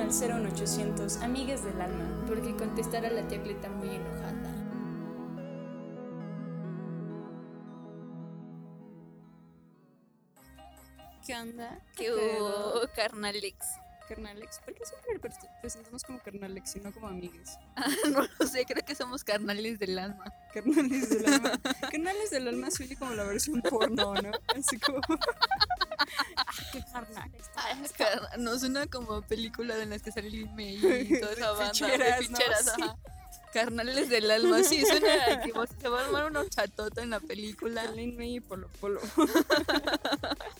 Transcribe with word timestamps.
al 0.00 0.10
01800 0.12 1.16
Amigues 1.18 1.64
del 1.64 1.80
Alma. 1.80 2.24
Porque 2.26 2.54
contestar 2.56 3.04
a 3.06 3.10
la 3.10 3.26
tía 3.28 3.42
Cleta 3.42 3.68
muy 3.68 3.88
enojada. 3.94 4.54
¿Qué 11.26 11.34
onda? 11.36 11.78
¿Qué 11.96 12.10
hubo, 12.12 12.82
carnalex? 12.94 13.66
Carnalex. 14.08 14.58
¿Por 14.64 14.74
qué 14.74 14.84
siempre 14.84 15.20
pre- 15.20 15.48
presentamos 15.60 16.02
como 16.02 16.18
carnalex 16.18 16.74
y 16.76 16.80
no 16.80 16.92
como 16.92 17.06
amigues? 17.08 17.56
no 18.12 18.22
lo 18.38 18.46
sé, 18.46 18.64
creo 18.64 18.84
que 18.84 18.94
somos 18.96 19.22
carnales 19.22 19.78
del 19.78 19.98
alma. 19.98 20.24
Carnales 20.52 21.10
del 21.10 21.32
alma. 21.32 21.60
Carnales 21.92 22.30
del 22.30 22.48
alma 22.48 22.70
suena 22.72 22.96
como 22.98 23.14
la 23.14 23.24
versión 23.24 23.62
porno, 23.62 24.14
¿no? 24.14 24.32
Así 24.56 24.78
como. 24.80 25.00
No 28.38 28.58
suena 28.58 28.86
como 28.86 29.22
película 29.22 29.76
de 29.76 29.86
las 29.86 30.02
que 30.02 30.12
sale 30.12 30.46
May 30.46 30.76
y 30.76 31.20
toda 31.20 31.32
esa 31.32 31.52
banda 31.52 31.72
ficheras, 31.72 32.18
de 32.20 32.28
¿no? 32.28 32.38
ficheras, 32.38 32.72
Sí. 32.76 32.82
Carnales 33.52 34.08
del 34.08 34.30
alma, 34.30 34.62
sí, 34.62 34.84
suena 34.86 35.42
que 35.42 35.52
se 35.80 35.88
va 35.88 36.00
a 36.02 36.04
armar 36.04 36.26
una 36.30 36.48
chatota 36.48 37.02
en 37.02 37.10
la 37.10 37.18
película. 37.18 37.84
Lin 37.90 38.16
May 38.16 38.36
y 38.36 38.40
Polo 38.40 38.68
Polo. 38.80 39.00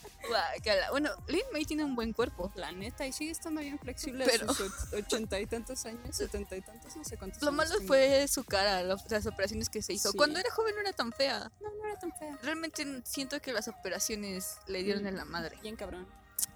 Bueno, 0.90 1.10
Lin 1.28 1.42
May 1.52 1.64
tiene 1.64 1.84
un 1.84 1.94
buen 1.94 2.12
cuerpo. 2.12 2.50
La 2.54 2.72
neta, 2.72 3.06
y 3.06 3.12
sigue 3.12 3.30
estando 3.30 3.60
bien 3.60 3.78
flexible 3.78 4.24
Pero- 4.24 4.50
a 4.50 4.54
sus 4.54 4.70
och- 4.92 4.98
ochenta 4.98 5.38
y 5.40 5.46
tantos 5.46 5.84
años, 5.86 6.16
setenta 6.16 6.56
y 6.56 6.60
tantos, 6.62 6.96
no 6.96 7.04
sé 7.04 7.16
cuántos 7.16 7.42
Lo 7.42 7.52
malo 7.52 7.74
fue 7.86 8.26
su 8.28 8.44
cara, 8.44 8.82
las 8.82 9.26
operaciones 9.26 9.68
que 9.68 9.82
se 9.82 9.92
hizo. 9.94 10.10
Sí. 10.12 10.16
Cuando 10.18 10.38
era 10.38 10.50
joven 10.50 10.74
no 10.74 10.80
era 10.80 10.92
tan 10.92 11.12
fea. 11.12 11.50
No, 11.60 11.70
no 11.72 11.84
era 11.86 11.98
tan 11.98 12.12
fea. 12.18 12.38
Realmente 12.42 12.84
siento 13.04 13.40
que 13.40 13.52
las 13.52 13.68
operaciones 13.68 14.56
le 14.66 14.82
dieron 14.82 15.06
en 15.06 15.16
la 15.16 15.24
madre. 15.24 15.56
Bien 15.62 15.76
cabrón. 15.76 16.06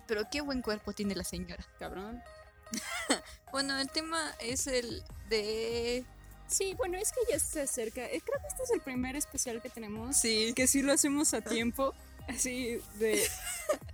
Pero 0.06 0.24
qué 0.30 0.40
buen 0.40 0.62
cuerpo 0.62 0.92
tiene 0.92 1.14
la 1.14 1.24
señora. 1.24 1.64
Cabrón. 1.78 2.22
Bueno, 3.52 3.78
el 3.78 3.88
tema 3.88 4.34
es 4.40 4.66
el 4.66 5.04
de... 5.28 6.04
Sí, 6.48 6.74
bueno, 6.74 6.98
es 6.98 7.12
que 7.12 7.20
ya 7.30 7.38
se 7.38 7.62
acerca. 7.62 8.02
eh, 8.04 8.20
Creo 8.24 8.38
que 8.40 8.48
este 8.48 8.62
es 8.64 8.70
el 8.72 8.80
primer 8.80 9.14
especial 9.16 9.62
que 9.62 9.70
tenemos. 9.70 10.16
Sí. 10.16 10.52
Que 10.54 10.66
sí 10.66 10.82
lo 10.82 10.92
hacemos 10.92 11.32
a 11.34 11.40
tiempo. 11.40 11.94
Así 12.28 12.78
de. 12.98 13.22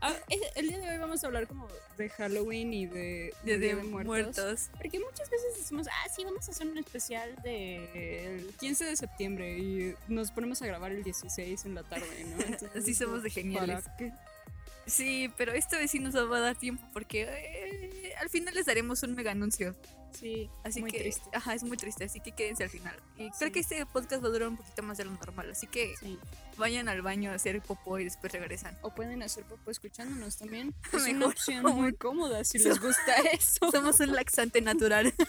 Ah, 0.01 0.15
el 0.57 0.69
día 0.69 0.79
de 0.79 0.91
hoy 0.91 0.99
vamos 0.99 1.23
a 1.23 1.27
hablar 1.27 1.47
como 1.47 1.69
de 1.97 2.09
Halloween 2.09 2.73
y 2.73 2.87
de, 2.87 3.35
De, 3.45 3.59
Día 3.59 3.77
de 3.77 3.83
muertos. 3.83 4.71
Porque 4.79 4.99
muchas 4.99 5.29
veces 5.31 5.57
decimos, 5.59 5.87
ah, 5.89 6.09
sí, 6.15 6.25
vamos 6.25 6.49
a 6.49 6.51
hacer 6.53 6.67
un 6.67 6.79
especial 6.79 7.35
del 7.43 8.53
15 8.59 8.85
de 8.85 8.97
septiembre 8.97 9.59
y 9.59 9.95
nos 10.09 10.31
ponemos 10.31 10.63
a 10.63 10.67
grabar 10.67 10.93
el 10.93 11.05
16 11.05 11.65
en 11.67 11.75
la 11.75 11.83
tarde, 11.83 12.25
¿no? 12.25 12.43
Entonces, 12.47 12.83
Así 12.83 12.95
somos 12.95 13.23
de 13.23 13.31
geniales. 13.31 13.85
Sí, 14.87 15.31
pero 15.37 15.53
esta 15.53 15.79
vez 15.79 15.91
sí 15.91 15.99
nos 15.99 16.17
va 16.17 16.39
a 16.39 16.41
dar 16.41 16.57
tiempo 16.57 16.83
porque 16.93 17.23
eh, 17.23 18.13
al 18.21 18.29
final 18.29 18.55
les 18.55 18.67
daremos 18.67 19.03
un 19.03 19.15
mega 19.15 19.31
anuncio. 19.31 19.77
Sí, 20.13 20.51
Así 20.65 20.81
muy 20.81 20.91
que, 20.91 20.99
triste. 20.99 21.23
ajá, 21.33 21.55
es 21.55 21.63
muy 21.63 21.77
triste, 21.77 22.05
así 22.05 22.21
que 22.21 22.33
quédense 22.33 22.65
al 22.65 22.71
final. 22.71 22.97
Y 23.17 23.25
Sí. 23.25 23.31
creo 23.39 23.53
que 23.53 23.61
este 23.61 23.87
podcast 23.87 24.23
va 24.23 24.29
a 24.29 24.31
durar 24.31 24.49
un 24.49 24.57
poquito 24.57 24.83
más 24.83 24.99
de 24.99 25.05
lo 25.05 25.13
normal, 25.13 25.51
así 25.51 25.67
que 25.67 25.95
Sí. 26.01 26.19
vayan 26.57 26.89
al 26.89 27.01
baño 27.03 27.31
a 27.31 27.35
hacer 27.35 27.61
popó 27.63 27.99
y 27.99 28.05
después 28.05 28.33
regresan. 28.33 28.77
O 28.83 28.95
pueden 28.95 29.23
hacer 29.23 29.45
popo 29.45 29.71
escuchándonos 29.71 30.37
también. 30.37 30.75
Es 30.93 31.03
una 31.05 31.13
Mejor 31.13 31.33
opción 31.33 31.65
muy 31.77 31.95
cómoda 31.95 32.45
si 32.45 32.59
les 32.59 32.79
gusta 32.81 33.15
eso. 33.33 33.71
Somos 33.71 34.01
un 34.01 34.13
laxante 34.15 34.61
natural. 34.61 35.15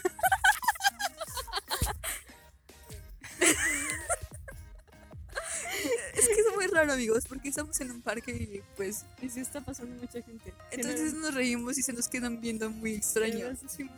es 6.13 6.27
que 6.27 6.33
es 6.33 6.55
muy 6.55 6.67
raro, 6.67 6.93
amigos, 6.93 7.25
porque 7.27 7.49
estamos 7.49 7.79
en 7.81 7.91
un 7.91 8.01
parque 8.01 8.31
y 8.31 8.61
pues 8.75 9.05
Y 9.21 9.29
sí 9.29 9.39
está 9.39 9.61
pasando 9.61 9.95
mucha 9.95 10.21
gente. 10.21 10.53
entonces 10.71 11.13
nos 11.13 11.33
reímos 11.33 11.77
y 11.77 11.81
se 11.83 11.93
nos 11.93 12.07
quedan 12.07 12.41
viendo 12.41 12.69
muy 12.69 12.95
extraño. 12.95 13.45
Además 13.45 13.61
decimos 13.61 13.93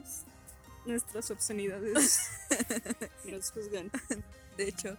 nuestras 0.86 1.31
obscenidades. 1.31 2.20
Nos 3.26 3.52
juzgan. 3.52 3.91
De 4.57 4.68
hecho, 4.68 4.97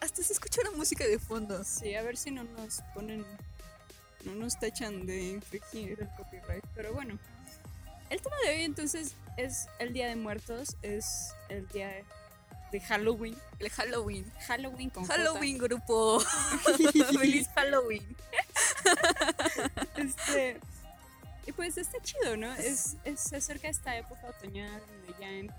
hasta 0.00 0.22
se 0.22 0.32
escucha 0.32 0.62
la 0.62 0.70
música 0.72 1.06
de 1.06 1.18
fondo. 1.18 1.62
Sí, 1.64 1.94
a 1.94 2.02
ver 2.02 2.16
si 2.16 2.30
no 2.30 2.44
nos 2.44 2.82
ponen, 2.94 3.24
no 4.24 4.34
nos 4.34 4.58
tachan 4.58 5.06
de 5.06 5.30
infringir 5.30 5.98
el 6.00 6.08
copyright. 6.16 6.64
Pero 6.74 6.92
bueno, 6.92 7.18
el 8.10 8.20
tema 8.20 8.36
de 8.44 8.50
hoy 8.50 8.62
entonces 8.62 9.14
es 9.36 9.66
el 9.78 9.92
Día 9.92 10.08
de 10.08 10.16
Muertos, 10.16 10.76
es 10.82 11.32
el 11.48 11.66
día 11.68 11.90
de 12.70 12.80
Halloween. 12.80 13.36
El 13.58 13.70
Halloween. 13.70 14.30
Halloween 14.46 14.90
con 14.90 15.06
J. 15.06 15.14
Halloween, 15.14 15.58
grupo. 15.58 16.20
Feliz 17.18 17.48
Halloween. 17.54 18.16
Este, 19.96 20.60
y 21.46 21.52
pues 21.52 21.78
está 21.78 22.00
chido, 22.02 22.36
¿no? 22.36 22.52
Es, 22.56 22.96
es 23.04 23.32
acerca 23.32 23.68
esta 23.68 23.96
época 23.96 24.28
otoñal 24.28 24.82
ya 25.20 25.28
en- 25.28 25.50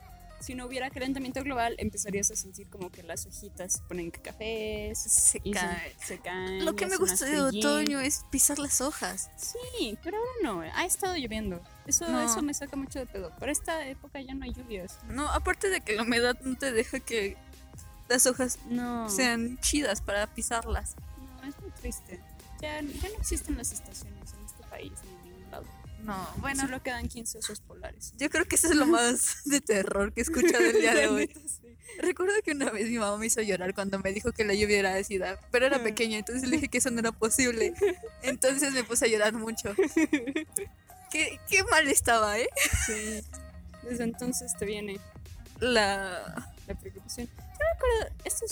si 0.41 0.53
no 0.53 0.65
hubiera 0.67 0.89
calentamiento 0.91 1.41
global 1.43 1.75
empezarías 1.79 2.29
a 2.29 2.35
sentir 2.35 2.67
como 2.69 2.91
que 2.91 3.01
las 3.01 3.25
hojitas 3.25 3.73
se 3.73 3.81
ponen 3.83 4.11
cafés 4.11 4.99
Se 4.99 5.41
y 5.43 5.53
se, 5.53 5.59
se 6.05 6.19
caen. 6.19 6.63
Lo 6.65 6.75
que 6.75 6.85
me 6.85 6.97
gusta 6.97 7.25
de 7.25 7.41
otoño 7.41 7.99
es 8.01 8.25
pisar 8.29 8.59
las 8.59 8.81
hojas. 8.81 9.31
Sí, 9.37 9.97
pero 10.03 10.17
ahora 10.17 10.29
no, 10.43 10.61
ha 10.61 10.85
estado 10.85 11.15
lloviendo. 11.15 11.61
Eso, 11.87 12.07
No. 12.07 12.19
eso 12.19 12.41
me 12.43 12.53
saca 12.53 12.75
mucho 12.75 12.99
de 12.99 13.05
pedo. 13.07 13.31
Para 13.39 13.51
esta 13.51 13.87
época 13.87 14.19
ya 14.21 14.35
no 14.35 14.43
hay 14.43 14.53
lluvias. 14.53 14.99
No, 15.07 15.27
aparte 15.29 15.69
de 15.69 15.81
que 15.81 15.95
la 15.95 16.03
humedad 16.03 16.37
no 16.41 16.55
te 16.57 16.71
deja 16.71 16.99
que 16.99 17.37
las 18.09 18.25
hojas 18.27 18.59
No. 18.69 19.09
sean 19.09 19.57
chidas 19.61 20.01
para 20.01 20.27
pisarlas. 20.27 20.95
no, 21.41 21.47
es 21.49 21.59
muy 21.61 21.71
triste. 21.71 22.19
Ya, 22.61 22.81
ya 22.81 23.09
no 23.09 23.15
existen 23.19 23.57
las 23.57 23.71
estaciones 23.71 24.33
en 24.33 24.45
este 24.45 24.63
país 24.69 24.91
lado. 24.91 25.24
No, 26.05 26.29
Bueno, 26.37 26.61
solo 26.61 26.81
quedan 26.83 27.07
15 27.07 27.39
osos 27.39 27.59
polares. 27.61 28.13
yo 28.17 28.29
creo 28.29 28.45
que 28.45 28.55
eso 28.55 28.67
es 28.69 28.75
lo 28.75 28.85
más 28.85 29.37
de 29.45 29.59
terror 29.61 30.13
que 30.13 30.21
he 30.21 30.23
escuchado 30.23 30.63
el 30.63 30.79
día 30.81 30.93
de 30.93 31.07
hoy. 31.07 31.29
Sí. 31.47 32.01
Recuerdo 32.01 32.33
que 32.43 32.51
una 32.51 32.71
vez 32.71 32.89
mi 32.89 32.97
mamá 32.97 33.15
me 33.17 33.27
hizo 33.27 33.41
llorar 33.41 33.73
cuando 33.73 33.99
me 33.99 34.11
dijo 34.11 34.31
que 34.33 34.43
la 34.43 34.53
lluvia 34.53 34.79
era 34.79 34.95
ácida, 34.95 35.39
pero 35.51 35.65
era 35.67 35.77
Ah. 35.77 35.83
pequeña, 35.83 36.17
entonces 36.17 36.49
le 36.49 36.57
dije 36.57 36.67
que 36.67 36.79
eso 36.79 36.89
no 36.91 36.99
era 36.99 37.11
posible. 37.11 37.73
Entonces 38.23 38.73
me 38.73 38.83
puse 38.83 39.05
a 39.05 39.07
llorar 39.07 39.33
mucho. 39.33 39.73
Qué, 41.11 41.39
qué 41.49 41.63
mal 41.71 41.87
estaba, 41.87 42.37
¿eh? 42.39 42.49
Sí. 42.85 43.21
Desde 43.83 44.03
entonces 44.03 44.51
te 44.57 44.65
viene 44.65 44.99
La... 45.59 46.51
la 46.67 46.75
preocupación. 46.75 47.29
Yo 47.57 47.65
me 47.65 47.71
acuerdo, 47.75 48.15
esto 48.23 48.45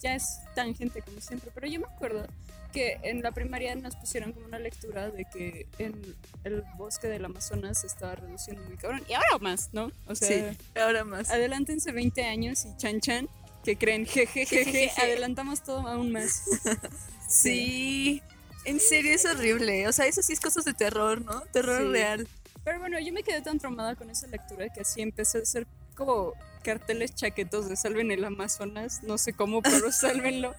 ya 0.00 0.14
es 0.14 0.40
tangente 0.54 1.02
como 1.02 1.20
siempre, 1.20 1.50
pero 1.54 1.66
yo 1.66 1.80
me 1.80 1.86
acuerdo 1.86 2.26
que 2.72 2.98
en 3.02 3.22
la 3.22 3.32
primaria 3.32 3.74
nos 3.74 3.96
pusieron 3.96 4.32
como 4.32 4.46
una 4.46 4.58
lectura 4.60 5.10
de 5.10 5.24
que 5.24 5.66
en 5.78 6.14
el 6.44 6.62
bosque 6.76 7.08
del 7.08 7.24
Amazonas 7.24 7.80
se 7.80 7.88
estaba 7.88 8.14
reduciendo 8.14 8.62
muy 8.64 8.76
cabrón. 8.76 9.02
Y 9.08 9.14
ahora 9.14 9.38
más, 9.40 9.70
¿no? 9.72 9.90
O 10.06 10.14
sea, 10.14 10.52
Sí, 10.52 10.58
ahora 10.80 11.02
más. 11.04 11.30
adelántense 11.30 11.90
20 11.90 12.22
años 12.24 12.64
y 12.66 12.76
chan 12.76 13.00
chan, 13.00 13.28
que 13.64 13.76
creen, 13.76 14.06
jeje, 14.06 14.46
jeje, 14.46 14.64
Jejeje. 14.64 15.00
adelantamos 15.02 15.62
todo 15.62 15.86
aún 15.88 16.12
más. 16.12 16.44
Sí, 17.28 18.22
en 18.64 18.80
serio 18.80 19.14
es 19.14 19.24
horrible. 19.24 19.86
O 19.88 19.92
sea, 19.92 20.06
eso 20.06 20.20
sí 20.22 20.32
es 20.32 20.40
cosas 20.40 20.64
de 20.64 20.74
terror, 20.74 21.24
¿no? 21.24 21.40
Terror 21.52 21.82
Sí. 21.82 21.88
real. 21.92 22.28
Pero 22.64 22.78
bueno, 22.80 22.98
yo 22.98 23.12
me 23.12 23.22
quedé 23.22 23.40
tan 23.40 23.58
traumada 23.58 23.94
con 23.96 24.10
esa 24.10 24.26
lectura 24.26 24.68
que 24.68 24.80
así 24.80 25.00
empecé 25.00 25.38
a 25.38 25.42
hacer 25.42 25.66
como 25.94 26.32
carteles 26.60 27.14
chaquetos 27.14 27.68
de 27.68 27.76
salven 27.76 28.10
el 28.10 28.24
Amazonas, 28.24 29.02
no 29.02 29.18
sé 29.18 29.32
cómo, 29.32 29.62
pero 29.62 29.90
sálvenlo. 29.92 30.54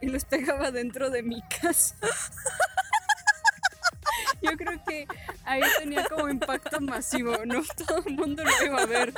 y 0.00 0.06
los 0.06 0.24
pegaba 0.24 0.70
dentro 0.70 1.10
de 1.10 1.22
mi 1.22 1.42
casa. 1.42 1.96
Yo 4.42 4.50
creo 4.56 4.82
que 4.86 5.06
ahí 5.44 5.62
tenía 5.78 6.06
como 6.08 6.28
impacto 6.28 6.80
masivo, 6.80 7.44
¿no? 7.44 7.62
Todo 7.86 8.02
el 8.06 8.14
mundo 8.14 8.42
lo 8.44 8.64
iba 8.64 8.82
a 8.82 8.86
ver. 8.86 9.12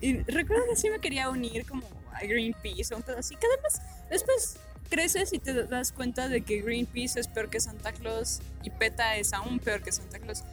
Y 0.00 0.22
recuerdo 0.22 0.64
que 0.68 0.76
sí 0.76 0.90
me 0.90 1.00
quería 1.00 1.30
unir 1.30 1.66
como 1.66 1.86
a 2.12 2.20
Greenpeace 2.20 2.94
o 2.94 2.98
un 2.98 3.02
pedo 3.02 3.18
así, 3.18 3.34
que 3.36 3.46
además 3.46 3.80
después 4.10 4.58
creces 4.88 5.32
y 5.32 5.38
te 5.38 5.52
das 5.52 5.92
cuenta 5.92 6.28
de 6.28 6.42
que 6.42 6.60
Greenpeace 6.60 7.20
es 7.20 7.28
peor 7.28 7.50
que 7.50 7.60
Santa 7.60 7.92
Claus 7.92 8.40
y 8.62 8.70
PETA 8.70 9.16
es 9.16 9.32
aún 9.32 9.58
peor 9.58 9.82
que 9.82 9.92
Santa 9.92 10.18
Claus. 10.18 10.44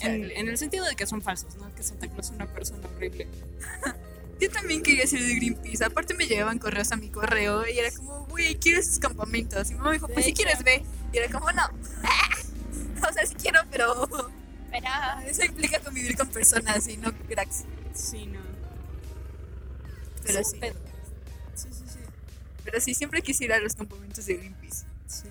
En, 0.00 0.48
el 0.48 0.58
sentido 0.58 0.84
de 0.84 0.96
que 0.96 1.06
son 1.06 1.22
falsos, 1.22 1.56
¿no? 1.56 1.74
Que 1.74 1.82
Santa 1.82 2.08
Claus 2.08 2.26
es 2.26 2.32
una 2.32 2.46
persona 2.46 2.86
horrible. 2.88 3.26
Yo 4.40 4.50
también 4.50 4.82
quería 4.82 5.06
ser 5.06 5.20
de 5.20 5.34
Greenpeace. 5.34 5.84
Aparte 5.84 6.14
me 6.14 6.26
llegaban 6.26 6.58
correos 6.58 6.90
a 6.92 6.96
mi 6.96 7.10
correo 7.10 7.68
y 7.68 7.78
era 7.78 7.90
como, 7.90 8.24
güey, 8.26 8.56
quiero 8.56 8.80
esos 8.80 8.98
campamentos. 8.98 9.70
Y 9.70 9.74
mi 9.74 9.78
mamá 9.78 9.90
me 9.90 9.96
dijo, 9.96 10.08
pues 10.08 10.24
si 10.24 10.32
quieres 10.32 10.64
ve. 10.64 10.82
Y 11.12 11.18
era 11.18 11.30
como, 11.30 11.52
no. 11.52 11.62
o 13.08 13.12
sea, 13.12 13.26
sí 13.26 13.34
quiero, 13.34 13.60
pero 13.70 14.08
Pero... 14.70 14.86
eso 15.26 15.44
implica 15.44 15.78
convivir 15.80 16.16
con 16.16 16.28
personas 16.28 16.88
y 16.88 16.96
no 16.96 17.12
cracks. 17.28 17.64
Sí, 17.92 18.26
no. 18.26 18.40
Pero 20.24 20.42
sí. 20.42 20.58
Sí, 21.54 21.68
sí, 21.70 21.84
sí. 21.86 21.98
Pero 22.64 22.80
sí, 22.80 22.94
siempre 22.94 23.20
quise 23.20 23.44
ir 23.44 23.52
a 23.52 23.58
los 23.58 23.74
campamentos 23.74 24.24
de 24.24 24.36
Greenpeace. 24.36 24.86
Sí. 25.06 25.28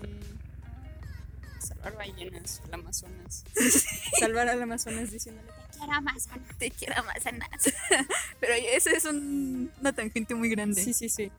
Salvar 1.82 1.98
ballenas, 1.98 2.62
el 2.68 2.74
Amazonas. 2.74 3.44
Salvar 4.20 4.50
al 4.50 4.62
Amazonas 4.62 5.12
diciéndole, 5.12 5.48
te 5.48 5.78
quiero 5.78 5.94
Amazonas. 5.94 6.58
Te 6.58 6.72
quiero 6.72 7.04
más 7.04 7.26
a 7.26 7.32
nada. 7.32 7.58
pero 8.40 8.54
ese 8.54 8.96
es 8.96 9.06
un- 9.06 9.72
una 9.80 9.94
tangente 9.94 10.36
muy 10.36 10.50
grande. 10.50 10.84
Sí, 10.84 10.94
sí, 10.94 11.10
sí. 11.10 11.32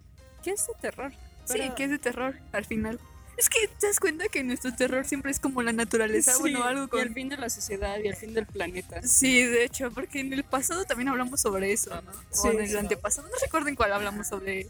¿Qué 0.43 0.51
es 0.53 0.67
de 0.67 0.73
terror? 0.81 1.13
Sí, 1.45 1.59
que 1.77 1.85
es 1.85 1.91
de 1.91 1.99
terror 1.99 2.37
al 2.53 2.65
final. 2.65 2.99
Es 3.37 3.49
que 3.49 3.69
te 3.69 3.87
das 3.87 3.99
cuenta 4.01 4.29
que 4.29 4.43
nuestro 4.45 4.75
terror 4.75 5.07
siempre 5.07 5.31
es 5.31 5.41
como 5.41 5.63
la 5.63 5.73
naturaleza, 5.73 6.33
Sí, 6.35 6.41
bueno, 6.41 6.63
algo 6.65 6.85
Y 6.85 6.89
con... 6.89 7.01
el 7.01 7.15
fin 7.15 7.29
de 7.31 7.39
la 7.39 7.49
sociedad 7.49 7.99
y 7.99 8.07
el 8.09 8.15
fin 8.15 8.35
del 8.35 8.47
planeta. 8.47 9.03
Sí, 9.03 9.43
de 9.45 9.65
hecho, 9.65 9.91
porque 9.93 10.21
en 10.21 10.33
el 10.35 10.45
pasado 10.45 10.85
también 10.85 11.09
hablamos 11.09 11.41
sobre 11.41 11.73
eso, 11.73 11.91
¿no? 12.03 12.13
Sí, 12.31 12.49
o 12.49 12.51
en 12.53 12.61
el 12.61 12.77
antepasado, 12.79 13.29
no 13.29 13.35
recuerdo 13.43 13.69
en 13.69 13.77
cuál 13.77 13.93
hablamos 13.93 14.27
sobre... 14.29 14.67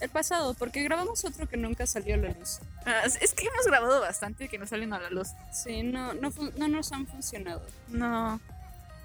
El 0.00 0.08
pasado, 0.08 0.54
porque 0.54 0.82
grabamos 0.82 1.24
otro 1.24 1.48
que 1.48 1.56
nunca 1.56 1.86
salió 1.86 2.14
a 2.14 2.18
la 2.18 2.30
luz. 2.30 2.60
Ah, 2.86 3.02
es 3.04 3.34
que 3.34 3.46
hemos 3.46 3.66
grabado 3.66 4.00
bastante 4.00 4.48
que 4.48 4.58
no 4.58 4.66
salen 4.66 4.92
a 4.92 4.98
la 4.98 5.10
luz. 5.10 5.28
Sí, 5.52 5.82
no, 5.82 6.14
no, 6.14 6.32
no 6.56 6.68
nos 6.68 6.90
han 6.92 7.06
funcionado. 7.06 7.62
No. 7.88 8.40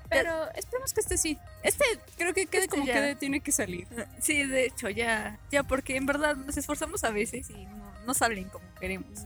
Pero 0.09 0.50
esperemos 0.53 0.94
que 0.94 1.01
este 1.01 1.18
sí. 1.18 1.38
Este 1.63 1.83
creo 2.18 2.33
que 2.33 2.45
quede 2.45 2.63
Este 2.65 2.69
como 2.69 2.86
ya. 2.86 2.94
quede, 2.94 3.15
tiene 3.15 3.42
que 3.42 3.51
salir. 3.51 3.88
Sí, 4.21 4.44
de 4.44 4.65
hecho, 4.65 4.89
ya, 4.89 5.39
ya, 5.51 5.63
porque 5.63 5.97
en 5.97 6.06
verdad 6.06 6.36
nos 6.36 6.56
esforzamos 6.57 7.03
a 7.03 7.09
veces 7.09 7.50
y 7.50 7.65
no, 7.65 7.91
no 8.06 8.13
salen 8.13 8.48
como 8.50 8.65
queremos. 8.80 9.25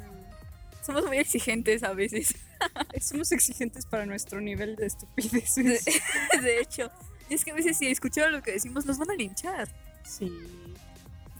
Somos 0.83 1.05
muy 1.05 1.17
exigentes 1.17 1.83
a 1.83 1.93
veces. 1.93 2.33
Somos 3.01 3.31
exigentes 3.31 3.85
para 3.85 4.05
nuestro 4.05 4.41
nivel 4.41 4.75
de 4.75 4.87
estupidez. 4.87 5.55
De, 5.55 5.79
de 6.41 6.61
hecho, 6.61 6.89
y 7.29 7.35
es 7.35 7.45
que 7.45 7.51
a 7.51 7.53
veces 7.53 7.77
si 7.77 7.87
escucharon 7.87 8.31
lo 8.31 8.41
que 8.41 8.53
decimos 8.53 8.85
nos 8.85 8.97
van 8.97 9.11
a 9.11 9.15
linchar. 9.15 9.67
Sí. 10.03 10.31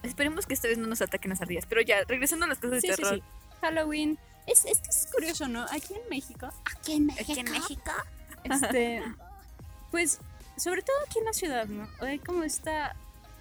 Esperemos 0.03 0.45
que 0.45 0.53
esta 0.53 0.67
vez 0.67 0.77
no 0.77 0.87
nos 0.87 1.01
ataquen 1.01 1.29
las 1.29 1.41
ardillas. 1.41 1.65
Pero 1.67 1.81
ya, 1.81 2.03
regresando 2.07 2.45
a 2.45 2.47
las 2.49 2.57
cosas 2.59 2.71
de 2.71 2.81
Sí, 2.81 2.87
sí, 2.87 2.95
terror. 2.95 3.15
sí. 3.15 3.23
Halloween. 3.61 4.17
Es, 4.47 4.65
es 4.65 4.79
que 4.79 4.89
es 4.89 5.07
curioso, 5.13 5.47
¿no? 5.47 5.63
Aquí 5.69 5.93
en 5.93 6.09
México. 6.09 6.49
Aquí 6.75 6.93
en 6.93 7.11
Aquí 7.11 7.39
en 7.39 7.51
México. 7.51 7.91
Este. 8.43 9.03
pues, 9.91 10.19
sobre 10.57 10.81
todo 10.81 10.95
aquí 11.05 11.19
en 11.19 11.25
la 11.25 11.33
ciudad, 11.33 11.67
¿no? 11.67 11.87
Hay 11.99 12.19
como 12.19 12.43
esta 12.43 12.95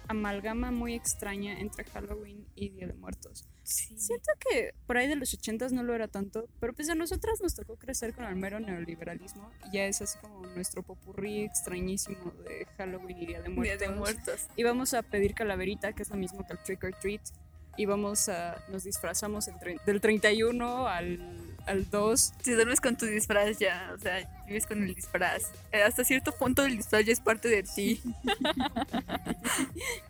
amalgama 0.07 0.71
muy 0.71 0.93
extraña 0.95 1.59
entre 1.59 1.83
Halloween 1.85 2.45
y 2.55 2.69
Día 2.69 2.87
de 2.87 2.93
Muertos. 2.93 3.45
Sí. 3.69 3.93
Siento 3.99 4.31
que 4.39 4.73
por 4.87 4.97
ahí 4.97 5.07
de 5.07 5.15
los 5.15 5.31
ochentas 5.33 5.71
no 5.71 5.83
lo 5.83 5.93
era 5.93 6.07
tanto, 6.07 6.47
pero 6.59 6.73
pues 6.73 6.89
a 6.89 6.95
nosotras 6.95 7.39
nos 7.39 7.53
tocó 7.53 7.75
crecer 7.75 8.15
con 8.15 8.25
el 8.25 8.35
mero 8.35 8.59
neoliberalismo 8.59 9.51
y 9.67 9.75
ya 9.77 9.85
es 9.85 10.01
así 10.01 10.17
como 10.19 10.43
nuestro 10.47 10.81
popurrí 10.81 11.43
extrañísimo 11.43 12.31
de 12.47 12.65
Halloween 12.77 13.17
y 13.21 13.25
Día 13.27 13.41
de 13.41 13.47
Día 13.49 13.55
Muertos. 13.55 13.79
de 13.79 13.95
muertos. 13.95 14.47
Íbamos 14.55 14.95
a 14.95 15.03
pedir 15.03 15.35
calaverita, 15.35 15.93
que 15.93 16.01
es 16.01 16.09
lo 16.09 16.15
mismo 16.15 16.45
que 16.47 16.53
el 16.53 16.59
trick 16.63 16.83
or 16.83 16.95
treat. 16.99 17.21
Íbamos 17.77 18.27
a, 18.27 18.57
nos 18.69 18.83
disfrazamos 18.85 19.47
el 19.47 19.53
del 19.85 20.01
31 20.01 20.87
al, 20.87 21.19
al 21.67 21.89
2. 21.89 22.33
Si 22.41 22.51
duermes 22.53 22.81
con 22.81 22.97
tu 22.97 23.05
disfraz 23.05 23.59
ya, 23.59 23.93
o 23.95 23.99
sea, 23.99 24.27
vives 24.47 24.65
con 24.65 24.81
el 24.83 24.95
disfraz. 24.95 25.43
Eh, 25.71 25.83
Hasta 25.83 26.03
cierto 26.03 26.31
punto 26.33 26.65
el 26.65 26.75
disfraz 26.75 27.05
ya 27.05 27.13
es 27.13 27.19
parte 27.21 27.47
de 27.49 27.61
ti. 27.63 28.01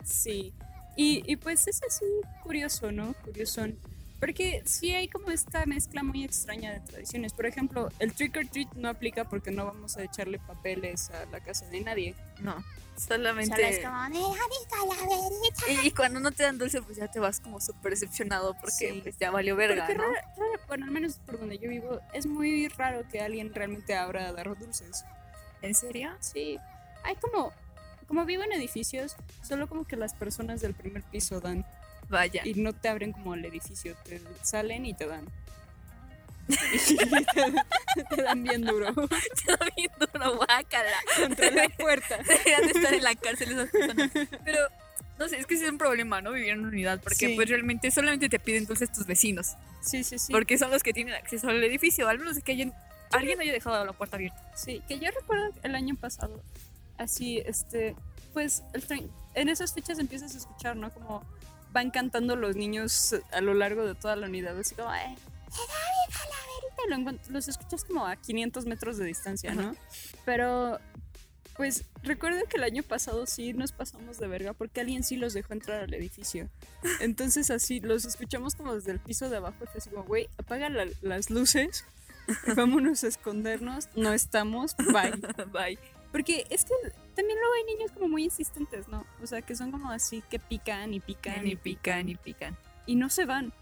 Sí. 0.03 0.53
Y, 0.95 1.23
y 1.31 1.35
pues 1.37 1.67
es 1.67 1.81
así 1.83 2.05
curioso, 2.43 2.91
¿no? 2.91 3.13
Curiosón. 3.23 3.77
Porque 4.19 4.61
sí 4.65 4.93
hay 4.93 5.07
como 5.07 5.31
esta 5.31 5.65
mezcla 5.65 6.03
muy 6.03 6.25
extraña 6.25 6.73
de 6.73 6.79
tradiciones. 6.81 7.31
Por 7.31 7.45
ejemplo, 7.45 7.89
el 7.99 8.13
trick 8.13 8.35
or 8.35 8.45
treat 8.47 8.73
no 8.73 8.89
aplica 8.89 9.23
porque 9.23 9.49
no 9.49 9.65
vamos 9.65 9.95
a 9.95 10.03
echarle 10.03 10.39
papeles 10.39 11.09
a 11.11 11.25
la 11.27 11.39
casa 11.39 11.65
de 11.67 11.79
nadie. 11.79 12.15
No, 12.41 12.61
solamente... 12.97 13.55
Solo 13.55 13.67
es 13.67 13.79
como, 13.79 14.89
calaverita. 14.89 15.71
Y, 15.83 15.87
y 15.87 15.91
cuando 15.91 16.19
no 16.19 16.31
te 16.31 16.43
dan 16.43 16.57
dulce, 16.57 16.81
pues 16.81 16.97
ya 16.97 17.07
te 17.09 17.19
vas 17.21 17.39
como 17.39 17.61
súper 17.61 17.91
decepcionado 17.91 18.55
porque 18.59 18.91
Sí. 18.91 18.99
pues 19.01 19.17
ya 19.17 19.31
valió 19.31 19.55
verga, 19.55 19.87
¿no? 19.87 19.93
rara- 20.03 20.21
rara- 20.35 20.65
bueno, 20.67 20.85
al 20.85 20.91
menos 20.91 21.15
por 21.25 21.39
donde 21.39 21.57
yo 21.57 21.69
vivo, 21.69 22.01
es 22.13 22.25
muy 22.25 22.67
raro 22.67 23.07
que 23.09 23.21
alguien 23.21 23.53
realmente 23.53 23.95
abra 23.95 24.27
a 24.27 24.33
dar 24.33 24.57
dulces. 24.59 25.05
¿En 25.61 25.73
serio? 25.75 26.11
Sí, 26.19 26.57
hay 27.05 27.15
como, 27.15 27.53
como 28.09 28.25
vivo 28.25 28.43
en 28.43 28.51
edificios, 28.51 29.15
solo 29.47 29.69
como 29.69 29.85
que 29.87 29.95
las 29.95 30.13
personas 30.13 30.59
del 30.59 30.73
primer 30.73 31.03
piso 31.03 31.39
dan 31.39 31.65
Vaya. 32.09 32.41
y 32.43 32.55
no 32.55 32.73
te 32.73 32.89
abren 32.89 33.13
como 33.13 33.35
el 33.35 33.45
edificio, 33.45 33.95
te 34.03 34.19
salen 34.43 34.85
y 34.85 34.93
te 34.93 35.07
dan. 35.07 35.25
Y 36.89 36.95
te, 38.05 38.15
te 38.15 38.21
dan 38.23 38.43
bien 38.43 38.61
duro 38.65 38.87
Está 39.35 39.57
bien 39.75 39.91
duro, 39.99 40.35
guácala. 40.37 40.91
contra 41.17 41.51
la 41.51 41.69
puerta. 41.69 42.17
Deberían 42.17 42.61
de 42.63 42.71
estar 42.71 42.93
en 42.93 43.03
la 43.03 43.15
cárcel 43.15 43.51
esas 43.51 43.69
personas. 43.69 44.11
Pero, 44.43 44.59
no 45.19 45.27
sé, 45.27 45.37
es 45.37 45.45
que 45.45 45.55
es 45.55 45.69
un 45.69 45.77
problema, 45.77 46.21
¿no? 46.21 46.31
Vivir 46.31 46.49
en 46.49 46.59
una 46.59 46.69
unidad, 46.69 46.99
porque 47.01 47.27
Sí. 47.27 47.35
pues 47.35 47.49
realmente 47.49 47.91
solamente 47.91 48.29
te 48.29 48.39
piden 48.39 48.65
dulces 48.65 48.91
tus 48.91 49.05
vecinos, 49.05 49.53
Sí, 49.81 50.03
sí, 50.03 50.17
sí. 50.19 50.31
porque 50.31 50.57
son 50.57 50.71
los 50.71 50.81
que 50.83 50.93
tienen 50.93 51.13
acceso 51.15 51.49
al 51.49 51.63
edificio, 51.63 52.07
al 52.09 52.17
menos 52.19 52.35
de 52.35 52.41
que 52.41 52.51
hayan, 52.53 52.73
alguien 53.11 53.39
haya 53.41 53.51
dejado 53.51 53.83
la 53.85 53.93
puerta 53.93 54.15
abierta. 54.17 54.39
Sí, 54.55 54.81
que 54.87 54.97
yo 54.99 55.09
recuerdo 55.11 55.51
el 55.63 55.75
año 55.75 55.95
pasado, 55.95 56.41
así, 56.99 57.39
este, 57.39 57.95
pues 58.33 58.63
el 58.73 59.09
en 59.35 59.49
esas 59.49 59.73
fechas 59.73 59.99
empiezas 59.99 60.35
a 60.35 60.37
escuchar, 60.37 60.75
¿no? 60.75 60.91
Como 60.93 61.23
van 61.71 61.91
cantando 61.91 62.35
los 62.35 62.55
niños 62.55 63.15
a 63.31 63.41
lo 63.41 63.53
largo 63.53 63.85
de 63.85 63.95
toda 63.95 64.15
la 64.15 64.27
unidad, 64.27 64.57
así 64.57 64.75
como, 64.75 64.89
"Eh, 64.93 64.97
"Ay, 65.05 65.15
calaverita", 66.11 66.81
y 66.85 66.89
lo 67.27 67.33
los 67.33 67.47
escuchas 67.47 67.83
como 67.85 68.05
a 68.07 68.15
500 68.15 68.65
metros 68.65 68.97
de 68.97 69.05
distancia, 69.05 69.53
¿no? 69.53 69.75
Pero, 70.25 70.79
pues 71.55 71.83
recuerdo 72.03 72.39
que 72.49 72.57
el 72.57 72.63
año 72.63 72.83
pasado 72.83 73.25
sí 73.27 73.53
nos 73.53 73.71
pasamos 73.71 74.17
de 74.17 74.27
verga 74.27 74.53
porque 74.53 74.81
alguien 74.81 75.03
sí 75.03 75.15
los 75.17 75.33
dejó 75.33 75.53
entrar 75.53 75.81
al 75.83 75.93
edificio. 75.93 76.49
Entonces 77.01 77.51
así, 77.51 77.79
los 77.81 78.05
escuchamos 78.05 78.55
como 78.55 78.73
desde 78.73 78.91
el 78.91 78.99
piso 78.99 79.29
de 79.29 79.37
abajo, 79.37 79.57
así 79.75 79.89
como, 79.89 80.03
güey, 80.05 80.29
apaga 80.37 80.69
la- 80.69 80.87
las 81.01 81.29
luces. 81.29 81.85
Vámonos 82.55 83.03
a 83.03 83.07
escondernos, 83.07 83.89
no 83.95 84.13
estamos, 84.13 84.75
bye. 84.77 85.11
Bye. 85.53 85.79
Porque 86.11 86.45
es 86.49 86.65
que 86.65 86.73
también 87.15 87.37
luego 87.39 87.53
hay 87.53 87.75
niños 87.75 87.91
como 87.91 88.07
muy 88.07 88.23
insistentes, 88.23 88.87
¿no? 88.87 89.05
O 89.21 89.27
sea, 89.27 89.41
que 89.41 89.55
son 89.55 89.71
como 89.71 89.91
así 89.91 90.23
que 90.29 90.39
pican 90.39 90.93
y 90.93 90.99
pican 90.99 91.43
Ni 91.43 91.55
pican, 91.55 92.05
ni 92.05 92.15
pican. 92.15 92.57
y 92.85 92.95
no 92.95 93.09
se 93.09 93.25
van. 93.25 93.53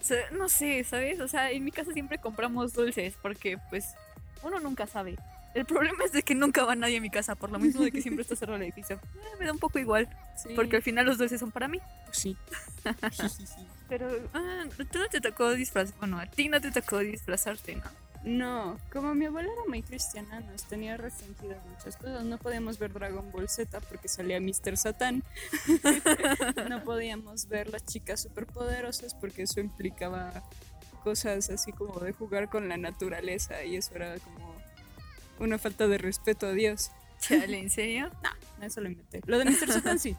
O 0.00 0.04
sea, 0.04 0.18
no 0.32 0.48
sé, 0.48 0.84
¿sabes? 0.84 1.20
O 1.20 1.28
sea, 1.28 1.50
en 1.50 1.64
mi 1.64 1.72
casa 1.72 1.92
siempre 1.92 2.18
compramos 2.18 2.74
dulces 2.74 3.14
porque, 3.22 3.58
pues, 3.70 3.94
uno 4.42 4.60
nunca 4.60 4.86
sabe. 4.86 5.16
El 5.54 5.64
problema 5.64 6.04
es 6.04 6.12
de 6.12 6.22
que 6.22 6.34
nunca 6.34 6.64
va 6.64 6.74
nadie 6.74 6.98
a 6.98 7.00
mi 7.00 7.10
casa, 7.10 7.36
por 7.36 7.50
lo 7.50 7.58
mismo 7.58 7.82
de 7.82 7.90
que 7.92 8.02
siempre 8.02 8.22
está 8.22 8.36
cerrado 8.36 8.56
el 8.56 8.62
edificio. 8.64 9.00
Eh, 9.24 9.36
me 9.38 9.46
da 9.46 9.52
un 9.52 9.58
poco 9.58 9.78
igual, 9.78 10.08
porque 10.54 10.76
al 10.76 10.82
final 10.82 11.06
los 11.06 11.16
dulces 11.18 11.40
son 11.40 11.50
para 11.50 11.66
mí. 11.68 11.80
Pues 12.04 12.18
sí. 12.18 12.36
Pero, 13.88 14.08
ah, 14.34 14.64
tú 14.92 14.98
no 14.98 15.08
te 15.08 15.20
tocó 15.20 15.52
disfrazar, 15.54 15.96
bueno, 15.98 16.18
a 16.18 16.26
ti 16.26 16.48
no 16.48 16.60
te 16.60 16.70
tocó 16.70 16.98
disfrazarte, 16.98 17.76
¿no? 17.76 17.82
No, 18.24 18.78
como 18.90 19.14
mi 19.14 19.26
abuela 19.26 19.52
era 19.52 19.62
muy 19.68 19.82
cristiana, 19.82 20.40
nos 20.40 20.64
tenía 20.64 20.96
restringidas 20.96 21.58
muchas 21.66 21.96
cosas. 21.98 22.24
No 22.24 22.38
podíamos 22.38 22.78
ver 22.78 22.92
Dragon 22.92 23.30
Ball 23.30 23.50
Z 23.50 23.80
porque 23.82 24.08
salía 24.08 24.40
Mr. 24.40 24.78
Satan. 24.78 25.22
no 26.70 26.82
podíamos 26.84 27.48
ver 27.48 27.68
las 27.70 27.84
chicas 27.84 28.22
superpoderosas 28.22 29.14
porque 29.14 29.42
eso 29.42 29.60
implicaba 29.60 30.42
cosas 31.02 31.50
así 31.50 31.72
como 31.72 32.00
de 32.00 32.12
jugar 32.12 32.48
con 32.48 32.66
la 32.66 32.78
naturaleza 32.78 33.62
y 33.62 33.76
eso 33.76 33.94
era 33.94 34.18
como 34.20 34.54
una 35.38 35.58
falta 35.58 35.86
de 35.86 35.98
respeto 35.98 36.46
a 36.46 36.52
Dios. 36.52 36.92
Chale, 37.20 37.58
¿en 37.58 37.70
serio? 37.70 38.10
No, 38.58 38.66
eso 38.66 38.80
lo 38.80 38.88
inventé. 38.88 39.20
Lo 39.26 39.38
de 39.38 39.44
Mr. 39.46 39.70
Satan 39.70 39.98
sí. 39.98 40.16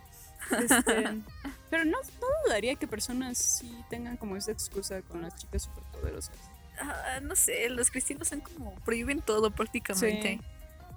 Este, 0.52 1.24
pero 1.72 1.86
no, 1.86 1.98
no 2.02 2.28
dudaría 2.46 2.76
que 2.76 2.86
personas 2.86 3.38
sí 3.38 3.76
tengan 3.90 4.18
como 4.18 4.36
esa 4.36 4.52
excusa 4.52 5.02
con 5.02 5.22
las 5.22 5.36
chicas 5.38 5.64
superpoderosas. 5.64 6.36
Ah, 6.80 7.20
no 7.22 7.36
sé, 7.36 7.70
los 7.70 7.90
cristianos 7.92 8.28
son 8.28 8.42
como, 8.42 8.76
prohíben 8.82 9.22
todo 9.22 9.52
prácticamente. 9.52 10.38
Sí. 10.38 10.42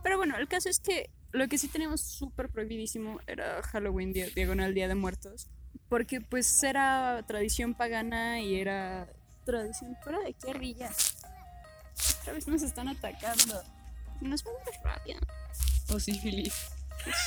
Pero 0.02 0.16
bueno, 0.16 0.36
el 0.36 0.48
caso 0.48 0.68
es 0.68 0.80
que 0.80 1.10
lo 1.32 1.46
que 1.48 1.58
sí 1.58 1.68
teníamos 1.68 2.00
súper 2.00 2.48
prohibidísimo 2.48 3.20
era 3.26 3.62
Halloween, 3.62 4.12
día- 4.12 4.28
diagonal 4.34 4.74
Día 4.74 4.88
de 4.88 4.94
Muertos. 4.94 5.48
Porque 5.88 6.20
pues 6.20 6.62
era 6.62 7.22
tradición 7.26 7.74
pagana 7.74 8.40
y 8.40 8.60
era 8.60 9.08
tradición 9.44 9.96
fuera 10.02 10.20
de 10.20 10.34
qué 10.34 10.50
ardilla. 10.50 10.90
Otra 12.20 12.32
vez 12.34 12.46
nos 12.46 12.62
están 12.62 12.88
atacando. 12.88 13.62
Nos 14.20 14.42
vamos 14.44 14.60
rápido. 14.82 15.18
O 15.94 15.98
sífilis. 15.98 16.54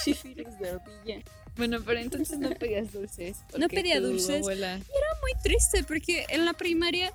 Sífilis 0.04 0.60
de 0.60 0.70
ardilla. 0.70 1.24
Bueno, 1.58 1.80
pero 1.86 2.00
entonces 2.00 2.38
no 2.40 2.50
pedías 2.60 2.92
dulces. 2.92 3.38
No 3.58 3.68
pedía 3.68 4.00
dulces. 4.00 4.42
abuela- 4.42 4.78
Muy 4.78 5.42
triste 5.44 5.84
porque 5.84 6.26
en 6.30 6.46
la 6.46 6.54
primaria 6.54 7.12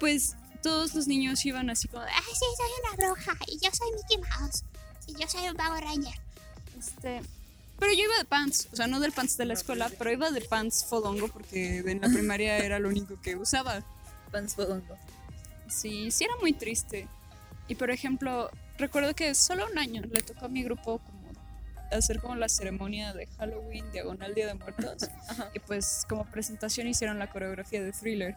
pues 0.00 0.36
todos 0.64 0.94
los 0.94 1.06
niños 1.06 1.44
iban 1.44 1.68
así 1.68 1.88
como 1.88 2.02
Ay, 2.02 2.32
sí, 2.32 2.46
soy 2.56 2.70
una 2.82 2.96
bruja 2.96 3.36
y 3.46 3.58
yo 3.60 3.70
soy 3.70 3.92
Mickey 3.92 4.16
Mouse. 4.18 4.64
Y 5.06 5.12
yo 5.12 5.28
soy 5.28 5.46
un 5.48 5.56
Power 5.56 5.84
Ranger. 5.84 6.14
Este, 6.78 7.20
pero 7.78 7.92
yo 7.92 8.04
iba 8.04 8.16
de 8.16 8.24
pants, 8.24 8.68
o 8.72 8.76
sea, 8.76 8.86
no 8.86 8.98
del 8.98 9.12
pants 9.12 9.36
de 9.36 9.44
la 9.44 9.52
escuela, 9.52 9.90
pero 9.98 10.10
iba 10.10 10.30
de 10.30 10.40
pants 10.40 10.86
fodongo 10.86 11.28
porque 11.28 11.78
en 11.78 12.00
la 12.00 12.08
primaria 12.08 12.56
era 12.64 12.78
lo 12.78 12.88
único 12.88 13.20
que 13.20 13.36
usaba. 13.36 13.84
Pans 14.32 14.54
fodongo. 14.54 14.96
Sí, 15.68 16.10
sí 16.10 16.24
era 16.24 16.34
muy 16.40 16.54
triste. 16.54 17.08
Y 17.68 17.74
por 17.74 17.90
ejemplo, 17.90 18.50
recuerdo 18.78 19.14
que 19.14 19.34
solo 19.34 19.66
un 19.70 19.78
año 19.78 20.02
le 20.10 20.22
tocó 20.22 20.46
a 20.46 20.48
mi 20.48 20.64
grupo 20.64 20.98
como 20.98 21.30
hacer 21.92 22.20
como 22.20 22.36
la 22.36 22.48
ceremonia 22.48 23.12
de 23.12 23.26
Halloween, 23.38 23.84
diagonal 23.92 24.34
Día 24.34 24.46
de 24.46 24.54
Muertos. 24.54 25.08
Y 25.54 25.58
pues 25.58 26.06
como 26.08 26.24
presentación 26.24 26.88
hicieron 26.88 27.18
la 27.18 27.30
coreografía 27.30 27.82
de 27.82 27.92
Thriller. 27.92 28.34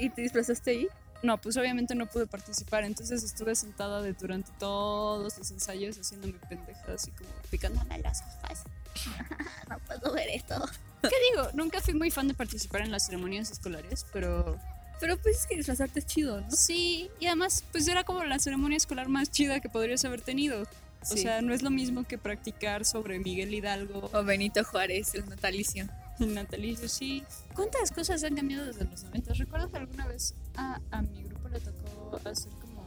¿Y 0.00 0.10
te 0.10 0.22
disfrazaste 0.22 0.70
ahí? 0.70 0.88
No, 1.22 1.38
pues 1.38 1.56
obviamente 1.58 1.94
no 1.94 2.06
pude 2.06 2.26
participar, 2.26 2.84
entonces 2.84 3.22
estuve 3.22 3.54
sentada 3.54 4.00
de 4.00 4.14
durante 4.14 4.50
todos 4.58 5.38
los 5.38 5.50
ensayos 5.50 5.96
haciéndome 5.98 6.32
pendeja, 6.48 6.92
así 6.94 7.10
como 7.10 7.28
picándome 7.50 7.98
los 7.98 8.18
ojos. 8.22 8.58
No 9.68 9.78
puedo 9.80 10.12
ver 10.14 10.28
esto. 10.30 10.68
¿Qué 11.02 11.10
digo? 11.30 11.48
Nunca 11.54 11.80
fui 11.80 11.94
muy 11.94 12.10
fan 12.10 12.26
de 12.28 12.34
participar 12.34 12.80
en 12.82 12.90
las 12.90 13.04
ceremonias 13.06 13.50
escolares, 13.50 14.04
pero 14.12 14.58
Pero 14.98 15.16
pues 15.18 15.40
es 15.42 15.46
que 15.46 15.56
disfrazarte 15.56 16.00
es 16.00 16.06
chido, 16.06 16.40
¿no? 16.40 16.50
sí, 16.50 17.08
y 17.20 17.26
además 17.26 17.64
pues 17.70 17.86
era 17.86 18.02
como 18.04 18.24
la 18.24 18.38
ceremonia 18.38 18.76
escolar 18.76 19.08
más 19.08 19.30
chida 19.30 19.60
que 19.60 19.68
podrías 19.68 20.04
haber 20.04 20.22
tenido. 20.22 20.62
O 20.62 20.66
Sí. 21.06 21.18
sea, 21.18 21.40
no 21.40 21.54
es 21.54 21.62
lo 21.62 21.70
mismo 21.70 22.04
que 22.04 22.18
practicar 22.18 22.84
sobre 22.84 23.18
Miguel 23.20 23.54
Hidalgo 23.54 24.10
O 24.12 24.22
Benito 24.24 24.62
Juárez, 24.64 25.14
el 25.14 25.26
natalicio. 25.30 25.86
el 26.24 26.34
natalicio, 26.34 26.88
sí. 26.88 27.24
¿Cuántas 27.54 27.90
cosas 27.90 28.22
han 28.24 28.36
cambiado 28.36 28.66
desde 28.66 28.84
los 28.84 29.04
90? 29.04 29.34
¿Recuerdas 29.34 29.70
que 29.70 29.76
alguna 29.78 30.06
vez 30.06 30.34
a, 30.56 30.80
a 30.90 31.02
mi 31.02 31.22
grupo 31.22 31.48
le 31.48 31.60
tocó 31.60 32.20
hacer 32.28 32.52
como 32.60 32.84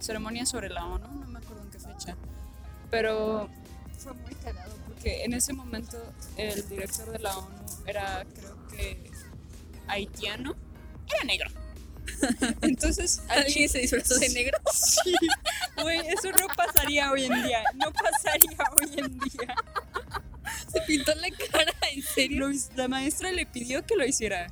ceremonia 0.00 0.46
sobre 0.46 0.68
la 0.68 0.84
ONU? 0.84 1.06
No 1.06 1.26
me 1.26 1.38
acuerdo 1.38 1.62
en 1.62 1.70
qué 1.70 1.78
fecha. 1.78 2.16
Pero 2.90 3.48
fue 3.98 4.12
muy 4.14 4.34
cagado 4.34 4.74
porque 4.86 5.24
en 5.24 5.32
ese 5.32 5.52
momento 5.52 5.96
el 6.36 6.68
director 6.68 7.10
de 7.10 7.18
la 7.20 7.38
ONU 7.38 7.64
era, 7.86 8.24
creo 8.34 8.68
que, 8.68 9.10
haitiano. 9.88 10.54
Era 11.14 11.24
negro. 11.24 11.50
Entonces, 12.62 13.22
¿Alguien 13.28 13.68
se 13.68 13.78
disfrazó 13.78 14.18
de 14.18 14.28
negro? 14.30 14.58
Sí, 14.72 15.14
güey, 15.80 15.98
eso 16.08 16.30
no 16.38 16.46
pasaría 16.54 17.10
hoy 17.10 17.24
en 17.24 17.42
día. 17.42 17.64
No 17.74 17.92
pasaría 17.92 18.56
hoy 18.76 18.98
en 18.98 19.18
día. 19.18 19.54
Se 20.72 20.80
pintó 20.82 21.14
la 21.14 21.28
cara, 21.50 21.72
¿en 21.92 22.02
serio? 22.02 22.48
Lo 22.48 22.54
la 22.76 22.88
maestra 22.88 23.30
le 23.32 23.46
pidió 23.46 23.84
que 23.84 23.96
lo 23.96 24.04
hiciera. 24.06 24.48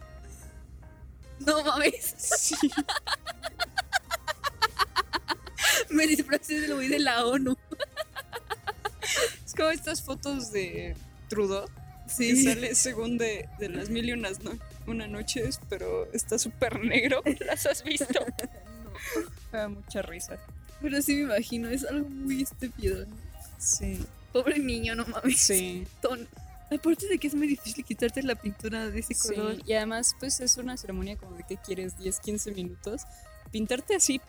No 1.40 1.62
mames. 1.64 2.14
Sí. 2.18 2.54
Me 5.90 6.06
disfrazé 6.06 6.60
del 6.60 6.74
güey 6.74 6.88
de 6.88 6.98
la 6.98 7.24
ONU. 7.26 7.56
Es 9.44 9.54
como 9.54 9.70
estas 9.70 10.00
fotos 10.02 10.52
de 10.52 10.94
Trudeau. 11.28 11.66
Que 12.06 12.12
Sí. 12.36 12.44
sale 12.44 12.74
según 12.74 13.18
de, 13.18 13.48
de 13.58 13.68
las 13.68 13.88
mil 13.88 14.08
y 14.08 14.12
unas 14.12 14.40
no- 14.40 14.56
una 14.86 15.06
noches, 15.08 15.60
pero 15.68 16.10
está 16.12 16.38
súper 16.38 16.84
negro. 16.84 17.22
¿Las 17.46 17.66
has 17.66 17.82
visto? 17.82 18.24
Me 19.52 19.58
da 19.58 19.68
mucha 19.68 20.02
risa. 20.02 20.38
Pero 20.80 21.00
sí 21.02 21.14
me 21.16 21.20
imagino, 21.22 21.68
es 21.70 21.84
algo 21.84 22.08
muy 22.08 22.42
estúpido. 22.42 23.04
¿no? 23.06 23.16
Sí. 23.58 24.00
Pobre 24.32 24.58
niño, 24.58 24.94
no 24.94 25.06
mames. 25.06 25.40
Sí. 25.40 25.86
Ton- 26.00 26.28
Aparte 26.72 27.08
de 27.08 27.18
que 27.18 27.26
es 27.26 27.34
muy 27.34 27.48
difícil 27.48 27.84
quitarte 27.84 28.22
la 28.22 28.36
pintura 28.36 28.88
de 28.90 29.00
ese 29.00 29.12
Sí, 29.14 29.34
color. 29.34 29.56
y 29.66 29.72
además, 29.72 30.14
pues 30.20 30.38
es 30.38 30.56
una 30.56 30.76
ceremonia 30.76 31.16
como 31.16 31.36
de 31.36 31.42
que 31.42 31.56
quieres 31.56 31.98
10, 31.98 32.20
15 32.20 32.52
minutos. 32.52 33.02
Pintarte 33.50 33.96
así, 33.96 34.20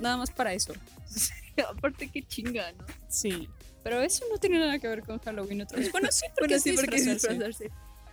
nada 0.00 0.16
más 0.16 0.30
para 0.32 0.52
eso. 0.54 0.72
Aparte 1.68 2.08
que 2.10 2.22
chinga, 2.26 2.72
¿no? 2.72 2.84
Sí. 3.08 3.48
Pero 3.84 4.02
eso 4.02 4.24
no 4.30 4.38
tiene 4.38 4.58
nada 4.58 4.78
que 4.80 4.88
ver 4.88 5.02
con 5.02 5.20
Halloween 5.20 5.62
otra 5.62 5.78
vez. 5.78 5.92
Bueno, 5.92 6.08
sí, 6.10 6.26
porque 6.36 6.40
Bueno, 6.40 6.56
es 6.56 6.62
sí, 6.64 6.72
porque 6.72 6.96
disfrazarse. 6.96 7.28
disfrazarse. 7.34 7.70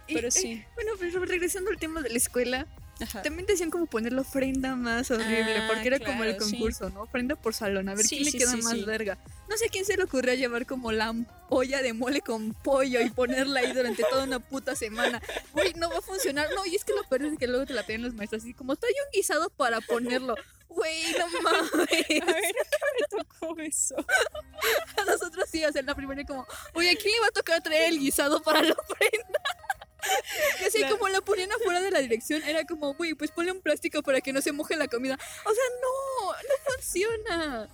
Y, 0.08 0.14
Pero 0.14 0.28
eh, 0.28 0.32
sí. 0.32 0.64
bueno, 0.76 0.92
pero 1.00 1.26
regresando 1.26 1.72
al 1.72 1.78
tema 1.78 2.04
de 2.04 2.10
la 2.10 2.18
escuela, 2.18 2.68
Ajá. 3.02 3.22
también 3.22 3.46
decían 3.46 3.70
como 3.72 3.86
poner 3.88 4.14
la 4.14 4.22
ofrenda 4.22 4.76
más 4.76 5.12
horrible, 5.12 5.58
Ah, 5.58 5.68
porque 5.68 5.88
era 5.88 6.00
como 6.00 6.24
el 6.24 6.32
claro, 6.32 6.46
sí. 6.46 6.52
concurso, 6.54 6.90
¿no? 6.90 7.02
Ofrenda 7.02 7.36
por 7.36 7.54
salón, 7.54 7.90
a 7.90 7.96
ver 7.96 8.06
Sí, 8.06 8.18
quién 8.18 8.26
le 8.26 8.32
queda 8.40 8.56
más 8.58 8.86
verga. 8.86 9.18
No 9.50 9.58
sé 9.58 9.66
a 9.66 9.70
quién 9.70 9.86
se 9.86 9.98
le 9.98 10.04
ocurrió 10.04 10.34
llevar 10.34 10.66
como 10.66 10.92
la 10.92 11.14
olla 11.50 11.82
de 11.82 11.94
mole 11.94 12.22
con 12.22 12.54
pollo 12.54 13.02
y 13.02 13.10
ponerla 13.10 13.60
ahí 13.60 13.74
durante 13.74 14.04
toda 14.10 14.24
una 14.24 14.40
puta 14.40 14.76
semana. 14.76 15.22
Güey, 15.54 15.74
no 15.76 15.90
va 15.90 15.98
a 16.00 16.02
funcionar. 16.02 16.48
No, 16.56 16.66
y 16.66 16.76
es 16.76 16.84
que 16.84 16.94
lo 16.94 17.04
peor 17.04 17.24
es 17.26 17.38
que 17.38 17.48
luego 17.48 17.66
te 17.66 17.74
la 17.74 17.86
piden 17.86 18.02
los 18.04 18.14
maestros 18.14 18.42
así 18.44 18.54
como, 18.54 18.76
trae 18.76 18.92
un 18.92 19.12
guisado 19.14 19.50
para 19.52 19.82
ponerlo. 19.82 20.36
Güey, 20.70 21.14
no 21.14 21.28
mames. 21.44 21.72
A 21.74 21.78
ver, 21.78 22.24
¿a 22.24 22.26
qué 22.42 22.54
me 23.00 23.24
tocó 23.24 23.60
eso? 23.60 23.96
A 24.98 25.06
nosotros 25.06 25.46
sí, 25.50 25.64
o 25.64 25.72
sea, 25.72 25.80
en 25.82 25.86
la 25.86 25.96
primera 25.96 26.24
como, 26.26 26.46
oye, 26.74 26.90
¿a 26.92 26.96
quién 26.96 27.14
le 27.14 27.20
va 27.22 27.28
a 27.28 27.32
tocar 27.32 27.62
traer 27.62 27.90
el 27.92 28.00
guisado 28.00 28.42
para 28.42 28.62
la 28.64 28.74
ofrenda? 28.74 29.40
Y 30.62 30.66
así 30.66 30.84
como 30.90 31.08
la 31.10 31.22
ponían 31.22 31.52
afuera 31.52 31.82
de 31.82 31.92
la 31.92 32.00
dirección, 32.00 32.44
era 32.44 32.66
como, 32.66 32.94
güey, 32.94 33.14
pues 33.14 33.32
ponle 33.32 33.52
un 33.52 33.62
plástico 33.62 34.02
para 34.04 34.22
que 34.22 34.34
no 34.34 34.42
se 34.42 34.52
moje 34.52 34.76
la 34.76 34.88
comida. 34.88 35.16
O 35.16 35.54
sea, 35.54 35.64
no, 35.82 36.32
no 36.32 36.74
funciona. 36.74 37.70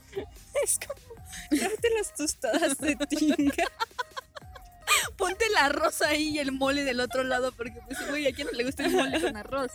Es 0.64 0.80
como 0.80 1.16
darte 1.62 1.90
las 1.98 2.14
tostadas 2.14 2.78
de 2.78 2.96
tinga. 3.08 3.66
Ponte 5.18 5.46
el 5.46 5.56
arroz 5.58 6.02
ahí 6.02 6.30
y 6.30 6.40
el 6.40 6.52
mole 6.52 6.84
del 6.84 7.00
otro 7.00 7.24
lado, 7.24 7.52
porque 7.52 7.80
pues, 7.88 8.10
güey, 8.10 8.28
¿a 8.28 8.34
quién 8.34 8.48
no 8.48 8.54
le 8.54 8.66
gusta 8.66 8.86
el 8.86 8.92
mole 8.92 9.22
con 9.22 9.38
arroz? 9.38 9.72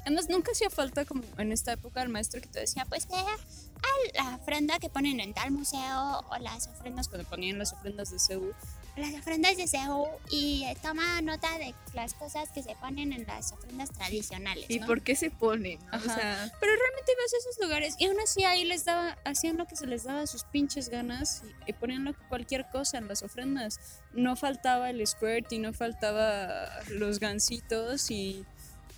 Además, 0.00 0.28
nunca 0.28 0.52
hacía 0.52 0.70
falta 0.70 1.04
como 1.04 1.22
en 1.38 1.52
esta 1.52 1.72
época 1.72 2.02
el 2.02 2.08
maestro 2.08 2.40
que 2.40 2.48
te 2.48 2.60
decía, 2.60 2.86
pues 2.88 3.06
Pues 3.06 3.24
ve 3.24 4.22
a 4.22 4.22
la 4.24 4.36
ofrenda 4.36 4.78
que 4.78 4.88
ponen 4.88 5.20
en 5.20 5.34
tal 5.34 5.50
museo 5.50 6.24
o 6.30 6.38
las 6.38 6.68
ofrendas, 6.68 7.08
cuando 7.08 7.28
ponían 7.28 7.58
las 7.58 7.72
ofrendas 7.72 8.10
de 8.10 8.18
CEU, 8.18 8.54
las 8.96 9.14
ofrendas 9.14 9.56
de 9.56 9.66
CEU 9.66 10.06
y 10.30 10.66
toma 10.82 11.20
nota 11.22 11.56
de 11.58 11.74
las 11.94 12.12
cosas 12.12 12.50
que 12.50 12.62
se 12.62 12.74
ponen 12.76 13.12
en 13.14 13.26
las 13.26 13.50
ofrendas 13.52 13.90
tradicionales. 13.90 14.66
¿Y 14.68 14.80
¿no? 14.80 14.86
por 14.86 15.00
qué 15.02 15.16
se 15.16 15.30
ponen? 15.30 15.78
no? 15.86 15.92
O 15.92 15.96
Ajá. 15.96 16.14
sea, 16.14 16.52
Pero 16.60 16.72
realmente 16.74 17.12
ibas 17.12 17.32
a 17.32 17.36
esos 17.38 17.58
lugares 17.62 17.94
y 17.98 18.06
aún 18.06 18.20
así 18.20 18.44
ahí 18.44 18.64
les 18.64 18.84
daba, 18.84 19.16
hacían 19.24 19.56
lo 19.56 19.66
que 19.66 19.76
se 19.76 19.86
les 19.86 20.04
daba 20.04 20.26
sus 20.26 20.44
pinches 20.44 20.90
ganas 20.90 21.42
y, 21.66 21.70
y 21.70 21.72
ponían 21.72 22.04
lo- 22.04 22.14
cualquier 22.28 22.66
cosa 22.70 22.98
en 22.98 23.08
las 23.08 23.22
ofrendas. 23.22 23.80
No 24.12 24.36
faltaba 24.36 24.90
el 24.90 25.06
squirt 25.06 25.50
y 25.52 25.58
no 25.58 25.72
faltaba 25.72 26.68
los 26.90 27.18
gancitos 27.18 28.10
y, 28.10 28.44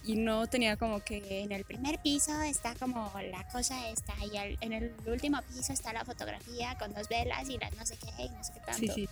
y 0.02 0.16
no 0.16 0.48
tenía 0.48 0.76
como 0.76 1.00
que 1.04 1.42
En 1.42 1.52
el 1.52 1.64
primer 1.64 2.00
piso 2.02 2.42
está 2.42 2.74
como 2.74 3.12
la 3.30 3.46
cosa 3.48 3.88
esta 3.90 4.12
y 4.32 4.36
al- 4.36 4.58
en 4.60 4.72
el 4.72 4.92
último 5.06 5.40
piso 5.42 5.72
está 5.72 5.92
la 5.92 6.04
fotografía 6.04 6.76
con 6.80 6.92
dos 6.92 7.08
velas 7.08 7.48
y 7.48 7.58
las 7.58 7.72
no 7.74 7.86
sé 7.86 7.96
qué 7.96 8.24
y 8.24 8.28
no 8.30 8.42
sé 8.42 8.52
qué 8.54 8.60
tanto. 8.60 8.92
sí, 8.92 9.06
sí. 9.06 9.08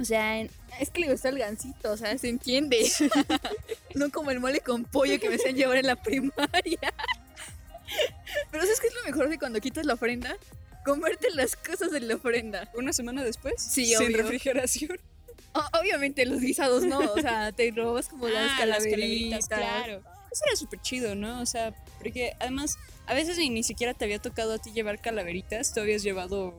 O 0.00 0.04
sea, 0.04 0.38
en- 0.40 0.50
Es 0.80 0.90
que 0.90 1.00
le 1.00 1.10
gusta 1.10 1.30
el 1.30 1.38
gancito, 1.38 1.92
o 1.92 1.96
sea, 1.96 2.16
se 2.18 2.28
entiende. 2.28 2.78
no 3.94 4.10
como 4.10 4.30
el 4.30 4.40
mole 4.40 4.60
con 4.60 4.84
pollo 4.84 5.18
que 5.18 5.28
me 5.30 5.36
hacían 5.36 5.56
llevar 5.56 5.78
en 5.78 5.86
la 5.86 5.96
primaria. 5.96 6.78
Pero 8.50 8.62
¿sabes 8.64 8.80
qué 8.80 8.88
es 8.88 8.94
lo 8.94 9.04
mejor 9.04 9.28
de 9.28 9.38
cuando 9.38 9.60
quitas 9.60 9.86
la 9.86 9.94
ofrenda? 9.94 10.36
Comerte 10.84 11.28
las 11.30 11.56
cosas 11.56 11.90
de 11.90 12.00
la 12.00 12.16
ofrenda. 12.16 12.70
una 12.74 12.92
semana 12.92 13.24
después, 13.24 13.54
Sí, 13.58 13.86
sin 13.86 13.96
obvio. 13.98 14.16
refrigeración. 14.18 14.98
O- 15.54 15.78
obviamente 15.80 16.26
los 16.26 16.40
guisados 16.40 16.84
no, 16.84 16.98
o 16.98 17.20
sea, 17.20 17.52
te 17.52 17.70
robas 17.70 18.08
como 18.08 18.28
las 18.28 18.52
Ah, 18.52 18.56
calaveritas. 18.58 19.48
claro. 19.48 20.02
Eso 20.30 20.44
era 20.46 20.56
súper 20.56 20.80
chido, 20.82 21.14
¿no? 21.14 21.40
O 21.40 21.46
sea, 21.46 21.74
porque 21.98 22.34
además 22.40 22.76
a 23.06 23.14
veces 23.14 23.38
ni, 23.38 23.48
ni 23.48 23.62
siquiera 23.62 23.94
te 23.94 24.04
había 24.04 24.18
tocado 24.18 24.52
a 24.52 24.58
ti 24.58 24.72
llevar 24.72 25.00
calaveritas, 25.00 25.72
tú 25.72 25.80
habías 25.80 26.02
llevado 26.02 26.52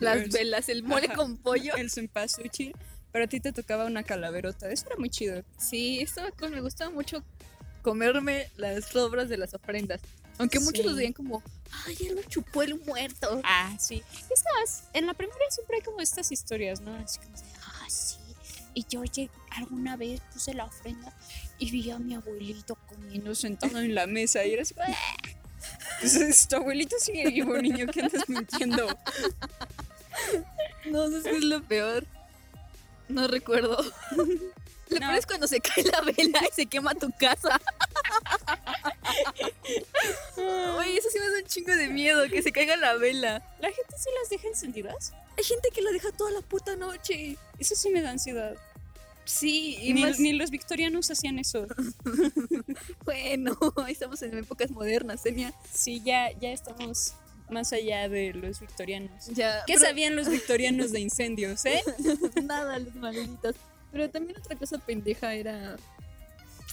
Las 0.00 0.16
el- 0.22 0.30
velas, 0.30 0.68
el 0.68 0.82
mole 0.82 1.06
Ajá. 1.06 1.16
con 1.16 1.36
pollo. 1.36 1.74
el 1.76 1.90
cempasúchil, 1.90 2.74
pero 3.12 3.24
a 3.24 3.28
ti 3.28 3.40
te 3.40 3.52
tocaba 3.52 3.84
una 3.86 4.02
calaverota. 4.02 4.70
Eso 4.70 4.86
era 4.86 4.96
muy 4.96 5.10
chido. 5.10 5.42
Sí, 5.58 6.00
estaba 6.00 6.30
cool, 6.32 6.50
me 6.50 6.60
gustaba 6.60 6.90
mucho 6.90 7.22
comerme 7.82 8.48
las 8.56 8.86
sobras 8.86 9.28
de 9.28 9.36
las 9.38 9.54
ofrendas. 9.54 10.00
Aunque 10.38 10.60
muchos 10.60 10.84
los 10.86 10.96
veían 10.96 11.12
como, 11.12 11.42
ay, 11.86 11.94
ya 11.96 12.12
lo 12.12 12.22
chupó 12.22 12.62
el 12.62 12.80
muerto. 12.80 13.40
Ah, 13.44 13.76
sí. 13.78 14.02
Es 14.30 14.42
más, 14.58 14.84
en 14.94 15.06
la 15.06 15.14
primaria 15.14 15.46
siempre 15.50 15.76
hay 15.76 15.82
como 15.82 16.00
estas 16.00 16.32
historias, 16.32 16.80
¿no? 16.80 16.94
Así 16.94 17.18
como 17.20 17.34
Ah, 17.64 17.86
sí. 17.90 18.16
Y 18.74 18.86
yo 18.88 19.04
llegué- 19.04 19.30
alguna 19.50 19.96
vez 19.98 20.20
puse 20.32 20.54
la 20.54 20.64
ofrenda 20.64 21.12
y 21.58 21.70
vi 21.70 21.90
a 21.90 21.98
mi 21.98 22.14
abuelito 22.14 22.76
comiendo. 22.88 23.34
sentado 23.34 23.78
en 23.80 23.94
la 23.94 24.06
mesa 24.06 24.44
y 24.46 24.54
era 24.54 24.62
así. 24.62 24.74
Entonces, 25.96 26.48
tu 26.48 26.56
abuelito 26.56 26.96
sigue 26.98 27.28
vivo, 27.30 27.56
niño, 27.58 27.86
que 27.86 28.00
andas 28.02 28.28
mintiendo. 28.28 28.86
No, 30.86 31.06
¿sabes 31.08 31.24
qué 31.24 31.36
es 31.36 31.44
lo 31.44 31.62
peor? 31.62 32.04
No 33.08 33.26
recuerdo. 33.28 33.82
Lo 34.16 34.24
No. 35.00 35.06
peor 35.06 35.14
es 35.14 35.26
cuando 35.26 35.46
se 35.46 35.60
cae 35.60 35.84
la 35.84 36.00
vela 36.02 36.40
y 36.50 36.54
se 36.54 36.66
quema 36.66 36.94
tu 36.94 37.10
casa. 37.12 37.60
Oye, 40.76 40.96
eso 40.98 41.08
sí 41.10 41.18
me 41.18 41.28
da 41.30 41.38
un 41.42 41.46
chingo 41.46 41.74
de 41.76 41.88
miedo, 41.88 42.28
que 42.28 42.42
se 42.42 42.52
caiga 42.52 42.76
la 42.76 42.94
vela. 42.94 43.42
¿La 43.60 43.68
gente 43.68 43.96
sí 43.96 44.10
las 44.20 44.28
deja 44.28 44.48
encendidas? 44.48 45.12
Hay 45.38 45.44
gente 45.44 45.70
que 45.72 45.82
la 45.82 45.90
deja 45.92 46.10
toda 46.12 46.30
la 46.30 46.40
puta 46.42 46.76
noche. 46.76 47.36
Eso 47.58 47.74
sí 47.74 47.90
me 47.90 48.02
da 48.02 48.10
ansiedad. 48.10 48.54
Sí, 49.32 49.78
y 49.80 49.94
Ni, 49.94 50.02
más... 50.02 50.20
ni 50.20 50.32
los 50.32 50.50
victorianos 50.50 51.10
hacían 51.10 51.38
eso. 51.38 51.66
Bueno, 53.04 53.56
estamos 53.88 54.22
en 54.22 54.38
épocas 54.38 54.70
modernas, 54.70 55.22
tenía... 55.22 55.52
Sí, 55.72 56.02
ya, 56.04 56.30
ya 56.38 56.50
estamos 56.52 57.14
más 57.50 57.72
allá 57.72 58.08
de 58.08 58.32
los 58.34 58.60
victorianos. 58.60 59.26
Ya, 59.28 59.62
¿Qué 59.66 59.74
pero- 59.74 59.86
sabían 59.86 60.16
los 60.16 60.28
victorianos 60.28 60.92
de 60.92 61.00
incendios, 61.00 61.64
eh? 61.66 61.82
Nada, 62.44 62.78
los 62.78 62.94
malditos. 62.94 63.56
Pero 63.90 64.08
también 64.10 64.38
otra 64.38 64.56
cosa 64.56 64.78
pendeja 64.78 65.34
era... 65.34 65.76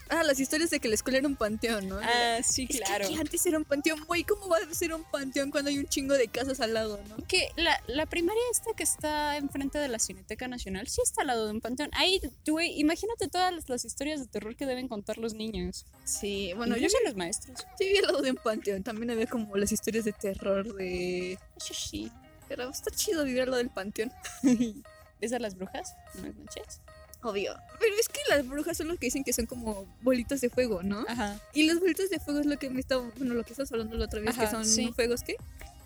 Ah, 0.09 0.23
las 0.23 0.39
historias 0.39 0.71
de 0.71 0.79
que 0.79 0.87
la 0.87 0.95
escuela 0.95 1.19
era 1.19 1.27
un 1.27 1.35
panteón, 1.35 1.87
¿no? 1.87 1.99
Ah, 2.01 2.39
sí, 2.43 2.63
Es 2.69 2.77
que 2.77 2.83
claro. 2.83 3.05
aquí 3.05 3.15
antes 3.15 3.45
era 3.45 3.57
un 3.57 3.63
panteón, 3.63 4.03
güey, 4.05 4.23
¿cómo 4.23 4.49
va 4.49 4.57
a 4.57 4.73
ser 4.73 4.93
un 4.93 5.03
panteón 5.03 5.51
cuando 5.51 5.69
hay 5.69 5.77
un 5.77 5.87
chingo 5.87 6.15
de 6.15 6.27
casas 6.27 6.59
al 6.59 6.73
lado, 6.73 6.99
no? 7.07 7.17
Que 7.27 7.49
la, 7.55 7.79
la 7.87 8.05
primaria 8.07 8.41
esta 8.51 8.73
que 8.73 8.83
está 8.83 9.37
enfrente 9.37 9.77
de 9.77 9.87
la 9.87 9.99
Cineteca 9.99 10.47
Nacional 10.47 10.87
sí 10.87 11.01
está 11.03 11.21
al 11.21 11.27
lado 11.27 11.45
de 11.45 11.53
un 11.53 11.61
panteón. 11.61 11.89
Ahí, 11.93 12.19
güey, 12.47 12.79
imagínate 12.79 13.27
todas 13.27 13.53
las, 13.53 13.69
las 13.69 13.85
historias 13.85 14.19
de 14.19 14.25
terror 14.27 14.55
que 14.55 14.65
deben 14.65 14.87
contar 14.87 15.17
los 15.19 15.33
niños. 15.35 15.85
Sí, 16.03 16.53
Bueno, 16.55 16.75
yo 16.75 16.83
yo, 16.83 16.89
soy 16.89 17.01
los 17.05 17.15
maestros. 17.15 17.59
yo 17.79 17.85
vi 17.85 17.97
al 17.97 18.05
lado 18.05 18.21
de 18.21 18.31
un 18.31 18.37
panteón, 18.37 18.83
también 18.83 19.11
había 19.11 19.27
como 19.27 19.55
las 19.57 19.71
historias 19.71 20.05
de 20.05 20.13
terror 20.13 20.73
de... 20.75 21.33
Eso 21.55 21.73
sí. 21.73 22.11
Pero 22.47 22.67
está 22.69 22.89
chido 22.89 23.23
vivir 23.25 23.41
al 23.41 23.49
lado 23.51 23.57
del 23.59 23.69
panteón. 23.69 24.11
¿Ves 25.21 25.33
a 25.33 25.39
las 25.39 25.55
brujas? 25.55 25.95
Buenas 26.15 26.35
noches. 26.35 26.81
Obvio. 27.21 27.55
Pero 27.79 27.95
es 27.99 28.07
que 28.07 28.19
las 28.29 28.47
brujas 28.47 28.77
son 28.77 28.87
los 28.87 28.97
que 28.97 29.07
dicen 29.07 29.23
que 29.23 29.33
son 29.33 29.45
como 29.45 29.85
bolitas 30.01 30.41
de 30.41 30.49
fuego, 30.49 30.83
¿no? 30.83 31.05
Ajá. 31.07 31.39
Y 31.53 31.63
las 31.63 31.79
bolitas 31.79 32.09
de 32.09 32.19
fuego 32.19 32.39
es 32.39 32.45
lo 32.45 32.57
que 32.57 32.69
me 32.69 32.79
estaba, 32.79 33.09
bueno, 33.17 33.33
lo 33.33 33.43
que 33.43 33.51
estás 33.51 33.71
hablando 33.71 33.97
la 33.97 34.05
otra 34.05 34.21
vez, 34.21 34.37
que 34.37 34.47
son 34.47 34.65
sí. 34.65 34.91
fuegos 34.95 35.23
que 35.23 35.35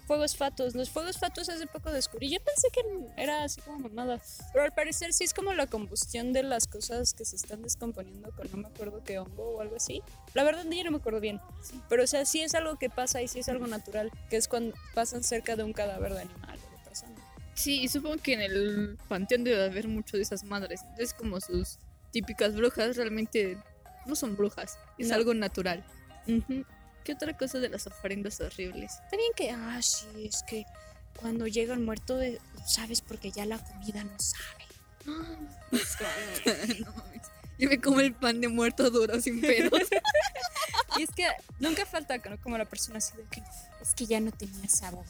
Fuegos 0.06 0.36
fatos. 0.36 0.76
Los 0.76 0.90
fuegos 0.90 1.18
fatos 1.18 1.48
hace 1.50 1.66
poco 1.66 1.92
descubrí. 1.92 2.30
Yo 2.30 2.40
pensé 2.44 2.68
que 2.74 2.82
era 3.22 3.44
así 3.44 3.62
como 3.62 3.80
mamada. 3.80 4.22
Pero 4.52 4.66
al 4.66 4.74
parecer 4.74 5.14
sí 5.14 5.24
es 5.24 5.34
como 5.34 5.54
la 5.54 5.68
combustión 5.68 6.34
de 6.34 6.44
las 6.44 6.68
cosas 6.68 7.14
que 7.14 7.24
se 7.24 7.38
están 7.38 7.62
descomponiendo 7.62 8.32
con 8.36 8.52
no 8.52 8.58
me 8.58 8.68
acuerdo 8.68 9.02
qué 9.04 9.20
hongo 9.20 9.56
o 9.56 9.62
algo 9.62 9.78
así. 9.78 10.02
La 10.34 10.44
verdad 10.44 10.66
yo 10.70 10.84
no 10.84 10.92
me 10.92 10.98
acuerdo 10.98 11.22
bien. 11.22 11.40
Pero 11.88 12.04
o 12.04 12.08
sea, 12.08 12.26
sí 12.26 12.42
es 12.42 12.54
algo 12.54 12.78
que 12.78 12.90
pasa 12.90 13.22
y 13.22 13.28
sí 13.30 13.40
es 13.40 13.48
algo 13.48 13.68
natural. 13.68 14.12
Que 14.30 14.36
es 14.36 14.48
cuando 14.50 14.76
pasan 14.94 15.24
cerca 15.24 15.56
de 15.56 15.64
un 15.64 15.72
cadáver 15.72 16.14
de 16.14 16.22
animal. 16.22 16.60
Sí, 17.56 17.82
y 17.82 17.88
supongo 17.88 18.18
que 18.18 18.34
en 18.34 18.42
el 18.42 18.98
panteón 19.08 19.44
debe 19.44 19.64
haber 19.64 19.88
mucho 19.88 20.18
de 20.18 20.24
esas 20.24 20.44
madres. 20.44 20.82
Es 20.98 21.14
como 21.14 21.40
sus 21.40 21.78
típicas 22.12 22.56
brujas, 22.56 22.96
realmente 22.98 23.58
no 24.06 24.16
son 24.16 24.36
brujas, 24.36 24.78
es 24.98 25.10
No. 25.10 25.16
algo 25.16 25.34
natural. 25.34 25.84
¿Qué 27.04 27.14
otra 27.14 27.38
cosa 27.38 27.60
de 27.60 27.70
las 27.70 27.86
ofrendas 27.88 28.40
horribles? 28.42 28.94
También 29.12 29.32
que, 29.36 29.52
ah, 29.52 29.80
sí, 29.82 30.08
es 30.26 30.42
que 30.44 30.66
cuando 31.20 31.48
llega 31.48 31.74
el 31.74 31.80
muerto, 31.82 32.18
de, 32.18 32.40
sabes 32.66 33.02
porque 33.02 33.32
ya 33.32 33.46
la 33.46 33.58
comida 33.60 34.04
no 34.04 34.18
sabe. 34.20 34.64
No. 36.80 36.94
Yo 37.60 37.70
me 37.70 37.80
como 37.80 38.00
el 38.00 38.14
pan 38.14 38.42
de 38.42 38.48
muerto 38.48 38.90
duro 38.90 39.20
sin 39.22 39.42
pedos. 39.42 39.72
Y 40.98 41.04
es 41.04 41.10
que 41.10 41.28
nunca 41.60 41.88
falta 41.88 42.18
¿no? 42.18 42.40
como 42.40 42.56
la 42.56 42.66
persona 42.66 43.00
así 43.00 43.18
de 43.18 43.24
que 43.24 43.42
es 43.82 43.96
que 43.96 44.06
ya 44.06 44.20
no 44.20 44.32
tenía 44.32 44.70
sabor. 44.70 45.06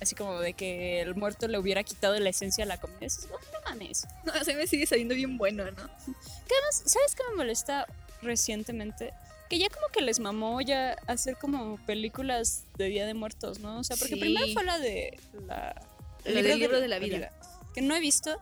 Así 0.00 0.14
como 0.14 0.38
de 0.40 0.52
que 0.52 1.00
el 1.00 1.14
muerto 1.14 1.48
le 1.48 1.58
hubiera 1.58 1.82
quitado 1.82 2.18
la 2.18 2.28
esencia 2.28 2.64
a 2.64 2.66
la 2.66 2.78
comida. 2.78 2.98
Eso 3.00 3.20
es, 3.22 3.28
"Oh, 3.32 3.38
no 3.52 3.70
mames. 3.70 4.06
no, 4.24 4.32
se 4.44 4.54
me 4.54 4.66
sigue 4.66 4.86
saliendo 4.86 5.14
bien 5.14 5.38
bueno, 5.38 5.64
¿no? 5.64 5.72
Que 5.76 6.54
además, 6.54 6.82
¿sabes 6.84 7.14
qué 7.16 7.22
me 7.30 7.36
molesta 7.36 7.86
recientemente? 8.22 9.12
Que 9.48 9.58
ya 9.58 9.68
como 9.68 9.88
que 9.88 10.00
les 10.02 10.18
mamó 10.20 10.60
ya 10.60 10.96
hacer 11.06 11.36
como 11.36 11.78
películas 11.86 12.64
de 12.76 12.86
Día 12.88 13.06
de 13.06 13.14
Muertos, 13.14 13.60
¿no? 13.60 13.78
O 13.78 13.84
sea, 13.84 13.96
porque 13.96 14.14
Sí. 14.14 14.20
primero 14.20 14.46
fue 14.52 14.64
la 14.64 14.78
de 14.78 15.18
la... 15.46 15.80
Del 16.24 16.58
libro 16.58 16.80
de 16.80 16.88
la 16.88 16.98
vida. 16.98 17.30
Que 17.72 17.80
no 17.82 17.94
he 17.94 18.00
visto, 18.00 18.38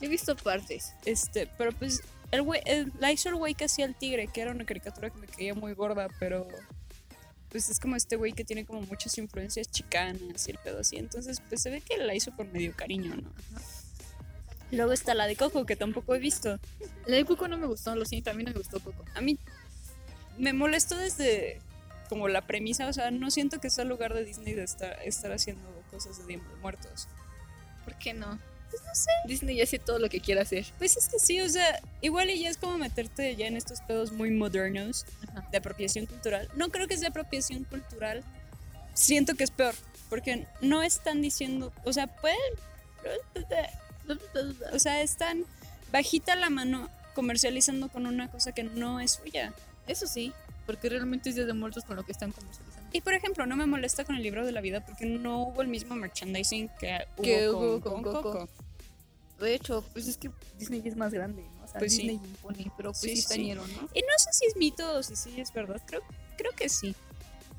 Yo 0.00 0.06
he 0.06 0.08
visto 0.08 0.36
partes. 0.36 0.92
este, 1.06 1.46
pero 1.58 1.72
pues 1.72 2.02
el 2.30 2.42
güey, 2.42 2.60
el- 2.66 2.92
la 3.00 3.10
hizo 3.10 3.30
el 3.30 3.36
güey 3.36 3.54
que 3.54 3.64
hacía 3.64 3.84
el 3.86 3.94
tigre, 3.94 4.26
que 4.28 4.42
era 4.42 4.50
una 4.50 4.64
caricatura 4.66 5.08
que 5.10 5.18
me 5.18 5.26
caía 5.26 5.54
muy 5.54 5.72
gorda, 5.72 6.08
pero 6.20 6.46
pues 7.54 7.68
es 7.68 7.78
como 7.78 7.94
este 7.94 8.16
güey 8.16 8.32
que 8.32 8.42
tiene 8.42 8.66
como 8.66 8.80
muchas 8.80 9.16
influencias 9.16 9.70
chicanas 9.70 10.48
y 10.48 10.50
el 10.50 10.58
pedo 10.58 10.80
así, 10.80 10.96
entonces 10.96 11.40
pues 11.48 11.62
se 11.62 11.70
ve 11.70 11.80
que 11.80 11.96
la 11.98 12.12
hizo 12.12 12.34
con 12.34 12.50
medio 12.50 12.74
cariño, 12.74 13.14
¿no? 13.14 13.30
Luego 14.72 14.92
está 14.92 15.14
la 15.14 15.28
de 15.28 15.36
Coco, 15.36 15.64
que 15.64 15.76
tampoco 15.76 16.16
he 16.16 16.18
visto. 16.18 16.58
La 17.06 17.14
de 17.14 17.24
Coco 17.24 17.46
no 17.46 17.56
me 17.56 17.68
gustó, 17.68 17.94
lo 17.94 18.06
siento, 18.06 18.32
a 18.32 18.34
mí 18.34 18.42
no 18.42 18.50
me 18.50 18.58
gustó 18.58 18.80
Coco. 18.80 19.04
A 19.14 19.20
mí 19.20 19.38
me 20.36 20.52
molestó 20.52 20.96
desde 20.98 21.60
como 22.08 22.26
la 22.26 22.44
premisa, 22.44 22.88
o 22.88 22.92
sea, 22.92 23.12
no 23.12 23.30
siento 23.30 23.60
que 23.60 23.70
sea 23.70 23.82
el 23.82 23.88
lugar 23.88 24.14
de 24.14 24.24
Disney 24.24 24.54
de 24.54 24.64
estar, 24.64 25.00
estar 25.04 25.30
haciendo 25.30 25.62
cosas 25.92 26.18
de 26.18 26.26
Día 26.26 26.38
de 26.38 26.56
Muertos. 26.60 27.06
¿Por 27.84 27.96
qué 27.98 28.14
no? 28.14 28.36
Pues 28.74 28.86
no 28.86 28.94
sé. 28.94 29.10
Disney 29.26 29.56
ya 29.56 29.64
hace 29.64 29.78
todo 29.78 30.00
lo 30.00 30.08
que 30.08 30.20
quiere 30.20 30.40
hacer. 30.40 30.66
Pues 30.78 30.96
es 30.96 31.08
que 31.08 31.20
sí, 31.20 31.40
o 31.40 31.48
sea, 31.48 31.80
igual 32.00 32.30
y 32.30 32.40
ya 32.40 32.50
es 32.50 32.56
como 32.56 32.76
meterte 32.76 33.36
ya 33.36 33.46
en 33.46 33.56
estos 33.56 33.80
pedos 33.82 34.10
muy 34.10 34.30
modernos 34.30 35.06
Ajá. 35.28 35.46
de 35.52 35.58
apropiación 35.58 36.06
cultural. 36.06 36.48
No 36.56 36.70
creo 36.70 36.88
que 36.88 36.96
sea 36.96 37.10
apropiación 37.10 37.62
cultural. 37.64 38.24
Siento 38.94 39.34
que 39.34 39.44
es 39.44 39.52
peor, 39.52 39.74
porque 40.08 40.46
no 40.60 40.82
están 40.82 41.22
diciendo, 41.22 41.72
o 41.84 41.92
sea, 41.92 42.08
pueden, 42.08 42.38
o 44.72 44.78
sea, 44.78 45.02
están 45.02 45.44
bajita 45.92 46.34
la 46.34 46.50
mano 46.50 46.88
comercializando 47.14 47.88
con 47.88 48.06
una 48.06 48.28
cosa 48.28 48.52
que 48.52 48.64
no 48.64 48.98
es 48.98 49.12
suya. 49.12 49.52
Eso 49.86 50.08
sí, 50.08 50.32
porque 50.66 50.88
realmente 50.88 51.28
es 51.28 51.36
Día 51.36 51.44
de 51.44 51.52
Muertos 51.52 51.84
con 51.84 51.94
lo 51.94 52.02
que 52.02 52.10
están 52.12 52.32
comercializando. 52.32 52.90
Y 52.92 53.00
por 53.00 53.14
ejemplo, 53.14 53.44
no 53.46 53.56
me 53.56 53.66
molesta 53.66 54.04
con 54.04 54.14
el 54.14 54.22
libro 54.22 54.46
de 54.46 54.52
la 54.52 54.60
vida 54.60 54.84
porque 54.84 55.04
no 55.04 55.42
hubo 55.42 55.62
el 55.62 55.68
mismo 55.68 55.96
merchandising 55.96 56.70
que 56.78 57.06
hubo, 57.16 57.52
con, 57.52 57.64
hubo 57.64 57.80
con 57.80 58.02
con 58.02 58.02
Coco. 58.02 58.22
Coco. 58.22 58.63
De 59.44 59.54
hecho, 59.54 59.84
pues 59.92 60.08
es 60.08 60.16
que 60.16 60.30
Disney 60.58 60.82
es 60.84 60.96
más 60.96 61.12
grande, 61.12 61.42
¿no? 61.42 61.64
O 61.64 61.68
sea, 61.68 61.78
Pues 61.78 61.92
sí. 61.94 62.02
Disney 62.08 62.16
impone, 62.16 62.72
pero 62.76 62.90
pues 62.90 63.00
Sí, 63.00 63.16
sí, 63.16 63.22
sí, 63.22 63.34
sí. 63.34 63.52
¿no? 63.54 63.62
Y 63.94 64.00
no 64.00 64.18
sé 64.18 64.30
si 64.32 64.46
es 64.46 64.56
mito 64.56 64.94
o 64.98 65.02
si 65.02 65.14
sí 65.16 65.40
es 65.40 65.52
verdad. 65.52 65.80
Creo, 65.86 66.00
creo 66.36 66.50
que 66.52 66.68
sí. 66.68 66.94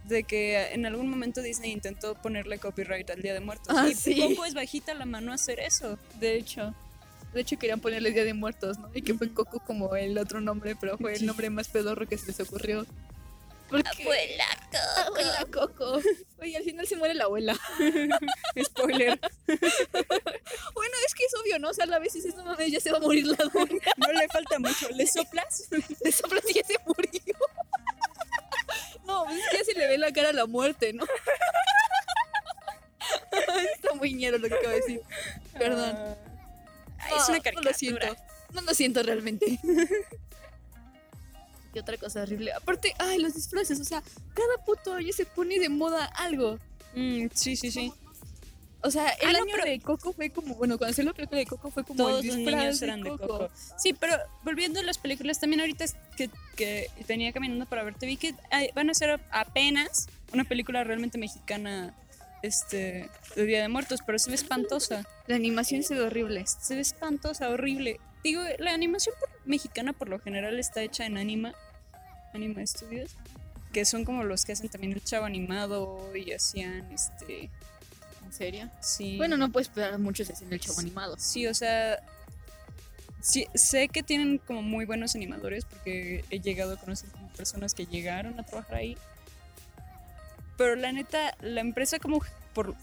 De 0.04 0.24
que 0.24 0.74
en 0.74 0.86
algún 0.86 1.10
momento 1.10 1.42
Disney 1.42 1.72
intentó 1.72 2.14
ponerle 2.16 2.60
copyright 2.60 3.10
al 3.10 3.22
Día 3.22 3.34
de 3.34 3.40
Muertos. 3.40 3.76
Ah, 3.76 3.88
y 3.90 3.96
sí. 3.96 4.20
Coco 4.20 4.46
es 4.46 4.54
bajita 4.54 4.94
la 4.94 5.06
mano 5.06 5.32
a 5.32 5.36
hacer 5.36 5.60
eso. 5.60 5.98
De 6.20 6.36
hecho. 6.36 6.74
De 7.34 7.42
hecho 7.42 7.58
querían 7.58 7.80
ponerle 7.82 8.12
Día 8.12 8.24
de 8.24 8.34
Muertos, 8.34 8.78
¿no? 8.80 8.90
Y 8.94 9.02
que 9.02 9.14
fue 9.14 9.34
Coco 9.34 9.60
como 9.60 9.96
el 9.96 10.18
otro 10.18 10.42
nombre, 10.42 10.76
pero 10.80 10.98
fue 10.98 11.14
el 11.16 11.26
nombre 11.26 11.50
más 11.50 11.68
pedorro 11.68 12.08
que 12.08 12.18
se 12.18 12.28
les 12.28 12.40
ocurrió. 12.40 12.86
Porque... 13.70 14.04
Abuela 14.04 14.46
Coco. 14.72 15.08
Abuela 15.08 15.46
Coco. 15.52 16.02
Oye, 16.40 16.58
al 16.58 16.64
final 16.64 16.88
se 16.88 16.96
muere 16.98 17.14
la 17.14 17.24
abuela. 17.26 17.54
Spoiler. 18.64 19.20
Bueno, 19.48 20.94
es 21.06 21.16
que 21.16 21.26
es 21.26 21.34
obvio, 21.42 21.60
¿no? 21.60 21.70
O 21.70 21.74
sea, 21.74 21.86
a 21.86 21.88
la 21.88 22.00
vez 22.00 22.14
dices, 22.14 22.36
no 22.36 22.46
mames, 22.46 22.72
ya 22.72 22.80
se 22.80 22.92
va 22.92 22.98
a 22.98 23.02
morir 23.02 23.26
la 23.26 23.38
doña. 23.38 23.80
no 23.98 24.12
le 24.12 24.28
falta 24.28 24.60
mucho. 24.60 24.88
¿Le 24.90 25.08
soplas? 25.08 25.68
Le 26.04 26.12
soplas 26.12 26.44
y 26.50 26.54
ya 26.54 26.64
se 26.64 26.76
murió. 26.86 27.36
No, 29.06 29.26
pues 29.26 29.40
ya 29.54 29.64
se 29.64 29.74
le 29.74 29.88
ve 29.88 29.98
la 29.98 30.12
cara 30.12 30.30
a 30.30 30.34
la 30.34 30.46
muerte, 30.46 30.94
¿no? 30.94 31.06
Está 33.76 33.94
muy 33.96 34.14
ñero 34.14 34.38
lo 34.38 34.48
que 34.48 34.56
acabo 34.56 34.70
de 34.70 34.76
decir. 34.82 35.02
Perdón. 35.58 35.96
Ah, 37.00 37.10
es 37.18 37.30
una 37.30 37.38
No, 37.38 37.44
caricatura. 37.44 37.62
No 37.62 37.62
lo 37.62 37.74
siento. 37.74 38.16
No 38.54 38.62
lo 38.62 38.74
siento 38.74 39.04
realmente. 39.04 39.60
¿Qué 41.76 41.82
otra 41.82 41.98
cosa 41.98 42.22
horrible? 42.24 42.54
Aparte, 42.54 42.94
ay, 43.00 43.20
los 43.20 43.34
disfraces. 43.36 43.82
O 43.82 43.84
sea, 43.84 44.02
cada 44.34 44.66
puto 44.66 44.94
año 44.94 45.12
se 45.12 45.26
pone 45.26 45.60
de 45.60 45.68
moda 45.68 46.06
algo. 46.06 46.58
Mm, 46.96 47.26
sí, 47.34 47.58
sí, 47.58 47.70
sí. 47.70 47.92
O 48.82 48.90
sea, 48.92 49.10
el 49.10 49.36
Ah, 49.36 49.40
año 49.40 49.58
de 49.62 49.82
Coco 49.82 50.14
fue 50.14 50.30
como, 50.30 50.56
bueno, 50.56 50.78
cuando 50.78 50.96
salió 50.96 51.12
la 51.12 51.16
película 51.18 51.40
de 51.40 51.46
Coco 51.48 51.70
fue 51.72 51.84
como 51.84 51.98
Todos 51.98 52.22
el 52.22 52.28
los 52.28 52.38
niños 52.38 52.82
eran 52.82 53.02
de 53.02 53.10
Coco. 53.10 53.50
Sí, 53.78 53.94
pero 53.94 54.16
volviendo 54.46 54.80
a 54.80 54.84
las 54.84 54.98
películas, 55.00 55.38
también 55.42 55.60
ahorita 55.60 55.84
que, 56.16 56.30
que 56.56 56.90
venía 57.10 57.34
caminando 57.34 57.66
para 57.66 57.84
verte, 57.84 58.06
vi 58.06 58.16
que 58.16 58.36
ay, 58.52 58.70
van 58.74 58.88
a 58.88 58.94
hacer 58.94 59.20
apenas 59.32 60.08
una 60.32 60.46
película 60.46 60.86
realmente 60.86 61.18
mexicana 61.18 61.94
este, 62.42 63.10
de 63.36 63.46
Día 63.46 63.62
de 63.64 63.68
Muertos, 63.68 64.00
pero 64.06 64.18
se 64.18 64.30
ve 64.30 64.36
espantosa. 64.36 65.06
La 65.28 65.36
animación 65.36 65.84
se 65.84 65.96
ve 65.96 66.02
horrible. 66.02 66.46
Se 66.46 66.76
ve 66.76 66.82
espantosa, 66.82 67.50
horrible. 67.50 68.00
Digo, 68.24 68.42
la 68.60 68.74
animación 68.74 69.14
por- 69.20 69.30
mexicana 69.46 69.94
por 69.94 70.10
lo 70.10 70.20
general 70.20 70.58
está 70.60 70.82
hecha 70.82 71.06
en 71.06 71.18
Anima, 71.18 71.54
Anima 72.36 72.66
Studios, 72.66 73.12
que 73.74 73.86
son 73.86 74.06
como 74.06 74.24
los 74.24 74.46
que 74.46 74.52
hacen 74.54 74.70
también 74.70 74.94
el 74.94 75.04
chavo 75.04 75.26
animado 75.26 76.16
y 76.16 76.32
hacían 76.32 76.92
este. 76.92 77.50
¿En 78.26 78.34
serio? 78.34 78.70
Sí. 78.82 79.18
Bueno, 79.18 79.38
no 79.38 79.52
puedes 79.52 79.68
esperar 79.70 79.98
mucho 80.00 80.24
si 80.26 80.34
hacen 80.34 80.52
el 80.52 80.60
chavo 80.60 80.80
animado. 80.80 81.16
Sí, 81.20 81.46
o 81.48 81.54
sea, 81.54 82.00
sí, 83.22 83.48
sé 83.54 83.88
que 83.90 84.04
tienen 84.04 84.40
como 84.40 84.62
muy 84.62 84.86
buenos 84.86 85.16
animadores 85.16 85.66
porque 85.66 86.26
he 86.30 86.40
llegado 86.40 86.74
a 86.74 86.78
conocer 86.78 87.10
como 87.12 87.28
personas 87.30 87.74
que 87.74 87.86
llegaron 87.86 88.40
a 88.40 88.44
trabajar 88.44 88.76
ahí. 88.76 88.98
Pero 90.58 90.76
la 90.76 90.92
neta, 90.92 91.36
la 91.42 91.62
empresa 91.62 92.00
como 92.00 92.20
por 92.54 92.76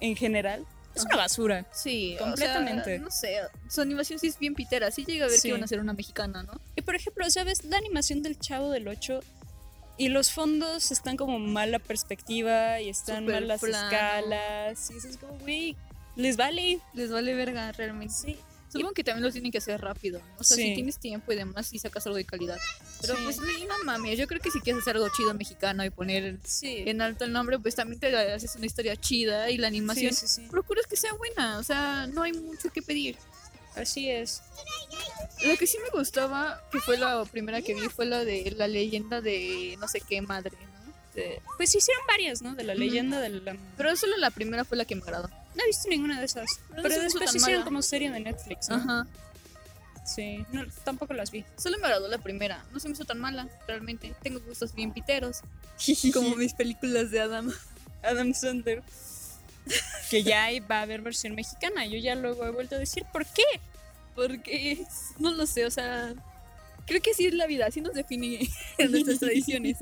en 0.00 0.16
general 0.16 0.66
es 0.94 1.04
una 1.04 1.16
basura. 1.16 1.64
Sí, 1.72 2.16
Completamente. 2.18 2.98
no 2.98 3.10
sé, 3.10 3.36
su 3.68 3.80
animación 3.80 4.18
sí 4.18 4.26
es 4.26 4.38
bien 4.38 4.54
pitera. 4.54 4.90
Sí 4.90 5.04
llega 5.04 5.24
a 5.26 5.28
ver 5.28 5.38
Sí. 5.38 5.48
que 5.48 5.52
van 5.52 5.62
a 5.62 5.64
hacer 5.64 5.80
una 5.80 5.92
mexicana, 5.94 6.42
¿no? 6.42 6.60
Por 6.84 6.94
ejemplo, 6.94 7.28
¿sabes? 7.30 7.64
La 7.64 7.76
animación 7.78 8.22
del 8.22 8.38
Chavo 8.38 8.70
del 8.70 8.88
8 8.88 9.20
y 9.98 10.08
los 10.08 10.30
fondos 10.32 10.90
están 10.90 11.16
como 11.16 11.38
mala 11.38 11.78
perspectiva 11.78 12.80
y 12.80 12.88
están 12.88 13.20
Súper 13.24 13.34
mal 13.34 13.48
las 13.48 13.60
plano. 13.60 13.86
escalas. 13.86 14.90
Y 14.90 14.96
eso 14.96 15.08
es 15.08 15.16
como, 15.16 15.38
güey, 15.38 15.76
les 16.16 16.36
vale. 16.36 16.80
Les 16.94 17.10
vale 17.10 17.34
verga 17.34 17.72
realmente. 17.72 18.14
Sí. 18.14 18.36
Supongo 18.70 18.94
que 18.94 19.04
también 19.04 19.22
lo 19.22 19.30
tienen 19.30 19.52
que 19.52 19.58
hacer 19.58 19.78
rápido. 19.82 20.18
¿no? 20.20 20.24
O 20.38 20.44
sea, 20.44 20.56
Sí. 20.56 20.62
si 20.68 20.74
tienes 20.74 20.98
tiempo 20.98 21.30
y 21.30 21.36
demás, 21.36 21.70
y 21.74 21.78
sacas 21.78 22.06
algo 22.06 22.16
de 22.16 22.24
calidad. 22.24 22.56
Pero 23.02 23.16
Sí. 23.16 23.20
pues 23.24 23.36
no 23.38 23.84
mames, 23.84 24.18
yo 24.18 24.26
creo 24.26 24.40
que 24.40 24.50
si 24.50 24.60
quieres 24.60 24.80
hacer 24.80 24.96
algo 24.96 25.10
chido 25.14 25.34
mexicano 25.34 25.84
y 25.84 25.90
poner 25.90 26.38
en 26.62 27.02
alto 27.02 27.24
el 27.26 27.32
nombre, 27.32 27.58
pues 27.58 27.74
también 27.74 28.00
te 28.00 28.16
haces 28.16 28.56
una 28.56 28.64
historia 28.64 28.96
chida 28.96 29.50
y 29.50 29.58
la 29.58 29.66
animación. 29.66 30.14
Procuras 30.50 30.86
que 30.86 30.96
sea 30.96 31.12
buena, 31.12 31.58
o 31.58 31.62
sea, 31.62 32.06
no 32.14 32.22
hay 32.22 32.32
mucho 32.32 32.70
que 32.70 32.80
pedir. 32.80 33.18
Así 33.76 34.10
es. 34.10 34.42
Lo 35.44 35.56
que 35.56 35.66
sí 35.66 35.78
me 35.82 35.90
gustaba, 35.98 36.62
que 36.70 36.78
fue 36.80 36.98
la 36.98 37.24
primera 37.24 37.62
que 37.62 37.74
vi, 37.74 37.88
fue 37.88 38.04
la 38.06 38.24
de 38.24 38.50
la 38.56 38.68
leyenda 38.68 39.20
de 39.20 39.76
no 39.80 39.88
sé 39.88 40.00
qué 40.00 40.20
madre, 40.22 40.52
¿no? 40.60 40.92
De- 41.14 41.40
Pues 41.56 41.74
hicieron 41.74 42.04
varias, 42.06 42.42
¿no? 42.42 42.54
De 42.54 42.64
la 42.64 42.74
leyenda 42.74 43.20
de 43.20 43.28
la... 43.30 43.56
Pero 43.76 43.96
solo 43.96 44.16
la 44.18 44.30
primera 44.30 44.64
fue 44.64 44.76
la 44.76 44.84
que 44.84 44.94
me 44.94 45.02
agradó. 45.02 45.28
No 45.28 45.62
he 45.64 45.66
visto 45.66 45.88
ninguna 45.88 46.18
de 46.18 46.26
esas. 46.26 46.46
Pero 46.70 46.82
Pero 46.82 47.02
después 47.02 47.34
hicieron 47.34 47.60
mala. 47.60 47.64
como 47.64 47.82
serie 47.82 48.10
de 48.10 48.20
Netflix, 48.20 48.68
¿no? 48.68 48.76
Ajá. 48.76 49.06
Sí. 50.06 50.44
No, 50.52 50.64
tampoco 50.84 51.12
las 51.14 51.30
vi. 51.30 51.44
Solo 51.56 51.78
me 51.78 51.84
agradó 51.86 52.08
la 52.08 52.18
primera. 52.18 52.64
No 52.72 52.80
se 52.80 52.88
me 52.88 52.94
hizo 52.94 53.04
tan 53.04 53.18
mala, 53.20 53.48
realmente. 53.66 54.14
Tengo 54.22 54.40
gustos 54.40 54.74
bien 54.74 54.92
piteros. 54.92 55.40
Como 56.12 56.36
mis 56.36 56.54
películas 56.54 57.10
de 57.10 57.20
Adam. 57.20 57.52
Adam 58.02 58.32
Sandler. 58.34 58.82
Que 60.10 60.22
ya 60.22 60.48
va 60.70 60.78
a 60.80 60.82
haber 60.82 61.00
versión 61.02 61.34
mexicana. 61.34 61.86
Yo 61.86 61.98
ya 61.98 62.14
luego 62.14 62.44
he 62.46 62.50
vuelto 62.50 62.76
a 62.76 62.78
decir, 62.78 63.04
¿por 63.12 63.24
qué? 63.26 63.44
Porque, 64.14 64.84
no 65.18 65.30
lo 65.32 65.46
sé, 65.46 65.64
o 65.64 65.70
sea, 65.70 66.14
creo 66.86 67.00
que 67.00 67.12
así 67.12 67.26
es 67.26 67.34
la 67.34 67.46
vida, 67.46 67.66
así 67.66 67.80
nos 67.80 67.94
define 67.94 68.46
nuestras 68.90 69.20
tradiciones. 69.20 69.78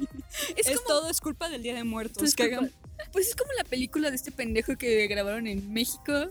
Es, 0.57 0.66
Es 0.69 0.77
como, 0.81 0.87
todo 0.88 1.11
es 1.11 1.21
culpa 1.21 1.49
del 1.49 1.62
Día 1.62 1.75
de 1.75 1.85
Muertos. 1.85 2.19
pues, 2.19 2.35
que 2.35 2.45
culpa- 2.51 2.59
hagan- 2.59 2.73
pues 3.12 3.29
es 3.29 3.35
como 3.35 3.51
la 3.55 3.64
película 3.64 4.11
de 4.11 4.16
este 4.16 4.31
pendejo 4.31 4.77
que 4.77 5.07
grabaron 5.07 5.47
en 5.47 5.73
México 5.73 6.29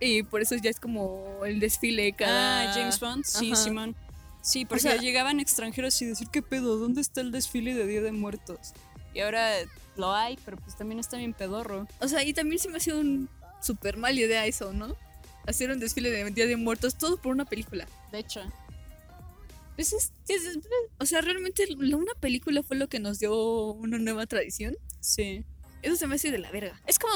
y 0.00 0.22
por 0.22 0.40
eso 0.40 0.54
ya 0.56 0.70
es 0.70 0.78
como 0.80 1.44
el 1.44 1.60
desfile 1.60 2.12
cada... 2.12 2.70
Ah, 2.70 2.74
James 2.74 3.00
Bond, 3.00 3.24
sí, 3.24 3.52
Ajá. 3.52 3.62
Simón. 3.62 3.96
Sí, 4.40 4.64
porque 4.64 4.82
sea- 4.82 4.96
llegaban 4.96 5.40
extranjeros 5.40 6.00
y 6.02 6.06
decir, 6.06 6.28
¿qué 6.30 6.40
pedo? 6.42 6.78
¿Dónde 6.78 7.00
está 7.00 7.20
el 7.20 7.32
desfile 7.32 7.74
de 7.74 7.86
Día 7.86 8.00
de 8.00 8.12
Muertos? 8.12 8.72
Y 9.12 9.20
ahora 9.20 9.50
lo 9.96 10.12
hay, 10.12 10.38
pero 10.44 10.56
pues 10.56 10.76
también 10.76 10.98
está 10.98 11.16
bien 11.16 11.32
pedorro. 11.34 11.86
O 12.00 12.08
sea, 12.08 12.22
y 12.24 12.32
también 12.32 12.58
se 12.58 12.68
me 12.68 12.76
ha 12.76 12.80
sido 12.80 13.00
un 13.00 13.28
super 13.60 13.96
mal 13.96 14.18
idea 14.18 14.46
eso, 14.46 14.72
¿no? 14.72 14.96
Hacer 15.46 15.70
un 15.70 15.78
desfile 15.80 16.10
de 16.10 16.30
Día 16.30 16.46
de 16.46 16.56
Muertos, 16.56 16.96
todo 16.96 17.16
por 17.16 17.32
una 17.32 17.44
película. 17.44 17.86
De 18.12 18.18
hecho. 18.20 18.40
Pues 19.74 19.92
es, 19.92 20.12
es- 20.28 20.58
O 20.98 21.06
sea, 21.06 21.20
realmente 21.20 21.64
una 21.74 22.14
película 22.20 22.62
fue 22.62 22.76
lo 22.76 22.88
que 22.88 23.00
nos 23.00 23.18
dio 23.18 23.34
una 23.72 23.98
nueva 23.98 24.26
tradición. 24.26 24.76
sí. 25.00 25.44
Eso 25.82 25.96
se 25.96 26.06
me 26.06 26.14
hace 26.14 26.30
de 26.30 26.38
la 26.38 26.50
verga. 26.50 26.80
Es 26.86 26.98
como 26.98 27.12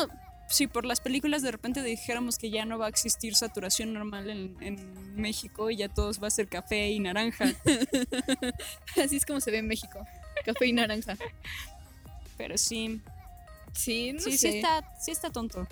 si 0.51 0.67
por 0.67 0.85
las 0.85 1.01
películas 1.01 1.41
de 1.41 1.51
repente 1.51 1.83
dijéramos 1.83 2.37
que 2.37 2.51
ya 2.51 2.67
no 2.67 2.79
va 2.79 2.85
a 2.85 2.89
existir 2.91 3.35
saturación 3.35 3.95
normal 3.95 4.29
en, 4.29 4.57
en 4.61 5.15
México 5.17 5.71
y 5.71 5.77
ya 5.77 5.89
todos 5.89 6.23
va 6.23 6.27
a 6.27 6.31
ser 6.31 6.49
café 6.49 6.91
y 6.91 7.01
naranja. 7.01 7.47
Así 9.03 9.17
es 9.17 9.25
como 9.25 9.41
se 9.41 9.51
ve 9.51 9.59
en 9.59 9.69
México. 9.69 10.05
Café 10.45 10.67
y 10.67 10.73
naranja. 10.75 11.17
Pero 12.39 12.57
sí, 12.57 13.01
Sí, 13.75 14.13
no 14.13 14.21
sí, 14.21 14.33
sé. 14.39 14.53
sí 14.53 14.57
está, 14.59 14.95
sí 14.99 15.11
está 15.11 15.31
tonto. 15.31 15.67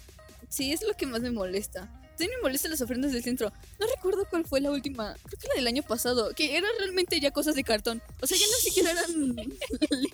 Sí, 0.49 0.73
es 0.73 0.83
lo 0.83 0.95
que 0.95 1.07
más 1.07 1.23
me 1.23 1.31
molesta. 1.31 1.89
También 2.11 2.31
me 2.39 2.43
molestan 2.43 2.71
las 2.71 2.81
ofrendas 2.81 3.13
del 3.13 3.23
centro. 3.23 3.53
No 3.79 3.87
recuerdo 3.95 4.27
cuál 4.31 4.45
fue 4.45 4.61
la 4.61 4.71
última. 4.71 5.15
Creo 5.25 5.39
que 5.39 5.49
la 5.49 5.55
del 5.55 5.67
año 5.67 5.83
pasado. 5.83 6.33
Que 6.35 6.57
eran 6.57 6.71
realmente 6.79 7.19
ya 7.21 7.31
cosas 7.31 7.55
de 7.55 7.65
cartón. 7.65 8.01
O 8.23 8.27
sea, 8.27 8.39
ya 8.39 8.47
no 8.47 8.53
siquiera 8.59 8.91
eran 8.93 9.39
el, 9.39 9.59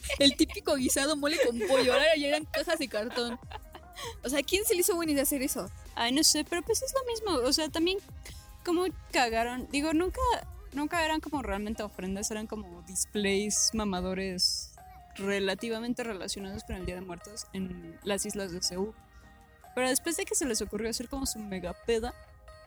el 0.18 0.36
típico 0.36 0.74
guisado 0.76 1.16
mole 1.16 1.38
con 1.44 1.58
pollo. 1.60 1.92
Ahora 1.92 2.16
ya 2.16 2.28
eran 2.28 2.44
cajas 2.46 2.78
de 2.78 2.88
cartón. 2.88 3.38
O 4.24 4.28
sea, 4.28 4.40
¿a 4.40 4.42
quién 4.42 4.64
se 4.64 4.74
le 4.74 4.80
hizo 4.80 4.96
buena 4.96 5.12
idea 5.12 5.22
hacer 5.22 5.42
eso? 5.42 5.70
Ay, 5.94 6.12
no 6.12 6.24
sé, 6.24 6.44
pero 6.44 6.62
pues 6.62 6.82
es 6.82 6.92
lo 6.94 7.04
mismo. 7.12 7.46
O 7.48 7.52
sea, 7.52 7.68
también 7.68 7.98
como 8.64 8.84
cagaron. 9.12 9.68
Digo, 9.70 9.92
nunca, 9.92 10.20
nunca 10.72 11.04
eran 11.04 11.20
como 11.20 11.42
realmente 11.42 11.82
ofrendas, 11.84 12.30
eran 12.30 12.46
como 12.46 12.82
displays 12.82 13.70
mamadores 13.74 14.71
relativamente 15.16 16.04
relacionados 16.04 16.64
con 16.64 16.76
el 16.76 16.86
Día 16.86 16.94
de 16.94 17.00
Muertos 17.00 17.46
en 17.52 17.98
las 18.04 18.26
islas 18.26 18.52
de 18.52 18.62
Seúl. 18.62 18.94
Pero 19.74 19.88
después 19.88 20.16
de 20.16 20.24
que 20.24 20.34
se 20.34 20.46
les 20.46 20.60
ocurrió 20.62 20.90
hacer 20.90 21.08
como 21.08 21.26
su 21.26 21.38
mega 21.38 21.74
peda 21.86 22.14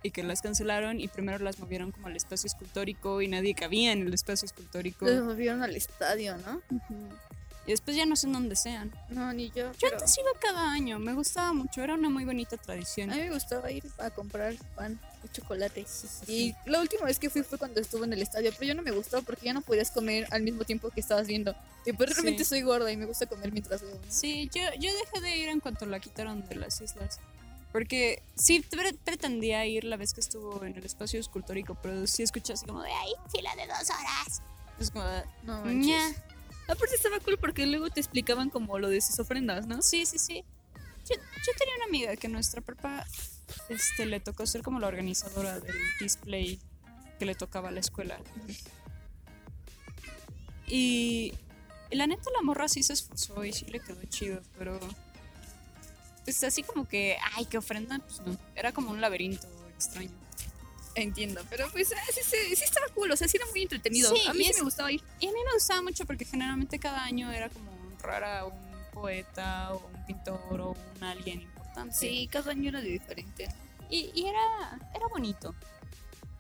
y 0.03 0.12
que 0.12 0.23
las 0.23 0.41
cancelaron 0.41 0.99
y 0.99 1.08
primero 1.08 1.43
las 1.43 1.60
movieron 1.60 1.91
como 1.91 2.08
al 2.08 2.15
espacio 2.15 2.47
escultórico 2.47 3.21
y 3.21 3.27
nadie 3.27 3.55
cabía 3.55 3.91
en 3.91 4.08
el 4.08 4.13
espacio 4.13 4.45
escultórico. 4.45 5.05
Los 5.05 5.23
movieron 5.23 5.63
al 5.63 5.75
estadio, 5.75 6.38
¿no? 6.38 6.62
Y 7.67 7.71
después 7.71 7.97
ya 7.97 8.06
no 8.06 8.15
sé 8.15 8.28
en 8.28 8.34
dónde 8.34 8.56
sean. 8.56 8.91
No, 9.10 9.34
ni 9.34 9.47
yo. 9.49 9.71
Yo 9.71 9.78
pero 9.82 9.95
antes 9.97 10.15
iba 10.19 10.30
cada 10.39 10.71
año, 10.71 10.99
me 10.99 11.13
gustaba 11.13 11.51
mucho, 11.54 11.82
era 11.82 11.95
una 11.95 12.10
muy 12.10 12.23
bonita 12.23 12.58
tradición. 12.58 13.10
A 13.12 13.15
mí 13.15 13.21
me 13.23 13.32
gustaba 13.32 13.71
ir 13.71 13.84
a 13.97 14.12
comprar 14.12 14.54
pan 14.75 14.99
y 15.23 15.28
chocolate. 15.30 15.84
Y 16.28 16.54
la 16.67 16.80
última 16.80 17.06
vez 17.06 17.17
que 17.17 17.30
fui 17.32 17.41
fue 17.41 17.58
cuando 17.58 17.82
estuve 17.82 18.06
en 18.06 18.13
el 18.13 18.21
estadio, 18.21 18.51
pero 18.54 18.67
yo 18.67 18.75
no 18.75 18.84
me 18.84 18.91
gustó 18.91 19.23
porque 19.23 19.45
ya 19.47 19.54
no 19.54 19.62
podías 19.62 19.89
comer 19.89 20.28
al 20.30 20.43
mismo 20.43 20.63
tiempo 20.63 20.91
que 20.91 20.99
estabas 20.99 21.25
viendo. 21.25 21.56
Y 21.88 21.93
pues 21.93 22.12
realmente 22.12 22.43
Sí. 22.43 22.49
soy 22.49 22.62
gorda 22.62 22.91
y 22.91 22.97
me 22.97 23.06
gusta 23.08 23.25
comer 23.25 23.51
mientras 23.51 23.82
veo. 23.82 23.95
¿no? 23.95 24.01
Sí, 24.12 24.47
yo, 24.54 24.62
yo 24.80 24.91
dejé 24.93 25.21
de 25.21 25.36
ir 25.38 25.49
en 25.49 25.60
cuanto 25.60 25.88
la 25.88 25.99
quitaron 25.99 26.47
de 26.47 26.56
las 26.56 26.80
islas. 26.82 27.19
Porque 27.71 28.21
sí 28.36 28.62
pre- 28.62 28.93
pretendía 28.93 29.65
ir 29.65 29.84
la 29.86 29.97
vez 29.97 30.13
que 30.13 30.21
estuvo 30.21 30.63
en 30.63 30.78
el 30.78 30.86
espacio 30.86 31.19
escultórico, 31.19 31.75
pero 31.82 32.06
sí 32.08 32.21
escuché 32.23 32.54
así 32.54 32.65
como 32.65 32.82
de 32.84 32.91
ay, 32.91 33.12
Fila 33.32 33.54
de 33.56 33.65
dos 33.67 33.89
horas. 33.89 34.41
es 34.80 34.91
como 34.91 35.04
No. 35.43 35.63
Aparte 36.67 36.95
estaba 36.95 37.19
cool 37.19 37.38
porque 37.38 37.65
luego 37.65 37.89
te 37.89 37.99
explicaban 37.99 38.49
como 38.49 38.80
lo 38.80 38.89
de 38.89 39.01
sus 39.01 39.19
ofrendas, 39.19 39.67
¿no? 39.67 39.82
Sí, 39.82 40.06
sí, 40.06 40.17
sí. 40.17 40.43
Yo, 41.08 41.15
tenía 41.58 41.75
una 41.75 41.86
amiga 41.86 42.15
que 42.15 42.28
nuestra 42.28 42.62
prepa 42.62 43.06
este, 43.69 44.08
le 44.08 44.19
tocó 44.19 44.47
ser 44.47 44.63
como 44.63 44.80
la 44.80 44.88
organizadora 44.88 45.60
del 45.60 45.75
display 45.99 46.60
que 47.19 47.25
le 47.25 47.36
tocaba 47.36 47.69
a 47.69 47.71
la 47.71 47.80
escuela. 47.80 48.19
Y, 50.67 51.34
y 51.91 51.95
la 51.95 52.08
neta 52.08 52.32
la 52.36 52.41
morra 52.41 52.67
sí 52.67 52.82
se 52.82 52.93
esforzó 52.93 53.45
y 53.45 53.54
sí 53.54 53.65
le 53.65 53.80
quedó 53.80 54.01
chido, 54.10 54.41
pero 54.58 54.80
pues 56.23 56.43
así 56.43 56.63
como 56.63 56.88
que, 56.88 57.17
ay, 57.36 57.45
qué 57.45 57.60
ofrenda, 57.60 57.99
pues 57.99 58.21
no. 58.21 58.36
Era 58.56 58.71
como 58.71 58.89
un 58.89 58.99
laberinto 58.99 59.47
extraño. 59.75 60.24
Entiendo, 60.95 61.41
pero 61.49 61.69
pues 61.71 61.91
ah, 61.91 62.12
sí, 62.13 62.21
sí, 62.23 62.55
sí 62.55 62.63
estaba 62.63 62.88
cool, 62.95 63.12
o 63.12 63.17
sea, 63.17 63.27
sí 63.27 63.38
era 63.38 63.45
muy 63.51 63.62
entretenido. 63.63 64.13
Sí, 64.15 64.21
a 64.27 64.34
mí 64.34 64.45
sí 64.45 64.51
es- 64.51 64.58
me 64.58 64.63
gustaba 64.63 64.91
ir. 64.91 65.01
Y 65.19 65.27
a 65.27 65.31
mí 65.31 65.38
me 65.45 65.53
gustaba 65.53 65.81
mucho 65.81 66.05
porque 66.05 66.23
generalmente 66.25 66.79
cada 66.79 67.03
año 67.03 67.31
era 67.31 67.49
como 67.49 67.71
honrar 67.71 68.23
a 68.23 68.45
un 68.45 68.53
poeta 68.93 69.73
o 69.73 69.86
un 69.93 70.05
pintor 70.05 70.62
o 70.62 70.71
un 70.97 71.03
alguien 71.03 71.41
importante. 71.41 71.93
Sí, 71.95 72.29
cada 72.31 72.51
año 72.51 72.69
era 72.69 72.79
diferente. 72.79 73.49
Y, 73.89 74.10
y 74.15 74.25
era, 74.27 74.79
era 74.95 75.08
bonito. 75.08 75.53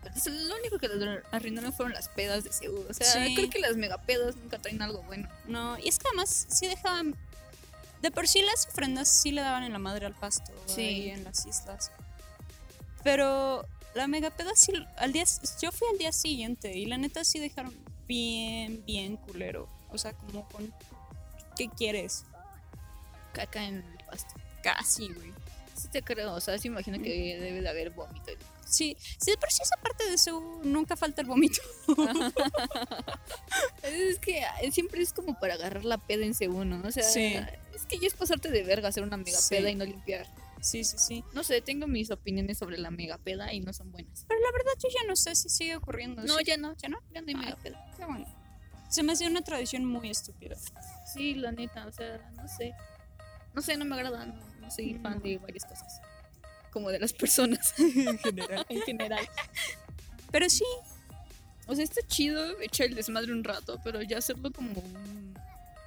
Pues, 0.01 0.25
lo 0.27 0.55
único 0.55 0.77
que 0.79 0.87
les 0.87 1.23
arruinaron 1.31 1.73
fueron 1.73 1.93
las 1.93 2.07
pedas 2.09 2.43
de 2.45 2.53
Seúl. 2.53 2.85
O 2.89 2.93
sea, 2.93 3.11
Sí. 3.25 3.35
creo 3.35 3.49
que 3.49 3.59
las 3.59 3.75
megapedas 3.75 4.35
nunca 4.37 4.57
traen 4.59 4.81
algo 4.81 5.01
bueno. 5.03 5.27
No, 5.47 5.77
y 5.79 5.89
es 5.89 5.99
que 5.99 6.07
además 6.07 6.45
sí 6.49 6.67
dejaban. 6.67 7.15
De 8.01 8.11
por 8.11 8.27
sí 8.27 8.41
las 8.43 8.67
ofrendas 8.67 9.09
sí 9.09 9.31
le 9.31 9.41
daban 9.41 9.63
en 9.63 9.73
la 9.73 9.79
madre 9.79 10.05
al 10.05 10.13
pasto 10.13 10.53
Sí. 10.67 10.81
ahí 10.81 11.09
en 11.09 11.23
las 11.23 11.45
islas. 11.45 11.91
Pero 13.03 13.67
la 13.95 14.07
megapeda 14.07 14.51
sí. 14.55 14.71
Al 14.97 15.11
día, 15.13 15.23
yo 15.61 15.71
fui 15.71 15.87
al 15.91 15.97
día 15.97 16.11
siguiente 16.11 16.77
y 16.77 16.85
la 16.85 16.97
neta 16.97 17.23
sí 17.23 17.39
dejaron 17.39 17.73
bien, 18.07 18.83
bien 18.85 19.17
culero. 19.17 19.67
O 19.91 19.97
sea, 19.97 20.13
como 20.13 20.47
con. 20.49 20.73
¿Qué 21.57 21.69
quieres? 21.69 22.25
Caca 23.33 23.63
en 23.63 23.75
el 23.75 24.05
pasto. 24.05 24.33
Casi, 24.61 25.07
güey. 25.09 25.31
Sí 25.75 25.87
te 25.89 26.01
creo, 26.01 26.33
o 26.33 26.39
sea, 26.41 26.57
sí 26.57 26.69
me 26.69 26.75
imagino 26.75 27.01
que 27.03 27.37
debe 27.39 27.61
de 27.61 27.69
haber 27.69 27.89
vómito. 27.91 28.31
Sí, 28.65 28.97
sí, 28.99 29.33
por 29.39 29.51
sí 29.51 29.61
esa 29.61 29.77
parte 29.77 30.09
de 30.09 30.17
su 30.17 30.61
nunca 30.63 30.95
falta 30.95 31.21
el 31.21 31.27
vómito. 31.27 31.61
Es 33.83 34.19
que 34.19 34.43
ah, 34.43 34.55
siempre 34.71 35.01
es 35.01 35.13
como 35.13 35.39
para 35.39 35.53
agarrar 35.55 35.85
la 35.85 35.97
peda 35.97 36.25
en 36.25 36.33
segundo, 36.33 36.77
¿no? 36.77 36.87
O 36.87 36.91
sea, 36.91 37.03
Sí. 37.03 37.35
es 37.73 37.85
que 37.87 37.99
ya 37.99 38.07
es 38.07 38.13
pasarte 38.15 38.49
de 38.49 38.63
verga 38.63 38.89
hacer 38.89 39.03
una 39.03 39.17
mega 39.17 39.37
Sí. 39.37 39.55
peda 39.55 39.69
y 39.69 39.75
no 39.75 39.85
limpiar. 39.85 40.25
Sí, 40.65 40.83
sí, 40.83 40.97
sí. 40.97 41.23
No 41.33 41.43
sé, 41.43 41.61
tengo 41.61 41.85
mis 41.87 42.09
opiniones 42.09 42.57
sobre 42.57 42.77
la 42.79 42.89
mega 42.89 43.17
peda 43.19 43.53
y 43.53 43.59
no 43.59 43.71
son 43.71 43.91
buenas. 43.91 44.25
Pero 44.27 44.39
la 44.41 44.51
verdad 44.51 44.71
yo 44.81 44.89
ya 44.89 45.07
no 45.07 45.15
sé 45.15 45.35
si 45.35 45.47
sigue 45.49 45.75
ocurriendo. 45.75 46.23
No, 46.23 46.41
ya 46.41 46.57
no. 46.57 46.75
¿Ya 46.77 46.89
no? 46.89 46.97
Ya 47.13 47.21
no 47.21 47.27
hay 47.27 47.35
Ay. 47.35 47.41
mega 47.45 47.55
peda. 47.57 47.91
Qué 47.97 48.05
bueno. 48.05 48.25
Se 48.89 49.03
me 49.03 49.11
hace 49.13 49.27
una 49.27 49.41
tradición 49.43 49.85
muy 49.85 50.09
estúpida. 50.09 50.55
Sí, 51.13 51.35
la 51.35 51.51
neta, 51.51 51.85
o 51.85 51.91
sea, 51.91 52.17
no 52.35 52.47
sé. 52.47 52.73
No 53.53 53.61
sé, 53.61 53.77
no 53.77 53.85
me 53.85 53.95
agrada, 53.95 54.25
no, 54.25 54.33
no 54.59 54.71
soy 54.71 54.95
fan 54.95 55.21
de 55.21 55.37
varias 55.37 55.65
cosas. 55.65 56.01
Como 56.71 56.89
de 56.89 56.99
las 56.99 57.13
personas 57.13 57.73
en 57.79 58.17
general. 58.17 58.65
en 58.67 58.81
general. 58.81 59.27
Pero 60.31 60.49
sí, 60.49 60.65
O 61.67 61.75
sea, 61.75 61.83
está 61.83 62.01
chido 62.07 62.59
echar 62.61 62.87
el 62.87 62.95
desmadre 62.95 63.31
un 63.31 63.43
rato, 63.43 63.79
pero 63.83 64.01
ya 64.01 64.17
hacerlo 64.17 64.51
como 64.51 64.71
un 64.81 65.35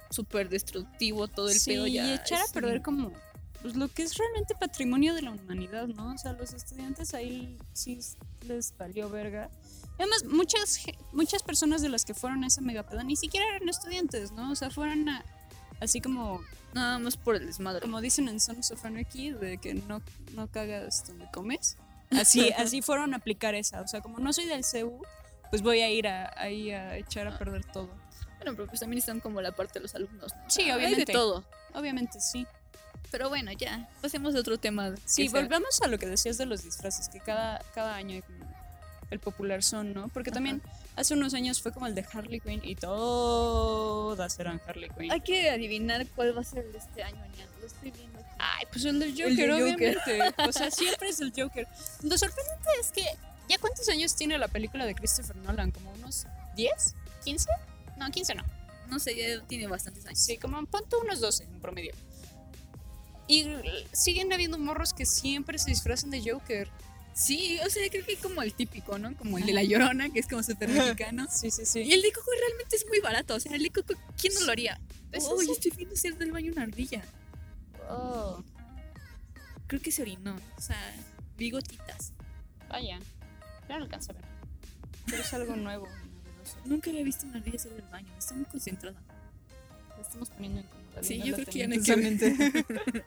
súper 0.09 0.49
destructivo 0.49 1.27
todo 1.27 1.49
el 1.49 1.59
sí, 1.59 1.71
pedo 1.71 1.85
ya. 1.87 2.05
y 2.07 2.13
echar 2.13 2.41
a 2.41 2.51
perder 2.53 2.77
un- 2.77 2.83
como 2.83 3.13
pues, 3.61 3.75
lo 3.75 3.87
que 3.87 4.03
es 4.03 4.15
realmente 4.17 4.55
patrimonio 4.59 5.13
de 5.13 5.21
la 5.21 5.31
humanidad, 5.31 5.87
¿no? 5.87 6.13
O 6.13 6.17
sea, 6.17 6.33
los 6.33 6.53
estudiantes 6.53 7.13
ahí 7.13 7.57
sí 7.73 7.99
les 8.47 8.73
valió 8.77 9.09
verga. 9.09 9.49
Además, 9.97 10.23
muchas, 10.25 10.79
muchas 11.11 11.43
personas 11.43 11.81
de 11.81 11.89
las 11.89 12.05
que 12.05 12.13
fueron 12.13 12.43
a 12.43 12.47
esa 12.47 12.61
megapeda 12.61 13.03
ni 13.03 13.15
siquiera 13.15 13.45
eran 13.55 13.67
estudiantes, 13.67 14.31
¿no? 14.31 14.51
O 14.51 14.55
sea, 14.55 14.69
fueron 14.69 15.09
a- 15.09 15.25
así 15.81 15.99
como, 16.01 16.41
Nada 16.73 16.99
más 16.99 17.17
por 17.17 17.35
el 17.35 17.45
desmadre. 17.47 17.81
como 17.81 17.99
dicen 17.99 18.29
en 18.29 18.39
Sons 18.39 18.71
of 18.71 18.85
Anarchy, 18.85 19.31
de 19.31 19.57
que 19.57 19.73
no, 19.73 20.01
no 20.35 20.47
cagas 20.47 21.03
donde 21.07 21.27
comes. 21.33 21.75
Así, 22.11 22.49
así 22.57 22.81
fueron 22.81 23.13
a 23.13 23.17
aplicar 23.17 23.55
esa. 23.55 23.81
O 23.81 23.87
sea, 23.87 24.01
como 24.01 24.19
no 24.19 24.31
soy 24.33 24.45
del 24.45 24.63
CEU, 24.63 25.01
pues 25.49 25.61
voy 25.61 25.81
a 25.81 25.89
ir 25.89 26.07
a- 26.07 26.31
ahí 26.37 26.71
a 26.71 26.95
echar 26.97 27.27
a 27.27 27.37
perder 27.37 27.65
todo. 27.65 27.89
Bueno, 28.37 28.53
pero 28.55 28.67
pues 28.67 28.79
también 28.79 28.99
están 28.99 29.19
como 29.19 29.41
la 29.41 29.51
parte 29.51 29.79
de 29.79 29.81
los 29.83 29.95
alumnos, 29.95 30.31
¿no? 30.33 30.49
Sí, 30.49 30.61
sea, 30.63 30.75
Hay 30.75 30.79
obviamente. 30.79 31.11
de 31.11 31.13
todo. 31.13 31.43
Obviamente 31.73 32.21
sí. 32.21 32.47
Pero 33.11 33.29
bueno, 33.29 33.51
ya. 33.53 33.89
Pasemos 34.01 34.35
a 34.35 34.39
otro 34.39 34.57
tema. 34.59 34.93
Sí, 35.05 35.27
sea- 35.27 35.41
volvamos 35.41 35.81
a 35.81 35.87
lo 35.87 35.97
que 35.97 36.05
decías 36.05 36.37
de 36.37 36.45
los 36.45 36.63
disfraces, 36.63 37.09
que 37.09 37.19
cada, 37.19 37.63
cada 37.73 37.95
año 37.95 38.15
hay 38.15 38.21
como 38.21 38.39
el 39.11 39.19
popular 39.19 39.63
son, 39.63 39.93
¿no? 39.93 40.07
Porque 40.09 40.29
también 40.31 40.61
hace 40.95 41.15
unos 41.15 41.33
años 41.33 41.61
fue 41.61 41.71
como 41.71 41.87
el 41.87 41.95
de 41.95 42.05
Harley 42.13 42.39
Quinn 42.39 42.61
y 42.63 42.75
todas 42.75 44.39
eran 44.39 44.61
Harley 44.67 44.89
Quinn. 44.97 45.11
Hay 45.11 45.21
que 45.21 45.49
adivinar 45.49 46.05
cuál 46.15 46.35
va 46.37 46.41
a 46.41 46.43
ser 46.43 46.65
el 46.65 46.71
de 46.71 46.77
este 46.77 47.03
año, 47.03 47.17
Nian. 47.35 47.47
Lo 47.59 47.65
estoy 47.67 47.91
viendo 47.91 48.19
aquí. 48.19 48.27
Ay, 48.37 48.65
pues 48.71 48.85
el 48.85 48.99
del 48.99 49.11
Joker, 49.11 49.27
El 49.27 49.37
Joker. 49.51 49.97
obviamente. 49.97 50.33
O 50.47 50.51
sea, 50.51 50.69
siempre 50.71 51.09
es 51.09 51.19
el 51.19 51.33
Joker. 51.35 51.67
Lo 52.03 52.17
sorprendente 52.17 52.69
es 52.79 52.91
que, 52.91 53.03
¿ya 53.47 53.57
cuántos 53.59 53.89
años 53.89 54.15
tiene 54.15 54.37
la 54.37 54.47
película 54.47 54.85
de 54.85 54.93
Christopher 54.93 55.35
Nolan? 55.37 55.71
¿Como 55.71 55.91
unos 55.93 56.27
10? 56.55 56.71
¿15? 57.25 57.47
No, 57.97 58.09
15 58.11 58.35
no. 58.35 58.43
No 58.87 58.99
sé, 58.99 59.15
ya 59.15 59.41
tiene 59.47 59.67
bastantes 59.67 60.05
años. 60.05 60.19
Sí, 60.19 60.37
como 60.37 60.63
ponte 60.67 60.95
unos 60.97 61.19
12 61.19 61.43
en 61.45 61.59
promedio. 61.59 61.93
Y 63.29 63.45
siguen 63.93 64.33
habiendo 64.33 64.57
morros 64.57 64.93
que 64.93 65.05
siempre 65.05 65.57
se 65.59 65.69
disfrazan 65.69 66.09
de 66.09 66.21
Joker. 66.29 66.67
Sí, 67.13 67.59
o 67.65 67.69
sea, 67.69 67.87
creo 67.89 68.05
que 68.05 68.15
como 68.17 68.41
el 68.41 68.53
típico, 68.53 68.97
¿no? 68.97 69.15
Como 69.15 69.37
el 69.37 69.45
de 69.45 69.53
la 69.53 69.63
llorona, 69.63 70.09
que 70.09 70.19
es 70.19 70.27
como 70.27 70.41
súper 70.41 70.69
mexicano. 70.69 71.27
Sí, 71.29 71.51
sí, 71.51 71.65
sí. 71.65 71.81
Y 71.81 71.93
el 71.93 72.01
de 72.01 72.11
coco 72.11 72.31
realmente 72.47 72.75
es 72.75 72.85
muy 72.87 72.99
barato. 73.01 73.35
O 73.35 73.39
sea, 73.39 73.55
el 73.55 73.61
de 73.63 73.69
coco, 73.69 73.93
¿quién 74.19 74.33
no 74.33 74.41
lo 74.41 74.51
haría? 74.51 74.79
Eso 75.11 75.29
Oh, 75.31 75.41
yo 75.41 75.51
estoy 75.53 75.71
viendo 75.77 75.95
hacer 75.95 76.17
del 76.17 76.31
baño 76.31 76.51
una 76.51 76.63
ardilla. 76.63 77.03
Oh, 77.89 78.43
Creo 79.67 79.81
que 79.81 79.91
se 79.91 80.01
orinó. 80.01 80.35
O 80.57 80.61
sea, 80.61 80.77
bigotitas. 81.37 82.13
vaya. 82.69 82.99
Ya 83.67 83.77
no 83.77 83.83
alcanzo 83.83 84.11
a 84.11 84.15
ver. 84.15 84.25
Pero 85.05 85.21
es 85.21 85.33
algo 85.33 85.55
nuevo. 85.55 85.85
novedoso. 85.87 86.57
Nunca 86.65 86.89
había 86.89 87.03
visto 87.03 87.27
una 87.27 87.37
ardilla 87.37 87.57
hacer 87.57 87.73
del 87.73 87.85
baño. 87.89 88.11
Está 88.17 88.33
muy 88.33 88.45
concentrada. 88.45 88.99
La 89.95 90.01
estamos 90.01 90.29
poniendo 90.31 90.61
incómoda. 90.61 90.78
Sí, 91.01 91.21
yo 91.21 91.33
creo 91.35 91.45
que 91.45 91.59
ya 91.59 91.67
no 91.67 91.73
hay. 91.73 91.79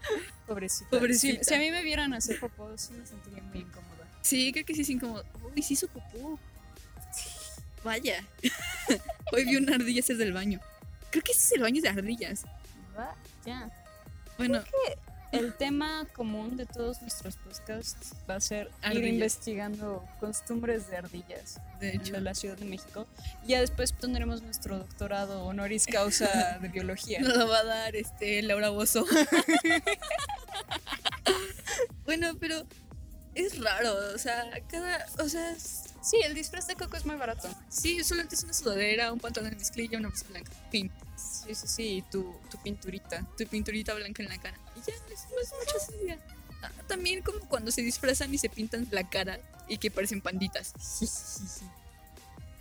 Pobrecita. 0.47 0.91
Pobrecita. 0.91 1.45
Si, 1.45 1.49
si 1.49 1.55
a 1.55 1.59
mí 1.59 1.71
me 1.71 1.83
vieran 1.83 2.13
hacer 2.15 2.39
popó, 2.41 2.77
sí 2.77 2.93
me 2.95 3.07
sentiría 3.07 3.43
muy 3.43 3.61
incómoda. 3.61 4.09
Sí, 4.23 4.53
creo 4.53 4.65
que 4.65 4.75
sí 4.75 4.83
es 4.83 4.91
incómodo. 4.91 5.25
Uy, 5.55 5.63
sí 5.63 5.75
hizo 5.75 5.89
popó. 5.89 6.39
Vaya. 7.85 8.25
Hoy 9.33 9.45
vi 9.45 9.57
una 9.57 9.75
ardilla 9.75 10.01
hacer 10.01 10.17
del 10.17 10.33
baño. 10.33 10.61
Creo 11.11 11.23
que 11.23 11.33
ese 11.33 11.41
es 11.41 11.53
el 11.53 11.63
baño 11.63 11.83
de 11.83 11.89
ardillas. 11.89 12.45
Ya. 13.45 13.69
Bueno, 14.39 14.63
El 15.33 15.55
tema 15.55 16.07
común 16.15 16.57
de 16.59 16.67
todos 16.67 17.01
nuestros 17.01 17.37
podcasts 17.37 18.13
va 18.29 18.35
a 18.37 18.41
ser 18.41 18.67
ir 18.67 18.73
Ardillas. 18.83 19.09
investigando 19.15 20.05
costumbres 20.21 20.91
de 20.91 20.99
ardillas 20.99 21.59
de 21.81 21.95
hecho. 21.97 22.13
de 22.13 22.21
la 22.21 22.35
Ciudad 22.35 22.57
de 22.59 22.67
México. 22.67 23.07
Ya 23.47 23.61
después 23.61 23.95
tendremos 23.95 24.43
nuestro 24.43 24.79
doctorado 24.79 25.45
honoris 25.45 25.87
causa 25.87 26.59
de 26.61 26.69
biología. 26.69 27.21
Nos 27.21 27.35
lo 27.37 27.49
va 27.49 27.61
a 27.61 27.65
dar 27.65 27.97
este 27.97 28.43
Laura 28.43 28.69
Bozo. 28.69 29.07
bueno, 32.05 32.37
pero 32.39 32.65
es 33.35 33.63
raro, 33.63 33.95
o 34.15 34.19
sea, 34.19 34.45
cada, 34.69 35.07
o 35.19 35.29
sea, 35.29 35.55
Sí, 36.03 36.17
el 36.25 36.35
disfraz 36.35 36.67
de 36.67 36.75
coco 36.75 36.97
es 36.97 37.07
muy 37.07 37.15
barato. 37.15 37.49
sí, 37.69 38.03
solamente 38.03 38.35
es 38.35 38.43
una 38.43 38.53
sudadera, 38.53 39.13
un 39.13 39.21
pantalón 39.21 39.51
de 39.51 39.57
mezclilla, 39.57 39.99
una 39.99 40.09
blusa 40.09 40.27
blanca, 40.29 40.51
fin, 40.71 40.91
Sí, 41.17 41.55
sí, 41.55 41.67
sí, 41.69 41.83
y 41.99 42.03
tu, 42.03 42.35
tu 42.51 42.59
pinturita. 42.61 43.25
tu 43.39 43.47
pinturita 43.47 43.95
blanca 43.95 44.23
en 44.23 44.29
la 44.29 44.39
cara. 44.39 44.59
Ya, 44.87 44.95
es- 45.13 45.27
no 45.31 45.41
es 45.41 45.51
mucha 45.59 45.79
ciencia. 45.87 46.19
Ah, 46.63 46.71
También 46.87 47.23
como 47.23 47.41
cuando 47.49 47.71
se 47.73 47.83
disfrazan 47.83 48.33
y 48.33 48.39
se 48.39 48.49
pintan 48.49 48.87
la 48.91 49.09
cara 49.09 49.41
y 49.69 49.79
que 49.79 49.91
parecen 49.91 50.21
panditas. 50.21 50.73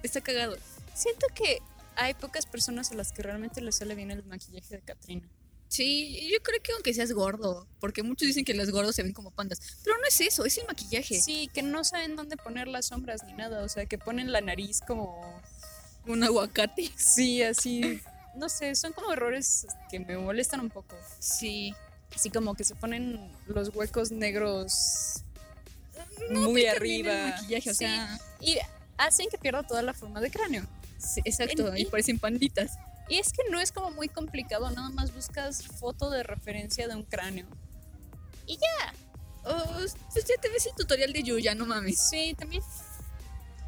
Está 0.04 0.22
cagado. 0.22 0.58
Siento 0.96 1.28
que 1.34 1.60
hay 1.96 2.14
pocas 2.16 2.46
personas 2.46 2.92
a 2.92 2.96
las 2.96 3.12
que 3.12 3.22
realmente 3.22 3.62
les 3.62 3.76
sale 3.76 3.96
bien 3.96 4.12
el 4.12 4.24
maquillaje 4.24 4.76
de 4.78 4.82
Katrina. 4.82 5.28
Sí, 5.68 6.30
yo 6.30 6.42
creo 6.44 6.62
que 6.62 6.74
aunque 6.74 6.94
seas 6.94 7.14
gordo, 7.14 7.66
porque 7.80 8.04
muchos 8.04 8.28
dicen 8.28 8.44
que 8.44 8.54
los 8.54 8.72
gordos 8.72 8.94
se 8.96 9.04
ven 9.04 9.14
como 9.14 9.32
pandas, 9.32 9.60
pero 9.86 9.98
no 10.00 10.04
es 10.06 10.20
eso, 10.20 10.44
es 10.44 10.58
el 10.58 10.68
maquillaje. 10.68 11.22
Sí, 11.22 11.50
que 11.54 11.62
no 11.64 11.86
saben 11.86 12.18
dónde 12.18 12.36
poner 12.36 12.68
las 12.68 12.88
sombras 12.88 13.24
ni 13.24 13.32
nada, 13.34 13.64
o 13.64 13.70
sea, 13.70 13.86
que 13.86 13.98
ponen 13.98 14.32
la 14.34 14.42
nariz 14.42 14.82
como... 14.86 15.42
Un 16.08 16.24
aguacate. 16.24 16.92
Sí, 16.98 17.42
así... 17.44 18.02
No 18.36 18.50
sé, 18.50 18.76
son 18.76 18.92
como 18.94 19.12
errores 19.14 19.66
que 19.90 20.00
me 20.00 20.18
molestan 20.18 20.60
un 20.62 20.70
poco. 20.70 20.96
Sí. 21.20 21.74
Así 22.16 22.30
como 22.30 22.56
que 22.56 22.64
se 22.64 22.76
ponen 22.76 23.32
los 23.48 23.70
huecos 23.76 24.12
negros 24.12 25.24
No 26.30 26.42
muy 26.50 26.64
el 26.66 26.76
arriba. 26.76 27.14
maquillaje, 27.30 27.70
o 27.70 27.74
Sí, 27.74 27.80
sea, 27.80 28.20
y 28.40 28.58
hacen 28.98 29.28
que 29.30 29.38
pierda 29.38 29.64
toda 29.64 29.82
la 29.82 29.94
forma 29.94 30.20
de 30.22 30.30
cráneo. 30.30 30.66
sí, 30.98 31.22
exacto, 31.26 31.70
En- 31.74 31.78
y 31.80 31.86
parecen 31.86 32.20
panditas. 32.20 32.78
Y 33.10 33.18
es 33.18 33.34
que 33.34 33.42
no 33.50 33.60
es 33.60 33.72
como 33.72 33.92
muy 33.92 34.08
complicado, 34.08 34.70
nada 34.72 34.90
más 34.92 35.14
buscas 35.14 35.64
foto 35.68 36.10
de 36.10 36.24
referencia 36.24 36.88
de 36.88 36.96
un 36.96 37.04
cráneo. 37.04 37.46
Oh, 39.44 39.64
pues 40.14 40.26
ya 40.26 40.36
te 40.40 40.50
ves 40.50 40.68
el 40.68 40.74
tutorial 40.76 41.12
de 41.14 41.24
Yuya, 41.24 41.56
no 41.56 41.66
mames. 41.66 42.00
Sí, 42.10 42.36
también. 42.38 42.62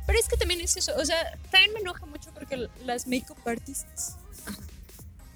Pero 0.05 0.19
es 0.19 0.27
que 0.27 0.37
también 0.37 0.61
es 0.61 0.77
eso, 0.77 0.93
o 0.97 1.03
sea, 1.05 1.17
también 1.49 1.73
me 1.73 1.79
enoja 1.79 2.05
mucho 2.05 2.31
porque 2.33 2.69
las 2.85 3.07
makeup 3.07 3.37
artists, 3.47 4.17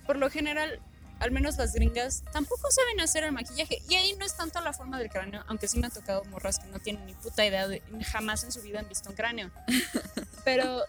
por 0.06 0.18
lo 0.18 0.30
general, 0.30 0.80
al 1.20 1.32
menos 1.32 1.58
las 1.58 1.74
gringas, 1.74 2.24
tampoco 2.32 2.70
saben 2.72 3.00
hacer 3.00 3.24
el 3.24 3.32
maquillaje. 3.32 3.82
Y 3.90 3.96
ahí 3.96 4.16
no 4.18 4.26
es 4.26 4.36
tanto 4.36 4.62
la 4.62 4.74
forma 4.74 5.00
del 5.00 5.10
cráneo, 5.10 5.44
aunque 5.48 5.68
sí 5.68 5.80
me 5.80 5.88
ha 5.88 5.90
tocado 5.90 6.24
morras 6.26 6.60
que 6.60 6.68
no 6.68 6.80
tienen 6.80 7.06
ni 7.06 7.14
puta 7.14 7.46
idea 7.46 7.68
de, 7.68 7.82
jamás 8.12 8.44
en 8.44 8.52
su 8.52 8.62
vida 8.62 8.80
han 8.80 8.90
visto 8.90 9.10
un 9.10 9.16
cráneo. 9.16 9.52
Pero 10.46 10.84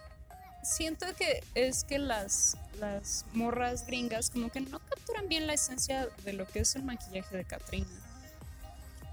siento 0.63 1.05
que 1.17 1.43
es 1.55 1.83
que 1.83 1.99
las, 1.99 2.57
las 2.79 3.25
morras 3.33 3.85
gringas 3.85 4.29
como 4.29 4.49
que 4.49 4.61
no 4.61 4.79
capturan 4.79 5.27
bien 5.27 5.47
la 5.47 5.53
esencia 5.53 6.07
de 6.23 6.33
lo 6.33 6.47
que 6.47 6.59
es 6.59 6.75
el 6.75 6.83
maquillaje 6.83 7.35
de 7.35 7.45
Katrina. 7.45 7.87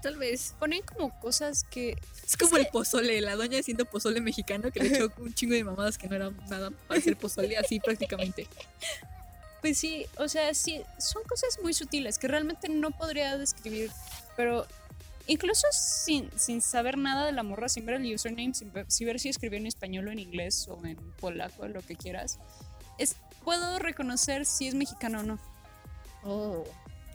Tal 0.01 0.17
vez. 0.17 0.53
Ponen 0.59 0.83
como 0.83 1.19
cosas 1.19 1.63
que 1.63 1.97
Es 2.25 2.37
como 2.37 2.57
el 2.57 2.67
pozole, 2.67 3.19
la 3.21 3.35
doña 3.35 3.59
haciendo 3.59 3.85
pozole 3.85 4.21
mexicano 4.21 4.71
que 4.71 4.79
le 4.79 4.95
echó 4.95 5.11
un 5.17 5.33
chingo 5.33 5.55
de 5.55 5.63
mamadas 5.63 5.97
que 5.97 6.07
no 6.07 6.15
eran 6.15 6.37
nada 6.49 6.69
para 6.87 6.99
hacer 6.99 7.17
pozole, 7.17 7.57
así 7.57 7.79
prácticamente. 7.79 8.47
Pues 9.61 9.77
sí, 9.79 10.05
o 10.17 10.27
sea, 10.27 10.53
sí, 10.53 10.81
son 10.99 11.23
cosas 11.23 11.57
muy 11.61 11.73
sutiles 11.73 12.17
que 12.17 12.27
realmente 12.27 12.69
no 12.69 12.91
podría 12.91 13.37
describir, 13.37 13.91
pero 14.35 14.65
incluso 15.25 15.65
sin, 15.71 16.29
sin 16.37 16.61
saber 16.61 16.97
nada 16.97 17.25
de 17.25 17.31
la 17.31 17.43
morra, 17.43 17.67
sin 17.67 17.85
ver 17.85 17.95
el 17.95 18.13
username, 18.13 18.53
sin 18.53 18.71
ver, 18.71 18.85
sin 18.89 19.07
ver 19.07 19.19
si 19.19 19.29
escribió 19.29 19.57
en 19.57 19.65
español 19.65 20.07
o 20.07 20.11
en 20.11 20.19
inglés 20.19 20.67
o 20.69 20.83
en 20.85 20.95
polaco, 21.13 21.67
lo 21.67 21.81
que 21.81 21.95
quieras, 21.95 22.37
es, 22.99 23.15
puedo 23.43 23.79
reconocer 23.79 24.45
si 24.45 24.67
es 24.67 24.75
mexicano 24.75 25.19
o 25.21 25.23
no. 25.23 25.39
Oh, 26.23 26.63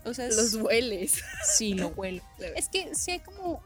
O 0.05 0.13
sea, 0.13 0.27
es- 0.27 0.37
los 0.37 0.55
hueles. 0.55 1.23
sí, 1.57 1.75
lo 1.75 1.89
huelo. 1.89 2.23
Es 2.57 2.69
que 2.69 2.95
sí 2.95 3.13
hay 3.13 3.21
como 3.21 3.63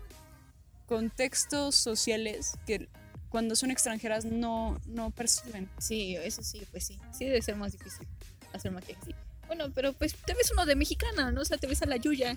contextos 0.86 1.74
sociales 1.74 2.52
que 2.66 2.88
cuando 3.30 3.56
son 3.56 3.70
extranjeras 3.70 4.24
no, 4.24 4.80
no 4.86 5.10
perciben. 5.10 5.68
Sí, 5.78 6.16
eso 6.16 6.42
sí, 6.42 6.62
pues 6.70 6.86
sí. 6.86 6.98
Sí 7.12 7.24
debe 7.24 7.42
ser 7.42 7.56
más 7.56 7.72
difícil 7.72 8.06
hacer 8.56 8.72
maquillaje 8.72 9.00
así. 9.02 9.14
Bueno, 9.46 9.66
pero 9.74 9.92
pues 9.92 10.14
te 10.14 10.34
ves 10.34 10.50
uno 10.52 10.66
de 10.66 10.74
mexicana, 10.74 11.30
¿no? 11.30 11.40
O 11.42 11.44
sea, 11.44 11.56
te 11.58 11.66
ves 11.66 11.80
a 11.82 11.86
la 11.86 11.96
Yuya, 11.96 12.36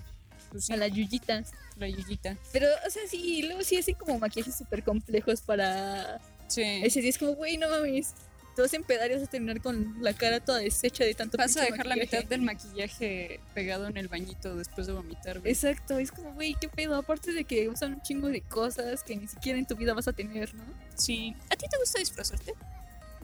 Pues 0.50 0.64
sí, 0.66 0.72
a 0.72 0.76
la 0.76 0.88
Yuyita. 0.88 1.42
la 1.76 1.88
yuyita. 1.88 2.36
Pero, 2.52 2.66
o 2.86 2.90
sea, 2.90 3.02
sí, 3.08 3.42
luego 3.42 3.62
sí 3.62 3.76
hacen 3.76 3.94
como 3.94 4.18
maquillajes 4.18 4.56
súper 4.56 4.82
complejos 4.84 5.40
para 5.42 6.20
Sí. 6.48 6.62
ese 6.62 7.00
día. 7.00 7.10
Es 7.10 7.18
como, 7.18 7.32
güey, 7.34 7.56
no 7.56 7.68
mames. 7.68 8.14
Te 8.56 8.62
vas 8.62 8.72
a 8.72 8.76
empedar 8.76 9.10
y 9.10 9.14
vas 9.14 9.22
a 9.22 9.26
terminar 9.28 9.60
con 9.62 9.96
la 10.02 10.12
cara 10.12 10.40
toda 10.40 10.58
deshecha 10.58 11.04
de 11.04 11.14
tanto 11.14 11.38
Vas 11.38 11.56
a 11.56 11.62
dejar 11.62 11.86
la 11.86 11.94
mitad 11.94 12.24
del 12.24 12.42
maquillaje 12.42 13.38
pegado 13.54 13.86
en 13.86 13.96
el 13.96 14.08
bañito 14.08 14.56
después 14.56 14.88
de 14.88 14.92
vomitar, 14.92 15.38
güey. 15.38 15.52
Exacto, 15.52 15.98
es 16.00 16.10
como, 16.10 16.32
güey, 16.34 16.56
qué 16.60 16.68
pedo. 16.68 16.96
Aparte 16.96 17.32
de 17.32 17.44
que 17.44 17.68
usan 17.68 17.94
un 17.94 18.02
chingo 18.02 18.26
de 18.28 18.40
cosas 18.40 19.04
que 19.04 19.14
ni 19.16 19.28
siquiera 19.28 19.56
en 19.58 19.66
tu 19.66 19.76
vida 19.76 19.94
vas 19.94 20.08
a 20.08 20.12
tener, 20.12 20.52
¿no? 20.54 20.64
Sí. 20.96 21.34
¿A 21.48 21.54
ti 21.56 21.66
te 21.70 21.78
gusta 21.78 22.00
disfrazarte? 22.00 22.54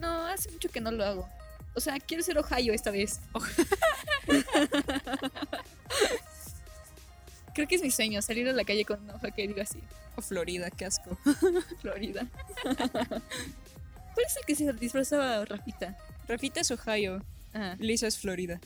No, 0.00 0.26
hace 0.26 0.50
mucho 0.52 0.68
que 0.68 0.80
no 0.80 0.92
lo 0.92 1.04
hago. 1.04 1.28
O 1.77 1.81
sea, 1.81 1.99
quiero 2.01 2.23
ser 2.23 2.39
Ohio 2.39 2.73
esta 2.73 2.91
vez. 2.91 3.21
Creo 7.55 7.69
que 7.69 7.77
es 7.77 7.83
mi 7.83 7.91
sueño, 7.91 8.21
salir 8.23 8.49
a 8.49 8.53
la 8.53 8.65
calle 8.65 8.85
con 8.85 9.01
una 9.03 9.15
hoja 9.15 9.31
que 9.31 9.47
diga 9.47 9.62
así, 9.62 9.79
O 10.17 10.23
Florida, 10.23 10.71
qué 10.71 10.85
asco. 10.87 11.17
Florida. 11.81 12.27
¿Cuál 12.62 14.27
es 14.27 14.37
el 14.37 14.45
que 14.47 14.55
se 14.55 14.73
disfrazaba 14.75 15.45
Rafita? 15.45 15.97
Rafita 16.29 16.61
es 16.61 16.71
Ohio, 16.71 17.23
Ah, 17.55 17.75
Lisa 17.79 18.07
es 18.07 18.19
Florida. 18.19 18.61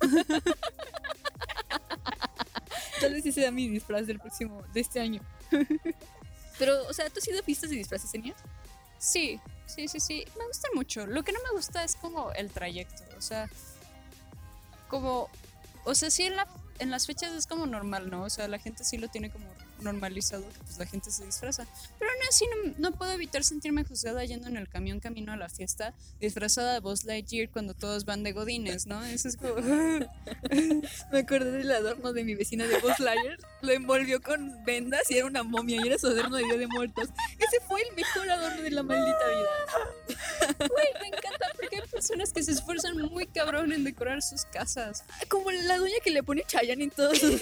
tal 3.00 3.12
vez 3.12 3.26
ese 3.26 3.40
sea 3.40 3.50
mi 3.50 3.68
disfraz 3.68 4.06
del 4.06 4.20
próximo, 4.20 4.62
de 4.72 4.80
este 4.80 5.00
año. 5.00 5.20
Pero, 6.58 6.86
o 6.86 6.92
sea, 6.92 7.10
¿tú 7.10 7.18
has 7.18 7.26
ido 7.26 7.40
a 7.40 7.42
pistas 7.42 7.70
de 7.70 7.76
disfraces, 7.76 8.14
Enia? 8.14 8.34
Sí, 8.98 9.40
sí, 9.66 9.88
sí, 9.88 10.00
sí. 10.00 10.24
Me 10.38 10.46
gustan 10.46 10.70
mucho. 10.74 11.06
Lo 11.06 11.22
que 11.22 11.32
no 11.32 11.38
me 11.42 11.56
gusta 11.56 11.84
es 11.84 11.96
como 11.96 12.32
el 12.32 12.50
trayecto. 12.50 13.02
O 13.16 13.20
sea, 13.20 13.48
como. 14.88 15.28
O 15.84 15.94
sea, 15.94 16.10
sí, 16.10 16.24
en, 16.24 16.36
la, 16.36 16.46
en 16.78 16.90
las 16.90 17.06
fechas 17.06 17.32
es 17.32 17.46
como 17.46 17.66
normal, 17.66 18.10
¿no? 18.10 18.24
O 18.24 18.30
sea, 18.30 18.48
la 18.48 18.58
gente 18.58 18.84
sí 18.84 18.98
lo 18.98 19.08
tiene 19.08 19.30
como 19.30 19.46
normalizado, 19.80 20.42
que 20.48 20.58
pues 20.64 20.78
la 20.78 20.86
gente 20.86 21.10
se 21.10 21.24
disfraza. 21.24 21.66
Pero 21.98 22.10
aún 22.10 22.20
así 22.28 22.44
no, 22.46 22.74
no 22.78 22.96
puedo 22.96 23.12
evitar 23.12 23.44
sentirme 23.44 23.84
juzgada 23.84 24.24
yendo 24.24 24.48
en 24.48 24.56
el 24.56 24.68
camión 24.68 25.00
camino 25.00 25.32
a 25.32 25.36
la 25.36 25.48
fiesta, 25.48 25.94
disfrazada 26.20 26.74
de 26.74 26.80
Buzz 26.80 27.04
Lightyear 27.04 27.50
cuando 27.50 27.74
todos 27.74 28.04
van 28.04 28.22
de 28.22 28.32
godines, 28.32 28.86
¿no? 28.86 29.04
Eso 29.04 29.28
es 29.28 29.36
como. 29.36 29.56
Me 31.12 31.18
acordé 31.18 31.50
del 31.52 31.70
adorno 31.70 32.12
de 32.12 32.24
mi 32.24 32.34
vecina 32.34 32.66
de 32.66 32.78
Buzz 32.78 32.98
Lightyear. 32.98 33.38
Lo 33.62 33.72
envolvió 33.72 34.22
con 34.22 34.64
vendas 34.64 35.10
y 35.10 35.18
era 35.18 35.26
una 35.26 35.42
momia 35.42 35.80
y 35.82 35.86
era 35.86 35.98
su 35.98 36.08
adorno 36.08 36.36
de 36.36 36.44
Día 36.44 36.56
de 36.56 36.66
Muertos. 36.66 37.08
Ese 37.38 37.60
fue 37.66 37.80
el 37.82 37.94
mejor 37.94 38.28
adorno 38.30 38.62
de 38.62 38.70
la 38.70 38.82
maldita 38.82 39.28
vida. 39.28 40.16
Güey, 40.58 40.86
me 41.00 41.08
encanta 41.08 41.46
porque 41.56 41.76
hay 41.76 41.88
personas 41.88 42.32
que 42.32 42.42
se 42.42 42.52
esfuerzan 42.52 42.96
muy 42.96 43.26
cabrón 43.26 43.72
en 43.72 43.84
decorar 43.84 44.22
sus 44.22 44.44
casas. 44.44 45.04
Como 45.28 45.50
la 45.50 45.78
doña 45.78 45.94
que 46.02 46.10
le 46.10 46.22
pone 46.22 46.44
Chayanne 46.46 46.84
en 46.84 46.90
todos 46.90 47.18
sus... 47.18 47.40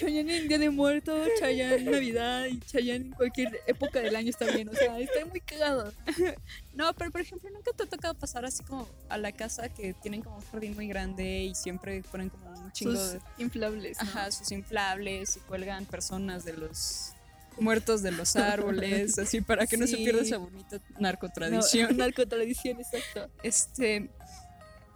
Chayanne 0.00 0.36
en 0.38 0.48
Día 0.48 0.58
de 0.58 0.70
Muertos, 0.70 1.28
Chayanne 1.38 1.74
en 1.76 1.90
Navidad 1.90 2.46
y 2.46 2.58
Chayanne 2.60 3.06
en 3.06 3.10
cualquier 3.12 3.60
época 3.66 4.00
del 4.00 4.16
año 4.16 4.30
está 4.30 4.46
bien. 4.46 4.68
O 4.68 4.72
sea, 4.74 4.98
está 4.98 5.24
muy 5.26 5.40
cagado. 5.40 5.92
No, 6.72 6.94
pero 6.94 7.10
por 7.10 7.20
ejemplo, 7.20 7.50
nunca 7.50 7.72
te 7.76 7.82
ha 7.82 7.86
tocado 7.86 8.14
pasar 8.14 8.44
así 8.46 8.62
como 8.64 8.88
a 9.10 9.18
la 9.18 9.32
casa 9.32 9.68
que 9.68 9.92
tienen 9.92 10.22
como 10.22 10.36
un 10.36 10.42
jardín 10.46 10.74
muy 10.76 10.86
grande 10.88 11.42
y 11.42 11.54
siempre 11.54 12.02
ponen 12.10 12.30
como 12.30 12.48
un 12.48 12.72
chingo 12.72 12.92
Sus 12.96 13.12
de. 13.14 13.20
inflables. 13.38 13.98
¿no? 14.02 14.08
Ajá, 14.08 14.30
sus 14.30 14.50
inflables 14.52 15.36
y 15.36 15.40
cuelgan 15.40 15.84
personas 15.84 16.44
de 16.46 16.54
los 16.54 17.12
muertos 17.58 18.02
de 18.02 18.12
los 18.12 18.34
árboles, 18.36 19.18
así 19.18 19.42
para 19.42 19.66
que 19.66 19.76
no 19.76 19.86
se 19.86 19.98
pierda 19.98 20.22
esa 20.22 20.38
bonita 20.38 20.76
No, 20.94 21.00
narcotradición. 21.00 21.96
narcotradición, 21.98 22.80
exacto. 22.80 23.28
Este, 23.42 24.08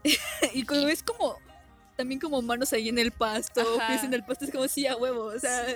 Y 0.54 0.64
cuando 0.64 0.86
ves 0.86 1.02
como 1.02 1.36
también 1.96 2.20
como 2.20 2.42
manos 2.42 2.72
ahí 2.72 2.88
en 2.88 2.98
el 2.98 3.12
pasto, 3.12 3.62
pies 3.88 4.04
en 4.04 4.14
el 4.14 4.24
pasto, 4.24 4.44
es 4.44 4.50
como 4.50 4.68
sí 4.68 4.86
a 4.86 4.96
huevo, 4.96 5.24
o 5.24 5.38
sea, 5.38 5.66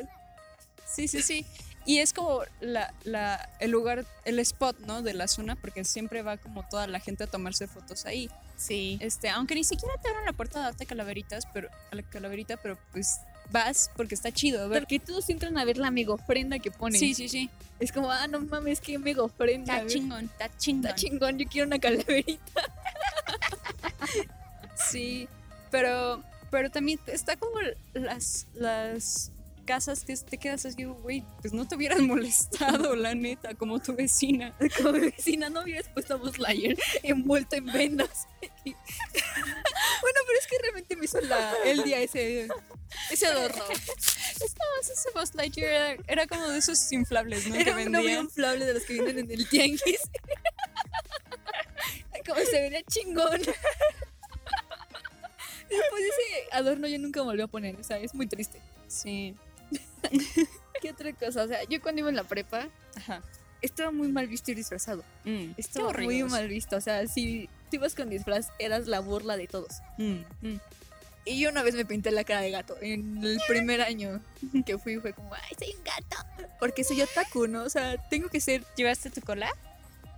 sí, 0.86 1.08
sí, 1.08 1.22
sí. 1.22 1.46
Y 1.86 2.00
es 2.00 2.12
como 2.12 2.42
la, 2.60 2.92
la, 3.04 3.48
el 3.60 3.70
lugar, 3.70 4.04
el 4.26 4.38
spot, 4.40 4.78
¿no? 4.80 5.00
De 5.00 5.14
la 5.14 5.26
zona, 5.26 5.56
porque 5.56 5.84
siempre 5.84 6.20
va 6.20 6.36
como 6.36 6.62
toda 6.68 6.86
la 6.86 7.00
gente 7.00 7.24
a 7.24 7.26
tomarse 7.26 7.66
fotos 7.66 8.04
ahí. 8.04 8.28
sí. 8.56 8.98
Este, 9.00 9.30
aunque 9.30 9.54
ni 9.54 9.64
siquiera 9.64 9.94
te 10.02 10.10
abran 10.10 10.26
la 10.26 10.34
puerta 10.34 10.58
a 10.58 10.62
darte 10.64 10.84
calaveritas, 10.84 11.46
pero, 11.54 11.70
a 11.90 11.94
la 11.94 12.02
calaverita, 12.02 12.58
pero 12.58 12.76
pues 12.92 13.20
vas 13.50 13.90
porque 13.96 14.14
está 14.14 14.30
chido. 14.32 14.68
Ver. 14.68 14.82
Porque 14.82 14.98
todos 14.98 15.30
entran 15.30 15.56
a 15.56 15.64
ver 15.64 15.78
la 15.78 15.90
mega 15.90 16.12
ofrenda 16.12 16.58
que 16.58 16.70
ponen. 16.70 17.00
Sí, 17.00 17.14
sí, 17.14 17.28
sí. 17.28 17.48
Es 17.80 17.90
como, 17.90 18.10
ah, 18.10 18.26
no 18.26 18.40
mames, 18.40 18.80
qué 18.80 18.98
mega 18.98 19.22
ofrenda. 19.22 19.78
Está 19.78 19.88
chingón, 19.88 20.24
está 20.26 20.50
chingón. 20.58 20.90
Está 20.90 20.94
chingón, 20.94 21.38
yo 21.38 21.48
quiero 21.48 21.66
una 21.66 21.78
calaverita. 21.78 22.62
Sí, 24.90 25.28
pero, 25.70 26.22
pero 26.50 26.70
también 26.70 26.98
está 27.06 27.36
como 27.36 27.58
las, 27.94 28.46
las 28.54 29.30
casas 29.68 30.02
que 30.02 30.16
te 30.16 30.38
quedas 30.38 30.64
así, 30.64 30.84
güey, 30.84 31.22
pues 31.42 31.52
no 31.52 31.68
te 31.68 31.76
hubieras 31.76 32.00
molestado, 32.00 32.96
la 32.96 33.14
neta, 33.14 33.54
como 33.54 33.78
tu 33.80 33.94
vecina. 33.94 34.54
Como 34.78 34.92
vecina 34.92 35.50
no 35.50 35.62
hubieras 35.62 35.88
puesto 35.90 36.14
a 36.14 36.38
Lightyear 36.38 36.76
envuelto 37.02 37.56
en 37.56 37.66
vendas. 37.66 38.26
Y- 38.64 38.70
bueno, 38.72 40.18
pero 40.26 40.38
es 40.40 40.46
que 40.48 40.56
realmente 40.62 40.96
me 40.96 41.04
hizo 41.04 41.20
la, 41.20 41.52
el 41.66 41.82
día 41.82 42.00
ese, 42.00 42.48
ese 43.10 43.26
adorno. 43.26 43.62
Estabas 43.70 44.90
ese 44.90 45.10
Buzz 45.14 45.34
Lightyear 45.34 45.70
era, 45.70 46.02
era 46.06 46.26
como 46.26 46.48
de 46.48 46.58
esos 46.58 46.90
inflables, 46.92 47.46
¿no? 47.46 47.54
Era 47.54 47.76
que 47.76 47.88
un 47.88 48.00
inflable 48.24 48.64
de 48.64 48.72
los 48.74 48.84
que 48.84 48.94
vienen 48.94 49.18
en 49.18 49.30
el 49.32 49.48
tianguis. 49.48 50.00
Como 52.26 52.40
se 52.40 52.60
vería 52.60 52.82
chingón. 52.84 53.40
Después 55.70 56.02
ese 56.02 56.48
adorno 56.52 56.86
yo 56.88 56.98
nunca 56.98 57.22
volví 57.22 57.42
a 57.42 57.46
poner, 57.46 57.76
o 57.76 57.82
sea, 57.84 57.98
es 57.98 58.14
muy 58.14 58.26
triste. 58.26 58.60
Sí. 58.86 59.34
¿Qué 60.80 60.90
otra 60.90 61.12
cosa? 61.12 61.42
O 61.42 61.48
sea, 61.48 61.62
yo 61.68 61.80
cuando 61.82 62.00
iba 62.00 62.08
en 62.08 62.16
la 62.16 62.24
prepa 62.24 62.68
Ajá. 62.96 63.20
estaba 63.60 63.90
muy 63.90 64.08
mal 64.08 64.26
visto 64.28 64.50
ir 64.50 64.56
disfrazado. 64.56 65.04
Mm, 65.24 65.50
Estaba 65.56 65.92
muy 65.92 66.22
mal 66.24 66.48
visto. 66.48 66.76
O 66.76 66.80
sea, 66.80 67.06
si 67.06 67.48
tú 67.70 67.76
ibas 67.76 67.94
con 67.94 68.08
disfraz, 68.08 68.48
eras 68.58 68.86
la 68.86 69.00
burla 69.00 69.36
de 69.36 69.46
todos. 69.48 69.80
Mm, 69.98 70.20
mm. 70.42 70.60
Y 71.24 71.40
yo 71.40 71.50
una 71.50 71.62
vez 71.62 71.74
me 71.74 71.84
pinté 71.84 72.10
la 72.10 72.24
cara 72.24 72.40
de 72.40 72.50
gato. 72.50 72.76
En 72.80 73.22
el 73.22 73.38
primer 73.46 73.82
año 73.82 74.22
que 74.64 74.78
fui, 74.78 74.96
fue 74.98 75.12
como, 75.12 75.34
ay, 75.34 75.56
soy 75.58 75.74
un 75.76 75.84
gato. 75.84 76.48
Porque 76.58 76.84
soy 76.84 77.02
otaku, 77.02 77.46
¿no? 77.48 77.64
O 77.64 77.68
sea, 77.68 77.98
tengo 78.08 78.30
que 78.30 78.40
ser. 78.40 78.64
¿Llevaste 78.76 79.10
tu 79.10 79.20
cola? 79.20 79.50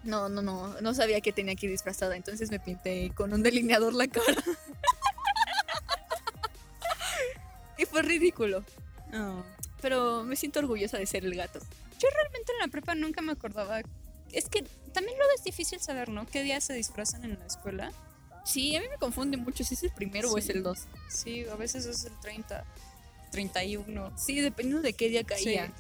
No, 0.05 0.29
no, 0.29 0.41
no. 0.41 0.81
No 0.81 0.95
sabía 0.95 1.21
que 1.21 1.33
tenía 1.33 1.57
que 1.57 1.67
ir 1.67 1.73
disfrazada. 1.73 2.15
Entonces 2.17 2.51
me 2.53 2.61
pinté 2.61 3.11
con 3.17 3.33
un 3.33 3.43
delineador 3.43 3.93
la 3.95 4.07
cara. 4.07 4.25
y 7.81 7.87
fue 7.87 8.03
ridículo. 8.03 8.65
No. 9.11 9.45
Pero 9.81 10.23
me 10.25 10.37
siento 10.37 10.59
orgullosa 10.59 10.99
de 10.99 11.07
ser 11.07 11.25
el 11.25 11.35
gato. 11.35 11.61
Realmente 12.01 12.53
en 12.53 12.59
la 12.59 12.69
prepa 12.69 12.95
nunca 12.95 13.23
me 13.23 13.33
acordaba. 13.33 13.81
Es 14.33 14.49
que 14.49 14.63
también 14.93 15.17
luego 15.19 15.33
es 15.37 15.45
difícil 15.45 15.81
saber, 15.81 16.09
¿no? 16.09 16.27
¿Qué 16.27 16.43
días 16.43 16.65
se 16.65 16.75
disfrazan 16.75 17.25
en 17.25 17.39
la 17.39 17.47
escuela? 17.47 17.93
Sí, 18.45 18.75
a 18.77 18.81
mí 18.81 18.87
me 18.89 18.97
confunde 18.97 19.37
mucho 19.37 19.65
si 19.65 19.75
es 19.75 19.83
el 19.83 19.91
primero 19.91 20.31
o 20.31 20.39
es 20.39 20.49
el 20.49 20.63
2. 20.63 20.79
Sí, 21.09 21.45
a 21.51 21.57
veces 21.57 21.85
es 21.87 22.05
el 22.05 22.19
30, 22.21 22.65
31. 23.31 24.19
Sí, 24.19 24.41
dependiendo 24.41 24.83
de 24.83 24.93
qué 24.93 25.09
día 25.09 25.25
caía. 25.25 25.67
Sí. 25.67 25.73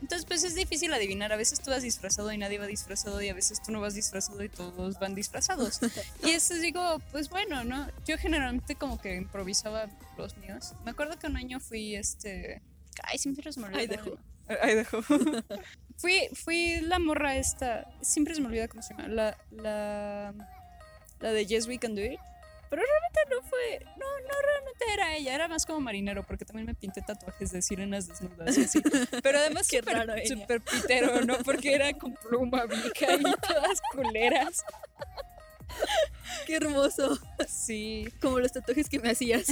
Entonces, 0.00 0.26
pues 0.26 0.44
es 0.44 0.54
difícil 0.54 0.92
adivinar. 0.92 1.32
A 1.32 1.36
veces 1.36 1.60
tú 1.60 1.70
vas 1.70 1.82
disfrazado 1.82 2.32
y 2.32 2.38
nadie 2.38 2.58
va 2.58 2.66
disfrazado, 2.66 3.20
y 3.22 3.28
a 3.28 3.34
veces 3.34 3.62
tú 3.62 3.72
no 3.72 3.80
vas 3.80 3.94
disfrazado 3.94 4.42
y 4.42 4.48
todos 4.48 4.98
van 4.98 5.14
disfrazados. 5.14 5.80
y 6.24 6.30
eso 6.30 6.54
digo, 6.54 7.00
pues 7.12 7.28
bueno, 7.30 7.64
¿no? 7.64 7.86
Yo 8.06 8.18
generalmente 8.18 8.74
como 8.76 9.00
que 9.00 9.16
improvisaba 9.16 9.88
los 10.18 10.36
míos. 10.38 10.74
Me 10.84 10.90
acuerdo 10.90 11.18
que 11.18 11.26
un 11.26 11.36
año 11.36 11.60
fui 11.60 11.96
este. 11.96 12.62
Ay, 13.02 13.18
siempre 13.18 13.52
se 13.52 13.60
me 13.60 13.66
olvida. 13.66 13.80
Ay, 13.80 13.86
llama. 13.88 14.18
Ay, 14.62 14.74
dejó. 14.74 15.02
fui, 15.96 16.28
fui 16.34 16.80
la 16.80 16.98
morra 16.98 17.36
esta. 17.36 17.88
Siempre 18.02 18.34
se 18.34 18.40
me 18.40 18.48
olvida 18.48 18.68
cómo 18.68 18.82
se 18.82 18.94
llama. 18.94 19.08
La. 19.08 19.36
La, 19.50 20.34
la 21.20 21.32
de 21.32 21.46
Yes 21.46 21.66
We 21.66 21.78
Can 21.78 21.94
Do 21.94 22.04
It. 22.04 22.20
Pero 22.68 22.82
realmente 22.82 23.20
no 23.30 23.42
fue. 23.48 23.84
No, 23.96 24.06
no 24.20 24.34
realmente 24.42 24.84
era 24.92 25.16
ella. 25.16 25.34
Era 25.34 25.48
más 25.48 25.66
como 25.66 25.80
marinero, 25.80 26.22
porque 26.24 26.44
también 26.44 26.66
me 26.66 26.74
pinté 26.74 27.02
tatuajes 27.02 27.52
de 27.52 27.62
sirenas 27.62 28.08
desnudas 28.08 28.56
y 28.58 28.64
así. 28.64 28.82
Pero 29.22 29.38
además, 29.38 29.68
Qué 29.68 29.78
súper 29.78 30.26
súper 30.26 30.60
pitero, 30.60 31.24
¿no? 31.24 31.38
Porque 31.38 31.74
era 31.74 31.92
con 31.92 32.14
pluma 32.14 32.66
vieja 32.66 33.14
y 33.14 33.22
todas 33.22 33.80
culeras. 33.92 34.64
Qué 36.46 36.56
hermoso. 36.56 37.18
Sí. 37.48 38.08
Como 38.20 38.40
los 38.40 38.52
tatuajes 38.52 38.88
que 38.88 38.98
me 38.98 39.10
hacías. 39.10 39.46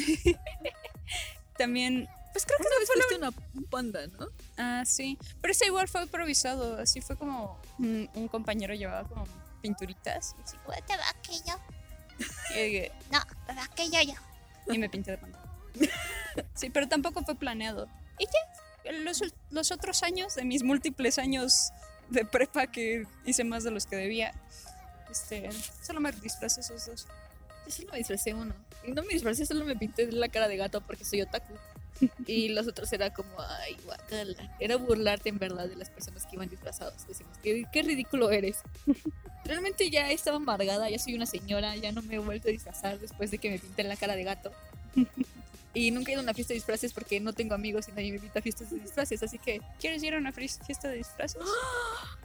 También. 1.58 2.08
Pues 2.32 2.46
creo 2.46 2.58
que 2.58 2.66
Una 2.66 2.78
vez 2.80 2.88
fuiste 2.92 3.16
una, 3.16 3.32
un 3.54 3.64
panda, 3.64 4.06
¿no? 4.08 4.26
Ah, 4.56 4.82
sí. 4.84 5.18
Pero 5.40 5.52
ese 5.52 5.66
igual 5.66 5.86
fue 5.86 6.02
improvisado. 6.02 6.78
Así 6.78 7.00
fue 7.00 7.16
como 7.16 7.60
un, 7.78 8.10
un 8.14 8.26
compañero 8.26 8.74
llevaba 8.74 9.08
como 9.08 9.24
pinturitas. 9.62 10.34
Y, 10.38 10.42
así, 10.42 10.56
Te 10.86 10.96
va 10.96 11.08
aquello. 11.10 11.60
Y, 12.54 12.58
eh, 12.58 12.92
No, 13.10 13.18
va 13.48 13.64
aquello 13.64 14.00
yo. 14.02 14.72
y 14.72 14.78
me 14.78 14.88
pinté 14.88 15.12
de 15.12 15.18
panda. 15.18 15.40
Sí, 16.54 16.68
pero 16.70 16.88
tampoco 16.88 17.22
fue 17.22 17.36
planeado. 17.36 17.88
Y 18.18 18.26
ya, 18.26 18.92
los, 18.92 19.22
los 19.50 19.70
otros 19.70 20.02
años, 20.02 20.34
de 20.34 20.44
mis 20.44 20.62
múltiples 20.64 21.18
años 21.18 21.70
de 22.10 22.24
prepa 22.24 22.66
que 22.66 23.06
hice 23.24 23.44
más 23.44 23.62
de 23.64 23.70
los 23.70 23.86
que 23.86 23.96
debía, 23.96 24.34
este, 25.10 25.48
solo 25.82 26.00
me 26.00 26.10
disfrazé 26.12 26.60
esos 26.60 26.86
dos. 26.86 27.06
Yo 27.66 27.72
solo 27.72 27.92
me 27.92 27.98
disfracé 27.98 28.34
uno. 28.34 28.54
Y 28.84 28.92
no 28.92 29.02
me 29.02 29.14
disfracé, 29.14 29.46
solo 29.46 29.64
me 29.64 29.76
pinté 29.76 30.10
la 30.10 30.28
cara 30.28 30.48
de 30.48 30.56
gato 30.56 30.80
porque 30.80 31.04
soy 31.04 31.22
otaku. 31.22 31.54
Y 32.26 32.48
los 32.48 32.66
otros 32.66 32.92
era 32.92 33.12
como, 33.12 33.30
ay, 33.40 33.76
guacala. 33.84 34.56
Era 34.60 34.76
burlarte 34.76 35.28
en 35.28 35.38
verdad 35.38 35.68
de 35.68 35.76
las 35.76 35.90
personas 35.90 36.26
que 36.26 36.36
iban 36.36 36.48
disfrazados. 36.48 37.06
Decimos, 37.06 37.36
qué, 37.42 37.64
qué 37.72 37.82
ridículo 37.82 38.30
eres. 38.30 38.58
Realmente 39.44 39.90
ya 39.90 40.10
estaba 40.10 40.38
amargada, 40.38 40.88
ya 40.90 40.98
soy 40.98 41.14
una 41.14 41.26
señora, 41.26 41.76
ya 41.76 41.92
no 41.92 42.02
me 42.02 42.14
he 42.16 42.18
vuelto 42.18 42.48
a 42.48 42.50
disfrazar 42.50 42.98
después 42.98 43.30
de 43.30 43.38
que 43.38 43.50
me 43.50 43.58
pinté 43.58 43.82
la 43.84 43.96
cara 43.96 44.16
de 44.16 44.24
gato. 44.24 44.52
Y 45.72 45.90
nunca 45.90 46.10
he 46.10 46.14
ido 46.14 46.20
a 46.20 46.22
una 46.24 46.34
fiesta 46.34 46.52
de 46.52 46.58
disfraces 46.58 46.92
porque 46.92 47.18
no 47.20 47.32
tengo 47.32 47.54
amigos 47.54 47.88
y 47.88 47.92
nadie 47.92 48.10
me 48.10 48.16
invita 48.16 48.38
a 48.38 48.42
fiestas 48.42 48.70
de 48.70 48.78
disfraces, 48.78 49.22
así 49.24 49.38
que 49.38 49.60
¿Quieres 49.80 50.02
ir 50.04 50.14
a 50.14 50.18
una 50.18 50.32
fiesta 50.32 50.88
de 50.88 50.96
disfraces? 50.98 51.40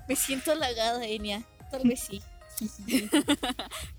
me 0.08 0.16
siento 0.16 0.52
halagada, 0.52 1.06
Enya. 1.06 1.44
Tal 1.72 1.88
vez 1.88 2.00
sí. 2.00 2.22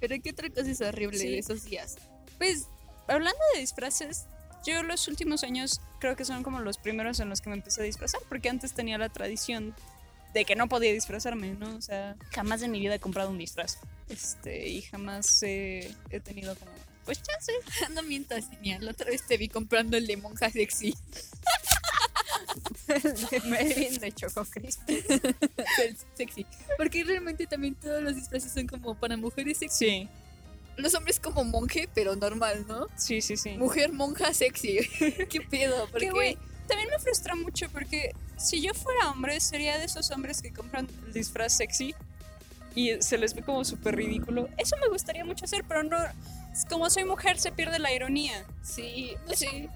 Pero 0.01 0.17
qué 0.23 0.31
otra 0.31 0.49
cosa 0.51 0.71
es 0.71 0.81
horrible 0.81 1.19
Sí. 1.19 1.29
de 1.31 1.39
esos 1.39 1.65
días. 1.65 1.97
Pues, 2.39 2.67
hablando 3.09 3.39
de 3.55 3.61
disfraces, 3.61 4.27
yo 4.65 4.83
los 4.83 5.09
últimos 5.09 5.45
años 5.45 5.81
creo 5.99 6.17
que 6.17 6.25
son 6.25 6.43
como 6.43 6.61
los 6.61 6.79
primeros 6.79 7.21
en 7.21 7.29
los 7.29 7.41
que 7.41 7.51
me 7.51 7.57
empecé 7.57 7.83
a 7.83 7.85
disfrazar, 7.85 8.21
porque 8.29 8.49
antes 8.49 8.73
tenía 8.73 8.99
la 8.99 9.09
tradición 9.09 9.75
de 10.35 10.45
que 10.45 10.55
no 10.57 10.69
podía 10.69 10.93
disfrazarme, 10.93 11.55
¿no? 11.55 11.77
O 11.77 11.83
sea, 11.83 12.17
jamás 12.33 12.63
en 12.63 12.71
mi 12.71 12.81
vida 12.81 12.95
he 12.95 13.01
comprado 13.01 13.31
un 13.31 13.39
disfraz. 13.39 13.79
Este, 14.09 14.69
y 14.69 14.83
jamás 14.83 15.43
eh, 15.43 15.95
he 16.11 16.21
tenido 16.21 16.55
como, 16.57 16.73
pues 17.05 17.23
chance. 17.23 17.53
No 17.95 18.03
mientas, 18.03 18.47
Enya. 18.53 18.79
La 18.81 18.93
otra 18.93 19.11
vez 19.11 19.27
te 19.27 19.37
vi 19.37 19.49
comprando 19.49 19.97
el 19.97 20.07
de 20.07 20.17
monja 20.17 20.51
sexy. 20.51 20.95
me 23.47 23.65
de 23.65 24.13
Choco 24.13 24.45
Crisp. 24.45 24.81
sexy. 26.15 26.47
Porque 26.77 27.05
realmente 27.05 27.47
también 27.47 27.75
todos 27.75 28.03
los 28.03 28.15
disfraces 28.15 28.53
son 28.53 28.67
como 28.67 28.95
para 28.95 29.17
mujeres 29.17 29.59
sexy. 29.59 29.79
Sí, 29.85 30.09
Los 30.77 30.95
hombres 30.95 31.21
como 31.21 31.45
monje, 31.45 31.89
pero 31.95 32.17
normal, 32.17 32.65
¿no? 32.69 32.87
sí, 32.97 33.21
sí, 33.21 33.37
sí. 33.37 33.51
Mujer 33.59 33.93
monja 33.93 34.33
sexy. 34.33 34.79
¿Qué 35.29 35.41
pedo? 35.41 35.87
Que, 35.87 35.93
Porque 35.93 36.11
güey, 36.11 36.39
también 36.67 36.89
me 36.91 36.99
frustra 36.99 37.35
mucho 37.35 37.69
porque 37.71 38.13
si 38.39 38.63
yo 38.63 38.73
fuera 38.75 39.11
hombre, 39.11 39.39
sería 39.41 39.79
de 39.79 39.85
esos 39.85 40.11
hombres 40.11 40.41
que 40.41 40.53
compran 40.53 40.89
el 41.07 41.13
disfraz 41.13 41.57
sexy 41.57 41.95
y 42.75 42.93
se 43.01 43.19
les 43.19 43.35
ve 43.35 43.43
como 43.43 43.65
súper 43.65 43.97
ridículo. 43.97 44.49
Eso 44.57 44.77
me 44.81 44.89
gustaría 44.89 45.25
mucho 45.25 45.45
hacer, 45.45 45.65
pero 45.67 45.83
no. 45.83 45.99
Como 46.69 46.89
soy 46.91 47.05
mujer, 47.05 47.39
se 47.39 47.53
pierde 47.53 47.79
la 47.79 47.93
ironía. 47.93 48.45
sí, 48.63 49.13
no 49.27 49.35
sé. 49.35 49.69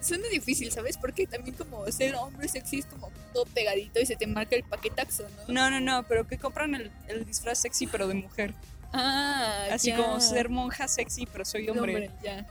Suena 0.00 0.28
difícil, 0.28 0.72
¿sabes? 0.72 0.96
Porque 0.96 1.26
también 1.26 1.54
como 1.54 1.86
ser 1.92 2.14
hombre 2.14 2.48
sexy 2.48 2.78
es 2.78 2.86
como 2.86 3.10
todo 3.34 3.44
pegadito 3.44 4.00
y 4.00 4.06
se 4.06 4.16
te 4.16 4.26
marca 4.26 4.56
el 4.56 4.62
paquetaxo, 4.64 5.24
¿no? 5.46 5.52
No, 5.52 5.70
no, 5.70 5.78
no, 5.80 6.04
pero 6.04 6.26
que 6.26 6.38
compran 6.38 6.74
el, 6.74 6.90
el 7.08 7.26
disfraz 7.26 7.58
sexy, 7.58 7.86
pero 7.86 8.08
de 8.08 8.14
mujer. 8.14 8.54
Ah, 8.92 9.68
Así 9.72 9.88
ya. 9.88 9.96
como 9.96 10.20
ser 10.20 10.48
monja 10.48 10.88
sexy, 10.88 11.26
pero 11.26 11.44
soy 11.44 11.68
hombre. 11.68 12.10
ya. 12.22 12.46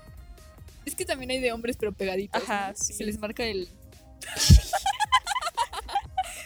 Es 0.86 0.96
que 0.96 1.06
también 1.06 1.32
hay 1.32 1.40
de 1.40 1.52
hombres 1.52 1.76
pero 1.78 1.92
pegaditos. 1.92 2.42
Ajá, 2.42 2.72
¿no? 2.72 2.78
sí. 2.78 2.94
Se 2.94 3.04
les 3.04 3.20
marca 3.20 3.44
el. 3.44 3.68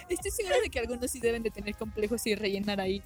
Estoy 0.10 0.32
segura 0.32 0.58
de 0.62 0.70
que 0.70 0.80
algunos 0.80 1.10
sí 1.12 1.20
deben 1.20 1.44
de 1.44 1.52
tener 1.52 1.76
complejos 1.76 2.26
y 2.28 2.36
rellenar 2.36 2.82
ahí. 2.82 3.02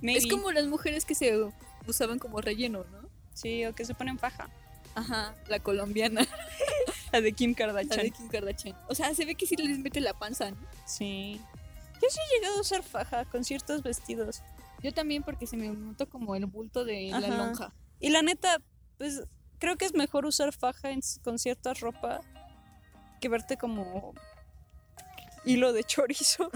Maybe. 0.00 0.18
Es 0.18 0.26
como 0.26 0.50
las 0.52 0.66
mujeres 0.66 1.04
que 1.04 1.14
se 1.14 1.38
usaban 1.86 2.18
como 2.18 2.40
relleno, 2.40 2.84
¿no? 2.90 3.08
Sí, 3.34 3.64
o 3.66 3.74
que 3.74 3.84
se 3.84 3.94
ponen 3.94 4.16
paja. 4.16 4.48
Ajá, 4.94 5.34
la 5.48 5.58
colombiana. 5.60 6.26
La 7.12 7.20
de 7.20 7.32
Kim 7.32 7.52
La 7.52 7.56
Kardashian. 7.56 8.04
de 8.04 8.10
Kim 8.10 8.28
Kardashian. 8.28 8.76
O 8.88 8.94
sea, 8.94 9.14
se 9.14 9.24
ve 9.24 9.36
que 9.36 9.46
sí 9.46 9.54
les 9.56 9.78
mete 9.78 10.00
la 10.00 10.12
panza, 10.12 10.50
¿no? 10.50 10.56
Sí. 10.86 11.40
Yo 12.02 12.08
sí 12.10 12.18
he 12.18 12.34
llegado 12.36 12.58
a 12.58 12.60
usar 12.60 12.82
faja 12.82 13.24
con 13.26 13.44
ciertos 13.44 13.82
vestidos. 13.82 14.42
Yo 14.82 14.92
también 14.92 15.22
porque 15.22 15.46
se 15.46 15.56
me 15.56 15.68
notó 15.68 16.08
como 16.08 16.34
el 16.36 16.46
bulto 16.46 16.84
de 16.84 17.08
la 17.10 17.28
lonja. 17.28 17.72
Y 18.00 18.10
la 18.10 18.22
neta, 18.22 18.60
pues 18.98 19.22
creo 19.58 19.76
que 19.76 19.84
es 19.86 19.94
mejor 19.94 20.26
usar 20.26 20.52
faja 20.52 20.90
en- 20.90 21.00
con 21.24 21.38
cierta 21.38 21.72
ropa 21.74 22.20
que 23.20 23.28
verte 23.28 23.56
como 23.56 24.14
hilo 25.44 25.72
de 25.72 25.82
chorizos. 25.84 26.50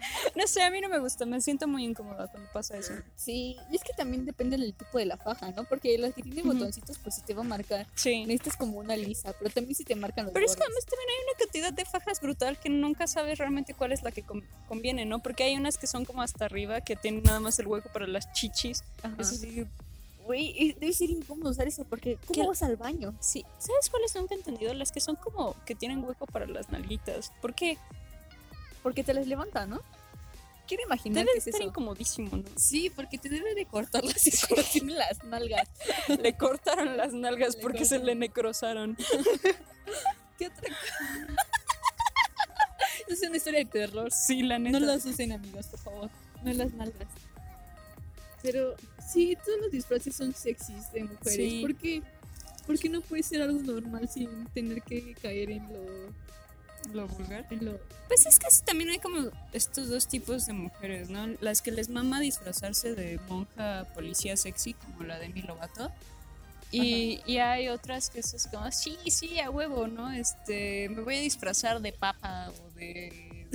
no 0.36 0.46
sé, 0.46 0.62
a 0.62 0.70
mí 0.70 0.80
no 0.80 0.88
me 0.88 0.98
gusta, 0.98 1.26
me 1.26 1.40
siento 1.40 1.66
muy 1.68 1.84
incómoda 1.84 2.26
cuando 2.28 2.48
pasa 2.52 2.76
eso. 2.76 2.92
Sí, 3.16 3.56
y 3.70 3.76
es 3.76 3.82
que 3.84 3.92
también 3.94 4.24
depende 4.24 4.56
del 4.56 4.74
tipo 4.74 4.98
de 4.98 5.06
la 5.06 5.16
faja, 5.16 5.50
¿no? 5.52 5.64
Porque 5.64 5.96
las 5.98 6.14
que 6.14 6.22
tienen 6.22 6.46
Ujú. 6.46 6.54
botoncitos, 6.54 6.98
pues 6.98 7.14
sí 7.16 7.22
te 7.26 7.34
va 7.34 7.40
a 7.42 7.44
marcar. 7.44 7.86
Sí. 7.94 8.20
Necesitas 8.24 8.56
como 8.56 8.78
una 8.78 8.96
lisa, 8.96 9.32
pero 9.38 9.50
también 9.50 9.74
si 9.74 9.84
te 9.84 9.94
marcan 9.94 10.26
los 10.26 10.34
Pero 10.34 10.46
es 10.46 10.52
que 10.52 10.60
bordes. 10.60 10.68
además 10.70 10.84
también 10.86 11.08
hay 11.10 11.24
una 11.24 11.38
cantidad 11.38 11.72
de 11.72 11.84
fajas 11.84 12.20
brutal 12.20 12.58
que 12.58 12.68
nunca 12.68 13.06
sabes 13.06 13.38
realmente 13.38 13.74
cuál 13.74 13.92
es 13.92 14.02
la 14.02 14.12
que 14.12 14.22
con- 14.22 14.44
conviene, 14.68 15.04
¿no? 15.04 15.18
Porque 15.20 15.44
hay 15.44 15.56
unas 15.56 15.78
que 15.78 15.86
son 15.86 16.04
como 16.04 16.22
hasta 16.22 16.44
arriba, 16.44 16.80
que 16.80 16.96
tienen 16.96 17.22
nada 17.22 17.40
más 17.40 17.58
el 17.58 17.66
hueco 17.66 17.88
para 17.92 18.06
las 18.06 18.32
chichis. 18.32 18.82
Ajá. 19.02 19.14
Eso 19.18 19.34
sí, 19.34 19.66
Güey, 20.24 20.74
debe 20.78 20.92
ser 20.92 21.08
incómodo 21.08 21.48
usar 21.50 21.66
eso 21.68 21.84
porque 21.84 22.18
¿Qué? 22.30 22.34
¿cómo 22.40 22.48
vas 22.48 22.62
al 22.62 22.76
baño? 22.76 23.14
sí. 23.18 23.46
¿Sabes 23.58 23.88
cuáles 23.88 24.14
nunca 24.14 24.34
he 24.34 24.36
entendido? 24.38 24.74
Las 24.74 24.92
que 24.92 25.00
son 25.00 25.16
como 25.16 25.56
que 25.64 25.74
tienen 25.74 26.04
hueco 26.04 26.26
para 26.26 26.46
las 26.46 26.68
nalguitas. 26.68 27.32
¿Por 27.40 27.54
qué? 27.54 27.78
Porque 28.88 29.04
te 29.04 29.12
las 29.12 29.26
levanta, 29.26 29.66
¿no? 29.66 29.82
Quiero 30.66 30.82
imaginar 30.84 31.26
Debe 31.26 31.32
que 31.34 31.38
es 31.40 31.46
estar 31.46 31.60
eso. 31.60 31.68
incomodísimo, 31.68 32.38
¿no? 32.38 32.44
Sí, 32.56 32.88
porque 32.88 33.18
te 33.18 33.28
debe 33.28 33.54
de 33.54 33.66
cortar 33.66 34.02
las 34.02 34.24
las 34.50 35.24
nalgas. 35.24 35.68
le 36.08 36.36
cortaron 36.38 36.96
las 36.96 37.12
nalgas 37.12 37.56
Le 37.56 37.60
porque 37.60 37.84
se 37.84 37.98
le 37.98 38.14
necrosaron. 38.14 38.96
¿Qué 40.38 40.46
otra 40.46 40.68
cosa? 40.70 41.36
es 43.08 43.22
una 43.22 43.36
historia 43.36 43.58
de 43.58 43.66
terror. 43.66 44.10
Sí, 44.10 44.40
la 44.42 44.58
neta. 44.58 44.80
No 44.80 44.86
las 44.86 45.04
usen, 45.04 45.32
amigos, 45.32 45.66
por 45.66 45.80
favor. 45.80 46.10
No 46.42 46.50
las 46.54 46.72
nalgas. 46.72 47.08
Pero 48.40 48.74
sí, 49.06 49.36
todos 49.44 49.60
los 49.60 49.70
disfraces 49.70 50.16
son 50.16 50.32
sexys 50.34 50.90
de 50.92 51.04
mujeres. 51.04 51.36
Sí. 51.36 51.60
¿Por 51.60 51.74
qué? 51.74 52.02
¿Por 52.66 52.78
qué 52.78 52.88
no 52.88 53.02
puede 53.02 53.22
ser 53.22 53.42
algo 53.42 53.60
normal 53.60 54.08
sin 54.08 54.46
tener 54.46 54.80
que 54.80 55.14
caer 55.20 55.50
en 55.50 55.64
lo... 55.74 56.08
Lo 56.92 57.06
vulgar. 57.08 57.46
Lo... 57.50 57.78
Pues 58.08 58.26
es 58.26 58.38
que 58.38 58.46
también 58.64 58.90
hay 58.90 58.98
como 58.98 59.30
estos 59.52 59.88
dos 59.88 60.08
tipos 60.08 60.46
de 60.46 60.52
mujeres, 60.52 61.10
¿no? 61.10 61.26
Las 61.40 61.62
que 61.62 61.70
les 61.70 61.88
mama 61.88 62.20
disfrazarse 62.20 62.94
de 62.94 63.18
monja 63.28 63.86
policía 63.94 64.36
sexy, 64.36 64.74
como 64.74 65.04
la 65.04 65.18
de 65.18 65.28
mi 65.28 65.42
Lovato. 65.42 65.90
Y, 66.70 67.20
y 67.26 67.38
hay 67.38 67.68
otras 67.68 68.10
que 68.10 68.20
es 68.20 68.48
como, 68.52 68.70
sí, 68.72 68.98
sí, 69.06 69.40
a 69.40 69.50
huevo, 69.50 69.86
¿no? 69.86 70.10
Este, 70.10 70.88
me 70.90 71.02
voy 71.02 71.16
a 71.16 71.20
disfrazar 71.20 71.80
de 71.80 71.92
papa 71.92 72.50
o 72.50 72.70
de... 72.74 73.46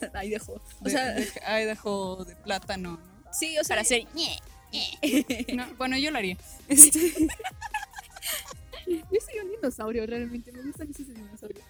Ahí 0.14 0.30
dejó. 0.30 0.60
O 0.80 0.88
sea, 0.88 1.12
de 1.12 1.28
Idaho, 1.46 2.24
de 2.24 2.34
plátano, 2.36 2.92
¿no? 2.92 3.32
sí, 3.32 3.58
o 3.58 3.64
sea, 3.64 3.76
Para 3.76 3.82
hacer... 3.82 4.04
ñe. 4.14 4.38
No, 5.54 5.66
bueno, 5.76 5.96
yo 5.96 6.10
lo 6.10 6.18
haría. 6.18 6.36
Este, 6.68 7.12
Yo 8.86 9.20
soy 9.20 9.40
un 9.42 9.50
dinosaurio, 9.50 10.06
realmente. 10.06 10.52
Me 10.52 10.62
gustan 10.62 10.90
esos 10.90 11.08
dinosaurios. 11.08 11.64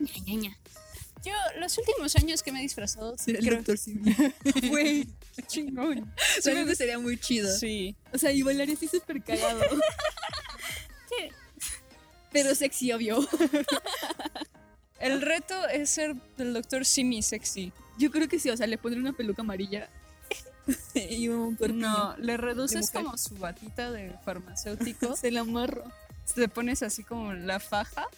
Ña, 0.00 0.34
ña. 0.36 0.58
yo, 1.24 1.32
los 1.60 1.78
últimos 1.78 2.14
años 2.16 2.42
que 2.42 2.52
me 2.52 2.58
he 2.58 2.62
disfrazado, 2.62 3.14
creo 3.24 3.56
Doctor 3.56 3.78
Simi. 3.78 4.14
Güey, 4.68 5.06
qué 5.36 5.42
chingón. 5.46 6.12
Realmente 6.44 6.74
sería 6.74 6.98
muy 6.98 7.18
chido. 7.18 7.56
Sí. 7.56 7.96
O 8.12 8.18
sea, 8.18 8.32
y 8.32 8.42
bailaría 8.42 8.74
así 8.74 8.88
súper 8.88 9.22
cagado. 9.22 9.60
Pero 12.32 12.52
sexy, 12.56 12.90
obvio. 12.90 13.28
El 14.98 15.22
reto 15.22 15.68
es 15.68 15.90
ser 15.90 16.16
el 16.38 16.52
doctor 16.52 16.84
Simi 16.84 17.22
sexy. 17.22 17.72
Yo 17.96 18.10
creo 18.10 18.28
que 18.28 18.40
sí, 18.40 18.50
o 18.50 18.56
sea, 18.56 18.66
le 18.66 18.76
pondré 18.76 19.00
una 19.00 19.12
peluca 19.12 19.42
amarilla. 19.42 19.88
y 20.94 21.28
un. 21.28 21.56
No, 21.74 22.16
le 22.16 22.36
reduces 22.36 22.90
como 22.90 23.16
su 23.16 23.36
batita 23.36 23.92
de 23.92 24.14
farmacéutico. 24.24 25.14
Se 25.14 25.30
la 25.30 25.40
amarro. 25.40 25.84
te 26.34 26.48
pones 26.48 26.82
así 26.82 27.04
como 27.04 27.34
la 27.34 27.60
faja. 27.60 28.08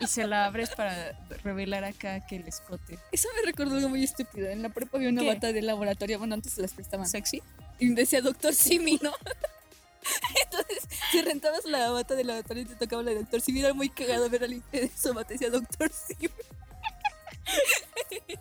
Y 0.00 0.06
se 0.06 0.26
la 0.26 0.46
abres 0.46 0.70
para 0.70 1.18
revelar 1.42 1.84
acá 1.84 2.24
que 2.26 2.36
el 2.36 2.46
escote. 2.46 2.98
Eso 3.10 3.28
me 3.36 3.42
recordó 3.46 3.76
algo 3.76 3.88
muy 3.88 4.04
estúpido. 4.04 4.48
En 4.48 4.62
la 4.62 4.68
prepa 4.68 4.96
había 4.96 5.08
una 5.08 5.22
¿Qué? 5.22 5.28
bata 5.28 5.52
de 5.52 5.62
laboratorio. 5.62 6.18
Bueno, 6.18 6.34
antes 6.34 6.52
se 6.52 6.62
las 6.62 6.72
prestaban. 6.72 7.06
¿Sexy? 7.08 7.42
Y 7.80 7.88
decía 7.94 8.20
Doctor 8.20 8.54
Simi, 8.54 8.98
¿no? 9.02 9.12
Entonces, 10.44 10.88
si 11.10 11.20
rentabas 11.22 11.64
la 11.64 11.90
bata 11.90 12.14
de 12.14 12.24
laboratorio 12.24 12.62
y 12.62 12.66
te 12.66 12.76
tocaba 12.76 13.02
la 13.02 13.10
de 13.10 13.18
Doctor 13.18 13.40
Simi, 13.40 13.60
era 13.60 13.74
muy 13.74 13.88
cagado 13.88 14.30
ver 14.30 14.42
a 14.42 14.44
alguien 14.44 14.62
de 14.72 14.90
su 14.96 15.12
bata 15.12 15.32
decía 15.32 15.50
Doctor 15.50 15.90
Simi. 15.92 16.30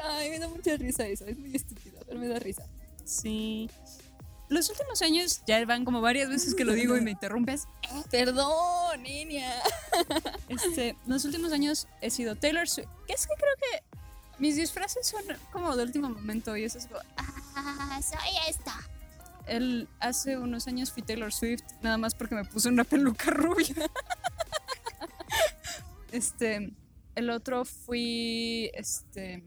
Ay, 0.00 0.30
me 0.30 0.38
da 0.38 0.48
mucha 0.48 0.76
risa 0.76 1.06
eso. 1.06 1.26
Es 1.26 1.38
muy 1.38 1.54
estúpido, 1.54 2.00
pero 2.06 2.18
me 2.18 2.28
da 2.28 2.38
risa. 2.38 2.64
Sí. 3.04 3.70
Los 4.48 4.70
últimos 4.70 5.02
años 5.02 5.42
ya 5.46 5.62
van 5.66 5.84
como 5.84 6.00
varias 6.00 6.30
veces 6.30 6.54
que 6.54 6.64
lo 6.64 6.72
digo 6.72 6.96
y 6.96 7.00
me 7.02 7.10
interrumpes. 7.10 7.68
Perdón, 8.10 9.02
niña. 9.02 9.52
Este, 10.48 10.96
los 11.06 11.24
últimos 11.26 11.52
años 11.52 11.86
he 12.00 12.10
sido 12.10 12.34
Taylor 12.34 12.66
Swift. 12.68 12.88
Que 13.06 13.12
es 13.12 13.26
que 13.26 13.34
creo 13.34 13.54
que 13.56 13.98
mis 14.38 14.56
disfraces 14.56 15.06
son 15.06 15.22
como 15.52 15.76
de 15.76 15.82
último 15.82 16.08
momento 16.08 16.56
y 16.56 16.64
eso 16.64 16.78
es 16.78 16.86
como, 16.86 17.00
Ah, 17.16 18.00
soy 18.02 18.30
esta. 18.48 18.74
El, 19.46 19.88
hace 20.00 20.38
unos 20.38 20.66
años 20.66 20.92
fui 20.92 21.02
Taylor 21.02 21.32
Swift, 21.32 21.62
nada 21.82 21.98
más 21.98 22.14
porque 22.14 22.34
me 22.34 22.44
puse 22.44 22.68
una 22.68 22.84
peluca 22.84 23.30
rubia. 23.30 23.74
este, 26.12 26.72
el 27.14 27.30
otro 27.30 27.64
fui, 27.64 28.70
este, 28.74 29.42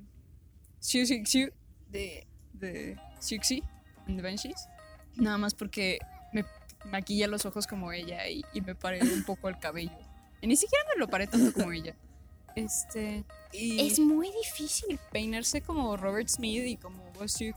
Xiu 0.81 1.05
Xiu 1.25 1.51
de, 1.89 2.27
de 2.53 2.97
Siuxi 3.19 3.63
and 4.07 4.17
the 4.17 4.21
Banshees. 4.21 4.67
Nada 5.15 5.37
más 5.37 5.53
porque 5.53 5.99
me 6.33 6.45
maquilla 6.85 7.27
los 7.27 7.45
ojos 7.45 7.67
como 7.67 7.91
ella 7.91 8.27
y, 8.27 8.43
y 8.53 8.61
me 8.61 8.75
paré 8.75 9.01
un 9.01 9.23
poco 9.23 9.49
el 9.49 9.59
cabello. 9.59 9.91
Y 10.41 10.47
ni 10.47 10.55
siquiera 10.55 10.83
me 10.93 10.99
lo 10.99 11.07
paré 11.07 11.27
tanto 11.27 11.53
como 11.53 11.71
ella. 11.71 11.95
Este, 12.55 13.23
y 13.53 13.87
Es 13.87 13.99
muy 13.99 14.29
difícil. 14.43 14.99
peinarse 15.11 15.61
como 15.61 15.95
Robert 15.95 16.27
Smith 16.27 16.65
y 16.65 16.75
como 16.75 17.01
Xiu 17.25 17.53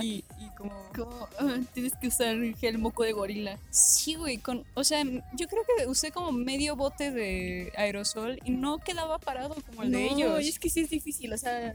y, 0.00 0.24
y 0.38 0.48
como 0.56 0.72
Como 0.94 1.28
ah, 1.40 1.58
tienes 1.74 1.92
que 2.00 2.06
usar 2.08 2.36
gel 2.56 2.78
moco 2.78 3.02
de 3.02 3.12
gorila. 3.12 3.58
Sí, 3.70 4.14
güey, 4.14 4.38
con, 4.38 4.64
o 4.74 4.84
sea, 4.84 5.02
yo 5.04 5.48
creo 5.48 5.62
que 5.76 5.86
usé 5.86 6.12
como 6.12 6.30
medio 6.32 6.76
bote 6.76 7.10
de 7.10 7.72
aerosol 7.76 8.38
y 8.44 8.52
no 8.52 8.78
quedaba 8.78 9.18
parado 9.18 9.54
como 9.66 9.82
el 9.82 9.90
de 9.90 9.98
No, 10.10 10.16
ellos. 10.16 10.42
y 10.42 10.48
es 10.48 10.58
que 10.58 10.70
sí 10.70 10.80
es 10.80 10.90
difícil, 10.90 11.32
o 11.32 11.36
sea. 11.38 11.74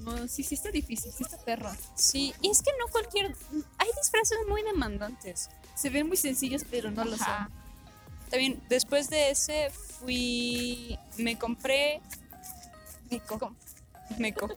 No, 0.00 0.28
sí, 0.28 0.42
sí 0.42 0.54
está 0.54 0.70
difícil, 0.70 1.12
sí 1.12 1.22
está 1.22 1.38
perro. 1.38 1.70
Sí, 1.94 2.34
y 2.42 2.50
es 2.50 2.62
que 2.62 2.70
no 2.78 2.86
cualquier, 2.90 3.34
hay 3.78 3.88
disfraces 4.00 4.38
muy 4.48 4.62
demandantes. 4.62 5.50
Se 5.74 5.90
ven 5.90 6.08
muy 6.08 6.16
sencillos, 6.16 6.62
pero 6.70 6.90
no 6.90 7.04
lo 7.04 7.14
Ajá. 7.14 7.48
son. 7.48 8.28
También, 8.30 8.62
después 8.68 9.08
de 9.10 9.30
ese 9.30 9.70
fui, 9.70 10.98
me 11.18 11.38
compré, 11.38 12.00
Nico. 13.10 13.54
meco, 14.18 14.48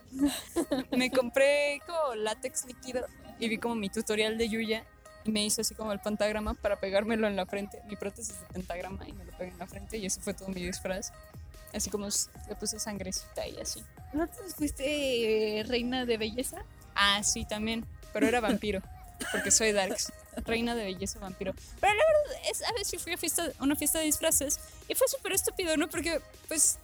me 0.92 1.12
compré 1.12 1.80
como 1.86 2.16
látex 2.16 2.66
líquido 2.66 3.06
y 3.40 3.48
vi 3.50 3.58
como 3.58 3.76
mi 3.76 3.90
tutorial 3.90 4.38
de 4.38 4.50
Yuya 4.50 4.86
y 5.24 5.32
me 5.32 5.44
hizo 5.46 5.62
así 5.62 5.76
como 5.76 5.92
el 5.92 6.00
pentagrama 6.00 6.54
para 6.54 6.80
pegármelo 6.80 7.28
en 7.28 7.36
la 7.36 7.46
frente, 7.46 7.82
mi 7.88 7.96
prótesis 7.96 8.40
de 8.40 8.46
pentagrama 8.48 9.08
y 9.08 9.14
me 9.14 9.26
lo 9.26 9.32
pegué 9.38 9.52
en 9.52 9.58
la 9.58 9.68
frente 9.68 9.98
y 9.98 10.06
ese 10.06 10.22
fue 10.22 10.34
todo 10.34 10.50
mi 10.50 10.62
disfraz. 10.64 11.12
Así 11.78 11.90
como 11.90 12.08
le 12.08 12.56
puse 12.56 12.80
sangrecita 12.80 13.48
y 13.48 13.58
así. 13.60 13.84
¿No 14.14 14.28
te 14.28 14.38
fuiste 14.56 15.60
eh, 15.60 15.64
reina 15.64 16.06
de 16.06 16.18
belleza? 16.18 16.64
Ah, 16.96 17.22
sí, 17.24 17.46
también. 17.46 17.86
Pero 18.14 18.28
era 18.28 18.40
vampiro. 18.42 18.82
Porque 19.32 19.52
soy 19.52 19.72
Darks. 19.72 20.12
Reina 20.46 20.76
de 20.76 20.84
belleza 20.86 21.20
vampiro. 21.20 21.54
Pero 21.80 21.94
la 21.94 22.04
verdad 22.06 22.42
es, 22.52 22.64
a 22.64 22.72
veces 22.74 23.02
fui 23.02 23.14
a 23.14 23.18
fiesta, 23.18 23.52
una 23.60 23.76
fiesta 23.76 24.00
de 24.00 24.06
disfraces 24.06 24.60
y 24.88 24.96
fue 24.96 25.08
súper 25.08 25.32
estúpido, 25.34 25.76
¿no? 25.78 25.88
Porque, 25.90 26.22
pues, 26.48 26.78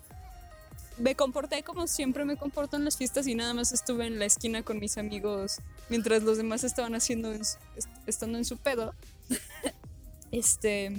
me 0.98 1.16
comporté 1.16 1.64
como 1.64 1.88
siempre 1.88 2.24
me 2.26 2.38
comporto 2.38 2.78
en 2.78 2.86
las 2.86 2.98
fiestas 2.98 3.26
y 3.28 3.34
nada 3.36 3.54
más 3.56 3.72
estuve 3.72 4.06
en 4.08 4.20
la 4.20 4.26
esquina 4.26 4.62
con 4.64 4.80
mis 4.80 4.98
amigos 5.00 5.58
mientras 5.90 6.22
los 6.24 6.38
demás 6.38 6.64
estaban 6.64 6.94
haciendo, 6.96 7.34
en 7.34 7.44
su- 7.46 7.58
est- 7.76 7.90
estando 8.08 8.38
en 8.38 8.46
su 8.46 8.58
pedo. 8.58 8.94
Este. 10.32 10.98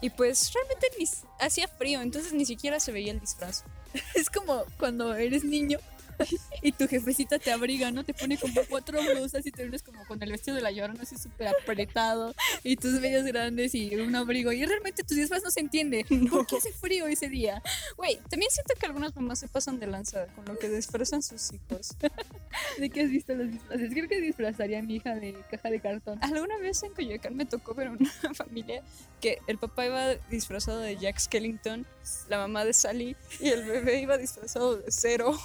Y 0.00 0.10
pues 0.10 0.52
realmente 0.52 0.88
ni, 0.96 1.24
hacía 1.40 1.68
frío, 1.68 2.00
entonces 2.00 2.32
ni 2.32 2.44
siquiera 2.44 2.80
se 2.80 2.92
veía 2.92 3.12
el 3.12 3.20
disfraz. 3.20 3.64
Es 4.14 4.30
como 4.30 4.64
cuando 4.78 5.14
eres 5.14 5.44
niño 5.44 5.78
y 6.62 6.72
tu 6.72 6.88
jefecita 6.88 7.38
te 7.38 7.52
abriga, 7.52 7.90
¿no? 7.90 8.04
Te 8.04 8.14
pone 8.14 8.36
como 8.38 8.60
cuatro 8.68 9.00
blusas 9.02 9.46
y 9.46 9.50
te 9.50 9.62
vienes 9.62 9.82
como 9.82 10.04
con 10.06 10.22
el 10.22 10.30
vestido 10.30 10.56
de 10.56 10.62
la 10.62 10.70
llorona 10.70 11.02
así 11.02 11.16
súper 11.16 11.48
apretado 11.48 12.34
y 12.62 12.76
tus 12.76 12.92
medias 13.00 13.24
grandes 13.24 13.74
y 13.74 13.94
un 13.96 14.14
abrigo. 14.14 14.52
Y 14.52 14.64
realmente 14.64 15.02
tus 15.04 15.16
disfraz 15.16 15.42
no 15.42 15.50
se 15.50 15.60
entiende. 15.60 16.04
¿Por 16.30 16.46
qué 16.46 16.56
hace 16.56 16.72
frío 16.72 17.06
ese 17.06 17.28
día? 17.28 17.62
Güey, 17.96 18.16
también 18.28 18.50
siento 18.50 18.74
que 18.78 18.86
algunas 18.86 19.14
mamás 19.16 19.38
se 19.38 19.48
pasan 19.48 19.78
de 19.78 19.86
lanza 19.86 20.26
con 20.34 20.44
lo 20.44 20.58
que 20.58 20.68
disfrazan 20.68 21.22
sus 21.22 21.52
hijos. 21.52 21.96
¿De 22.78 22.90
qué 22.90 23.02
has 23.02 23.10
visto 23.10 23.34
los 23.34 23.50
disfraces? 23.50 23.90
Creo 23.92 24.08
que 24.08 24.20
disfrazaría 24.20 24.78
a 24.78 24.82
mi 24.82 24.96
hija 24.96 25.14
de 25.14 25.34
caja 25.50 25.70
de 25.70 25.80
cartón. 25.80 26.18
Alguna 26.22 26.58
vez 26.58 26.82
en 26.82 26.92
Coyoacán 26.92 27.36
me 27.36 27.46
tocó 27.46 27.74
ver 27.74 27.88
una 27.90 28.10
familia 28.34 28.82
que 29.20 29.38
el 29.46 29.58
papá 29.58 29.86
iba 29.86 30.14
disfrazado 30.30 30.78
de 30.78 30.96
Jack 30.96 31.18
Skellington, 31.18 31.86
la 32.28 32.38
mamá 32.38 32.64
de 32.64 32.72
Sally 32.72 33.16
y 33.40 33.48
el 33.48 33.64
bebé 33.64 34.00
iba 34.00 34.16
disfrazado 34.16 34.76
de 34.76 34.90
Cero. 34.90 35.36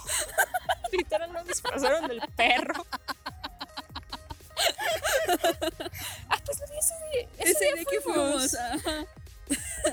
Literal 0.92 1.32
lo 1.32 1.44
disfrazaron 1.44 2.08
del 2.08 2.20
perro. 2.36 2.84
vi 6.70 6.78
ese 6.78 6.94
día. 7.12 7.28
Ese, 7.38 7.50
Ese 7.50 7.64
día 7.64 7.74
día 7.74 7.84
que 7.90 8.00
fuimos. 8.00 8.56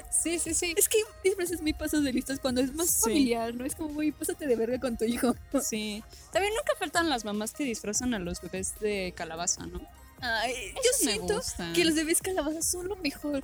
Sí, 0.10 0.40
sí, 0.40 0.54
sí. 0.54 0.74
Es 0.78 0.88
que 0.88 0.98
hay 1.00 1.04
disfraces 1.24 1.62
muy 1.62 1.74
pasos 1.74 2.04
de 2.04 2.14
listos 2.14 2.40
cuando 2.40 2.62
es 2.62 2.74
más 2.74 2.90
Sí. 2.90 3.02
familiar, 3.10 3.54
¿no? 3.54 3.66
Es 3.66 3.76
como, 3.76 3.90
güey, 3.94 4.12
pásate 4.12 4.48
de 4.48 4.56
verga 4.56 4.80
con 4.80 4.98
tu 4.98 5.06
hijo. 5.06 5.36
Sí. 5.62 6.04
También 6.32 6.54
nunca 6.54 6.74
faltan 6.78 7.10
las 7.10 7.26
mamás 7.26 7.52
que 7.54 7.64
disfrazan 7.64 8.14
a 8.14 8.20
los 8.20 8.42
bebés 8.42 8.80
de 8.80 9.14
calabaza, 9.16 9.66
¿no? 9.66 9.82
Ay, 10.22 10.54
yo 10.76 10.82
Esos 10.92 11.06
me 11.06 11.12
siento 11.14 11.74
que 11.74 11.84
los 11.84 11.96
bebés 11.96 12.22
calabazas 12.22 12.66
son 12.70 12.88
lo 12.88 12.96
mejor. 12.98 13.44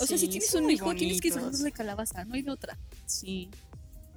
O 0.00 0.06
sea, 0.06 0.18
si 0.18 0.26
tienes 0.28 0.52
un 0.54 0.68
hijo, 0.68 0.92
tienes 0.94 1.20
que 1.20 1.28
disfrazarlos 1.28 1.62
de 1.62 1.70
calabaza, 1.72 2.24
no 2.24 2.34
hay 2.34 2.42
de 2.42 2.50
otra. 2.50 2.76
Sí, 3.06 3.48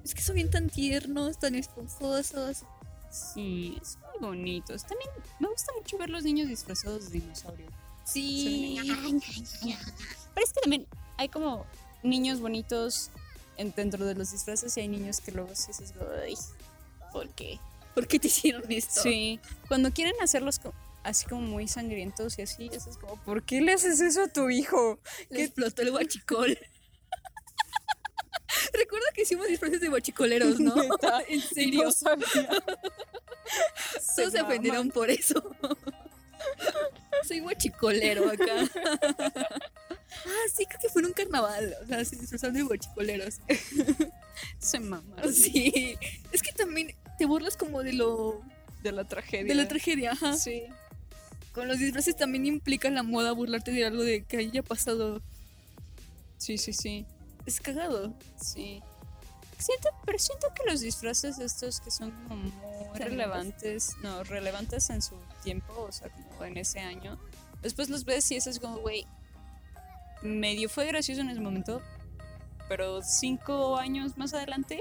Es 0.04 0.14
que 0.14 0.22
son 0.22 0.34
bien 0.36 0.50
tan 0.50 0.68
tiernos, 0.70 1.38
tan 1.38 1.54
esponjosos. 1.54 2.62
sí, 3.10 3.78
son 3.82 4.02
muy 4.20 4.28
bonitos. 4.28 4.82
También 4.84 5.10
me 5.40 5.48
gusta 5.48 5.72
mucho 5.76 5.98
ver 5.98 6.10
los 6.10 6.22
niños 6.24 6.48
disfrazados 6.48 7.10
de 7.10 7.20
dinosaurio. 7.20 7.66
Sí. 8.04 8.78
Pero 10.34 10.46
es 10.46 10.52
que 10.52 10.60
también 10.60 10.86
hay 11.16 11.28
como 11.28 11.66
niños 12.02 12.40
bonitos 12.40 13.10
en- 13.56 13.72
dentro 13.76 14.04
de 14.06 14.14
los 14.14 14.30
disfraces 14.32 14.76
y 14.76 14.80
hay 14.80 14.88
niños 14.88 15.20
que 15.20 15.32
luego 15.32 15.50
sí 15.54 15.68
dices, 15.68 15.92
"Ay, 16.24 16.34
¿por 17.12 17.28
qué? 17.30 17.58
¿Por 17.94 18.06
qué 18.06 18.18
te 18.18 18.28
hicieron 18.28 18.62
esto? 18.70 19.02
Sí, 19.02 19.38
cuando 19.68 19.90
quieren 19.92 20.14
hacerlos 20.22 20.60
así 21.02 21.26
como 21.26 21.42
muy 21.42 21.66
sangrientos 21.68 22.38
y 22.38 22.42
así, 22.42 22.70
eso 22.72 22.88
es 22.90 22.96
como, 22.96 23.16
¿por 23.24 23.42
qué 23.42 23.60
le 23.60 23.72
haces 23.72 24.00
eso 24.00 24.22
a 24.22 24.28
tu 24.28 24.48
hijo? 24.50 24.98
Le 25.28 25.44
explotó 25.44 25.82
el 25.82 25.90
guachicol. 25.90 26.56
Recuerdo 28.78 29.06
que 29.14 29.22
hicimos 29.22 29.46
disfraces 29.48 29.80
de 29.80 29.88
guachicoleros, 29.88 30.60
¿no? 30.60 30.74
Neta, 30.82 31.22
en 31.28 31.40
serio. 31.40 31.84
No. 31.84 31.92
Todos 34.16 34.32
se 34.32 34.40
ofendieron 34.40 34.90
por 34.90 35.10
eso. 35.10 35.56
Soy 37.26 37.40
guachicolero 37.40 38.30
acá. 38.30 38.68
ah, 38.74 40.46
sí, 40.54 40.66
creo 40.66 40.80
que 40.80 40.88
fue 40.88 41.02
en 41.02 41.06
un 41.06 41.12
carnaval. 41.12 41.76
O 41.82 41.86
sea, 41.86 42.04
se 42.04 42.16
disfrazaron 42.16 42.54
de 42.54 42.62
guachicoleros. 42.62 43.40
Se 44.58 44.80
mamaron 44.80 45.32
Sí. 45.32 45.96
Es 46.32 46.42
que 46.42 46.52
también 46.52 46.94
te 47.18 47.26
burlas 47.26 47.56
como 47.56 47.82
de 47.82 47.92
lo. 47.92 48.40
de 48.82 48.92
la 48.92 49.04
tragedia. 49.04 49.44
de 49.46 49.54
la 49.54 49.68
tragedia, 49.68 50.12
ajá. 50.12 50.34
Sí. 50.36 50.64
Con 51.52 51.66
los 51.66 51.78
disfraces 51.78 52.16
también 52.16 52.46
implica 52.46 52.88
la 52.90 53.02
moda 53.02 53.32
burlarte 53.32 53.72
de 53.72 53.84
algo 53.84 54.04
de 54.04 54.24
que 54.24 54.36
haya 54.36 54.62
pasado. 54.62 55.20
Sí, 56.38 56.56
sí, 56.56 56.72
sí. 56.72 57.06
Es 57.46 57.60
cagado. 57.60 58.12
Sí. 58.40 58.82
Siento, 59.58 59.90
pero 60.06 60.18
siento 60.18 60.48
que 60.54 60.70
los 60.70 60.80
disfraces 60.80 61.38
estos 61.38 61.80
que 61.80 61.90
son 61.90 62.10
como 62.28 62.36
muy 62.36 62.98
relevantes, 62.98 63.94
no, 64.02 64.24
relevantes 64.24 64.88
en 64.88 65.02
su 65.02 65.16
tiempo, 65.42 65.72
o 65.82 65.92
sea, 65.92 66.08
como 66.08 66.44
en 66.44 66.56
ese 66.56 66.80
año, 66.80 67.18
después 67.60 67.90
los 67.90 68.06
ves 68.06 68.30
y 68.30 68.36
es 68.36 68.58
como, 68.58 68.78
güey, 68.78 69.06
medio 70.22 70.70
fue 70.70 70.86
gracioso 70.86 71.20
en 71.20 71.28
ese 71.28 71.40
momento, 71.40 71.82
pero 72.68 73.02
cinco 73.02 73.76
años 73.76 74.16
más 74.16 74.32
adelante, 74.32 74.80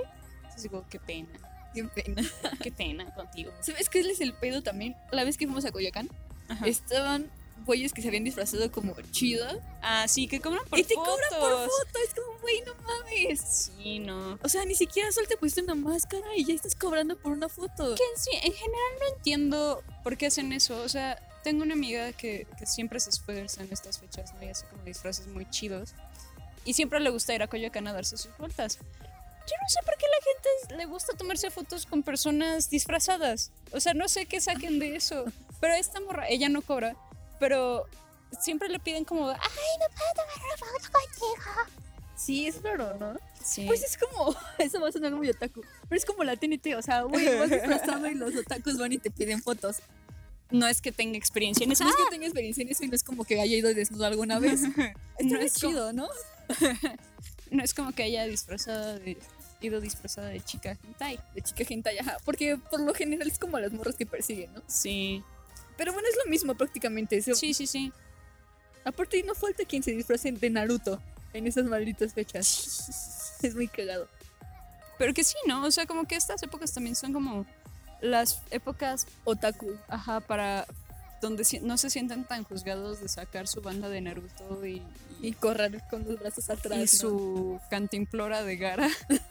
es 0.56 0.68
como, 0.70 0.88
qué 0.88 1.00
pena, 1.00 1.28
Qué 1.74 1.84
pena. 1.84 2.22
qué 2.64 2.72
pena 2.72 3.14
contigo. 3.14 3.52
¿Sabes 3.60 3.90
qué 3.90 4.00
es 4.00 4.22
el 4.22 4.34
pedo 4.34 4.64
también? 4.64 4.96
La 5.12 5.24
vez 5.24 5.38
que 5.38 5.46
fuimos 5.46 5.66
a 5.66 5.72
Coyoacán, 5.72 6.10
Ajá. 6.48 6.66
estaban 6.66 7.30
güeyes 7.66 7.94
que 7.94 8.02
se 8.02 8.08
habían 8.08 8.24
disfrazado 8.24 8.72
como 8.72 8.96
chido. 9.12 9.48
Ah, 9.82 10.08
sí, 10.08 10.28
que 10.28 10.40
cobran 10.40 10.66
por 10.70 10.80
y 10.80 10.84
te 10.84 10.96
fotos. 10.96 11.14
cobran 11.14 11.42
por 11.42 11.52
foto. 11.52 12.00
Es 12.08 12.14
como, 12.14 12.40
güey, 12.42 12.62
no 12.62 12.74
mames. 12.84 13.72
Sí, 13.78 14.00
no. 14.00 14.40
O 14.44 14.50
sea, 14.50 14.66
ni 14.66 14.76
siquiera 14.76 15.12
solo 15.12 15.28
te 15.28 15.38
pusiste 15.38 15.62
una 15.62 15.76
máscara 15.76 16.36
y 16.36 16.46
ya 16.46 16.54
estás 16.54 16.76
cobrando 16.76 17.18
por 17.18 17.32
una 17.32 17.50
foto. 17.50 17.96
Que 17.96 18.04
en, 18.04 18.18
sí, 18.18 18.32
en 18.34 18.54
general 18.54 18.92
no 19.00 19.16
entiendo 19.16 19.84
por 20.04 20.18
qué 20.18 20.28
hacen 20.28 20.52
eso. 20.54 20.82
O 20.82 20.90
sea, 20.90 21.22
tengo 21.44 21.64
una 21.64 21.74
amiga 21.74 22.12
que, 22.14 22.48
que 22.58 22.66
siempre 22.66 23.00
se 23.00 23.10
esfuerza 23.10 23.64
en 23.64 23.72
estas 23.72 24.00
fechas, 24.00 24.34
¿no? 24.34 24.44
Y 24.44 24.50
hace 24.50 24.66
como 24.68 24.84
disfraces 24.84 25.28
muy 25.28 25.50
chidos. 25.50 25.94
Y 26.66 26.74
siempre 26.74 27.00
le 27.00 27.10
gusta 27.10 27.34
ir 27.34 27.42
a 27.42 27.48
Coyoacán 27.48 27.88
a 27.88 27.94
darse 27.94 28.18
sus 28.18 28.36
vueltas. 28.38 28.78
Yo 28.78 29.56
no 29.62 29.70
sé 29.70 29.80
por 29.84 29.96
qué 29.98 30.06
la 30.06 30.68
gente 30.68 30.76
le 30.76 30.86
gusta 30.86 31.18
tomarse 31.18 31.50
fotos 31.50 31.86
con 31.88 32.04
personas 32.04 32.70
disfrazadas. 32.70 33.52
O 33.72 33.80
sea, 33.80 33.94
no 33.96 34.08
sé 34.08 34.28
qué 34.28 34.40
saquen 34.42 34.78
de 34.78 34.96
eso. 34.96 35.26
Pero 35.60 35.74
esta 35.74 36.00
morra, 36.02 36.28
ella 36.30 36.50
no 36.50 36.62
cobra, 36.62 36.96
pero 37.40 37.86
siempre 38.40 38.70
le 38.70 38.80
piden 38.80 39.06
como, 39.06 39.30
ah, 39.30 39.40
Sí, 42.16 42.48
es 42.48 42.62
raro, 42.62 42.98
¿no? 42.98 43.18
sí. 43.44 43.66
Pues 43.66 43.84
es 43.84 43.98
como, 43.98 44.36
eso 44.58 44.80
va 44.82 44.90
a 44.90 44.92
sonar 44.92 45.14
muy 45.14 45.30
otaku, 45.30 45.62
pero 45.88 45.98
es 45.98 46.06
como 46.06 46.24
la 46.24 46.36
TNT, 46.36 46.76
o 46.78 46.82
sea, 46.82 47.04
güey, 47.04 47.26
vas 47.40 47.50
disfrazado 47.50 48.08
y 48.08 48.16
los 48.16 48.36
otakus 48.36 48.78
van 48.78 48.92
y 48.92 48.98
te 48.98 49.10
piden 49.10 49.42
fotos. 49.42 49.78
no 50.52 50.68
es 50.68 50.82
que 50.82 50.92
tenga 50.92 51.18
experiencia 51.18 51.64
en 51.64 51.72
eso. 51.72 51.84
No 51.84 51.90
es 51.90 51.96
que 51.96 52.10
tenga 52.10 52.26
experiencia 52.26 52.62
en 52.64 52.70
eso 52.70 52.84
y 52.84 52.88
no 52.88 52.96
es 52.96 53.04
como 53.04 53.24
que 53.24 53.40
haya 53.40 53.56
ido 53.56 53.74
desnudo 53.74 54.06
alguna 54.06 54.40
vez. 54.40 54.62
No 55.22 55.38
es 55.38 55.56
chido, 55.56 55.92
¿no? 55.92 56.08
No 57.52 57.62
es 57.62 57.74
como 57.74 57.92
que 57.92 58.04
haya 58.04 58.24
disfrazado 58.26 59.00
de, 59.00 59.18
ido 59.60 59.82
disfrazada 59.82 60.30
de 60.30 60.40
chica 60.40 60.78
hentai. 60.82 61.20
De 61.36 61.42
chica 61.42 61.66
hentai, 61.68 61.98
ajá, 61.98 62.18
porque 62.24 62.58
por 62.58 62.80
lo 62.80 62.94
general 62.94 63.28
es 63.28 63.38
como 63.38 63.60
las 63.60 63.74
morras 63.74 63.96
que 63.96 64.06
persiguen, 64.06 64.54
¿no? 64.54 64.62
Sí. 64.68 65.22
Pero 65.80 65.94
bueno, 65.94 66.10
es 66.10 66.18
lo 66.26 66.30
mismo 66.30 66.56
prácticamente. 66.56 67.16
eso. 67.16 67.34
Sí, 67.34 67.54
sí, 67.54 67.66
sí. 67.66 67.94
Aparte, 68.84 69.24
no 69.24 69.34
falta 69.34 69.64
quien 69.64 69.82
se 69.82 69.92
disfrace 69.92 70.30
de 70.30 70.50
Naruto 70.50 71.02
en 71.32 71.48
esas 71.48 71.66
malditas 71.66 72.14
fechas. 72.14 73.38
Es 73.42 73.56
muy 73.56 73.70
cagado. 73.70 74.10
Pero 74.98 75.14
que 75.14 75.24
sí, 75.24 75.38
¿no? 75.48 75.64
O 75.64 75.72
sea, 75.72 75.86
como 75.86 76.06
que 76.06 76.18
estas 76.18 76.44
épocas 76.44 76.74
también 76.74 76.98
son 76.98 77.14
como 77.14 77.46
las 78.02 78.42
épocas, 78.52 79.08
Otaku. 79.24 79.78
ajá, 79.88 80.20
para 80.20 80.68
donde 81.22 81.46
no 81.62 81.78
se 81.78 81.90
sienten 81.90 82.26
tan 82.26 82.44
juzgados 82.44 83.00
de 83.00 83.08
sacar 83.08 83.48
su 83.48 83.62
banda 83.62 83.88
de 83.88 84.02
Naruto 84.02 84.66
y, 84.66 84.82
y, 85.22 85.28
Y 85.30 85.32
correr 85.32 85.82
con 85.90 86.04
los 86.04 86.20
brazos 86.20 86.50
atrás. 86.50 86.80
y 86.80 86.82
¿no? 86.82 86.88
su 86.88 87.62
cantimplora 87.70 88.44
de 88.44 88.58
Gara. 88.58 88.90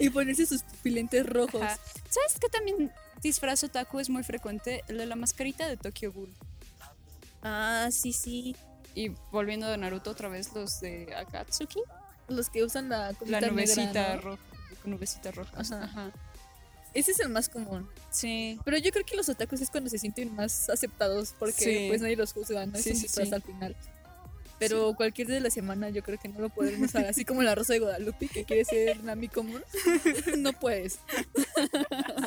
Y 0.00 0.10
ponerse 0.10 0.46
sus 0.46 0.62
pupilentes 0.62 1.26
rojos. 1.26 1.60
Ajá. 1.60 1.78
¿Sabes 2.08 2.38
qué 2.40 2.48
también 2.48 2.90
disfraz 3.22 3.64
otaku 3.64 4.00
es 4.00 4.10
muy 4.10 4.22
frecuente? 4.22 4.82
El 4.88 4.98
de 4.98 5.06
la 5.06 5.16
mascarita 5.16 5.66
de 5.68 5.76
Tokyo 5.76 6.12
Ghoul. 6.12 6.32
Ah, 7.42 7.88
sí, 7.90 8.12
sí. 8.12 8.56
Y 8.94 9.10
volviendo 9.30 9.68
de 9.68 9.76
Naruto 9.78 10.10
otra 10.10 10.28
vez, 10.28 10.52
los 10.54 10.80
de 10.80 11.14
Akatsuki. 11.14 11.80
Los 12.28 12.50
que 12.50 12.62
usan 12.64 12.88
la 12.88 13.12
nubecita 13.50 14.16
¿no? 14.16 14.20
roja. 14.20 14.42
Nubecita 14.84 15.30
roja. 15.30 15.52
Ajá. 15.60 15.84
Ajá. 15.84 16.10
Ese 16.94 17.12
es 17.12 17.20
el 17.20 17.28
más 17.28 17.48
común. 17.48 17.88
Sí. 18.10 18.58
Pero 18.64 18.78
yo 18.78 18.90
creo 18.90 19.04
que 19.04 19.14
los 19.16 19.28
otakus 19.28 19.60
es 19.60 19.70
cuando 19.70 19.88
se 19.90 19.98
sienten 19.98 20.34
más 20.34 20.68
aceptados 20.70 21.34
porque 21.38 21.64
Sí. 21.64 21.86
pues 21.88 22.00
nadie 22.00 22.16
los 22.16 22.32
juzga, 22.32 22.66
no 22.66 22.78
Sí, 22.78 22.94
sí, 22.94 23.08
sí. 23.08 23.32
al 23.32 23.42
final. 23.42 23.76
Pero 24.58 24.94
cualquier 24.96 25.28
día 25.28 25.36
de 25.36 25.42
la 25.42 25.50
semana 25.50 25.88
yo 25.90 26.02
creo 26.02 26.18
que 26.18 26.26
no 26.28 26.40
lo 26.40 26.48
podremos 26.48 26.88
usar, 26.88 27.04
así 27.06 27.24
como 27.24 27.42
la 27.44 27.54
Rosa 27.54 27.74
de 27.74 27.78
Guadalupe 27.78 28.26
que 28.26 28.44
quiere 28.44 28.64
ser 28.64 29.04
Nami 29.04 29.28
común. 29.28 29.62
no 30.38 30.52
puedes. 30.52 30.98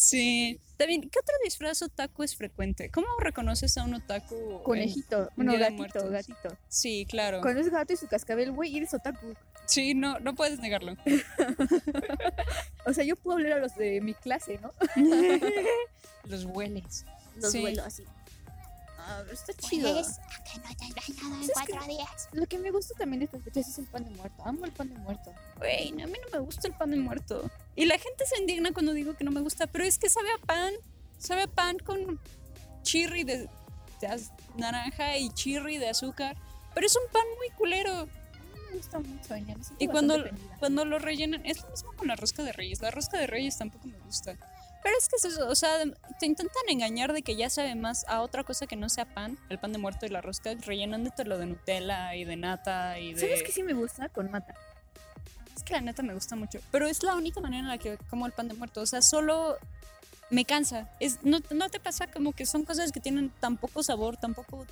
Sí. 0.00 0.60
También, 0.76 1.00
¿qué 1.10 1.18
otro 1.18 1.34
disfraz 1.42 1.82
otaku 1.82 2.22
es 2.22 2.36
frecuente? 2.36 2.88
¿Cómo 2.88 3.08
reconoces 3.18 3.76
a 3.78 3.82
un 3.82 3.94
otaku? 3.94 4.62
Conejito, 4.62 5.22
en 5.22 5.28
bueno, 5.34 5.52
gatito, 5.54 5.72
Muertos? 5.76 6.10
gatito. 6.10 6.56
Sí, 6.68 7.04
claro. 7.10 7.40
Con 7.40 7.58
ese 7.58 7.70
gato 7.70 7.92
y 7.92 7.96
su 7.96 8.06
cascabel, 8.06 8.52
güey, 8.52 8.76
eres 8.76 8.94
otaku. 8.94 9.34
Sí, 9.66 9.94
no, 9.94 10.20
no 10.20 10.36
puedes 10.36 10.60
negarlo. 10.60 10.94
O 12.86 12.92
sea, 12.94 13.04
yo 13.04 13.16
puedo 13.16 13.38
hablar 13.38 13.54
a 13.54 13.58
los 13.60 13.74
de 13.74 14.00
mi 14.00 14.14
clase, 14.14 14.58
¿no? 14.62 14.72
Los 16.24 16.44
hueles. 16.44 17.04
Los 17.36 17.52
Sí. 17.52 17.60
vuelo 17.60 17.82
así. 17.84 18.04
Está 19.32 19.52
chido. 19.54 19.92
Pues, 19.92 20.18
que 20.50 20.58
no 20.60 20.76
te 20.76 20.84
has 20.84 21.08
bañado 21.08 21.42
en 21.42 21.48
¿Sabes 21.48 21.68
cuatro 21.70 21.86
días. 21.86 22.28
Lo 22.32 22.46
que 22.46 22.58
me 22.58 22.70
gusta 22.70 22.94
también 22.94 23.20
de 23.20 23.24
estas 23.26 23.42
fechas 23.42 23.68
es 23.68 23.78
el 23.78 23.86
pan 23.86 24.04
de 24.04 24.10
muerto. 24.10 24.42
Amo 24.44 24.64
el 24.64 24.72
pan 24.72 24.88
de 24.88 24.98
muerto. 24.98 25.32
Güey, 25.58 25.92
no, 25.92 26.04
a 26.04 26.06
mí 26.06 26.14
no 26.24 26.38
me 26.38 26.44
gusta 26.44 26.68
el 26.68 26.74
pan 26.74 26.90
de 26.90 26.96
muerto. 26.98 27.50
Y 27.74 27.86
la 27.86 27.98
gente 27.98 28.26
se 28.26 28.38
indigna 28.40 28.72
cuando 28.72 28.92
digo 28.92 29.16
que 29.16 29.24
no 29.24 29.30
me 29.30 29.40
gusta, 29.40 29.66
pero 29.66 29.84
es 29.84 29.98
que 29.98 30.08
sabe 30.08 30.28
a 30.32 30.46
pan. 30.46 30.74
Sabe 31.18 31.42
a 31.42 31.46
pan 31.48 31.78
con 31.78 32.20
chirri 32.82 33.24
de, 33.24 33.48
naranja 34.56 35.16
y 35.16 35.30
chirri 35.30 35.78
de 35.78 35.88
azúcar. 35.88 36.36
Pero 36.74 36.86
es 36.86 36.96
un 36.96 37.10
pan 37.10 37.24
muy 37.36 37.50
culero. 37.56 38.08
me 38.70 38.76
gusta 38.76 38.98
mucho, 38.98 39.34
me 39.34 39.56
Y 39.78 39.88
cuando, 39.88 40.24
cuando 40.58 40.84
lo 40.84 40.98
rellenan, 40.98 41.44
es 41.44 41.62
lo 41.62 41.70
mismo 41.70 41.92
con 41.94 42.08
la 42.08 42.16
rosca 42.16 42.42
de 42.42 42.52
reyes. 42.52 42.80
La 42.82 42.90
rosca 42.90 43.18
de 43.18 43.26
reyes 43.26 43.58
tampoco 43.58 43.88
me 43.88 43.98
gusta. 43.98 44.36
Pero 44.82 44.94
es 44.96 45.08
que 45.08 45.16
es 45.16 45.24
eso, 45.24 45.48
o 45.48 45.54
sea, 45.54 45.70
te 46.20 46.26
intentan 46.26 46.62
engañar 46.68 47.12
de 47.12 47.22
que 47.22 47.36
ya 47.36 47.50
sabe 47.50 47.74
más 47.74 48.04
a 48.08 48.22
otra 48.22 48.44
cosa 48.44 48.66
que 48.66 48.76
no 48.76 48.88
sea 48.88 49.06
pan, 49.06 49.38
el 49.48 49.58
pan 49.58 49.72
de 49.72 49.78
muerto 49.78 50.06
y 50.06 50.08
la 50.08 50.20
rosca, 50.20 50.54
rellenándotelo 50.54 51.36
de 51.36 51.46
Nutella 51.46 52.14
y 52.14 52.24
de 52.24 52.36
nata 52.36 52.98
y 52.98 53.14
de... 53.14 53.20
¿Sabes 53.20 53.42
qué 53.42 53.52
sí 53.52 53.62
me 53.62 53.74
gusta? 53.74 54.08
Con 54.08 54.30
mata. 54.30 54.54
Es 55.56 55.64
que 55.64 55.74
la 55.74 55.80
neta 55.80 56.02
me 56.02 56.14
gusta 56.14 56.36
mucho. 56.36 56.60
Pero 56.70 56.86
es 56.86 57.02
la 57.02 57.16
única 57.16 57.40
manera 57.40 57.60
en 57.60 57.68
la 57.68 57.78
que 57.78 57.98
como 58.08 58.26
el 58.26 58.32
pan 58.32 58.46
de 58.46 58.54
muerto. 58.54 58.80
O 58.80 58.86
sea, 58.86 59.02
solo 59.02 59.58
me 60.30 60.44
cansa. 60.44 60.88
Es, 61.00 61.18
no, 61.24 61.40
no 61.50 61.68
te 61.68 61.80
pasa 61.80 62.06
como 62.06 62.32
que 62.32 62.46
son 62.46 62.64
cosas 62.64 62.92
que 62.92 63.00
tienen 63.00 63.30
tan 63.40 63.56
poco 63.56 63.82
sabor, 63.82 64.16
tan 64.16 64.34
poco 64.34 64.64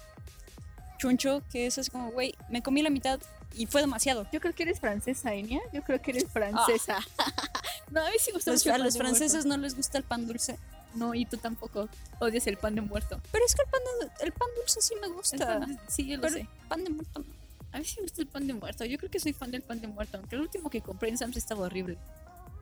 chuncho, 0.99 1.43
que 1.51 1.67
es 1.67 1.79
así 1.79 1.91
como, 1.91 2.11
güey, 2.13 2.35
me 2.49 2.63
comí 2.63 2.83
la 2.83 2.91
mitad 2.91 3.21
y 3.57 3.67
fue 3.67 3.81
demasiado. 3.81 4.27
Yo 4.33 4.41
creo 4.41 4.55
que 4.55 4.63
eres 4.65 4.81
francesa, 4.81 5.35
Enya. 5.35 5.61
Yo 5.73 5.83
creo 5.83 6.01
que 6.01 6.11
eres 6.13 6.27
francesa. 6.31 6.99
no, 7.91 8.01
a 8.03 8.11
mí 8.11 8.17
sí 8.21 8.31
me 8.31 8.35
gusta 8.35 8.53
Los- 8.53 8.61
mucho 8.61 8.69
el 8.71 8.75
a 8.75 8.79
pan 8.79 8.85
los 8.85 8.95
de 8.95 9.01
franceses 9.01 9.33
muerto. 9.47 9.49
no 9.49 9.57
les 9.63 9.75
gusta 9.77 9.99
el 9.99 10.05
pan 10.05 10.27
dulce. 10.27 10.59
No, 10.95 11.15
y 11.15 11.27
tú 11.27 11.37
tampoco. 11.37 11.89
Odias 12.21 12.47
el 12.47 12.57
pan 12.57 12.75
de 12.75 12.81
muerto. 12.81 13.21
Pero 13.33 13.45
es 13.45 13.55
que 13.55 13.63
el 13.63 13.69
pan, 13.71 13.81
de- 14.01 14.25
el 14.25 14.33
pan 14.33 14.49
dulce 14.57 14.81
sí 14.81 14.95
me 15.01 15.07
El 15.09 15.13
gusta. 15.13 15.59
pan 15.59 15.75
de- 15.77 15.81
sí, 15.89 16.07
yo 16.07 16.17
lo 16.17 16.23
Pero 16.23 16.35
sé. 16.35 16.41
el 16.41 16.49
pan 16.69 16.85
de 16.85 16.91
muerto 16.91 17.19
no. 17.21 17.37
A 17.73 17.79
mí 17.79 17.85
sí 17.85 17.97
me 17.97 18.03
gusta 18.03 18.23
el 18.23 18.29
pan 18.29 18.47
de 18.47 18.55
muerto. 18.55 18.85
Yo 18.87 18.97
creo 18.97 19.11
que 19.11 19.21
soy 19.21 19.33
fan 19.35 19.51
del 19.51 19.63
pan 19.63 19.81
de 19.81 19.89
muerto. 19.89 20.17
Aunque 20.17 20.37
el 20.37 20.43
último 20.43 20.71
que 20.71 20.81
compré 20.81 21.11
en 21.11 21.19
Sam's 21.19 21.37
estaba 21.37 21.67
horrible. 21.67 21.99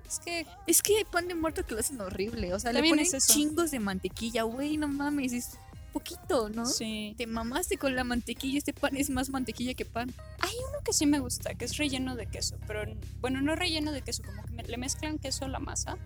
Es 0.08 0.18
que 0.18 0.46
Es 0.66 0.82
que 0.82 0.96
hay 0.98 1.04
pan 1.04 1.28
de 1.28 1.34
muerto 1.34 1.64
que 1.64 1.74
lo 1.74 1.80
hacen 1.80 2.00
horrible. 2.00 2.52
O 2.52 2.58
sea, 2.58 2.72
le 2.72 2.80
ponen 2.80 3.06
es 3.06 3.26
chingos 3.28 3.70
de 3.70 3.78
mantequilla. 3.78 4.42
Güey, 4.42 4.76
no 4.76 4.88
mames. 4.88 5.32
Es 5.32 5.50
poquito, 5.94 6.48
¿no? 6.50 6.66
sí. 6.66 7.14
Te 7.16 7.26
mamaste 7.26 7.78
con 7.78 7.94
la 7.96 8.04
mantequilla. 8.04 8.58
Este 8.58 8.72
pan 8.74 8.96
es 8.96 9.08
más 9.08 9.30
mantequilla 9.30 9.72
que 9.74 9.84
pan. 9.86 10.12
Hay 10.40 10.52
uno 10.68 10.78
que 10.84 10.92
sí 10.92 11.06
me 11.06 11.18
gusta, 11.20 11.54
que 11.54 11.64
es 11.64 11.76
relleno 11.78 12.16
de 12.16 12.26
queso. 12.26 12.56
Pero 12.66 12.82
bueno, 13.20 13.40
no 13.40 13.54
relleno 13.56 13.92
de 13.92 14.02
queso, 14.02 14.22
como 14.22 14.42
que 14.44 14.50
me- 14.52 14.62
le 14.64 14.76
mezclan 14.76 15.18
queso 15.18 15.46
a 15.46 15.48
la 15.48 15.58
masa 15.60 15.96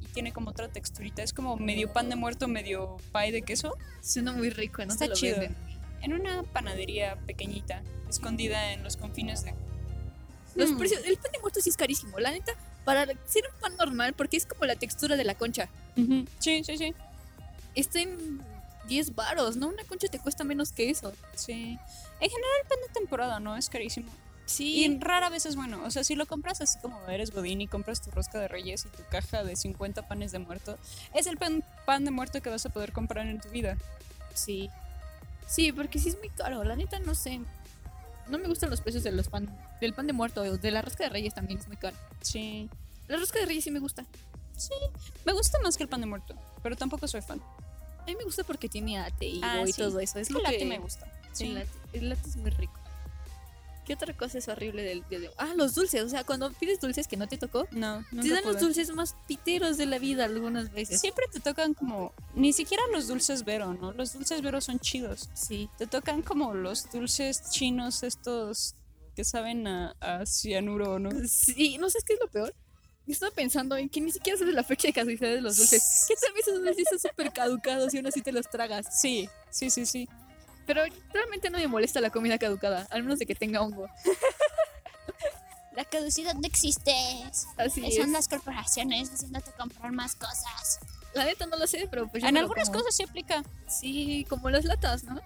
y 0.00 0.06
tiene 0.06 0.32
como 0.32 0.50
otra 0.50 0.68
texturita. 0.68 1.22
Es 1.22 1.32
como 1.34 1.56
medio 1.56 1.92
pan 1.92 2.08
de 2.08 2.16
muerto, 2.16 2.48
medio 2.48 2.96
pie 3.12 3.32
de 3.32 3.42
queso. 3.42 3.76
Suena 4.00 4.32
muy 4.32 4.48
rico, 4.50 4.84
¿no? 4.86 4.92
Está 4.92 5.06
lo 5.08 5.14
chido. 5.14 5.38
venden. 5.40 5.56
En 6.00 6.14
una 6.14 6.42
panadería 6.44 7.16
pequeñita, 7.26 7.82
escondida 8.08 8.72
en 8.72 8.82
los 8.82 8.96
confines 8.96 9.44
de. 9.44 9.54
Los 10.54 10.70
Hmm. 10.72 10.78
precios, 10.78 11.00
el 11.04 11.16
pan 11.16 11.32
de 11.32 11.38
muerto 11.40 11.60
sí 11.60 11.68
es 11.70 11.76
carísimo. 11.76 12.18
La 12.18 12.30
neta, 12.30 12.52
para 12.84 13.06
ser 13.26 13.44
un 13.52 13.60
pan 13.60 13.76
normal, 13.76 14.12
porque 14.14 14.36
es 14.36 14.46
como 14.46 14.64
la 14.66 14.76
textura 14.76 15.16
de 15.16 15.24
la 15.24 15.34
concha. 15.34 15.68
Sí, 16.38 16.62
sí, 16.64 16.76
sí. 16.78 16.94
Está 17.74 18.00
en 18.00 18.40
10 18.88 19.14
varos, 19.14 19.56
¿no? 19.56 19.68
Una 19.68 19.84
concha 19.84 20.08
te 20.08 20.18
cuesta 20.18 20.44
menos 20.44 20.72
que 20.72 20.90
eso. 20.90 21.12
Sí. 21.34 21.78
En 22.20 22.30
general, 22.30 22.52
el 22.62 22.68
pan 22.68 22.78
de 22.86 22.92
temporada, 22.92 23.40
¿no? 23.40 23.56
Es 23.56 23.68
carísimo. 23.68 24.10
Sí. 24.46 24.84
Y 24.84 24.98
rara 24.98 25.28
vez 25.30 25.46
es 25.46 25.56
bueno. 25.56 25.82
O 25.84 25.90
sea, 25.90 26.04
si 26.04 26.14
lo 26.14 26.26
compras 26.26 26.60
así 26.60 26.78
como 26.80 27.00
eres 27.08 27.30
Godín 27.30 27.60
y 27.60 27.68
compras 27.68 28.02
tu 28.02 28.10
rosca 28.10 28.38
de 28.38 28.48
reyes 28.48 28.84
y 28.84 28.88
tu 28.88 29.02
caja 29.10 29.44
de 29.44 29.56
50 29.56 30.08
panes 30.08 30.32
de 30.32 30.40
muerto, 30.40 30.78
es 31.14 31.26
el 31.26 31.36
pan, 31.36 31.64
pan 31.86 32.04
de 32.04 32.10
muerto 32.10 32.42
que 32.42 32.50
vas 32.50 32.66
a 32.66 32.70
poder 32.70 32.92
comprar 32.92 33.26
en 33.26 33.40
tu 33.40 33.48
vida. 33.50 33.78
Sí. 34.34 34.68
Sí, 35.46 35.72
porque 35.72 35.98
sí 35.98 36.08
es 36.08 36.18
muy 36.18 36.28
caro. 36.30 36.64
La 36.64 36.76
neta, 36.76 36.98
no 36.98 37.14
sé. 37.14 37.40
No 38.28 38.38
me 38.38 38.48
gustan 38.48 38.70
los 38.70 38.80
precios 38.80 39.04
de 39.04 39.12
los 39.12 39.28
pan, 39.28 39.48
del 39.80 39.94
pan 39.94 40.06
de 40.06 40.12
muerto. 40.12 40.42
De 40.42 40.70
la 40.70 40.82
rosca 40.82 41.04
de 41.04 41.10
reyes 41.10 41.34
también 41.34 41.58
es 41.58 41.68
muy 41.68 41.76
caro. 41.76 41.96
Sí. 42.20 42.68
La 43.08 43.16
rosca 43.16 43.38
de 43.38 43.46
reyes 43.46 43.64
sí 43.64 43.70
me 43.70 43.80
gusta. 43.80 44.04
Me 45.24 45.32
gusta 45.32 45.58
más 45.60 45.76
que 45.76 45.82
el 45.82 45.88
pan 45.88 46.00
de 46.00 46.06
muerto, 46.06 46.34
pero 46.62 46.76
tampoco 46.76 47.08
soy 47.08 47.22
fan. 47.22 47.42
A 48.02 48.06
mí 48.06 48.16
me 48.16 48.24
gusta 48.24 48.44
porque 48.44 48.68
tiene 48.68 48.98
ate 48.98 49.26
y, 49.26 49.40
Ah, 49.42 49.62
y 49.66 49.72
sí. 49.72 49.80
todo 49.80 50.00
eso. 50.00 50.18
Es 50.18 50.28
Es 50.28 50.30
lo 50.30 50.40
que 50.40 50.46
el 50.46 50.52
que 50.52 50.64
latte 50.64 50.68
me 50.68 50.78
gusta. 50.78 51.06
Sí. 51.32 51.44
El 51.46 51.54
latte, 51.54 51.70
el 51.92 52.08
latte 52.08 52.28
es 52.28 52.36
muy 52.36 52.50
rico. 52.50 52.74
¿Qué 53.84 53.94
otra 53.94 54.16
cosa 54.16 54.38
es 54.38 54.46
horrible 54.46 54.82
del 54.84 55.02
día 55.10 55.18
de 55.18 55.28
hoy? 55.28 55.34
Ah, 55.38 55.54
los 55.56 55.74
dulces. 55.74 56.02
O 56.04 56.08
sea, 56.08 56.22
cuando 56.22 56.52
pides 56.52 56.80
dulces 56.80 57.08
que 57.08 57.16
no 57.16 57.26
te 57.26 57.36
tocó, 57.36 57.66
No, 57.72 58.04
te 58.12 58.28
dan 58.28 58.44
los 58.44 58.60
dulces 58.60 58.94
más 58.94 59.16
piteros 59.26 59.76
de 59.76 59.86
la 59.86 59.98
vida 59.98 60.24
algunas 60.24 60.72
veces. 60.72 61.00
Siempre 61.00 61.24
te 61.32 61.40
tocan 61.40 61.74
como. 61.74 62.12
Ni 62.36 62.52
siquiera 62.52 62.82
los 62.92 63.08
dulces 63.08 63.44
Vero, 63.44 63.74
¿no? 63.74 63.92
Los 63.92 64.12
dulces 64.12 64.40
Vero 64.40 64.60
son 64.60 64.78
chidos. 64.78 65.30
Sí. 65.34 65.68
Te 65.78 65.88
tocan 65.88 66.22
como 66.22 66.54
los 66.54 66.90
dulces 66.92 67.50
chinos, 67.50 68.04
estos 68.04 68.76
que 69.16 69.24
saben 69.24 69.66
a, 69.66 69.96
a 70.00 70.26
cianuro, 70.26 71.00
¿no? 71.00 71.10
Sí, 71.28 71.76
no 71.78 71.90
sé 71.90 71.98
qué 72.06 72.14
es 72.14 72.20
lo 72.20 72.28
peor. 72.30 72.54
Estaba 73.06 73.32
pensando 73.32 73.76
en 73.76 73.88
que 73.88 74.00
ni 74.00 74.10
siquiera 74.10 74.38
sabes 74.38 74.54
la 74.54 74.62
fecha 74.64 74.88
de 74.88 74.92
caducidad 74.94 75.30
de 75.30 75.40
los 75.40 75.56
dulces. 75.56 76.04
¿Qué 76.08 76.14
tal 76.14 76.32
vez 76.32 76.46
esos 76.46 76.62
dulces 76.62 76.84
son 76.88 76.98
súper 76.98 77.32
caducados 77.32 77.92
y 77.92 77.98
aún 77.98 78.06
así 78.06 78.22
te 78.22 78.32
los 78.32 78.48
tragas? 78.48 78.86
Sí, 79.00 79.28
sí, 79.50 79.70
sí, 79.70 79.86
sí. 79.86 80.08
Pero 80.66 80.82
realmente 81.12 81.50
no 81.50 81.58
me 81.58 81.66
molesta 81.66 82.00
la 82.00 82.10
comida 82.10 82.38
caducada, 82.38 82.86
al 82.90 83.02
menos 83.02 83.18
de 83.18 83.26
que 83.26 83.34
tenga 83.34 83.60
hongo. 83.60 83.88
La 85.74 85.84
caducidad 85.86 86.34
no 86.34 86.46
existe. 86.46 86.94
Así 87.56 87.84
es. 87.86 87.96
Son 87.96 88.12
las 88.12 88.28
corporaciones 88.28 89.10
haciéndote 89.10 89.52
comprar 89.52 89.90
más 89.92 90.14
cosas. 90.14 90.78
La 91.14 91.24
neta 91.24 91.46
no 91.46 91.56
lo 91.56 91.66
sé, 91.66 91.88
pero 91.90 92.08
pues 92.08 92.22
yo 92.22 92.28
en 92.28 92.34
me 92.34 92.40
lo 92.40 92.44
algunas 92.44 92.68
como. 92.68 92.80
cosas 92.80 92.94
sí 92.94 93.02
aplica. 93.04 93.42
Sí, 93.68 94.26
como 94.28 94.50
las 94.50 94.64
latas, 94.66 95.04
¿no? 95.04 95.18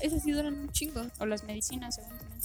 Esas 0.00 0.22
sí 0.22 0.30
duran 0.30 0.54
un 0.54 0.70
chingo. 0.70 1.02
O 1.18 1.26
las 1.26 1.42
medicinas, 1.42 1.96
según 1.96 2.16
también. 2.18 2.40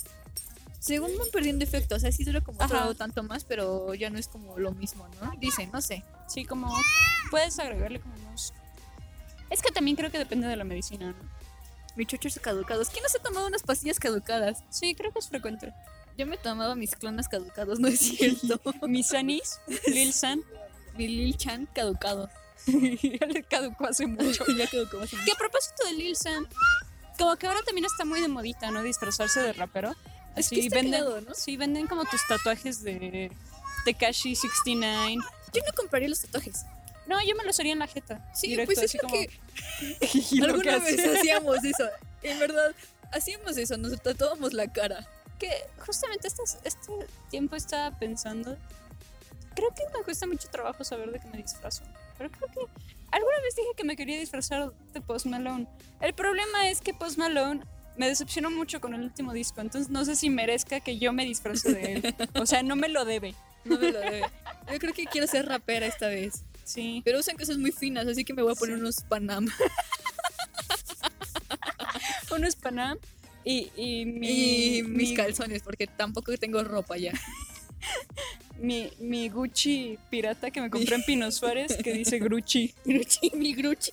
Según 0.86 1.18
van 1.18 1.28
perdiendo 1.32 1.64
efecto, 1.64 1.96
o 1.96 2.00
sea, 2.00 2.12
sí 2.12 2.24
dura 2.24 2.42
como 2.42 2.62
Ajá. 2.62 2.84
otro 2.84 2.94
tanto 2.96 3.24
más, 3.24 3.44
pero 3.44 3.96
ya 3.96 4.12
no 4.12 4.20
es 4.20 4.28
como 4.28 4.60
lo 4.60 4.72
mismo, 4.72 5.08
¿no? 5.20 5.34
Dicen, 5.40 5.72
no 5.74 5.82
sé. 5.82 6.04
Sí, 6.28 6.46
como 6.46 6.72
puedes 7.32 7.58
agregarle 7.58 8.00
como 8.00 8.14
unos... 8.16 8.54
Es 9.50 9.64
que 9.64 9.72
también 9.72 9.98
creo 9.98 10.12
que 10.12 10.20
depende 10.20 10.48
de 10.48 10.56
la 10.56 10.64
medicina, 10.64 11.08
¿no? 11.08 11.30
Mis 11.96 12.06
chochos 12.08 12.38
caducados. 12.40 12.90
¿Quién 12.90 13.02
no 13.02 13.10
se 13.10 13.18
ha 13.18 13.22
tomado 13.24 13.48
unas 13.48 13.64
pastillas 13.64 13.98
caducadas? 14.00 14.64
Sí, 14.70 14.94
creo 14.94 15.12
que 15.12 15.18
es 15.18 15.28
frecuente. 15.28 15.74
Yo 16.20 16.28
me 16.28 16.38
tomaba 16.38 16.76
mis 16.76 16.96
clonas 16.96 17.28
caducados, 17.30 17.80
no 17.80 17.88
es 17.88 18.00
cierto. 18.02 18.60
Mis 18.88 19.12
Anis, 19.14 19.60
Lil 19.88 20.14
San, 20.14 20.44
Mi 20.98 21.08
Lil 21.08 21.36
Chan 21.36 21.68
caducado. 21.74 22.30
ya 22.68 23.26
le 23.26 23.42
caducó 23.42 23.88
hace 23.88 24.06
mucho. 24.06 24.46
ya 24.56 24.70
caducó 24.70 25.00
hace 25.00 25.18
Que 25.26 25.32
a 25.32 25.36
propósito 25.36 25.84
de 25.86 25.94
Lil 25.94 26.16
San, 26.16 26.48
como 27.18 27.36
que 27.38 27.48
ahora 27.48 27.62
también 27.66 27.86
está 27.86 28.06
muy 28.06 28.22
de 28.22 28.28
modita, 28.28 28.70
¿no? 28.70 28.84
Disfrazarse 28.84 29.40
de 29.42 29.54
rapero. 29.54 29.96
Es 30.36 30.50
que 30.50 30.56
Así 30.58 30.68
está 30.68 30.76
venden, 30.82 31.04
¿no? 31.26 31.34
sí, 31.34 31.58
venden 31.58 31.88
como 31.88 32.04
tus 32.06 32.22
tatuajes 32.28 32.84
de 32.84 33.32
Tekashi 33.86 34.36
69. 34.36 35.16
Yo 35.54 35.62
no 35.66 35.74
compraría 35.76 36.10
los 36.10 36.20
tatuajes. 36.22 36.66
No, 37.08 37.24
yo 37.24 37.36
me 37.36 37.44
los 37.44 37.60
haría 37.60 37.74
en 37.74 37.80
la 37.80 37.88
jeta. 37.88 38.30
Sí, 38.34 38.48
directo, 38.48 38.74
pues 38.76 38.84
es 38.94 38.96
lo 38.96 39.02
como- 39.02 39.14
que 39.14 39.30
alguna 40.44 40.80
vez 40.80 41.00
hacíamos 41.06 41.64
eso. 41.64 41.86
En 42.24 42.40
verdad, 42.40 42.74
hacíamos 43.14 43.56
eso, 43.58 43.78
nos 43.78 44.02
tatuábamos 44.02 44.54
la 44.54 44.72
cara. 44.72 45.08
que 45.40 45.50
justamente 45.86 46.28
este, 46.28 46.42
este 46.64 46.92
tiempo 47.30 47.56
estaba 47.56 47.98
pensando. 47.98 48.58
Creo 49.56 49.70
que 49.74 49.84
me 49.98 50.04
cuesta 50.04 50.26
mucho 50.28 50.50
trabajo 50.50 50.84
saber 50.84 51.12
de 51.12 51.20
qué 51.20 51.28
me 51.28 51.38
disfrazo. 51.38 51.84
Pero 52.18 52.30
creo 52.32 52.50
que 52.52 52.60
alguna 53.12 53.40
vez 53.42 53.56
dije 53.56 53.70
que 53.78 53.84
me 53.84 53.96
quería 53.96 54.18
disfrazar 54.20 54.74
de 54.94 55.02
Post 55.02 55.28
Malone. 55.28 55.68
El 56.02 56.14
problema 56.14 56.70
es 56.70 56.82
que 56.82 56.94
Post 56.94 57.18
Malone 57.18 57.64
me 57.98 58.08
decepcionó 58.08 58.50
mucho 58.52 58.82
con 58.82 58.94
el 58.94 59.02
último 59.02 59.34
disco. 59.34 59.62
Entonces 59.62 59.90
no 59.90 60.04
sé 60.06 60.16
si 60.16 60.30
merezca 60.30 60.80
que 60.80 60.98
yo 60.98 61.14
me 61.14 61.26
disfrace 61.26 61.74
de 61.74 61.94
él. 61.94 62.16
O 62.36 62.46
sea, 62.46 62.64
no 62.64 62.76
me 62.76 62.90
lo 62.90 63.06
debe. 63.06 63.34
No 63.64 63.78
me 63.80 63.92
lo 63.92 64.00
debe. 64.00 64.22
Yo 64.72 64.80
creo 64.80 64.94
que 64.94 65.06
quiero 65.06 65.28
ser 65.28 65.46
rapera 65.48 65.86
esta 65.88 66.08
vez. 66.08 66.44
Sí. 66.64 67.02
Pero 67.06 67.20
usan 67.20 67.36
cosas 67.38 67.58
muy 67.58 67.72
finas, 67.72 68.08
así 68.08 68.24
que 68.26 68.34
me 68.34 68.42
voy 68.42 68.52
a 68.54 68.56
poner 68.56 68.76
Sí. 68.76 68.82
unos 68.82 69.02
Panam. 69.02 69.48
Uno 72.36 72.48
es 72.48 72.56
Panam 72.56 72.98
y, 73.44 73.70
y 73.76 74.06
mi. 74.06 74.78
Y 74.78 74.84
mis 74.84 75.10
mi- 75.12 75.16
calzones, 75.16 75.62
porque 75.62 75.88
tampoco 75.88 76.36
tengo 76.38 76.64
ropa 76.64 76.98
ya. 76.98 77.14
mi, 78.60 78.90
mi 79.00 79.30
Gucci 79.30 79.98
pirata 80.10 80.50
que 80.52 80.60
me 80.62 80.70
compré 80.70 80.96
en 80.96 81.04
Pino 81.04 81.32
Suárez 81.32 81.78
que 81.84 81.94
dice 81.94 82.20
Grucci. 82.20 82.74
Gruchi, 82.84 83.32
mi 83.36 83.54
Gruchi. 83.54 83.92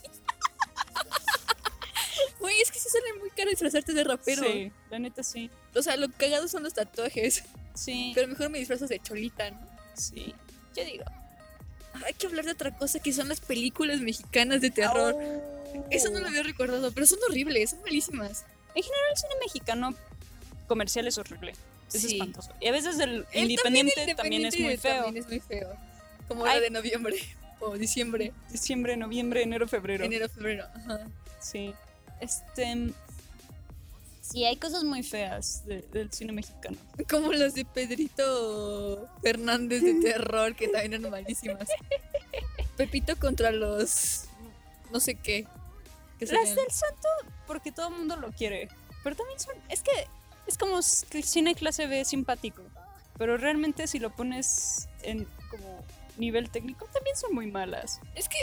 Caro 3.42 3.50
disfrazarte 3.50 3.92
de 3.92 4.04
rapero. 4.04 4.42
Sí, 4.44 4.72
la 4.90 4.98
neta 4.98 5.22
sí. 5.22 5.50
O 5.74 5.82
sea, 5.82 5.96
lo 5.96 6.08
cagado 6.10 6.46
son 6.48 6.62
los 6.62 6.74
tatuajes. 6.74 7.44
Sí. 7.74 8.12
Pero 8.14 8.28
mejor 8.28 8.50
me 8.50 8.58
disfrazas 8.58 8.88
de 8.88 8.98
cholita, 9.00 9.50
¿no? 9.50 9.58
Sí. 9.94 10.34
Yo 10.76 10.84
digo. 10.84 11.04
Hay 12.06 12.14
que 12.14 12.26
hablar 12.26 12.44
de 12.44 12.52
otra 12.52 12.70
cosa 12.76 12.98
que 13.00 13.12
son 13.12 13.28
las 13.28 13.40
películas 13.40 14.00
mexicanas 14.00 14.60
de 14.60 14.70
terror. 14.70 15.16
Eso 15.90 16.10
no 16.10 16.20
lo 16.20 16.26
había 16.28 16.42
recordado, 16.42 16.90
pero 16.92 17.06
son 17.06 17.18
horribles, 17.28 17.70
son 17.70 17.80
malísimas. 17.82 18.44
El 18.74 18.82
cine 18.82 19.34
mexicano 19.44 19.94
comercial 20.68 21.06
es 21.06 21.18
horrible. 21.18 21.52
Es 21.92 22.00
Sí. 22.02 22.14
espantoso. 22.14 22.52
Y 22.60 22.68
a 22.68 22.72
veces 22.72 22.98
el 22.98 23.26
El 23.32 23.50
independiente 23.50 24.14
también, 24.14 24.46
es 24.46 24.58
muy 24.58 24.76
feo. 24.78 25.04
También 25.04 25.22
es 25.24 25.28
muy 25.28 25.40
feo. 25.40 25.76
Como 26.28 26.46
Ay. 26.46 26.54
la 26.56 26.60
de 26.62 26.70
noviembre 26.70 27.16
o 27.60 27.76
diciembre, 27.76 28.32
Diciembre, 28.50 28.96
noviembre, 28.96 29.42
enero, 29.42 29.68
febrero. 29.68 30.04
enero, 30.04 30.28
febrero. 30.30 30.66
Ajá. 30.74 31.00
Sí. 31.40 31.74
Este. 32.20 32.92
Sí, 34.22 34.44
hay 34.44 34.56
cosas 34.56 34.84
muy 34.84 35.02
feas 35.02 35.64
de- 35.66 35.82
del 35.92 36.10
cine 36.12 36.32
mexicano. 36.32 36.76
Como 37.10 37.32
las 37.32 37.54
de 37.54 37.64
Pedrito 37.64 39.06
Fernández 39.20 39.82
de 39.82 39.94
terror, 40.00 40.54
que 40.54 40.68
también 40.68 40.94
eran 40.94 41.10
malísimas. 41.10 41.68
Pepito 42.76 43.16
contra 43.16 43.50
los. 43.50 44.24
no 44.92 45.00
sé 45.00 45.16
qué. 45.16 45.46
que 46.18 46.26
Las 46.26 46.54
del 46.54 46.70
santo, 46.70 47.08
porque 47.46 47.72
todo 47.72 47.88
el 47.88 47.94
mundo 47.96 48.16
lo 48.16 48.30
quiere. 48.32 48.68
Pero 49.02 49.16
también 49.16 49.38
son. 49.40 49.54
Es 49.68 49.82
que 49.82 49.90
Es 50.46 50.56
como 50.56 50.78
el 50.78 51.24
cine 51.24 51.54
clase 51.54 51.86
B 51.86 52.04
simpático. 52.04 52.62
Pero 53.18 53.36
realmente 53.36 53.86
si 53.86 53.98
lo 53.98 54.10
pones 54.14 54.88
en 55.02 55.26
como 55.50 55.84
nivel 56.18 56.50
técnico, 56.50 56.86
también 56.92 57.16
son 57.16 57.34
muy 57.34 57.46
malas. 57.50 58.00
Es 58.14 58.28
que 58.28 58.38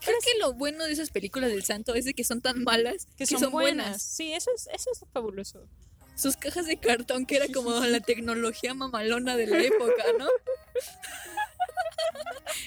creo 0.00 0.18
que 0.22 0.38
lo 0.40 0.52
bueno 0.54 0.84
de 0.84 0.92
esas 0.92 1.10
películas 1.10 1.50
del 1.50 1.64
santo 1.64 1.94
es 1.94 2.04
de 2.04 2.14
que 2.14 2.24
son 2.24 2.40
tan 2.40 2.62
malas 2.62 3.08
Que 3.16 3.26
son, 3.26 3.50
buenas. 3.50 4.02
Sí, 4.02 4.32
eso 4.32 4.50
es, 4.54 4.68
eso 4.72 4.90
es 4.92 5.04
fabuloso. 5.12 5.66
Sus 6.14 6.36
cajas 6.36 6.66
de 6.66 6.78
cartón, 6.78 7.26
que 7.26 7.36
era 7.36 7.46
como 7.52 7.78
la 7.80 8.00
tecnología 8.00 8.72
mamalona 8.74 9.36
de 9.36 9.46
la 9.46 9.58
época, 9.58 10.04
¿no? 10.18 10.26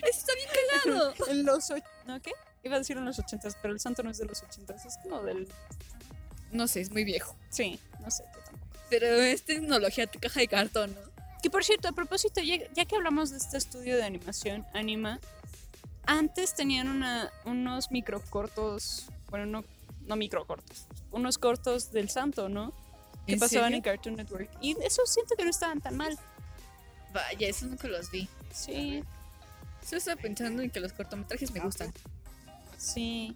Eso 0.04 0.20
está 0.20 0.34
bien 0.36 0.48
cagado. 0.84 1.14
En 1.30 1.46
los... 1.46 1.70
¿No 2.06 2.22
qué? 2.22 2.32
Iba 2.64 2.76
a 2.76 2.80
decir 2.80 2.98
en 2.98 3.06
los 3.06 3.18
ochentas, 3.18 3.58
pero 3.62 3.74
el 3.74 3.80
santo 3.80 4.04
no 4.04 4.12
es 4.12 4.18
de 4.18 4.26
los 4.26 4.44
ochentas, 4.44 4.86
es 4.86 4.98
como 5.02 5.24
del... 5.24 5.48
No 6.52 6.68
sé, 6.68 6.82
es 6.82 6.92
muy 6.92 7.04
viejo. 7.04 7.36
Sí, 7.50 7.80
no 8.00 8.12
sé, 8.12 8.24
yo 8.36 8.40
tampoco. 8.44 8.74
Pero 8.90 9.08
es 9.08 9.44
tecnología, 9.44 10.08
caja 10.08 10.40
de 10.40 10.48
cartón, 10.48 10.94
¿no? 10.96 11.09
Que 11.42 11.50
por 11.50 11.64
cierto, 11.64 11.88
a 11.88 11.92
propósito, 11.94 12.42
ya, 12.42 12.58
ya 12.74 12.86
que 12.86 12.96
hablamos 12.96 13.30
de 13.32 13.38
este 13.38 13.58
estudio 13.58 13.96
de 13.96 14.04
animación, 14.04 14.66
Anima, 14.74 15.20
antes 16.06 16.54
tenían 16.56 16.90
una, 16.90 17.32
unos 17.46 17.92
microcortos, 17.92 19.08
bueno, 19.30 19.46
no, 19.46 19.64
no 20.02 20.16
microcortos, 20.16 20.86
unos 21.12 21.38
cortos 21.38 21.92
del 21.92 22.10
santo, 22.10 22.50
¿no? 22.50 22.74
Que 23.26 23.34
¿En 23.34 23.40
pasaban 23.40 23.66
serio? 23.72 23.78
en 23.78 23.82
Cartoon 23.84 24.16
Network. 24.18 24.50
Y 24.60 24.76
eso 24.84 25.06
siento 25.06 25.36
que 25.36 25.44
no 25.46 25.50
estaban 25.52 25.80
tan 25.82 25.96
mal. 25.96 26.18
Vaya, 27.14 27.48
eso 27.48 27.66
nunca 27.68 27.88
los 27.88 28.12
vi. 28.12 28.28
Sí, 28.52 29.04
Yo 29.90 29.98
estaba 29.98 30.20
pensando 30.22 30.62
en 30.62 30.70
que 30.70 30.80
los 30.80 30.92
cortometrajes 30.94 31.52
me 31.52 31.60
gustan. 31.62 31.94
sí. 32.78 33.36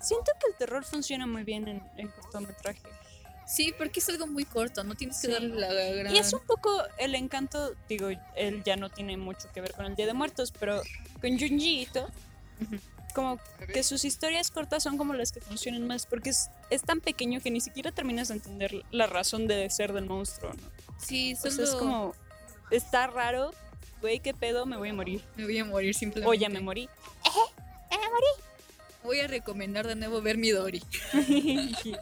Siento 0.00 0.32
que 0.40 0.48
el 0.50 0.56
terror 0.56 0.84
funciona 0.84 1.28
muy 1.28 1.44
bien 1.44 1.68
en, 1.68 1.80
en 1.96 2.08
cortometraje. 2.08 2.82
Sí, 3.46 3.74
porque 3.76 4.00
es 4.00 4.08
algo 4.08 4.26
muy 4.26 4.44
corto, 4.44 4.84
no 4.84 4.94
tienes 4.94 5.20
que 5.20 5.26
Sí. 5.28 5.32
darle 5.32 5.58
la 5.60 5.72
gran... 5.72 6.14
Y 6.14 6.18
es 6.18 6.32
un 6.32 6.40
poco 6.40 6.70
el 6.98 7.14
encanto, 7.14 7.74
digo, 7.88 8.08
él 8.36 8.62
ya 8.64 8.76
no 8.76 8.88
tiene 8.90 9.16
mucho 9.16 9.48
que 9.52 9.60
ver 9.60 9.72
con 9.72 9.84
el 9.86 9.94
Día 9.94 10.06
de 10.06 10.14
Muertos, 10.14 10.52
pero 10.58 10.80
con 11.20 11.38
Junji 11.38 11.82
Ito, 11.82 12.08
como 13.14 13.38
que 13.72 13.82
sus 13.82 14.04
historias 14.04 14.50
cortas 14.50 14.82
son 14.82 14.96
como 14.96 15.12
las 15.14 15.32
que 15.32 15.40
funcionan 15.40 15.86
más, 15.86 16.06
porque 16.06 16.30
es, 16.30 16.48
es 16.70 16.82
tan 16.82 17.00
pequeño 17.00 17.40
que 17.40 17.50
ni 17.50 17.60
siquiera 17.60 17.92
terminas 17.92 18.28
de 18.28 18.34
entender 18.34 18.84
la 18.90 19.06
razón 19.06 19.46
de 19.46 19.68
ser 19.70 19.92
del 19.92 20.06
monstruo, 20.06 20.52
¿no? 20.54 20.70
Sí, 20.98 21.34
O 21.34 21.36
solo 21.36 21.50
sea, 21.52 21.64
es 21.64 21.70
como, 21.74 22.14
está 22.70 23.06
raro, 23.08 23.52
güey, 24.00 24.20
qué 24.20 24.32
pedo, 24.32 24.64
me 24.66 24.76
voy 24.78 24.88
a 24.90 24.94
morir. 24.94 25.22
me 25.36 25.44
voy 25.44 25.58
a 25.58 25.64
morir 25.64 25.94
simplemente. 25.94 26.30
O 26.30 26.34
ya 26.40 26.48
me 26.48 26.60
morí. 26.60 26.88
Voy 29.04 29.18
a 29.18 29.26
recomendar 29.26 29.86
de 29.88 29.96
nuevo 29.96 30.22
ver 30.22 30.38
Midori. 30.38 30.80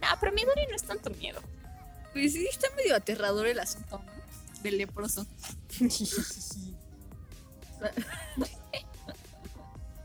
no, 0.00 0.08
pero 0.18 0.32
Midori 0.32 0.66
no 0.68 0.76
es 0.76 0.82
tanto 0.82 1.10
miedo. 1.10 1.40
Pues 2.12 2.32
sí, 2.32 2.46
está 2.50 2.68
medio 2.76 2.96
aterrador 2.96 3.46
el 3.46 3.60
asunto, 3.60 4.02
¿no? 4.04 4.12
Del 4.62 4.78
leproso. 4.78 5.26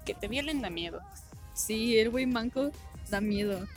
que 0.06 0.14
te 0.14 0.28
violen 0.28 0.62
da 0.62 0.70
miedo. 0.70 1.02
Sí, 1.54 1.98
el 1.98 2.10
güey 2.10 2.26
manco 2.26 2.72
da 3.10 3.22
miedo. 3.22 3.68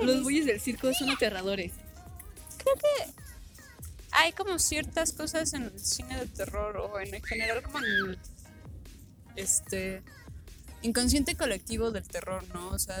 Los 0.00 0.22
güeyes 0.22 0.46
del 0.46 0.60
circo 0.60 0.92
son 0.94 1.10
aterradores. 1.10 1.72
hay 4.12 4.32
como 4.32 4.58
ciertas 4.58 5.12
cosas 5.12 5.52
en 5.52 5.64
el 5.64 5.78
cine 5.80 6.18
de 6.18 6.26
terror 6.26 6.76
o 6.76 7.00
en 7.00 7.22
general 7.22 7.62
como 7.62 7.78
en 7.78 7.84
el 7.84 8.18
este 9.36 10.02
inconsciente 10.82 11.36
colectivo 11.36 11.90
del 11.90 12.06
terror, 12.06 12.46
¿no? 12.52 12.68
O 12.68 12.78
sea, 12.78 12.96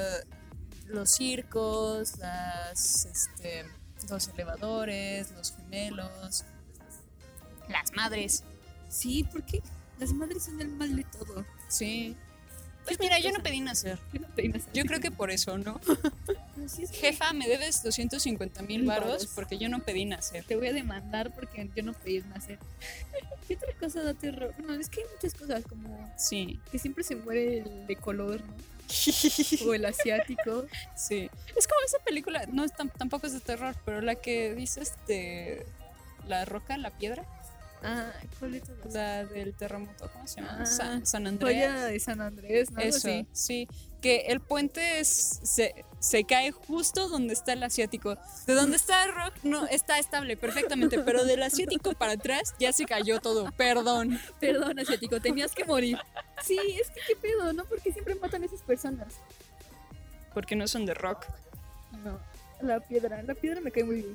los 0.88 1.10
circos, 1.10 2.18
las 2.18 3.06
este 3.06 3.64
los 4.10 4.28
elevadores, 4.28 5.30
los 5.32 5.54
gemelos, 5.54 6.44
las 7.68 7.92
madres. 7.94 8.44
Sí, 8.88 9.24
porque 9.32 9.62
las 9.98 10.12
madres 10.12 10.44
son 10.44 10.60
el 10.60 10.68
mal 10.68 10.94
de 10.96 11.04
todo. 11.04 11.44
Sí. 11.68 12.16
Pues 12.84 12.98
mira, 12.98 13.20
yo 13.20 13.30
no 13.30 13.40
pedí 13.44 13.60
nacer. 13.60 13.96
¿Qué 14.10 14.18
no 14.18 14.26
te 14.28 14.42
digas? 14.42 14.64
Yo 14.74 14.84
creo 14.84 14.98
que 14.98 15.12
por 15.12 15.30
eso, 15.30 15.56
¿no? 15.56 15.80
Así 16.66 16.82
es 16.82 16.90
que 16.90 16.96
Jefa, 16.98 17.32
me 17.32 17.46
debes 17.46 17.80
250 17.84 18.62
mil 18.62 18.84
Varos. 18.84 19.26
porque 19.36 19.56
yo 19.56 19.68
no 19.68 19.78
pedí 19.78 20.04
nacer. 20.04 20.44
Te 20.44 20.56
voy 20.56 20.66
a 20.66 20.72
demandar 20.72 21.32
porque 21.32 21.70
yo 21.76 21.84
no 21.84 21.92
pedí 21.92 22.20
nacer. 22.22 22.58
¿Qué 23.46 23.54
otra 23.54 23.68
cosa 23.78 24.02
da 24.02 24.14
terror? 24.14 24.52
No, 24.66 24.74
es 24.74 24.88
que 24.88 25.00
hay 25.02 25.06
muchas 25.14 25.34
cosas 25.34 25.62
como 25.64 26.12
Sí. 26.18 26.58
que 26.72 26.78
siempre 26.80 27.04
se 27.04 27.14
muere 27.14 27.58
el 27.60 27.86
de 27.86 27.96
color, 27.96 28.40
¿no? 28.40 28.71
O 29.66 29.74
el 29.74 29.84
asiático. 29.84 30.66
Sí. 30.96 31.30
Es 31.56 31.66
como 31.66 31.80
esa 31.84 31.98
película, 32.04 32.44
no 32.52 32.64
es 32.64 32.72
tam- 32.72 32.90
tampoco 32.96 33.26
es 33.26 33.32
de 33.32 33.40
terror, 33.40 33.74
pero 33.84 34.00
la 34.00 34.14
que 34.16 34.54
dice 34.54 34.80
este. 34.82 35.66
La 36.28 36.44
roca, 36.44 36.76
la 36.76 36.90
piedra, 36.96 37.24
Ah, 37.84 38.12
¿cuál 38.38 38.60
todas? 38.60 38.94
la 38.94 39.24
del 39.24 39.54
terremoto, 39.54 40.08
¿cómo 40.12 40.26
se 40.28 40.40
llama? 40.40 40.58
Ah, 40.60 40.66
San, 40.66 41.04
San 41.06 41.26
Andrés. 41.26 41.54
Joya 41.54 41.84
de 41.84 42.00
San 42.00 42.20
Andrés, 42.20 42.70
¿no? 42.70 42.80
Eso, 42.80 43.08
sí. 43.32 43.68
Que 44.00 44.26
el 44.28 44.40
puente 44.40 45.00
es- 45.00 45.40
se, 45.42 45.84
se 46.00 46.24
cae 46.24 46.50
justo 46.50 47.08
donde 47.08 47.34
está 47.34 47.52
el 47.52 47.62
asiático. 47.62 48.16
De 48.46 48.54
donde 48.54 48.76
está 48.76 49.04
el 49.04 49.14
rock 49.14 49.34
no 49.44 49.66
está 49.66 49.98
estable 49.98 50.36
perfectamente, 50.36 50.98
pero 51.00 51.24
del 51.24 51.42
asiático 51.42 51.92
para 51.92 52.12
atrás 52.12 52.54
ya 52.58 52.72
se 52.72 52.84
cayó 52.84 53.20
todo. 53.20 53.50
Perdón. 53.52 54.18
Perdón, 54.40 54.78
asiático, 54.80 55.20
tenías 55.20 55.52
que 55.54 55.64
morir. 55.64 55.98
Sí, 56.44 56.58
es 56.80 56.90
que 56.90 57.00
qué 57.06 57.16
pedo, 57.16 57.52
¿no? 57.52 57.64
Porque 57.64 57.92
siempre 57.92 58.14
matan 58.16 58.42
a 58.42 58.46
esas 58.46 58.62
personas. 58.62 59.14
Porque 60.34 60.56
no 60.56 60.66
son 60.66 60.86
de 60.86 60.94
rock. 60.94 61.26
No, 62.04 62.18
la 62.66 62.80
piedra, 62.80 63.22
la 63.22 63.34
piedra 63.34 63.60
me 63.60 63.70
cae 63.70 63.84
muy 63.84 63.96
bien. 63.96 64.14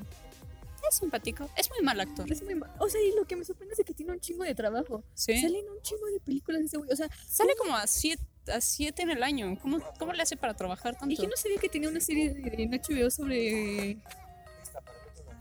Es 0.89 0.95
simpático. 0.97 1.49
Es 1.57 1.69
muy 1.69 1.82
mal 1.82 1.99
actor. 1.99 2.32
Es 2.32 2.41
muy 2.43 2.55
ma- 2.55 2.73
O 2.80 2.88
sea, 2.89 3.01
y 3.01 3.11
lo 3.15 3.25
que 3.25 3.36
me 3.36 3.43
sorprende 3.45 3.75
es 3.78 3.84
que 3.86 3.93
tiene 3.93 4.11
un 4.13 4.19
chingo 4.19 4.43
de 4.43 4.55
trabajo. 4.55 5.03
Sí. 5.13 5.39
Salen 5.41 5.67
un 5.69 5.82
chingo 5.82 6.05
de 6.07 6.19
películas 6.19 6.61
ese 6.61 6.78
güey. 6.78 6.89
O 6.91 6.95
sea, 6.95 7.09
Sale 7.28 7.55
como 7.57 7.75
a 7.75 7.86
siete, 7.88 8.23
a 8.53 8.61
siete 8.61 9.01
en 9.01 9.09
el 9.11 9.23
año. 9.23 9.57
¿Cómo, 9.61 9.80
¿Cómo 9.99 10.13
le 10.13 10.21
hace 10.23 10.38
para 10.38 10.53
trabajar 10.55 10.97
tanto? 10.97 11.13
y 11.13 11.17
yo 11.17 11.28
no 11.28 11.36
sabía 11.36 11.57
que 11.59 11.69
tenía 11.69 11.89
una 11.89 11.99
serie 12.01 12.34
de- 12.34 12.63
en 12.63 12.71
HBO 12.73 13.09
sobre 13.11 13.97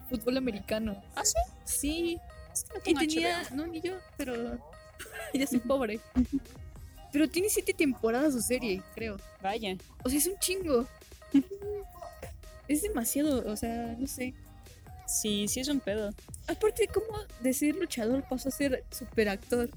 fútbol 0.09 0.37
americano. 0.37 1.03
¿Ah, 1.15 1.25
sí? 1.25 1.35
Sí, 1.65 2.19
Es 2.53 2.65
que 2.83 2.93
no 2.95 3.03
y 3.03 3.07
tenía, 3.09 3.43
HBO. 3.51 3.57
no, 3.57 3.67
ni 3.67 3.81
yo, 3.81 3.93
pero 4.17 4.59
ya 5.35 5.47
soy 5.47 5.59
pobre. 5.61 6.01
Pero 7.13 7.29
tiene 7.29 7.49
siete 7.49 7.73
temporadas 7.75 8.33
su 8.35 8.41
serie, 8.43 8.83
creo. 8.95 9.17
Vaya. 9.43 9.77
O 10.05 10.09
sea, 10.09 10.19
es 10.19 10.27
un 10.27 10.39
chingo. 10.39 10.87
Es 12.69 12.83
demasiado, 12.83 13.51
o 13.51 13.57
sea, 13.57 13.95
no 13.99 14.07
sé. 14.07 14.35
Sí, 15.07 15.49
sí 15.49 15.61
es 15.61 15.69
un 15.69 15.81
pedo. 15.81 16.13
Aparte, 16.49 16.89
¿cómo 16.89 17.19
de 17.41 17.53
ser 17.53 17.75
luchador 17.75 18.25
pasó 18.29 18.49
a 18.49 18.53
ser 18.53 18.85
superactor? 18.91 19.71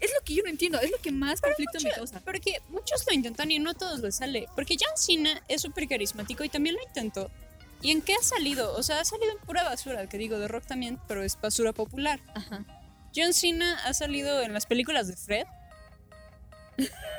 Es 0.00 0.10
lo 0.12 0.24
que 0.24 0.34
yo 0.34 0.42
no 0.42 0.50
entiendo, 0.50 0.80
es 0.80 0.90
lo 0.90 0.98
que 0.98 1.12
más 1.12 1.40
conflicto 1.40 1.78
me 1.82 1.90
causa. 1.90 2.20
Porque 2.20 2.60
muchos 2.68 3.06
lo 3.06 3.14
intentan 3.14 3.50
y 3.52 3.60
no 3.60 3.70
a 3.70 3.74
todos 3.74 4.00
les 4.00 4.16
sale. 4.16 4.48
Porque 4.56 4.76
John 4.78 4.96
Cena 4.96 5.40
es 5.46 5.62
súper 5.62 5.86
carismático 5.88 6.42
y 6.42 6.48
también 6.48 6.74
lo 6.74 6.82
intentó. 6.82 7.30
¿Y 7.82 7.92
en 7.92 8.02
qué 8.02 8.14
ha 8.14 8.22
salido? 8.22 8.74
O 8.76 8.82
sea, 8.82 9.00
ha 9.00 9.04
salido 9.04 9.30
en 9.32 9.38
pura 9.38 9.62
basura, 9.62 10.08
que 10.08 10.18
digo, 10.18 10.38
de 10.38 10.48
rock 10.48 10.66
también, 10.66 10.98
pero 11.06 11.22
es 11.22 11.40
basura 11.40 11.72
popular. 11.72 12.20
Ajá. 12.34 12.64
John 13.14 13.32
Cena 13.32 13.78
ha 13.84 13.94
salido 13.94 14.42
en 14.42 14.52
las 14.52 14.66
películas 14.66 15.06
de 15.08 15.16
Fred. 15.16 15.46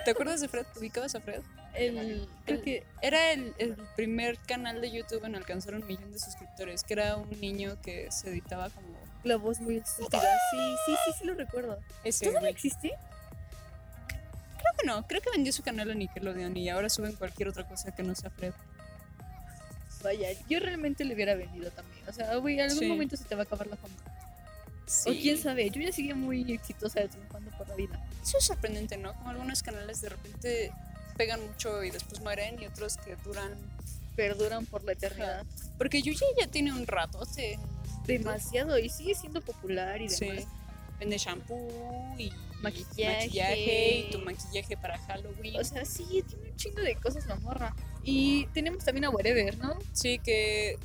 ¿Te 0.05 0.11
acuerdas 0.11 0.41
de 0.41 0.47
Fred? 0.49 0.65
¿Te 0.74 0.80
ubicabas 0.80 1.15
a 1.15 1.21
Fred? 1.21 1.41
El, 1.74 2.28
creo 2.45 2.61
que 2.61 2.84
Era 3.01 3.32
el, 3.32 3.53
el 3.57 3.76
primer 3.95 4.38
canal 4.39 4.80
de 4.82 4.91
YouTube 4.91 5.24
en 5.26 5.36
alcanzar 5.36 5.74
un 5.76 5.86
millón 5.88 6.11
de 6.11 6.19
suscriptores, 6.19 6.84
que 6.84 6.93
era 6.93 7.15
un 7.15 7.30
niño 7.41 7.78
que 7.82 8.11
se 8.11 8.30
editaba 8.30 8.69
como 8.69 8.88
la 9.24 9.38
voz 9.38 9.59
muy 9.59 9.78
estúpida. 9.78 10.21
Sí, 10.51 10.76
sí, 10.86 10.95
sí, 11.05 11.11
sí 11.19 11.26
lo 11.26 11.34
recuerdo. 11.34 11.80
ese. 12.03 12.28
¿Todavía 12.28 12.49
existe? 12.49 12.91
Creo 14.57 14.74
que 14.80 14.86
no, 14.86 15.07
creo 15.07 15.21
que 15.21 15.30
vendió 15.32 15.51
su 15.51 15.63
canal 15.63 15.89
a 15.91 15.93
Nickelodeon 15.95 16.55
y 16.57 16.69
ahora 16.69 16.89
suben 16.89 17.13
cualquier 17.13 17.47
otra 17.49 17.67
cosa 17.67 17.93
que 17.93 18.03
no 18.03 18.13
sea 18.15 18.30
Fred. 18.30 18.53
Vaya, 20.03 20.28
yo 20.49 20.59
realmente 20.59 21.05
le 21.05 21.13
hubiera 21.15 21.34
vendido 21.36 21.71
también. 21.71 21.97
O 22.07 22.13
sea, 22.13 22.36
güey, 22.36 22.55
en 22.55 22.61
algún 22.65 22.80
Sí. 22.80 22.86
momento 22.88 23.15
se 23.17 23.24
te 23.24 23.36
va 23.36 23.41
a 23.41 23.45
acabar 23.45 23.67
la 23.67 23.78
fama. 23.78 23.93
Sí. 24.86 25.09
O 25.09 25.13
quién 25.13 25.38
sabe, 25.38 25.69
yo 25.69 25.82
ya 25.82 25.91
seguía 25.93 26.13
muy 26.13 26.51
exitosa 26.51 27.07
triunfando 27.07 27.51
por 27.57 27.67
la 27.69 27.76
vida. 27.76 28.05
Eso 28.21 28.38
es 28.38 28.43
sorprendente, 28.45 28.97
¿no? 28.97 29.13
Como 29.13 29.30
algunos 29.30 29.63
canales 29.63 30.01
de 30.01 30.09
repente 30.09 30.71
pegan 31.14 31.45
mucho 31.45 31.84
y 31.84 31.91
después 31.91 32.22
mueren 32.22 32.61
y 32.61 32.66
otros 32.66 32.97
que 32.97 33.16
duran. 33.18 33.51
Perduran 34.16 34.66
por 34.68 34.84
la 34.84 34.91
eternidad. 34.93 35.43
Porque 35.78 36.01
Yuji 36.01 36.26
ya 36.39 36.47
tiene 36.47 36.72
un 36.72 36.86
rato, 36.86 37.26
se 37.26 37.57
Demasiado, 38.05 38.78
y 38.78 38.89
sigue 38.89 39.16
siendo 39.16 39.41
popular 39.41 40.01
y 40.01 40.09
sí. 40.09 40.26
demás. 40.26 40.45
Vende 40.99 41.18
shampoo 41.18 42.16
y 42.18 42.32
Maquillaje. 42.61 43.26
maquillaje 43.26 43.95
y 43.97 44.11
tu 44.11 44.20
maquillaje 44.20 44.78
para 44.78 44.97
Halloween. 44.99 45.59
O 45.59 45.64
sea, 45.64 45.86
sí, 45.86 46.24
tiene 46.28 46.49
un 46.51 46.55
chingo 46.55 46.82
de 46.82 46.95
cosas 46.95 47.26
la 47.28 47.36
morra. 47.36 47.76
Y 48.03 48.45
tenemos 48.47 48.84
también 48.84 49.05
a 49.05 49.09
Wherever, 49.09 49.57
¿no? 49.57 49.78
sí, 49.93 50.20
que 50.20 50.78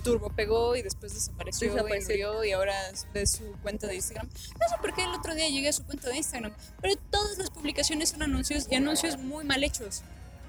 turbo 0.00 0.30
pegó 0.30 0.76
y 0.76 0.82
después 0.82 1.14
desapareció 1.14 1.72
Desapareció. 1.72 2.14
y 2.14 2.18
murió 2.18 2.44
y 2.44 2.52
ahora 2.52 2.74
ve 3.14 3.26
su 3.26 3.52
cuenta 3.62 3.86
de 3.86 3.94
Instagram. 3.96 4.28
No 4.28 4.68
sé 4.68 4.74
por 4.80 4.94
qué 4.94 5.04
el 5.04 5.10
otro 5.14 5.34
día 5.34 5.48
llegué 5.48 5.68
a 5.68 5.72
su 5.72 5.84
cuenta 5.84 6.08
de 6.08 6.16
Instagram, 6.16 6.52
pero 6.80 6.94
todas 7.10 7.38
las 7.38 7.50
publicaciones 7.50 8.10
son 8.10 8.22
anuncios 8.22 8.66
y 8.70 8.74
anuncios 8.74 9.16
muy 9.18 9.44
mal 9.44 9.62
hechos. 9.64 10.02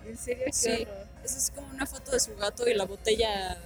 En 0.08 0.18
serio, 0.18 0.46
qué 0.46 0.54
Sí. 0.54 0.70
horror. 0.84 1.08
Es 1.24 1.52
como 1.54 1.68
una 1.68 1.86
foto 1.86 2.12
de 2.12 2.20
su 2.20 2.36
gato 2.36 2.68
y 2.68 2.74
la 2.74 2.86
botella 2.86 3.58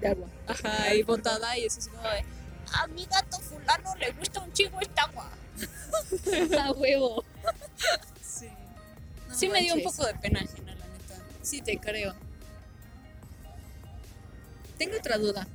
de 0.00 0.08
agua. 0.08 0.28
Ajá, 0.48 0.92
y 0.94 1.02
botada 1.04 1.56
y 1.56 1.64
es 1.66 1.78
así 1.78 1.88
como 1.90 2.02
de, 2.02 2.24
A 2.72 2.86
mi 2.88 3.04
gato 3.06 3.38
fulano 3.38 3.94
le 3.96 4.10
gusta 4.12 4.40
un 4.40 4.52
chingo 4.52 4.80
esta 4.80 5.02
agua. 5.02 5.30
A 6.60 6.72
huevo. 6.72 7.22
sí. 8.22 8.48
No 9.28 9.34
sí 9.34 9.48
me 9.48 9.60
dio 9.62 9.74
un 9.74 9.82
poco 9.84 10.04
de 10.04 10.14
pena 10.14 10.40
ajena, 10.40 10.74
la 10.74 10.86
neta. 10.86 11.22
Sí, 11.42 11.62
te 11.62 11.78
creo. 11.78 12.14
Tengo 14.78 14.96
otra 14.96 15.18
duda. 15.18 15.46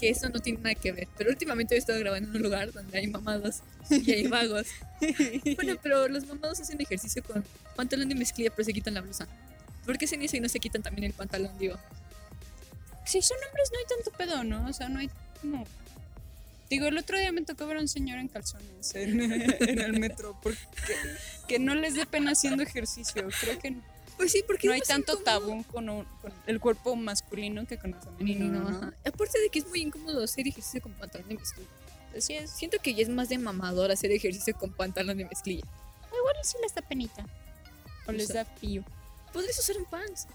Que 0.00 0.10
eso 0.10 0.28
no 0.28 0.40
tiene 0.40 0.58
nada 0.60 0.74
que 0.74 0.92
ver. 0.92 1.08
Pero 1.16 1.30
últimamente 1.30 1.74
he 1.74 1.78
estado 1.78 1.98
grabando 1.98 2.30
en 2.30 2.36
un 2.36 2.42
lugar 2.42 2.72
donde 2.72 2.98
hay 2.98 3.06
mamados 3.06 3.60
y 3.90 4.10
hay 4.12 4.26
vagos. 4.26 4.66
bueno, 5.56 5.76
pero 5.82 6.08
los 6.08 6.26
mamados 6.26 6.60
hacen 6.60 6.80
ejercicio 6.80 7.22
con 7.22 7.44
pantalón 7.76 8.08
de 8.08 8.14
mezclilla, 8.14 8.50
pero 8.50 8.64
se 8.64 8.72
quitan 8.72 8.94
la 8.94 9.00
blusa. 9.00 9.26
¿Por 9.84 9.98
qué 9.98 10.06
hacen 10.06 10.22
eso 10.22 10.36
y 10.36 10.40
no 10.40 10.48
se 10.48 10.58
quitan 10.60 10.82
también 10.82 11.04
el 11.04 11.12
pantalón, 11.12 11.56
digo? 11.58 11.78
Si 13.04 13.20
son 13.20 13.36
hombres 13.46 13.70
no 13.72 13.78
hay 13.78 13.84
tanto 13.84 14.10
pedo, 14.16 14.44
¿no? 14.44 14.68
O 14.68 14.72
sea, 14.72 14.88
no 14.88 15.00
hay 15.00 15.10
como... 15.40 15.66
Digo, 16.70 16.86
el 16.86 16.96
otro 16.96 17.18
día 17.18 17.30
me 17.30 17.42
tocó 17.42 17.66
ver 17.66 17.76
a 17.76 17.80
un 17.80 17.88
señor 17.88 18.18
en 18.18 18.28
calzones 18.28 18.94
en, 18.94 19.20
en 19.60 19.78
el 19.78 20.00
metro 20.00 20.38
porque 20.42 20.58
que 21.46 21.58
no 21.58 21.74
les 21.74 21.94
dé 21.94 22.06
pena 22.06 22.32
haciendo 22.32 22.62
ejercicio. 22.62 23.28
Creo 23.40 23.58
que 23.58 23.76
Pues 24.16 24.30
sí, 24.32 24.44
porque 24.46 24.68
no 24.68 24.74
hay 24.74 24.80
tanto 24.80 25.16
tabú 25.18 25.64
con, 25.64 25.88
un- 25.88 26.04
con 26.22 26.32
el 26.46 26.60
cuerpo 26.60 26.94
masculino 26.96 27.66
que 27.66 27.78
con 27.78 27.94
el 27.94 28.00
femenino, 28.00 28.60
¿no? 28.60 28.68
Ajá. 28.68 28.92
Aparte 29.04 29.40
de 29.40 29.48
que 29.50 29.58
es 29.58 29.66
muy 29.68 29.80
incómodo 29.80 30.22
hacer 30.22 30.46
ejercicio 30.46 30.80
con 30.80 30.92
pantalón 30.92 31.28
de 31.28 31.34
mezclilla. 31.36 31.68
Así 32.16 32.34
es. 32.34 32.50
Siento 32.50 32.78
que 32.80 32.94
ya 32.94 33.02
es 33.02 33.08
más 33.08 33.28
de 33.28 33.38
mamador 33.38 33.90
hacer 33.90 34.12
ejercicio 34.12 34.54
con 34.56 34.72
pantalón 34.72 35.18
de 35.18 35.24
mezclilla. 35.24 35.64
Igual 36.16 36.36
y 36.40 36.46
sí 36.46 36.56
les 36.62 36.72
da 36.74 36.82
penita. 36.82 37.26
O 38.06 38.12
les 38.12 38.28
da 38.28 38.44
fío. 38.44 38.84
Podrías 39.32 39.58
usar 39.58 39.76
un 39.78 39.84
pants. 39.86 40.28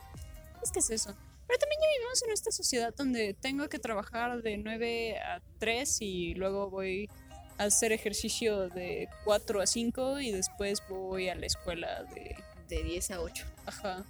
Es 0.62 0.72
que 0.72 0.80
es 0.80 0.90
eso. 0.90 1.16
Pero 1.48 1.58
también 1.58 1.80
ya 1.82 1.88
vivimos 1.98 2.22
en 2.24 2.32
esta 2.32 2.52
sociedad 2.52 2.94
donde 2.96 3.34
tengo 3.34 3.70
que 3.70 3.80
trabajar 3.80 4.42
de 4.42 4.58
9 4.58 5.20
a 5.20 5.42
3 5.58 6.02
y 6.02 6.34
luego 6.36 6.70
voy 6.70 7.10
a 7.58 7.64
hacer 7.64 7.92
ejercicio 7.94 8.68
de 8.70 9.08
4 9.24 9.62
a 9.62 9.66
5 9.66 10.20
y 10.20 10.32
después 10.32 10.84
voy 10.90 11.30
a 11.30 11.36
la 11.36 11.46
escuela 11.46 12.04
de... 12.14 12.36
De 12.70 12.84
10 12.84 13.12
a 13.12 13.22
8. 13.22 13.46
Ajá. 13.66 14.06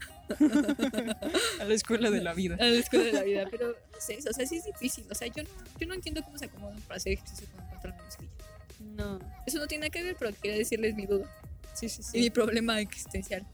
a 1.59 1.63
la 1.63 1.73
escuela 1.73 2.11
de 2.11 2.21
la 2.21 2.33
vida. 2.33 2.55
a 2.59 2.65
la 2.65 2.77
escuela 2.79 3.05
de 3.05 3.13
la 3.13 3.23
vida, 3.23 3.47
pero 3.49 3.69
no 3.69 4.01
sé, 4.01 4.19
o 4.29 4.33
sea, 4.33 4.45
sí 4.45 4.57
es 4.57 4.65
difícil. 4.65 5.05
O 5.09 5.15
sea, 5.15 5.27
yo 5.27 5.43
no, 5.43 5.49
yo 5.79 5.87
no 5.87 5.93
entiendo 5.93 6.21
cómo 6.23 6.37
se 6.37 6.45
acomodan 6.45 6.79
para 6.81 6.97
hacer 6.97 7.13
ejercicio 7.13 7.47
con 7.81 7.91
de 7.91 8.03
mezclilla. 8.03 8.31
No. 8.95 9.19
Eso 9.45 9.57
no 9.59 9.67
tiene 9.67 9.83
nada 9.83 9.89
que 9.91 10.03
ver, 10.03 10.15
pero 10.19 10.33
quería 10.41 10.57
decirles 10.57 10.93
mi 10.95 11.05
duda 11.05 11.25
Sí, 11.73 11.87
sí, 11.89 12.01
y 12.13 12.17
mi 12.17 12.23
sí. 12.25 12.29
problema 12.29 12.79
existencial. 12.81 13.45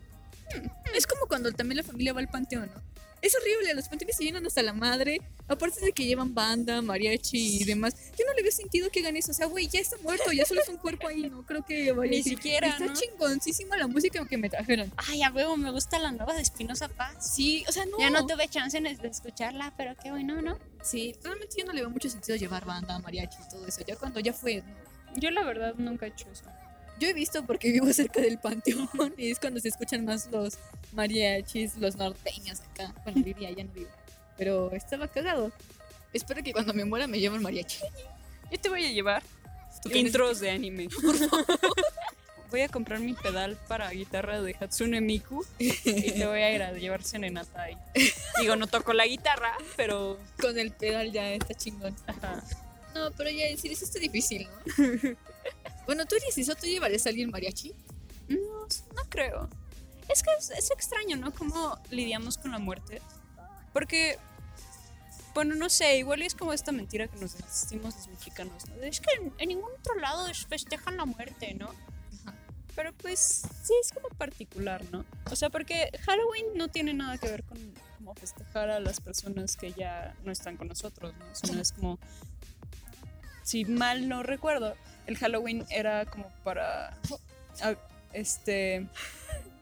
Es 0.96 1.06
como 1.08 1.28
cuando 1.28 1.52
también 1.52 1.78
la 1.78 1.84
familia 1.84 2.14
va 2.14 2.20
al 2.20 2.28
panteón, 2.28 2.70
¿no? 2.74 2.82
Es 3.26 3.36
horrible, 3.36 3.74
los 3.74 3.90
panteones 3.90 4.16
se 4.18 4.24
llenan 4.24 4.46
hasta 4.46 4.62
la 4.62 4.72
madre. 4.72 5.20
Aparte 5.48 5.84
de 5.84 5.92
que 5.94 6.06
llevan 6.06 6.36
banda, 6.36 6.84
mariachi 6.84 7.58
y 7.62 7.64
demás. 7.64 7.96
Yo 8.16 8.24
no 8.24 8.34
le 8.36 8.44
veo 8.44 8.52
sentido 8.52 8.92
que 8.92 9.00
hagan 9.00 9.18
eso. 9.18 9.32
O 9.32 9.34
sea, 9.34 9.48
güey, 9.48 9.68
ya 9.68 9.80
está 9.80 9.98
muerto, 9.98 10.32
ya 10.32 10.46
solo 10.46 10.62
es 10.62 10.70
un 10.70 10.78
cuerpo 10.78 11.08
ahí, 11.08 11.28
no 11.28 11.44
creo 11.44 11.66
que 11.66 11.92
vaya 11.92 12.12
Ni 12.12 12.22
siquiera, 12.22 12.68
Está 12.68 12.86
¿no? 12.86 12.94
chingoncísima 12.94 13.78
la 13.78 13.88
música 13.88 14.24
que 14.28 14.38
me 14.38 14.48
trajeron. 14.48 14.94
Ay, 14.98 15.24
a 15.24 15.32
huevo, 15.32 15.58
me 15.58 15.72
gusta 15.72 15.98
la 15.98 16.12
nueva 16.12 16.36
de 16.36 16.44
Espinosa 16.44 16.88
Paz. 16.88 17.34
Sí, 17.34 17.66
o 17.68 17.72
sea, 17.72 17.88
no. 17.88 17.98
Ya 17.98 18.12
no 18.12 18.28
tuve 18.28 18.48
chance 18.48 18.80
de 18.80 19.08
escucharla, 19.08 19.74
pero 19.76 19.96
qué 19.96 20.12
bueno, 20.12 20.44
¿no? 20.44 20.60
Sí, 20.84 21.16
realmente 21.24 21.56
yo 21.58 21.66
no 21.66 21.74
le 21.74 21.82
veo 21.82 21.90
mucho 21.90 22.12
sentido 22.12 22.38
llevar 22.38 22.64
banda, 22.66 23.00
mariachi 23.00 23.38
y 23.44 23.50
todo 23.50 23.66
eso. 23.66 23.82
Ya 23.88 23.96
cuando 23.96 24.20
ya 24.20 24.34
fue, 24.34 24.58
¿no? 24.58 24.76
Yo 25.16 25.32
la 25.32 25.44
verdad 25.44 25.74
nunca 25.80 26.06
he 26.06 26.10
hecho 26.10 26.30
eso. 26.32 26.44
Yo 27.00 27.10
he 27.10 27.14
visto 27.14 27.46
porque 27.46 27.72
vivo 27.72 27.92
cerca 27.94 28.22
del 28.22 28.38
panteón 28.38 28.90
y 29.18 29.32
es 29.32 29.40
cuando 29.40 29.60
se 29.60 29.70
escuchan 29.70 30.06
más 30.06 30.30
los 30.32 30.58
mariachis, 30.94 31.76
los 31.78 31.96
norteños 31.96 32.62
acá. 32.62 32.94
Bueno, 33.04 33.22
vivía, 33.26 33.52
ya 33.52 33.64
no 33.64 33.72
vivo. 33.72 33.90
Pero 34.38 34.72
estaba 34.72 35.08
cagado. 35.08 35.52
Espero 36.14 36.42
que 36.44 36.54
cuando 36.54 36.74
me 36.74 36.86
muera 36.86 37.08
me 37.08 37.20
lleven 37.20 37.42
mariachi. 37.42 37.80
Yo 38.52 38.60
te 38.60 38.70
voy 38.70 38.86
a 38.86 38.92
llevar 38.92 39.24
¿Tú 39.82 39.90
qué 39.90 40.00
intros 40.00 40.40
de 40.40 40.50
anime. 40.50 40.88
Voy 42.50 42.62
a 42.62 42.70
comprar 42.70 43.00
mi 43.00 43.14
pedal 43.14 43.58
para 43.68 43.90
guitarra 43.92 44.42
de 44.42 44.56
Hatsune 44.60 45.02
Miku 45.02 45.46
y 45.60 45.72
te 46.12 46.26
voy 46.26 46.40
a 46.40 46.56
ir 46.56 46.64
a 46.64 46.72
llevar 46.72 47.04
serenata 47.04 47.64
ahí. 47.64 47.78
Digo, 48.40 48.56
no 48.56 48.68
toco 48.68 48.94
la 48.94 49.06
guitarra, 49.06 49.54
pero 49.76 50.18
Con 50.40 50.58
el 50.58 50.72
pedal 50.72 51.12
ya 51.12 51.34
está 51.34 51.54
chingón. 51.54 51.96
ajá. 52.08 52.44
No, 52.96 53.12
pero 53.12 53.30
ya 53.30 53.46
serio, 53.58 53.74
eso 53.74 53.86
está 53.86 54.00
difícil, 54.00 54.48
¿no? 54.48 55.16
Bueno, 55.86 56.06
tú 56.06 56.16
dices 56.16 56.38
eso, 56.38 56.56
¿tú 56.56 56.66
llevarías 56.68 57.06
a 57.06 57.10
alguien 57.10 57.30
mariachi? 57.32 57.74
No, 58.28 58.38
no 58.96 59.10
creo. 59.10 59.50
Es 60.10 60.22
que 60.24 60.30
es, 60.40 60.50
es 60.52 60.72
extraño, 60.72 61.18
¿no? 61.18 61.34
Cómo 61.34 61.80
lidiamos 61.90 62.38
con 62.38 62.52
la 62.52 62.60
muerte. 62.60 63.02
Porque, 63.74 64.18
bueno, 65.34 65.56
no 65.56 65.70
sé, 65.70 65.98
igual 65.98 66.22
es 66.22 66.36
como 66.36 66.54
esta 66.54 66.72
mentira 66.72 67.08
que 67.08 67.18
nos 67.18 67.38
decimos 67.38 67.96
los 67.96 68.08
mexicanos, 68.08 68.68
¿no? 68.70 68.84
Es 68.84 69.00
que 69.02 69.12
en, 69.22 69.34
en 69.38 69.50
ningún 69.50 69.72
otro 69.80 69.96
lado 70.00 70.28
es- 70.28 70.46
festejan 70.46 70.98
la 70.98 71.06
muerte, 71.06 71.54
¿no? 71.56 71.70
Pero 72.76 72.92
pues 72.94 73.44
sí 73.64 73.74
es 73.82 73.92
como 73.94 74.10
particular, 74.10 74.84
¿no? 74.92 75.06
O 75.32 75.36
sea, 75.36 75.50
porque 75.50 75.90
Halloween 76.06 76.46
no 76.56 76.68
tiene 76.68 76.94
nada 76.94 77.18
que 77.18 77.30
ver 77.30 77.44
con 77.44 77.58
como 77.98 78.14
festejar 78.16 78.70
a 78.70 78.80
las 78.80 79.00
personas 79.00 79.56
que 79.56 79.72
ya 79.72 80.14
no 80.24 80.32
están 80.32 80.58
con 80.58 80.68
nosotros, 80.68 81.14
¿no? 81.18 81.26
Sino 81.34 81.60
es 81.62 81.72
como, 81.72 81.98
si 83.44 83.66
mal 83.66 84.08
no 84.10 84.24
recuerdo, 84.24 84.76
el 85.08 85.18
Halloween 85.18 85.66
era 85.70 86.06
como 86.06 86.30
para, 86.44 86.98
este, 88.14 88.88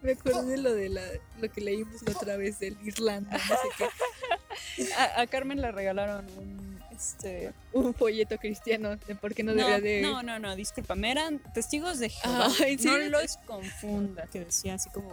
Me 0.02 0.14
acuerdo 0.14 0.44
de 0.46 0.58
lo 0.58 0.74
de 0.74 0.89
la, 0.89 1.02
lo 1.39 1.52
que 1.52 1.62
leímos 1.62 2.02
la 2.04 2.12
otra 2.12 2.38
vez 2.38 2.60
del 2.60 2.78
Irlanda, 2.84 3.32
no 3.32 3.56
sé 3.56 3.68
qué. 3.78 4.94
a, 4.98 5.22
a 5.22 5.28
Carmen 5.28 5.62
le 5.62 5.72
regalaron 5.72 6.26
un, 6.38 6.74
este, 6.96 7.54
Un 7.72 7.94
folleto 7.94 8.38
cristiano 8.38 8.96
de 8.96 9.16
por 9.16 9.34
qué 9.34 9.44
no, 9.44 9.54
no, 9.54 9.58
debería 9.58 9.82
de. 9.82 10.02
no, 10.02 10.24
no, 10.24 10.39
no, 10.39 10.56
discúlpame, 10.56 11.12
eran 11.12 11.39
testigos 11.54 12.00
de 12.00 12.10
Jehová. 12.10 12.48
Ah, 12.50 12.66
¿en 12.66 12.84
no 12.84 12.98
los 12.98 13.38
confunda, 13.46 14.28
que 14.28 14.46
decía 14.46 14.76
así 14.76 14.89
como, 14.89 15.12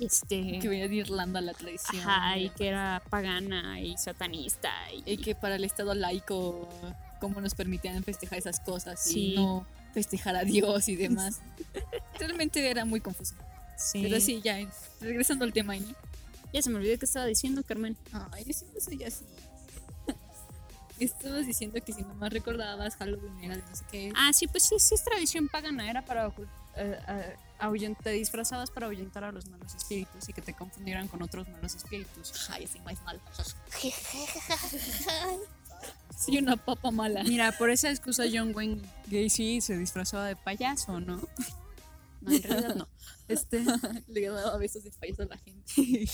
este, 0.00 0.58
Que 0.60 0.68
venía 0.68 0.88
de 0.88 0.96
Irlanda 0.96 1.40
la 1.40 1.52
tradición. 1.54 2.02
ajá, 2.02 2.38
y 2.38 2.50
que 2.50 2.68
era 2.68 3.02
pagana 3.10 3.80
y 3.80 3.96
satanista 3.96 4.72
y, 4.92 5.12
Y 5.12 5.16
que 5.18 5.34
para 5.34 5.56
el 5.56 5.64
Estado 5.64 5.94
laico, 5.94 6.68
cómo 7.24 7.40
nos 7.40 7.54
permitían 7.54 8.04
festejar 8.04 8.38
esas 8.38 8.60
cosas 8.60 9.00
Sí. 9.02 9.32
y 9.32 9.36
no 9.36 9.66
festejar 9.94 10.36
a 10.36 10.44
Dios 10.44 10.88
y 10.88 10.96
demás. 10.96 11.40
Realmente 12.20 12.68
era 12.68 12.84
muy 12.84 13.00
confuso. 13.00 13.34
sí. 13.78 14.02
Pero 14.02 14.20
sí, 14.20 14.42
ya, 14.44 14.58
regresando 15.00 15.46
al 15.46 15.54
tema, 15.54 15.74
¿no? 15.76 15.88
Ya 16.52 16.60
se 16.60 16.68
me 16.68 16.76
olvidó 16.76 16.98
que 16.98 17.06
estaba 17.06 17.24
diciendo, 17.24 17.62
Carmen. 17.62 17.96
Ay, 18.30 18.44
yo 18.44 18.52
siempre 18.52 18.78
soy 18.82 19.02
así. 19.04 19.24
Estabas 21.00 21.46
diciendo 21.46 21.80
que 21.82 21.94
si 21.94 22.02
no 22.02 22.12
más 22.14 22.30
recordabas, 22.30 22.96
Halloween 22.96 23.42
era 23.42 23.56
de 23.56 23.62
no 23.62 23.74
sé 23.74 23.84
qué. 23.90 24.12
Ah, 24.14 24.30
sí, 24.34 24.46
pues 24.46 24.64
sí, 24.64 24.76
sí 24.78 24.94
es 24.94 25.02
tradición 25.02 25.48
pagana, 25.48 25.88
era 25.88 26.04
para 26.04 26.26
eh, 26.76 26.98
eh, 27.08 27.36
te 28.02 28.10
disfrazabas 28.10 28.70
para 28.70 28.86
ahuyentar 28.86 29.24
a 29.24 29.32
los 29.32 29.48
malos 29.48 29.74
espíritus 29.74 30.28
y 30.28 30.34
que 30.34 30.42
te 30.42 30.52
confundieran 30.52 31.08
con 31.08 31.22
otros 31.22 31.48
malos 31.48 31.74
espíritus. 31.74 32.50
Ay, 32.50 32.66
soy 32.66 32.82
más 32.82 33.02
mal. 33.02 33.18
Soy 36.16 36.38
una 36.38 36.56
papa 36.56 36.90
mala. 36.90 37.22
Mira, 37.24 37.52
por 37.52 37.70
esa 37.70 37.90
excusa 37.90 38.24
John 38.32 38.54
Wayne 38.54 38.80
Gacy 39.08 39.60
se 39.60 39.76
disfrazaba 39.76 40.26
de 40.26 40.36
payaso, 40.36 41.00
¿no? 41.00 41.20
No, 42.20 42.32
en 42.32 42.42
realidad 42.42 42.74
no. 42.76 42.88
Este, 43.28 43.62
Le 44.08 44.28
daba 44.28 44.56
besos 44.58 44.84
de 44.84 44.90
payaso 44.92 45.22
a 45.22 45.26
la 45.26 45.38
gente. 45.38 45.64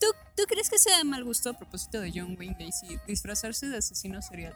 ¿tú, 0.00 0.06
¿Tú 0.36 0.42
crees 0.48 0.70
que 0.70 0.78
sea 0.78 0.98
de 0.98 1.04
mal 1.04 1.24
gusto 1.24 1.50
a 1.50 1.52
propósito 1.54 2.00
de 2.00 2.12
John 2.14 2.36
Wayne 2.38 2.56
Gacy 2.58 2.98
disfrazarse 3.06 3.68
de 3.68 3.78
asesino 3.78 4.20
serial? 4.22 4.54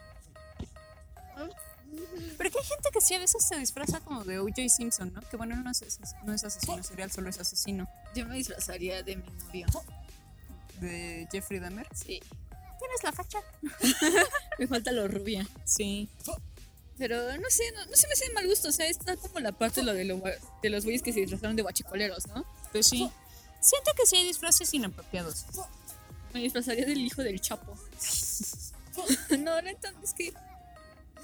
Porque 2.36 2.58
hay 2.58 2.64
gente 2.64 2.90
que 2.92 3.00
sí 3.00 3.14
a 3.14 3.18
veces 3.18 3.44
se 3.44 3.56
disfraza 3.56 4.00
como 4.00 4.24
de 4.24 4.38
O.J. 4.38 4.68
Simpson, 4.68 5.12
¿no? 5.14 5.20
Que 5.28 5.36
bueno, 5.36 5.56
no 5.56 5.70
es, 5.70 5.82
ases- 5.82 6.14
no 6.24 6.32
es 6.32 6.44
asesino 6.44 6.82
serial, 6.82 7.10
solo 7.10 7.30
es 7.30 7.38
asesino. 7.38 7.88
Yo 8.14 8.26
me 8.26 8.36
disfrazaría 8.36 9.02
de 9.02 9.16
mi 9.16 9.24
novio. 9.46 9.66
De 10.80 11.28
Jeffrey 11.30 11.60
Dahmer. 11.60 11.86
Sí. 11.94 12.20
¿Tienes 12.78 13.02
la 13.02 13.12
facha? 13.12 13.38
Me 14.58 14.66
falta 14.66 14.92
lo 14.92 15.08
rubia. 15.08 15.46
Sí. 15.64 16.08
Pero 16.98 17.16
no 17.38 17.48
sé, 17.50 17.62
no, 17.72 17.86
no 17.86 17.96
se 17.96 18.06
me 18.06 18.12
hace 18.12 18.28
de 18.28 18.34
mal 18.34 18.46
gusto. 18.46 18.68
O 18.68 18.72
sea, 18.72 18.86
está 18.86 19.16
como 19.16 19.40
la 19.40 19.52
parte 19.52 19.80
de, 19.80 19.86
lo 19.86 19.94
de, 19.94 20.04
lo- 20.04 20.22
de 20.62 20.70
los 20.70 20.84
güeyes 20.84 21.02
que 21.02 21.12
se 21.12 21.20
disfrazaron 21.20 21.56
de 21.56 21.62
guachicoleros, 21.62 22.26
¿no? 22.28 22.44
Pues 22.72 22.86
sí. 22.88 23.10
Siento 23.60 23.92
que 23.96 24.04
sí 24.06 24.16
hay 24.16 24.26
disfraces 24.26 24.72
inapropiados. 24.74 25.44
Me 26.34 26.40
disfrazaría 26.40 26.84
del 26.84 26.98
hijo 27.00 27.22
del 27.22 27.40
Chapo. 27.40 27.76
no, 29.38 29.62
neta, 29.62 29.92
es 30.02 30.12
que 30.12 30.32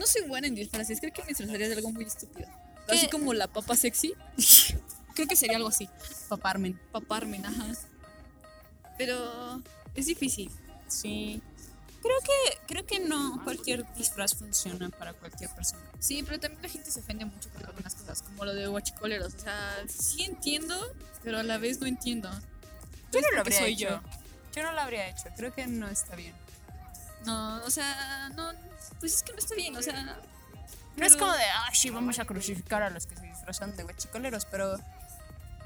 no 0.00 0.06
soy 0.06 0.22
buena 0.22 0.48
en 0.48 0.54
disfraces. 0.54 0.98
Creo 0.98 1.12
que 1.12 1.20
me 1.22 1.28
disfrazaría 1.28 1.68
de 1.68 1.74
algo 1.74 1.92
muy 1.92 2.04
estúpido. 2.04 2.48
Así 2.88 3.06
como 3.08 3.34
la 3.34 3.46
papa 3.46 3.76
sexy. 3.76 4.14
Creo 5.14 5.28
que 5.28 5.36
sería 5.36 5.58
algo 5.58 5.68
así. 5.68 5.88
Paparmen. 6.28 6.80
Paparmen, 6.90 7.44
ajá. 7.44 7.66
Pero 8.96 9.62
es 9.94 10.06
difícil. 10.06 10.50
Sí. 10.88 11.42
Creo 12.66 12.86
que 12.86 13.00
no 13.00 13.44
cualquier 13.44 13.84
disfraz 13.94 14.34
funciona 14.34 14.88
para 14.88 15.12
cualquier 15.12 15.50
persona. 15.50 15.82
Sí, 15.98 16.22
pero 16.22 16.40
también 16.40 16.62
la 16.62 16.70
gente 16.70 16.90
se 16.90 17.00
ofende 17.00 17.26
mucho 17.26 17.50
con 17.50 17.66
algunas 17.66 17.94
cosas, 17.94 18.22
como 18.22 18.46
lo 18.46 18.54
de 18.54 18.66
guachicoleros. 18.68 19.34
O 19.34 19.38
sea, 19.38 19.84
sí 19.86 20.24
entiendo, 20.24 20.74
pero 21.22 21.38
a 21.38 21.42
la 21.42 21.58
vez 21.58 21.78
no 21.78 21.86
entiendo. 21.86 22.30
Yo 23.12 23.20
no 23.20 23.30
lo 23.34 23.40
habría 23.40 23.58
soy 23.58 23.74
hecho. 23.74 24.00
Yo 24.56 24.62
no 24.62 24.72
lo 24.72 24.80
habría 24.80 25.10
hecho. 25.10 25.24
Creo 25.36 25.52
que 25.52 25.66
no 25.66 25.88
está 25.88 26.16
bien. 26.16 26.34
No, 27.26 27.62
o 27.64 27.70
sea, 27.70 28.30
no, 28.34 28.50
pues 28.98 29.14
es 29.14 29.22
que 29.22 29.32
no 29.32 29.38
está 29.38 29.54
bien, 29.54 29.76
o 29.76 29.82
sea, 29.82 30.18
No 30.96 31.06
es 31.06 31.16
como 31.16 31.32
de, 31.32 31.44
ah, 31.44 31.70
sí, 31.72 31.90
vamos 31.90 32.18
a 32.18 32.24
crucificar 32.24 32.82
a 32.82 32.90
los 32.90 33.06
que 33.06 33.16
se 33.16 33.26
disfrazan 33.26 33.76
de 33.76 33.82
guachicoleros, 33.82 34.46
pero 34.46 34.78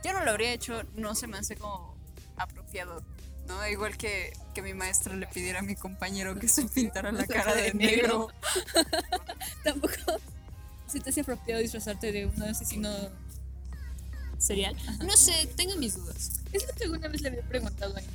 yo 0.04 0.12
no 0.12 0.24
lo 0.24 0.30
habría 0.30 0.52
hecho, 0.52 0.82
no 0.94 1.14
se 1.14 1.26
me 1.26 1.38
hace 1.38 1.56
como 1.56 1.96
apropiado, 2.36 3.02
¿no? 3.46 3.66
Igual 3.68 3.96
que, 3.96 4.32
que 4.54 4.62
mi 4.62 4.74
maestra 4.74 5.14
le 5.14 5.26
pidiera 5.26 5.60
a 5.60 5.62
mi 5.62 5.76
compañero 5.76 6.38
que 6.38 6.48
se 6.48 6.64
pintara 6.64 7.12
la 7.12 7.26
cara 7.26 7.54
de 7.54 7.72
negro. 7.74 8.28
tampoco 9.64 9.94
se 10.86 11.00
te 11.00 11.10
hace 11.10 11.22
apropiado 11.22 11.60
disfrazarte 11.60 12.12
de 12.12 12.26
un 12.26 12.42
asesino 12.42 12.90
¿Serial? 14.38 14.76
No 15.02 15.16
sé, 15.16 15.48
tengo 15.56 15.74
mis 15.76 15.96
dudas. 15.96 16.42
Es 16.52 16.66
lo 16.66 16.74
que 16.74 16.84
alguna 16.84 17.08
vez 17.08 17.22
le 17.22 17.28
había 17.28 17.42
preguntado 17.42 17.96
a 17.96 17.98
Amy. 17.98 18.08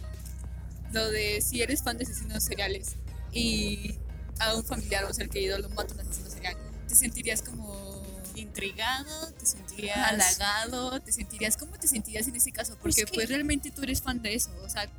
Lo 0.91 1.09
de 1.09 1.41
si 1.41 1.61
eres 1.61 1.81
fan 1.81 1.97
de 1.97 2.03
asesinos 2.03 2.43
seriales 2.43 2.95
y 3.31 3.95
a 4.39 4.55
un 4.55 4.63
familiar 4.63 5.05
o 5.05 5.13
ser 5.13 5.29
querido 5.29 5.57
lo 5.59 5.69
mata 5.69 5.93
un 5.93 5.99
asesino 6.01 6.29
serial, 6.29 6.55
¿te 6.87 6.95
sentirías 6.95 7.41
como 7.41 7.99
Intrigado, 8.35 9.31
te 9.33 9.45
sentirías... 9.45 9.97
halagado? 9.97 11.01
¿Te 11.01 11.11
sentirías 11.11 11.57
cómo 11.57 11.73
te 11.77 11.87
sentirías 11.87 12.27
en 12.27 12.35
ese 12.35 12.51
caso? 12.53 12.77
Porque 12.81 13.03
que- 13.03 13.13
pues 13.13 13.27
realmente 13.29 13.69
tú 13.71 13.81
eres 13.83 14.01
fan 14.01 14.21
de 14.21 14.33
eso, 14.35 14.49
o 14.63 14.69
sea, 14.69 14.89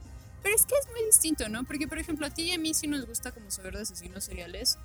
Pero 0.42 0.54
es 0.54 0.64
que 0.66 0.74
es 0.74 0.86
muy 0.90 1.02
distinto, 1.06 1.48
¿no? 1.48 1.64
Porque, 1.64 1.86
por 1.88 1.98
ejemplo, 1.98 2.26
a 2.26 2.30
ti 2.30 2.42
y 2.42 2.52
a 2.52 2.58
mí 2.58 2.72
sí 2.74 2.86
nos 2.86 3.06
gusta 3.06 3.32
como 3.32 3.50
saber 3.50 3.74
de 3.76 3.82
asesinos 3.82 4.24
seriales, 4.24 4.78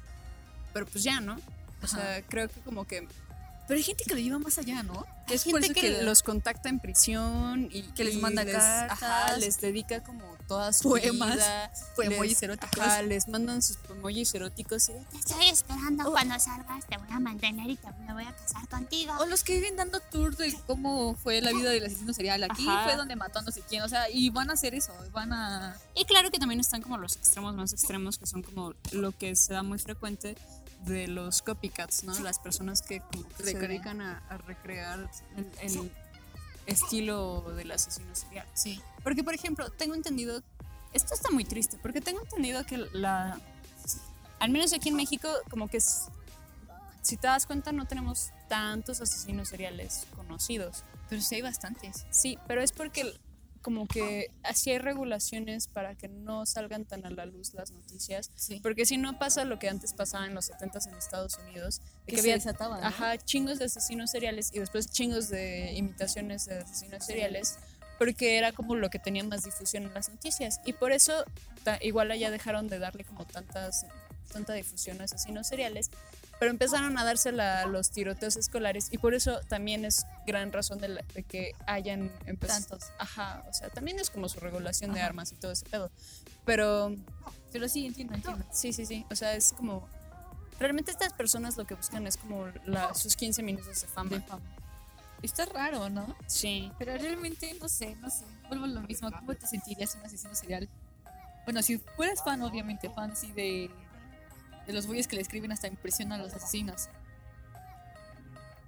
pero 0.73 0.85
pues 0.85 1.03
ya, 1.03 1.19
¿no? 1.21 1.37
O 1.81 1.87
sea, 1.87 2.21
creo 2.27 2.47
que 2.49 2.59
como 2.61 2.85
que 2.85 3.07
pero 3.67 3.77
hay 3.77 3.83
gente 3.83 4.03
que 4.05 4.13
lo 4.13 4.19
lleva 4.19 4.39
más 4.39 4.57
allá, 4.57 4.83
¿no? 4.83 5.05
Hay 5.27 5.35
es 5.35 5.43
por 5.45 5.61
gente 5.63 5.79
eso 5.87 5.97
que, 5.99 6.03
los 6.03 6.21
contacta 6.21 6.69
en 6.69 6.79
prisión 6.79 7.67
y 7.71 7.81
Que 7.93 8.03
les 8.03 8.15
manda 8.21 8.43
Ajá, 8.43 8.87
cartas. 8.97 9.39
les 9.39 9.59
dedica 9.59 10.03
como 10.03 10.23
toda 10.47 10.71
su 10.71 10.89
Poemas, 10.89 11.35
vida, 11.35 11.71
les- 12.21 12.43
eróticos. 12.43 12.79
Ajá, 12.79 13.01
les 13.01 13.27
mandan 13.27 13.63
sus 13.63 13.77
emojis 13.89 14.35
eróticos 14.35 14.89
y 14.89 14.91
Te 15.11 15.17
estoy 15.17 15.47
esperando 15.47 16.11
cuando 16.11 16.39
salgas, 16.39 16.85
te 16.85 16.97
voy 16.97 17.07
a 17.09 17.19
mantener 17.19 17.67
y 17.71 17.75
te, 17.75 17.87
me 18.05 18.13
voy 18.13 18.23
a 18.25 18.35
casar 18.35 18.67
contigo. 18.67 19.13
O 19.19 19.25
los 19.25 19.43
que 19.43 19.55
viven 19.55 19.75
dando 19.75 19.99
tour 19.99 20.35
de 20.37 20.53
cómo 20.67 21.15
fue 21.15 21.41
la 21.41 21.51
vida 21.51 21.71
del 21.71 21.85
asesino 21.85 22.13
serial. 22.13 22.43
Aquí 22.43 22.67
Ajá. 22.67 22.83
fue 22.83 22.95
donde 22.95 23.15
mató 23.15 23.39
a 23.39 23.41
no 23.41 23.51
sé 23.51 23.61
quién. 23.67 23.81
O 23.81 23.89
sea, 23.89 24.07
y 24.11 24.29
van 24.29 24.51
a 24.51 24.53
hacer 24.53 24.75
eso. 24.75 24.93
Van 25.11 25.33
a. 25.33 25.75
Y 25.95 26.05
claro 26.05 26.29
que 26.29 26.37
también 26.37 26.59
están 26.59 26.83
como 26.83 26.99
los 26.99 27.15
extremos 27.15 27.55
más 27.55 27.73
extremos, 27.73 28.19
que 28.19 28.27
son 28.27 28.43
como 28.43 28.75
lo 28.91 29.11
que 29.17 29.35
se 29.35 29.53
da 29.53 29.63
muy 29.63 29.79
frecuente 29.79 30.35
de 30.81 31.07
los 31.07 31.41
copycats, 31.41 32.03
¿no? 32.03 32.17
Las 32.19 32.39
personas 32.39 32.81
que 32.81 33.01
se 33.43 33.57
dedican 33.57 34.01
a, 34.01 34.19
a 34.29 34.37
recrear 34.37 35.09
el, 35.35 35.49
el 35.61 35.91
estilo 36.65 37.41
del 37.55 37.71
asesino 37.71 38.13
serial. 38.15 38.47
Sí. 38.53 38.81
Porque, 39.03 39.23
por 39.23 39.33
ejemplo, 39.33 39.69
tengo 39.71 39.95
entendido, 39.95 40.41
esto 40.93 41.13
está 41.13 41.31
muy 41.31 41.45
triste, 41.45 41.77
porque 41.81 42.01
tengo 42.01 42.21
entendido 42.21 42.65
que 42.65 42.77
la, 42.93 43.39
al 44.39 44.49
menos 44.49 44.73
aquí 44.73 44.89
en 44.89 44.95
México, 44.95 45.29
como 45.49 45.67
que 45.67 45.77
es, 45.77 46.05
si 47.01 47.17
te 47.17 47.27
das 47.27 47.45
cuenta, 47.45 47.71
no 47.71 47.85
tenemos 47.85 48.31
tantos 48.47 49.01
asesinos 49.01 49.49
seriales 49.49 50.05
conocidos. 50.15 50.83
Pero 51.07 51.21
sí 51.21 51.35
hay 51.35 51.41
bastantes. 51.43 52.05
Sí, 52.09 52.39
pero 52.47 52.61
es 52.61 52.71
porque 52.71 53.15
como 53.65 53.87
que 53.87 54.27
así 54.43 54.69
hay 54.69 54.77
regulaciones 54.77 55.67
para 55.67 55.95
que 55.95 56.07
no 56.07 56.45
salgan 56.45 56.85
tan 56.85 57.03
a 57.03 57.09
la 57.09 57.25
luz 57.25 57.55
las 57.55 57.71
noticias. 57.71 58.29
Sí. 58.35 58.59
Porque 58.61 58.85
si 58.85 58.97
no 58.97 59.17
pasa 59.17 59.43
lo 59.43 59.57
que 59.57 59.69
antes 59.69 59.93
pasaba 59.93 60.27
en 60.27 60.35
los 60.35 60.51
70s 60.51 60.87
en 60.87 60.93
Estados 60.93 61.39
Unidos, 61.39 61.79
de 61.79 61.85
Que 62.05 62.13
que 62.13 62.19
había 62.19 62.35
desataban, 62.35 62.79
¿no? 62.79 62.85
ajá, 62.85 63.17
chingos 63.17 63.57
de 63.57 63.65
asesinos 63.65 64.11
seriales 64.11 64.51
y 64.53 64.59
después 64.59 64.91
chingos 64.91 65.29
de 65.29 65.73
imitaciones 65.73 66.45
de 66.45 66.59
asesinos 66.59 67.03
seriales, 67.03 67.57
porque 67.97 68.37
era 68.37 68.51
como 68.51 68.75
lo 68.75 68.91
que 68.91 68.99
tenía 68.99 69.23
más 69.23 69.43
difusión 69.43 69.85
en 69.85 69.93
las 69.95 70.09
noticias. 70.09 70.61
Y 70.63 70.73
por 70.73 70.91
eso 70.91 71.25
ta- 71.63 71.79
igual 71.81 72.11
allá 72.11 72.29
dejaron 72.29 72.67
de 72.67 72.77
darle 72.77 73.03
como 73.03 73.25
tantas, 73.25 73.87
tanta 74.31 74.53
difusión 74.53 75.01
a 75.01 75.05
asesinos 75.05 75.47
seriales, 75.47 75.89
pero 76.39 76.51
empezaron 76.51 76.97
a 76.97 77.03
dársela 77.05 77.61
a 77.61 77.65
los 77.65 77.91
tiroteos 77.91 78.35
escolares 78.35 78.87
y 78.91 78.97
por 78.97 79.13
eso 79.13 79.39
también 79.47 79.85
es 79.85 80.05
gran 80.27 80.51
razón 80.51 80.79
de, 80.79 80.89
la- 80.89 81.05
de 81.13 81.23
que 81.23 81.53
hayan 81.67 82.11
empezado. 82.25 82.59
Tantos. 82.67 82.89
Ajá, 82.99 83.43
o 83.49 83.53
sea, 83.53 83.69
también 83.69 83.99
es 83.99 84.09
como 84.09 84.27
su 84.29 84.39
regulación 84.39 84.93
de 84.93 85.01
armas 85.01 85.31
y 85.31 85.35
todo 85.35 85.51
ese 85.51 85.65
pedo. 85.65 85.89
Pero 86.45 86.93
Pero 87.51 87.67
sí, 87.69 87.85
entiendo, 87.85 88.13
entiendo. 88.15 88.43
Sí, 88.51 88.73
sí, 88.73 88.85
sí. 88.85 89.05
O 89.09 89.15
sea, 89.15 89.33
es 89.35 89.53
como. 89.53 89.87
Realmente 90.59 90.91
estas 90.91 91.11
personas 91.13 91.57
lo 91.57 91.65
que 91.65 91.73
buscan 91.75 92.05
es 92.07 92.17
como 92.17 92.47
la- 92.65 92.93
sus 92.93 93.15
15 93.15 93.41
minutos 93.43 93.81
de 93.81 93.87
fama. 93.87 94.09
De 94.09 94.21
fama. 94.21 94.43
Está 95.21 95.45
raro, 95.45 95.89
¿no? 95.89 96.15
Sí. 96.27 96.71
Pero 96.77 96.97
realmente, 96.97 97.53
no 97.61 97.67
sé, 97.69 97.95
no 97.95 98.09
sé. 98.09 98.25
Vuelvo 98.49 98.65
a 98.65 98.67
lo 98.67 98.81
mismo. 98.81 99.09
¿Cómo 99.11 99.33
te 99.35 99.47
sentirías 99.47 99.95
un 99.95 100.01
asesino 100.05 100.35
serial? 100.35 100.69
Bueno, 101.45 101.61
si 101.63 101.77
fueras 101.77 102.23
fan, 102.23 102.41
obviamente, 102.41 102.89
fan 102.89 103.15
sí 103.15 103.31
de, 103.31 103.69
de 104.65 104.73
los 104.73 104.87
güeyes 104.87 105.07
que 105.07 105.15
le 105.15 105.21
escriben 105.21 105.51
hasta 105.51 105.67
impresión 105.67 106.11
a 106.11 106.17
los 106.17 106.33
asesinos. 106.33 106.89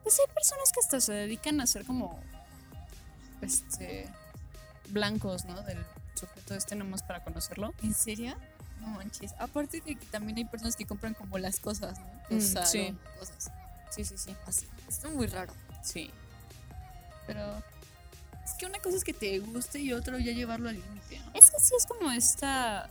Pues 0.03 0.19
hay 0.19 0.33
personas 0.33 0.71
que 0.71 0.79
hasta 0.79 1.01
se 1.01 1.13
dedican 1.13 1.59
a 1.61 1.67
ser 1.67 1.85
como. 1.85 2.19
Este. 3.41 4.07
blancos, 4.89 5.45
¿no? 5.45 5.61
Del 5.63 5.77
sujeto 6.15 6.55
este 6.55 6.75
nomás 6.75 7.03
para 7.03 7.23
conocerlo. 7.23 7.73
¿En 7.83 7.93
serio? 7.93 8.35
No 8.79 8.87
manches. 8.87 9.33
Aparte 9.39 9.81
de 9.81 9.95
que 9.95 10.05
también 10.07 10.37
hay 10.37 10.45
personas 10.45 10.75
que 10.75 10.85
compran 10.85 11.13
como 11.13 11.37
las 11.37 11.59
cosas, 11.59 11.99
¿no? 11.99 12.37
Mm, 12.37 12.41
sí. 12.41 12.97
cosas 13.19 13.51
Sí, 13.89 14.05
sí, 14.05 14.17
sí. 14.17 14.35
así. 14.45 14.67
Está 14.87 15.09
muy 15.09 15.27
raro. 15.27 15.53
Sí. 15.83 16.11
Pero 17.25 17.41
es 18.45 18.53
que 18.53 18.65
una 18.65 18.79
cosa 18.79 18.97
es 18.97 19.03
que 19.03 19.13
te 19.13 19.39
guste 19.39 19.79
y 19.79 19.93
otro 19.93 20.17
ya 20.19 20.31
llevarlo 20.31 20.69
al 20.69 20.75
límite, 20.75 21.19
¿no? 21.19 21.31
Es 21.33 21.51
que 21.51 21.59
sí 21.59 21.73
es 21.77 21.85
como 21.85 22.11
esta. 22.11 22.89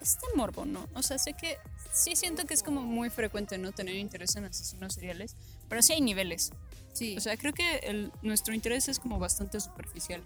Este 0.00 0.26
morbo, 0.34 0.64
¿no? 0.64 0.88
O 0.94 1.02
sea, 1.02 1.18
sé 1.18 1.34
que. 1.34 1.56
Sí 1.92 2.14
siento 2.14 2.46
que 2.46 2.54
es 2.54 2.62
como 2.62 2.82
muy 2.82 3.10
frecuente 3.10 3.58
no 3.58 3.72
tener 3.72 3.96
interés 3.96 4.36
en 4.36 4.44
asesinos 4.44 4.94
seriales, 4.94 5.34
pero 5.68 5.82
sí 5.82 5.92
hay 5.92 6.00
niveles. 6.00 6.52
Sí, 6.92 7.16
O 7.16 7.20
sea, 7.20 7.36
creo 7.36 7.52
que 7.52 7.76
el, 7.78 8.12
nuestro 8.22 8.54
interés 8.54 8.88
es 8.88 8.98
como 9.00 9.18
bastante 9.18 9.60
superficial. 9.60 10.22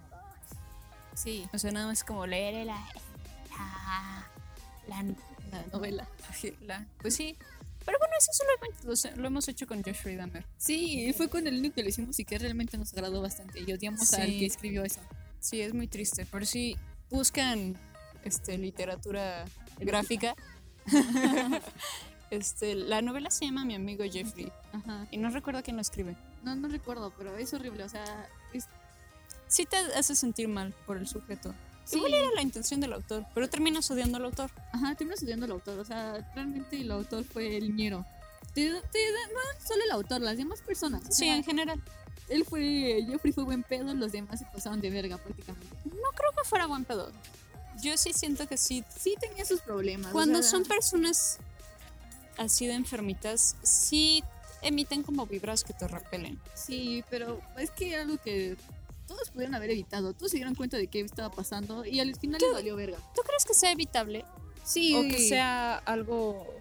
sí, 1.14 1.46
O 1.52 1.58
sea, 1.58 1.72
nada 1.72 1.86
más 1.86 2.04
como 2.04 2.26
leer 2.26 2.66
La, 2.66 2.86
la, 3.50 4.28
la, 4.88 5.02
la 5.50 5.66
novela. 5.72 6.08
la, 6.66 6.86
pues 7.00 7.16
sí. 7.16 7.36
Pero 7.84 7.98
bueno, 7.98 8.14
eso 8.18 8.32
solamente 8.32 9.12
lo, 9.16 9.22
lo 9.22 9.26
hemos 9.28 9.46
hecho 9.48 9.66
con 9.66 9.82
Jeffrey 9.84 10.16
Dahmer. 10.16 10.46
Sí, 10.56 11.12
fue 11.16 11.28
con 11.28 11.46
el 11.46 11.58
único 11.58 11.74
que 11.76 11.82
lo 11.82 11.88
hicimos 11.90 12.18
y 12.18 12.24
que 12.24 12.38
realmente 12.38 12.78
nos 12.78 12.92
agradó 12.94 13.20
bastante. 13.20 13.60
Y 13.60 13.70
odiamos 13.72 14.12
al 14.14 14.26
Sí. 14.26 14.38
que 14.40 14.46
escribió 14.46 14.84
eso. 14.84 15.00
Sí, 15.40 15.60
es 15.60 15.74
muy 15.74 15.86
triste. 15.86 16.26
Pero 16.30 16.46
sí, 16.46 16.76
buscan 17.10 17.78
este, 18.24 18.56
literatura 18.56 19.44
gráfica. 19.78 20.34
este, 22.30 22.74
la 22.74 23.02
novela 23.02 23.30
se 23.30 23.46
llama 23.46 23.64
Mi 23.64 23.74
amigo 23.74 24.04
Jeffrey. 24.04 24.52
Ajá. 24.72 25.06
Y 25.10 25.18
no 25.18 25.30
recuerdo 25.30 25.62
quién 25.62 25.76
lo 25.76 25.82
escribe. 25.82 26.16
No, 26.42 26.54
no 26.54 26.68
recuerdo, 26.68 27.12
pero 27.16 27.36
es 27.36 27.52
horrible. 27.54 27.84
O 27.84 27.88
sea, 27.88 28.28
es, 28.52 28.66
Sí 29.54 29.66
te 29.66 29.76
hace 29.76 30.14
sentir 30.14 30.48
mal 30.48 30.74
por 30.86 30.96
el 30.96 31.06
sujeto. 31.06 31.54
Sí. 31.84 31.98
Igual 31.98 32.14
era 32.14 32.30
la 32.34 32.42
intención 32.42 32.80
del 32.80 32.92
autor, 32.94 33.24
pero 33.34 33.48
terminas 33.48 33.88
odiando 33.90 34.16
al 34.16 34.24
autor. 34.24 34.50
Ajá, 34.72 34.94
terminas 34.94 35.18
estudiando 35.18 35.46
el 35.46 35.52
autor. 35.52 35.78
O 35.78 35.84
sea, 35.84 36.28
realmente 36.34 36.80
el 36.80 36.90
autor 36.90 37.24
fue 37.24 37.56
el 37.56 37.76
ñero. 37.76 38.04
Te, 38.54 38.70
te, 38.70 38.72
no 38.72 39.64
solo 39.64 39.84
el 39.84 39.90
autor, 39.90 40.22
las 40.22 40.38
demás 40.38 40.60
personas. 40.60 41.02
Sí, 41.04 41.26
sea, 41.26 41.36
en 41.36 41.44
general. 41.44 41.80
él 42.28 42.44
fue, 42.44 43.04
Jeffrey 43.06 43.32
fue 43.32 43.44
buen 43.44 43.62
pedo, 43.62 43.92
los 43.94 44.12
demás 44.12 44.38
se 44.38 44.46
pasaron 44.46 44.80
de 44.80 44.90
verga 44.90 45.18
prácticamente. 45.18 45.68
No 45.84 46.10
creo 46.16 46.32
que 46.36 46.48
fuera 46.48 46.66
buen 46.66 46.84
pedo. 46.84 47.12
Yo 47.82 47.96
sí 47.96 48.12
siento 48.12 48.46
que 48.48 48.56
sí 48.56 48.84
Sí 48.98 49.14
tenía 49.20 49.44
sus 49.44 49.60
problemas. 49.60 50.10
o 50.10 50.12
Cuando 50.12 50.42
sea, 50.42 50.50
son 50.50 50.64
personas 50.64 51.38
así 52.36 52.66
de 52.66 52.74
enfermitas, 52.74 53.56
sí 53.62 54.22
emiten 54.62 55.02
como 55.02 55.26
vibras 55.26 55.64
que 55.64 55.72
te 55.72 55.86
repelen. 55.86 56.40
Sí, 56.54 57.04
pero 57.10 57.40
es 57.58 57.70
que 57.70 57.92
era 57.92 58.02
algo 58.02 58.18
que 58.18 58.56
todos 59.06 59.30
pudieron 59.30 59.54
haber 59.54 59.70
evitado. 59.70 60.14
Todos 60.14 60.30
se 60.30 60.38
dieron 60.38 60.54
cuenta 60.54 60.76
de 60.76 60.86
qué 60.86 61.00
estaba 61.00 61.30
pasando 61.30 61.84
y 61.84 62.00
al 62.00 62.14
final 62.16 62.40
les 62.40 62.52
valió 62.52 62.76
verga. 62.76 62.98
¿Tú 63.14 63.22
crees 63.22 63.44
que 63.44 63.54
sea 63.54 63.72
evitable? 63.72 64.24
Sí, 64.64 64.96
¿O 64.96 65.02
que 65.02 65.28
sea 65.28 65.76
algo 65.76 66.53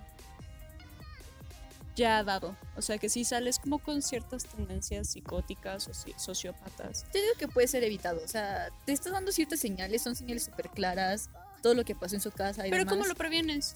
ya 1.95 2.23
dado? 2.23 2.55
O 2.75 2.81
sea, 2.81 2.97
que 2.97 3.09
si 3.09 3.23
sales 3.23 3.59
como 3.59 3.79
con 3.79 4.01
ciertas 4.01 4.45
tendencias 4.45 5.09
psicóticas 5.09 5.87
o 5.87 5.91
soci- 5.91 6.17
sociópatas. 6.17 7.05
Te 7.11 7.19
digo 7.19 7.33
que 7.37 7.47
puede 7.47 7.67
ser 7.67 7.83
evitado. 7.83 8.21
O 8.23 8.27
sea, 8.27 8.69
te 8.85 8.91
está 8.93 9.11
dando 9.11 9.31
ciertas 9.31 9.59
señales, 9.59 10.01
son 10.01 10.15
señales 10.15 10.43
súper 10.45 10.69
claras. 10.69 11.29
Todo 11.61 11.75
lo 11.75 11.85
que 11.85 11.95
pasó 11.95 12.15
en 12.15 12.21
su 12.21 12.31
casa 12.31 12.67
y 12.67 12.71
Pero 12.71 12.83
demás. 12.83 12.93
¿cómo 12.95 13.07
lo 13.07 13.15
previenes? 13.15 13.75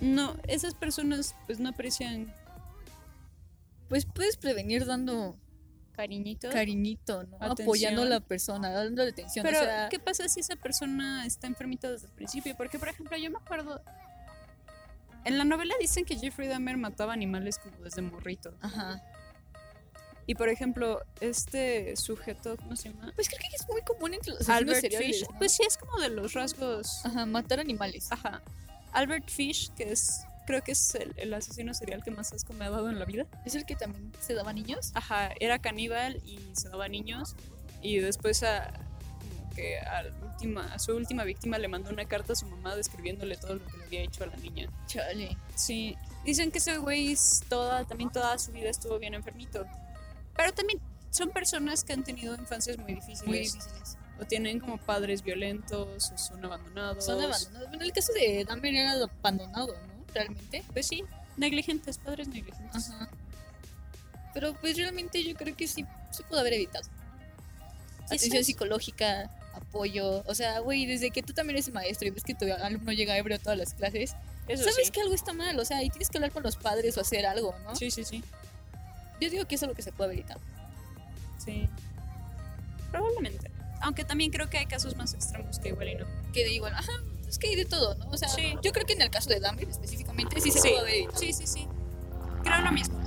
No, 0.00 0.36
esas 0.46 0.74
personas 0.74 1.34
pues 1.46 1.58
no 1.58 1.68
aprecian 1.70 2.32
Pues 3.88 4.04
puedes 4.04 4.36
prevenir 4.36 4.84
dando 4.84 5.36
cariñito. 5.96 6.50
cariñito, 6.50 7.24
¿no? 7.24 7.36
Atención. 7.36 7.62
Apoyando 7.66 8.02
a 8.02 8.04
la 8.04 8.20
persona, 8.20 8.70
dándole 8.70 9.10
atención. 9.10 9.42
Pero, 9.44 9.60
o 9.60 9.64
sea, 9.64 9.88
¿qué 9.88 9.98
pasa 9.98 10.28
si 10.28 10.40
esa 10.40 10.56
persona 10.56 11.24
está 11.26 11.46
enfermita 11.46 11.90
desde 11.90 12.06
el 12.06 12.12
principio? 12.12 12.54
Porque, 12.56 12.78
por 12.78 12.88
ejemplo, 12.88 13.16
yo 13.16 13.30
me 13.30 13.38
acuerdo 13.38 13.80
En 15.28 15.36
la 15.36 15.44
novela 15.44 15.74
dicen 15.78 16.06
que 16.06 16.16
Jeffrey 16.16 16.48
Dahmer 16.48 16.78
mataba 16.78 17.12
animales 17.12 17.58
como 17.58 17.76
desde 17.84 18.00
morrito. 18.00 18.56
Ajá. 18.62 19.02
Y 20.26 20.34
por 20.36 20.48
ejemplo, 20.48 21.02
este 21.20 21.94
sujeto, 21.96 22.56
¿cómo 22.56 22.74
se 22.76 22.88
llama? 22.88 23.12
Pues 23.14 23.28
creo 23.28 23.38
que 23.38 23.54
es 23.54 23.68
muy 23.68 23.82
común 23.82 24.14
entre 24.14 24.32
los 24.32 24.48
asesinos 24.48 24.78
Albert 24.78 24.94
Fish. 24.94 25.28
¿no? 25.28 25.36
Pues 25.36 25.52
sí, 25.52 25.64
es 25.66 25.76
como 25.76 26.00
de 26.00 26.08
los 26.08 26.32
rasgos. 26.32 27.04
Ajá, 27.04 27.26
matar 27.26 27.60
animales. 27.60 28.10
Ajá. 28.10 28.40
Albert 28.92 29.28
Fish, 29.28 29.70
que 29.74 29.92
es. 29.92 30.22
Creo 30.46 30.64
que 30.64 30.72
es 30.72 30.94
el, 30.94 31.12
el 31.18 31.34
asesino 31.34 31.74
serial 31.74 32.02
que 32.02 32.10
más 32.10 32.32
asco 32.32 32.54
me 32.54 32.64
ha 32.64 32.70
dado 32.70 32.88
en 32.88 32.98
la 32.98 33.04
vida. 33.04 33.26
¿Es 33.44 33.54
el 33.54 33.66
que 33.66 33.76
también 33.76 34.10
se 34.20 34.32
daba 34.32 34.54
niños? 34.54 34.92
Ajá, 34.94 35.28
era 35.40 35.58
caníbal 35.58 36.22
y 36.24 36.40
se 36.54 36.70
daba 36.70 36.88
niños. 36.88 37.36
Y 37.82 37.98
después 37.98 38.42
a. 38.44 38.72
Que 39.58 39.76
a, 39.80 40.04
última, 40.22 40.72
a 40.72 40.78
su 40.78 40.94
última 40.94 41.24
víctima 41.24 41.58
le 41.58 41.66
mandó 41.66 41.90
una 41.90 42.04
carta 42.04 42.32
a 42.32 42.36
su 42.36 42.46
mamá 42.46 42.76
describiéndole 42.76 43.36
todo 43.36 43.54
lo 43.54 43.66
que 43.66 43.76
le 43.76 43.84
había 43.84 44.02
hecho 44.02 44.22
a 44.22 44.28
la 44.28 44.36
niña. 44.36 44.70
Chale. 44.86 45.36
Sí, 45.56 45.96
dicen 46.24 46.52
que 46.52 46.58
ese 46.58 46.78
güey 46.78 47.16
toda, 47.48 47.84
también 47.84 48.10
toda 48.10 48.38
su 48.38 48.52
vida 48.52 48.70
estuvo 48.70 49.00
bien 49.00 49.14
enfermito. 49.14 49.66
Pero 50.36 50.52
también 50.52 50.80
son 51.10 51.30
personas 51.30 51.82
que 51.82 51.92
han 51.92 52.04
tenido 52.04 52.36
infancias 52.36 52.78
muy 52.78 52.94
difíciles. 52.94 53.26
Muy 53.26 53.38
difíciles. 53.38 53.98
O 54.20 54.24
tienen 54.26 54.60
como 54.60 54.78
padres 54.78 55.22
violentos, 55.22 56.12
o 56.12 56.18
son 56.18 56.44
abandonados. 56.44 57.04
Son 57.04 57.20
abandonados. 57.20 57.68
Bueno, 57.68 57.82
el 57.82 57.92
caso 57.92 58.12
de 58.12 58.44
Dahmer 58.44 58.74
era 58.76 58.92
abandonado, 58.92 59.72
¿no? 59.72 60.04
Realmente. 60.14 60.62
Pues 60.72 60.86
sí, 60.86 61.02
negligentes, 61.36 61.98
padres 61.98 62.28
negligentes. 62.28 62.90
Ajá. 62.90 63.10
Pero 64.34 64.54
pues 64.54 64.76
realmente 64.76 65.24
yo 65.24 65.34
creo 65.34 65.56
que 65.56 65.66
sí 65.66 65.84
se 66.12 66.22
pudo 66.22 66.38
haber 66.38 66.52
evitado. 66.52 66.88
Atención 68.04 68.44
psicológica, 68.44 69.30
apoyo. 69.58 70.22
O 70.26 70.34
sea, 70.34 70.58
güey, 70.60 70.86
desde 70.86 71.10
que 71.10 71.22
tú 71.22 71.32
también 71.32 71.56
eres 71.56 71.72
maestro 71.72 72.08
y 72.08 72.10
ves 72.10 72.24
que 72.24 72.34
tu 72.34 72.50
alumno 72.52 72.92
llega 72.92 73.16
ebrio 73.16 73.36
a 73.36 73.38
todas 73.38 73.58
las 73.58 73.74
clases, 73.74 74.14
Eso 74.48 74.64
sabes 74.64 74.86
sí. 74.86 74.92
que 74.92 75.00
algo 75.02 75.14
está 75.14 75.32
mal. 75.34 75.58
O 75.60 75.64
sea, 75.64 75.82
y 75.82 75.90
tienes 75.90 76.08
que 76.08 76.18
hablar 76.18 76.32
con 76.32 76.42
los 76.42 76.56
padres 76.56 76.96
o 76.96 77.00
hacer 77.02 77.26
algo, 77.26 77.54
¿no? 77.64 77.76
Sí, 77.76 77.90
sí, 77.90 78.04
sí. 78.04 78.24
Yo 79.20 79.28
digo 79.30 79.44
que 79.46 79.56
eso 79.56 79.66
es 79.66 79.68
lo 79.68 79.74
que 79.74 79.82
se 79.82 79.92
puede 79.92 80.08
haber 80.08 80.18
evitado. 80.20 80.40
Sí. 81.44 81.68
Probablemente. 82.90 83.50
Aunque 83.80 84.04
también 84.04 84.30
creo 84.30 84.48
que 84.50 84.58
hay 84.58 84.66
casos 84.66 84.96
más 84.96 85.14
extremos 85.14 85.58
que 85.58 85.68
igual 85.68 85.88
y 85.88 85.94
no. 85.96 86.06
Que 86.32 86.44
de 86.44 86.52
igual, 86.52 86.74
ajá, 86.74 86.92
es 87.28 87.38
que 87.38 87.48
hay 87.48 87.56
de 87.56 87.64
todo, 87.64 87.94
¿no? 87.96 88.08
O 88.10 88.16
sea, 88.16 88.28
Sí. 88.28 88.54
yo 88.62 88.72
creo 88.72 88.86
que 88.86 88.94
en 88.94 89.02
el 89.02 89.10
caso 89.10 89.28
de 89.30 89.38
Dahmer 89.40 89.68
específicamente 89.68 90.40
sí 90.40 90.50
se 90.50 90.60
Sí. 90.60 90.68
pudo 90.70 90.80
haber 90.80 90.94
evitado. 90.94 91.18
Sí, 91.18 91.32
sí, 91.32 91.46
sí. 91.46 91.66
Creo 92.42 92.60
lo 92.62 92.72
mismo. 92.72 92.98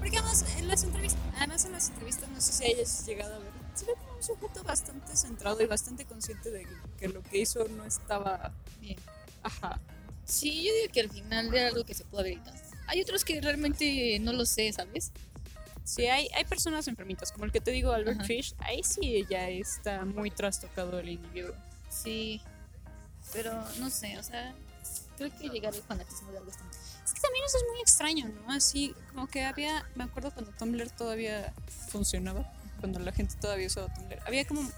Porque 0.00 0.18
además 0.18 0.44
en 0.58 0.68
las 0.68 0.82
entrevistas, 0.82 1.20
además 1.36 1.64
en 1.64 1.72
las 1.72 1.88
entrevistas, 1.90 2.28
no 2.30 2.40
sé 2.40 2.52
si 2.52 2.64
hayas 2.64 3.06
llegado 3.06 3.34
a 3.34 3.38
ver, 3.38 3.49
se 3.74 3.86
ve 3.86 3.92
como 3.94 4.16
un 4.16 4.22
sujeto 4.22 4.62
bastante 4.62 5.16
centrado 5.16 5.62
y 5.62 5.66
bastante 5.66 6.04
consciente 6.04 6.50
de 6.50 6.66
que 6.98 7.08
lo 7.08 7.22
que 7.22 7.38
hizo 7.38 7.66
no 7.68 7.84
estaba 7.84 8.52
Bien. 8.80 8.98
Ajá. 9.42 9.80
Sí, 10.24 10.64
yo 10.64 10.72
digo 10.74 10.92
que 10.92 11.00
al 11.00 11.10
final 11.10 11.54
era 11.54 11.68
algo 11.68 11.84
que 11.84 11.94
se 11.94 12.04
pudo 12.04 12.20
haber 12.20 12.32
evitado. 12.34 12.56
Hay 12.86 13.00
otros 13.00 13.24
que 13.24 13.40
realmente 13.40 14.18
no 14.20 14.32
lo 14.32 14.46
sé, 14.46 14.72
¿sabes? 14.72 15.12
Sí, 15.84 16.06
hay, 16.06 16.28
hay 16.34 16.44
personas 16.44 16.86
enfermitas, 16.88 17.32
como 17.32 17.44
el 17.46 17.52
que 17.52 17.60
te 17.60 17.72
digo, 17.72 17.92
Albert 17.92 18.18
Ajá. 18.18 18.26
Fish, 18.26 18.54
ahí 18.60 18.82
sí 18.84 19.26
ya 19.28 19.48
está 19.48 20.04
muy 20.04 20.30
trastocado 20.30 21.00
el 21.00 21.08
individuo. 21.08 21.54
Sí. 21.88 22.40
Pero 23.32 23.52
no 23.78 23.90
sé, 23.90 24.18
o 24.18 24.22
sea, 24.22 24.54
creo 25.16 25.36
que 25.36 25.48
llegar 25.48 25.74
al 25.74 25.82
fanatismo 25.82 26.30
de 26.30 26.38
algo 26.38 26.50
está. 26.50 26.64
Es 27.04 27.12
que 27.12 27.20
también 27.20 27.44
eso 27.44 27.58
es 27.58 27.64
muy 27.70 27.80
extraño, 27.80 28.28
¿no? 28.28 28.52
Así 28.52 28.94
como 29.10 29.26
que 29.26 29.44
había, 29.44 29.84
me 29.96 30.04
acuerdo 30.04 30.30
cuando 30.32 30.52
Tumblr 30.52 30.90
todavía 30.90 31.52
funcionaba, 31.88 32.52
cuando 32.80 32.98
la 32.98 33.12
gente 33.12 33.34
todavía 33.40 33.66
usaba 33.66 33.92
Tumblr, 33.94 34.18
había 34.26 34.44
como 34.46 34.68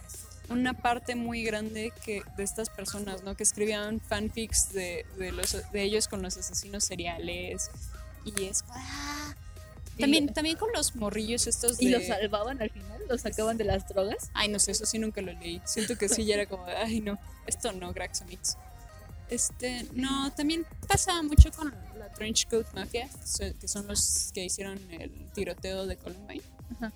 una 0.48 0.74
parte 0.74 1.14
muy 1.14 1.44
grande 1.44 1.92
que 2.05 2.22
de 2.36 2.42
estas 2.42 2.68
personas, 2.68 3.22
¿no? 3.22 3.36
Que 3.36 3.42
escribían 3.42 4.00
fanfics 4.00 4.72
de, 4.72 5.07
de, 5.18 5.32
los, 5.32 5.57
de 5.72 5.82
ellos 5.82 6.09
con 6.09 6.22
los 6.22 6.36
asesinos 6.36 6.84
seriales 6.84 7.70
y 8.24 8.44
es... 8.44 8.64
¡ah! 8.68 9.34
También, 9.98 10.32
también 10.32 10.57
con 10.57 10.72
los 10.72 10.96
morrillos 10.96 11.46
estos 11.46 11.78
de... 11.78 11.84
¿Y 11.84 11.88
los 11.90 12.07
salvaban 12.07 12.61
al 12.62 12.70
final? 12.70 13.03
¿Los 13.09 13.20
sacaban 13.20 13.59
de 13.59 13.64
las 13.64 13.86
drogas? 13.88 14.30
Ay, 14.32 14.48
no 14.48 14.59
sé, 14.59 14.72
eso 14.72 14.86
sí 14.86 14.98
nunca 14.98 15.20
lo 15.20 15.32
leí. 15.34 15.61
Siento 15.64 15.96
que 15.98 16.09
sí 16.09 16.24
ya 16.24 16.36
era 16.36 16.46
como, 16.46 16.64
ay, 16.66 17.00
no, 17.00 17.18
esto 17.46 17.72
no, 17.72 17.92
Graxamix. 17.92 18.57
Este, 19.28 19.86
no, 19.92 20.32
también 20.32 20.66
pasa 20.88 21.22
mucho 21.22 21.50
con 21.53 21.74
la 21.98 22.09
Trench 22.12 22.48
Coat 22.48 22.66
Mafia, 22.74 23.09
que 23.61 23.68
son 23.68 23.86
los 23.86 24.30
que 24.32 24.44
hicieron 24.44 24.78
el 24.90 25.11
tiroteo 25.32 25.86
de 25.86 25.96
Columbine. 25.96 26.42
Ajá. 26.74 26.92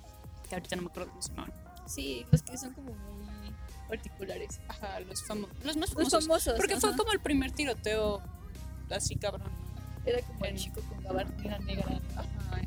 Que 0.48 0.54
ahorita 0.54 0.76
no 0.76 0.82
me 0.82 0.88
acuerdo 0.88 1.10
cómo 1.10 1.22
se 1.22 1.28
llamaban. 1.30 1.52
Sí, 1.86 2.26
los 2.30 2.42
que 2.42 2.56
son 2.58 2.72
como 2.74 2.92
muy 2.94 3.52
particulares. 3.88 4.60
Ajá, 4.68 5.00
los 5.00 5.22
famosos. 5.24 5.56
Los 5.64 5.76
más 5.76 5.94
Los 5.94 6.10
famosos. 6.10 6.54
porque 6.56 6.76
fue 6.80 6.96
como 6.96 7.12
el 7.12 7.20
primer 7.20 7.50
tiroteo 7.52 8.20
así 8.90 9.16
cabrón. 9.16 9.50
Era 10.04 10.20
como 10.22 10.44
el 10.44 10.56
chico 10.56 10.80
con 10.88 11.02
gabardina 11.02 11.58
negra. 11.58 12.00
Ajá, 12.16 12.60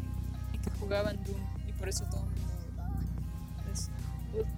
y 0.54 0.58
que 0.58 0.70
jugaban 0.72 1.24
Doom. 1.24 1.40
Y 1.68 1.72
por 1.74 1.88
eso 1.90 2.04
todo 2.06 2.24
el 2.24 2.30
mundo. 2.30 2.54
pues, 3.66 3.90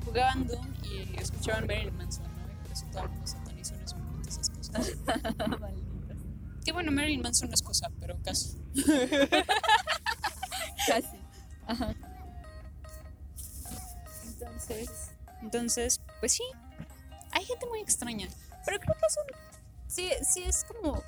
jugaban 0.05 0.47
Doom 0.47 0.67
y 0.91 1.15
escuchaban 1.19 1.67
Marilyn 1.67 1.95
Manson, 1.97 2.23
¿no? 2.23 2.51
Y 2.51 2.55
por 2.63 2.71
eso 2.71 2.85
todo 2.91 3.03
el 3.03 3.09
mundo 3.09 3.27
satanizó 3.27 3.75
en 3.75 3.81
ese 3.81 3.95
momento 3.95 4.29
esas 4.29 4.49
cosas. 4.49 4.97
Malditas. 5.59 6.17
Que 6.65 6.71
bueno, 6.73 6.91
Marilyn 6.91 7.21
Manson 7.23 7.49
no 7.49 7.55
es 7.55 7.61
cosa, 7.63 7.89
pero 7.99 8.15
casi. 8.23 8.55
Casi. 10.87 11.17
Ajá. 11.67 11.95
Entonces, 14.69 15.11
Entonces, 15.41 16.01
pues 16.19 16.33
sí, 16.33 16.43
hay 17.31 17.43
gente 17.45 17.65
muy 17.67 17.79
extraña. 17.79 18.27
Pero 18.65 18.79
creo 18.79 18.95
que 18.95 19.05
eso 19.07 19.21
sí, 19.87 20.09
sí 20.31 20.43
es 20.43 20.63
como, 20.65 21.01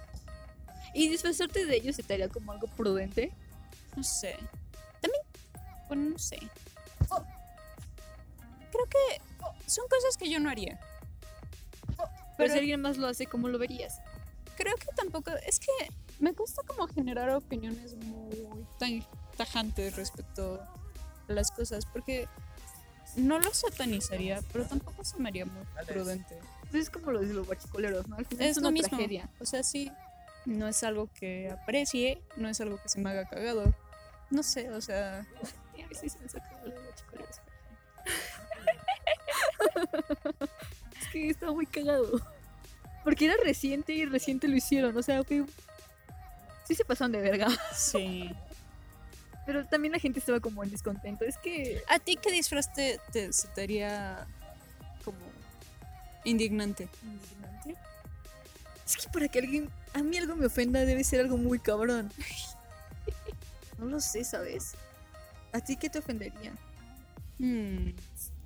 ¿y 0.94 1.08
disfrazarte 1.10 1.66
de 1.66 1.76
ellos 1.76 1.96
se 1.96 2.04
te 2.04 2.14
haría 2.16 2.30
como 2.30 2.52
algo 2.52 2.68
prudente? 2.68 3.32
no 3.96 4.04
sé. 4.04 4.36
También, 5.02 5.22
bueno, 5.88 6.10
no 6.12 6.18
sé. 6.18 6.38
Creo 8.72 8.86
que 8.90 9.22
son 9.68 9.88
cosas 9.88 10.18
que 10.18 10.30
yo 10.30 10.40
no 10.40 10.50
haría. 10.50 10.80
Pero, 11.96 12.10
Pero- 12.38 12.54
si 12.54 12.60
alguien 12.60 12.82
más 12.82 12.98
lo 12.98 13.08
hace, 13.08 13.28
¿cómo 13.28 13.48
lo 13.50 13.60
verías? 13.60 14.00
Creo 14.58 14.76
que 14.78 14.88
tampoco, 14.96 15.32
es 15.46 15.60
que 15.60 15.72
me 16.20 16.32
gusta 16.32 16.62
como 16.64 16.88
generar 16.88 17.30
opiniones 17.32 17.96
muy 17.96 18.48
tan 18.80 19.06
tajantes 19.38 19.96
respecto 19.96 20.60
a 21.30 21.32
las 21.34 21.52
cosas, 21.52 21.86
porque 21.86 22.28
no 23.16 23.40
lo 23.40 23.54
satanizaría, 23.54 24.42
pero 24.52 24.66
tampoco 24.66 25.04
se 25.04 25.18
me 25.18 25.30
haría 25.30 25.46
muy 25.46 25.64
prudente. 25.86 26.38
Pues 26.72 26.84
es 26.84 26.90
como 26.90 27.12
lo 27.12 27.22
de 27.22 27.34
los 27.34 27.46
guachicoleros, 27.46 28.08
¿no? 28.08 28.18
Al 28.18 28.26
final 28.26 28.46
es, 28.46 28.52
es 28.52 28.58
una 28.58 28.70
lo 28.70 28.74
mismo. 28.74 28.90
tragedia. 28.90 29.30
O 29.40 29.46
sea, 29.46 29.64
sí, 29.64 29.92
no 30.46 30.68
es 30.68 30.84
algo 30.84 31.10
que 31.14 31.50
aprecie, 31.52 32.22
no 32.36 32.50
es 32.50 32.60
algo 32.62 32.82
que 32.82 32.90
se 32.90 33.00
me 33.00 33.10
haga 33.10 33.26
cagado. 33.26 33.74
No 34.30 34.44
sé, 34.44 34.70
o 34.72 34.82
sea, 34.82 35.20
a 35.20 35.96
sí 35.96 36.10
se 36.10 36.20
me 36.20 36.26
los 36.26 36.84
guachicoleros. 36.84 37.38
es 41.02 41.08
que 41.12 41.30
está 41.30 41.52
muy 41.52 41.66
cagado. 41.66 42.22
Porque 43.04 43.26
era 43.26 43.36
reciente 43.44 43.94
y 43.94 44.06
reciente 44.06 44.48
lo 44.48 44.56
hicieron. 44.56 44.96
O 44.98 45.04
sea, 45.04 45.24
que 45.24 45.46
sí 46.66 46.76
se 46.76 46.86
pasaron 46.86 47.12
de 47.12 47.22
verga. 47.22 47.48
sí. 47.76 48.34
Pero 49.46 49.66
también 49.66 49.92
la 49.92 50.00
gente 50.00 50.20
estaba 50.20 50.40
como 50.40 50.64
en 50.64 50.70
descontento. 50.72 51.26
Es 51.26 51.38
que 51.38 51.82
¿A 51.90 52.00
ti 52.00 52.16
qué 52.16 52.32
disfraz 52.32 52.72
te, 52.74 53.00
te, 53.12 53.34
se 53.34 53.48
te 53.50 53.64
haría 53.64 54.26
como 55.04 55.18
indignante? 56.24 56.88
indignante. 57.04 57.76
Es 58.86 58.98
que 58.98 59.10
para 59.12 59.28
que 59.28 59.40
alguien, 59.40 59.70
a 59.94 60.02
mí 60.04 60.18
algo 60.18 60.36
me 60.36 60.46
ofenda 60.46 60.86
debe 60.86 61.04
ser 61.04 61.20
algo 61.22 61.38
muy 61.38 61.60
cabrón. 61.60 62.12
No 63.80 63.86
lo 63.86 64.00
sé, 64.00 64.24
¿sabes? 64.24 64.76
¿A 65.52 65.60
ti 65.60 65.76
qué 65.76 65.90
te 65.90 66.00
ofendería? 66.00 66.54
Hmm, 67.40 67.90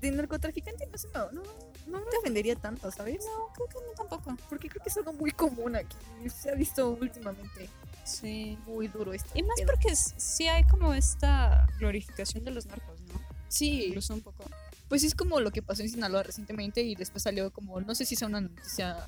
De 0.01 0.11
narcotraficante 0.11 0.87
no 0.87 0.97
sé, 0.97 1.09
no, 1.13 1.31
no, 1.31 1.43
no 1.85 1.99
me 1.99 2.17
ofendería 2.17 2.55
tanto, 2.55 2.89
¿sabes? 2.91 3.23
No, 3.25 3.53
creo 3.53 3.67
que 3.67 3.75
no 3.75 3.91
tampoco. 3.95 4.35
Porque 4.49 4.67
creo 4.69 4.81
que 4.81 4.89
es 4.89 4.97
algo 4.97 5.13
muy 5.13 5.29
común 5.31 5.75
aquí. 5.75 5.95
Se 6.29 6.49
ha 6.49 6.55
visto 6.55 6.89
últimamente 6.89 7.69
Sí. 8.07 8.57
muy 8.65 8.87
duro 8.87 9.13
esto. 9.13 9.29
Y 9.35 9.43
más 9.43 9.59
porque 9.65 9.95
sí 9.95 10.47
hay 10.47 10.63
como 10.65 10.93
esta 10.93 11.67
glorificación 11.79 12.43
de 12.43 12.51
los 12.51 12.65
narcos, 12.65 12.99
¿no? 13.01 13.19
Sí, 13.49 13.85
Incluso 13.87 14.13
un 14.13 14.21
poco. 14.21 14.43
pues 14.87 15.03
es 15.03 15.15
como 15.15 15.39
lo 15.39 15.51
que 15.51 15.61
pasó 15.61 15.81
en 15.81 15.89
Sinaloa 15.89 16.23
recientemente 16.23 16.81
y 16.81 16.95
después 16.95 17.23
salió 17.23 17.51
como, 17.51 17.79
no 17.81 17.95
sé 17.95 18.05
si 18.05 18.15
sea 18.15 18.27
una 18.27 18.41
noticia 18.41 19.07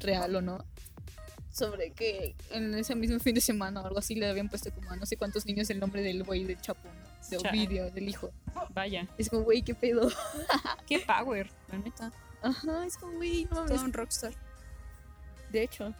real 0.00 0.34
o 0.36 0.42
no, 0.42 0.64
sobre 1.52 1.92
que 1.92 2.34
en 2.50 2.74
ese 2.74 2.94
mismo 2.94 3.18
fin 3.20 3.34
de 3.34 3.40
semana 3.40 3.80
o 3.80 3.86
algo 3.86 3.98
así 3.98 4.14
le 4.14 4.28
habían 4.28 4.48
puesto 4.48 4.72
como 4.72 4.90
a 4.90 4.96
no 4.96 5.06
sé 5.06 5.16
cuántos 5.16 5.46
niños 5.46 5.70
el 5.70 5.78
nombre 5.80 6.02
del 6.02 6.24
güey 6.24 6.44
del 6.44 6.60
Chapo, 6.60 6.88
¿no? 6.88 7.04
de. 7.30 7.36
Ovidio, 7.38 7.90
del 7.90 8.08
hijo. 8.08 8.32
Vaya. 8.74 9.08
Es 9.16 9.30
como, 9.30 9.42
güey, 9.42 9.62
qué 9.62 9.74
pedo. 9.74 10.10
Qué 10.86 11.00
power, 11.00 11.48
la 11.72 11.78
neta. 11.78 12.12
Ajá, 12.42 12.84
es 12.84 12.96
como, 12.98 13.14
güey, 13.14 13.44
no 13.46 13.56
mames. 13.56 13.72
Todo 13.76 13.84
un 13.84 13.92
rockstar. 13.92 14.34
De 15.50 15.62
hecho. 15.62 15.94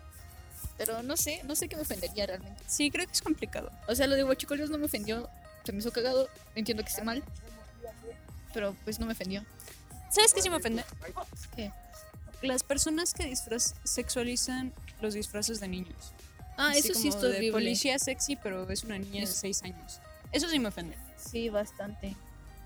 Pero 0.77 1.03
no 1.03 1.17
sé, 1.17 1.43
no 1.45 1.55
sé 1.55 1.69
qué 1.69 1.77
me 1.77 1.83
ofendería 1.83 2.27
realmente. 2.27 2.63
Sí, 2.67 2.91
creo 2.91 3.07
que 3.07 3.13
es 3.13 3.23
complicado. 3.23 3.71
O 3.89 3.95
sea, 3.95 4.07
lo 4.07 4.15
de 4.17 4.23
guachicoleros 4.23 4.71
no 4.71 4.79
me 4.79 4.87
ofendió. 4.87 5.29
Se 5.65 5.73
me 5.73 5.79
hizo 5.79 5.93
cagado. 5.93 6.29
Entiendo 6.55 6.83
que 6.83 6.91
esté 6.91 7.03
mal. 7.03 7.23
Pero 8.53 8.75
pues 8.85 8.99
no 8.99 9.07
me 9.07 9.13
ofendió. 9.13 9.45
¿Sabes 10.11 10.33
qué 10.35 10.43
sí 10.43 10.51
me 10.51 10.57
ofende? 10.57 10.85
¿Qué? 11.57 11.73
Las 12.43 12.63
personas 12.63 13.15
que 13.15 13.25
disfraz 13.25 13.75
sexualizan 13.85 14.73
los 15.01 15.15
disfraces 15.15 15.61
de 15.61 15.69
niños. 15.69 16.13
Ah, 16.57 16.71
así 16.71 16.91
eso 16.91 16.95
sí 16.95 17.11
de 17.11 17.17
horrible. 17.17 17.53
policía 17.53 17.99
sexy, 17.99 18.37
pero 18.37 18.69
es 18.71 18.85
una 18.85 18.99
niña 18.99 19.23
de 19.23 19.27
6 19.27 19.63
años. 19.65 20.01
Eso 20.31 20.49
sí 20.49 20.59
me 20.59 20.69
ofende. 20.69 20.97
Sí, 21.17 21.49
bastante. 21.49 22.15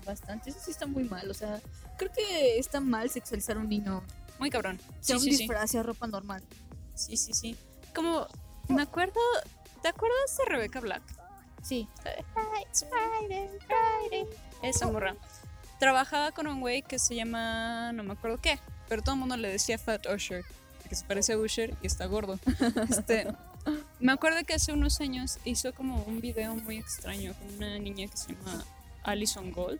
Bastante. 0.05 0.51
Eso 0.51 0.59
sí 0.63 0.71
está 0.71 0.85
muy 0.85 1.05
mal. 1.05 1.29
O 1.29 1.33
sea, 1.33 1.59
creo 1.97 2.11
que 2.11 2.59
está 2.59 2.79
mal 2.79 3.09
sexualizar 3.09 3.57
a 3.57 3.59
un 3.59 3.69
niño. 3.69 4.03
Muy 4.37 4.49
cabrón. 4.49 4.79
Sea 5.01 5.17
Sí, 5.17 5.29
un 5.29 5.35
sí, 5.35 5.37
disfraz, 5.41 5.73
ropa 5.73 6.05
normal. 6.07 6.43
Sí, 6.93 7.17
sí, 7.17 7.33
sí. 7.33 7.57
Como, 7.93 8.27
me 8.67 8.81
acuerdo, 8.81 9.19
¿te 9.81 9.87
acuerdas 9.87 10.37
de 10.37 10.45
Rebecca 10.45 10.79
Black? 10.79 11.01
Sí. 11.61 11.87
It's 12.61 12.85
Friday, 12.89 13.49
Friday. 13.67 14.27
Esa 14.61 14.87
morra. 14.87 15.15
Trabajaba 15.79 16.31
con 16.31 16.47
un 16.47 16.59
güey 16.59 16.81
que 16.81 16.99
se 16.99 17.15
llama, 17.15 17.91
no 17.93 18.03
me 18.03 18.13
acuerdo 18.13 18.37
qué, 18.37 18.59
pero 18.87 19.01
todo 19.01 19.15
el 19.15 19.19
mundo 19.19 19.37
le 19.37 19.49
decía 19.49 19.77
Fat 19.77 20.05
Usher, 20.07 20.43
que 20.87 20.95
se 20.95 21.05
parece 21.05 21.33
a 21.33 21.37
Usher 21.37 21.75
y 21.81 21.87
está 21.87 22.05
gordo. 22.05 22.39
Este, 22.89 23.27
me 23.99 24.11
acuerdo 24.11 24.43
que 24.45 24.53
hace 24.53 24.73
unos 24.73 24.99
años 24.99 25.39
hizo 25.45 25.73
como 25.73 26.03
un 26.03 26.19
video 26.21 26.55
muy 26.55 26.77
extraño 26.77 27.33
con 27.33 27.55
una 27.55 27.79
niña 27.79 28.07
que 28.07 28.17
se 28.17 28.33
llama 28.33 28.63
Alison 29.03 29.51
Gold. 29.51 29.79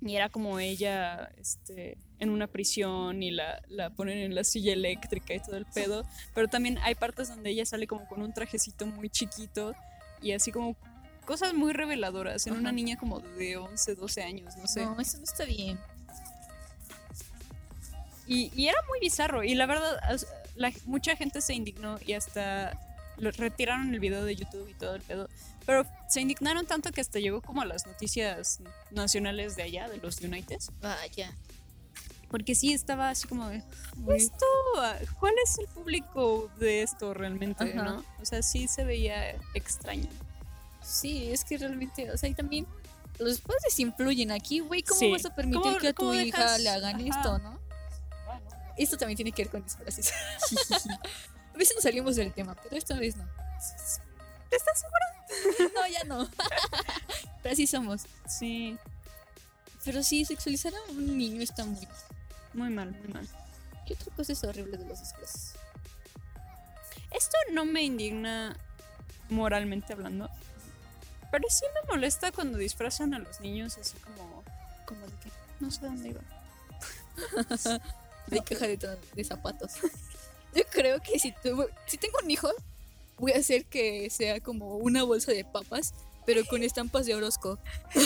Y 0.00 0.16
era 0.16 0.28
como 0.28 0.58
ella 0.58 1.30
este, 1.38 1.98
en 2.18 2.30
una 2.30 2.46
prisión 2.46 3.22
y 3.22 3.30
la, 3.30 3.62
la 3.68 3.90
ponen 3.90 4.18
en 4.18 4.34
la 4.34 4.44
silla 4.44 4.72
eléctrica 4.72 5.34
y 5.34 5.40
todo 5.40 5.56
el 5.56 5.66
pedo. 5.66 6.04
Pero 6.34 6.48
también 6.48 6.78
hay 6.78 6.94
partes 6.94 7.28
donde 7.28 7.50
ella 7.50 7.66
sale 7.66 7.86
como 7.86 8.06
con 8.08 8.22
un 8.22 8.32
trajecito 8.32 8.86
muy 8.86 9.08
chiquito 9.10 9.74
y 10.22 10.32
así 10.32 10.50
como 10.52 10.76
cosas 11.26 11.54
muy 11.54 11.72
reveladoras 11.72 12.46
en 12.46 12.54
una 12.54 12.72
niña 12.72 12.96
como 12.96 13.20
de 13.20 13.56
11, 13.56 13.94
12 13.96 14.22
años, 14.22 14.56
no 14.56 14.66
sé. 14.66 14.84
No, 14.84 14.98
eso 15.00 15.18
no 15.18 15.24
está 15.24 15.44
bien. 15.44 15.78
Y, 18.26 18.50
y 18.56 18.68
era 18.68 18.78
muy 18.88 18.98
bizarro. 19.00 19.44
Y 19.44 19.54
la 19.54 19.66
verdad, 19.66 20.00
la- 20.56 20.72
mucha 20.86 21.16
gente 21.16 21.40
se 21.40 21.54
indignó 21.54 21.98
y 22.04 22.14
hasta 22.14 22.78
lo 23.18 23.30
retiraron 23.30 23.94
el 23.94 24.00
video 24.00 24.24
de 24.24 24.36
YouTube 24.36 24.68
y 24.68 24.74
todo 24.74 24.94
el 24.94 25.02
pedo. 25.02 25.28
Pero 25.64 25.84
se 26.08 26.20
indignaron 26.20 26.66
tanto 26.66 26.92
que 26.92 27.00
hasta 27.00 27.18
llegó 27.18 27.40
como 27.42 27.62
a 27.62 27.64
las 27.66 27.86
noticias 27.86 28.60
nacionales 28.90 29.56
de 29.56 29.62
allá, 29.64 29.88
de 29.88 29.98
los 29.98 30.20
Uniteds. 30.20 30.70
Vaya. 30.80 31.32
Porque 32.28 32.54
sí 32.54 32.72
estaba 32.72 33.10
así 33.10 33.28
como 33.28 33.48
de, 33.48 33.62
esto, 34.16 34.44
ah, 34.78 34.96
¿cuál 35.20 35.34
es 35.44 35.58
el 35.58 35.66
público 35.68 36.50
de 36.58 36.82
esto 36.82 37.14
realmente, 37.14 37.64
Ajá. 37.72 37.82
no? 37.84 38.04
O 38.20 38.24
sea, 38.24 38.42
sí 38.42 38.66
se 38.66 38.84
veía 38.84 39.36
extraño. 39.54 40.08
Sí, 40.82 41.30
es 41.30 41.44
que 41.44 41.56
realmente, 41.58 42.10
o 42.10 42.16
sea, 42.18 42.28
y 42.28 42.34
también 42.34 42.66
los 43.18 43.40
padres 43.40 43.78
influyen 43.78 44.32
aquí, 44.32 44.60
güey. 44.60 44.82
¿Cómo 44.82 44.98
Sí. 45.00 45.10
vas 45.12 45.24
a 45.24 45.34
permitir 45.34 45.62
¿Cómo- 45.62 45.78
que 45.78 45.88
a 45.88 45.92
tu 45.92 46.12
hija 46.14 46.38
dejas? 46.38 46.60
le 46.60 46.68
hagan 46.70 46.96
Ajá. 46.96 47.18
esto, 47.20 47.38
no? 47.38 47.58
Esto 48.76 48.98
también 48.98 49.16
tiene 49.16 49.32
que 49.32 49.42
ver 49.44 49.50
con 49.50 49.62
disfraces. 49.64 50.12
a 51.54 51.56
veces 51.56 51.74
nos 51.76 51.82
salimos 51.82 52.16
del 52.16 52.32
tema, 52.32 52.54
pero 52.62 52.76
esta 52.76 52.94
vez 52.98 53.16
no. 53.16 53.24
¿Estás 54.50 54.80
segura? 54.80 55.72
No, 55.74 55.86
ya 55.88 56.04
no. 56.04 56.28
pero 57.42 57.52
así 57.52 57.66
somos. 57.66 58.02
Sí, 58.28 58.76
Pero 59.84 60.02
sí, 60.02 60.24
sexualizar 60.24 60.72
a 60.74 60.90
un 60.92 61.16
niño 61.16 61.40
está 61.42 61.64
muy... 61.64 61.78
muy 62.56 62.70
mal, 62.70 62.90
muy 62.92 63.08
mal. 63.12 63.28
¿Qué 63.86 63.94
otra 63.94 64.14
cosa 64.16 64.32
es 64.32 64.42
horrible 64.44 64.76
de 64.78 64.84
los 64.86 64.98
disfraces? 65.00 65.52
Esto 67.12 67.36
no 67.52 67.64
me 67.64 67.82
indigna 67.82 68.56
moralmente 69.28 69.92
hablando. 69.92 70.28
Pero 71.30 71.44
sí 71.48 71.64
me 71.74 71.92
molesta 71.92 72.32
cuando 72.32 72.58
disfrazan 72.58 73.14
a 73.14 73.18
los 73.18 73.40
niños 73.40 73.76
así 73.78 73.96
como... 73.98 74.42
Como 74.86 75.00
de 75.06 75.12
que... 75.22 75.30
No 75.60 75.70
sé 75.70 75.80
dónde 75.82 76.08
iba. 76.10 76.20
De 78.26 78.40
caja 78.42 78.66
de, 78.66 78.76
to- 78.76 78.96
de 79.14 79.24
zapatos. 79.24 79.72
Yo 80.54 80.62
creo 80.70 81.00
que 81.00 81.18
si, 81.18 81.32
tuvo- 81.32 81.68
si 81.86 81.96
tengo 81.98 82.18
un 82.22 82.30
hijo, 82.30 82.50
voy 83.18 83.32
a 83.32 83.38
hacer 83.38 83.64
que 83.66 84.08
sea 84.10 84.40
como 84.40 84.76
una 84.76 85.02
bolsa 85.02 85.32
de 85.32 85.44
papas, 85.44 85.94
pero 86.24 86.44
con 86.46 86.62
estampas 86.62 87.06
de 87.06 87.14
Orozco. 87.14 87.58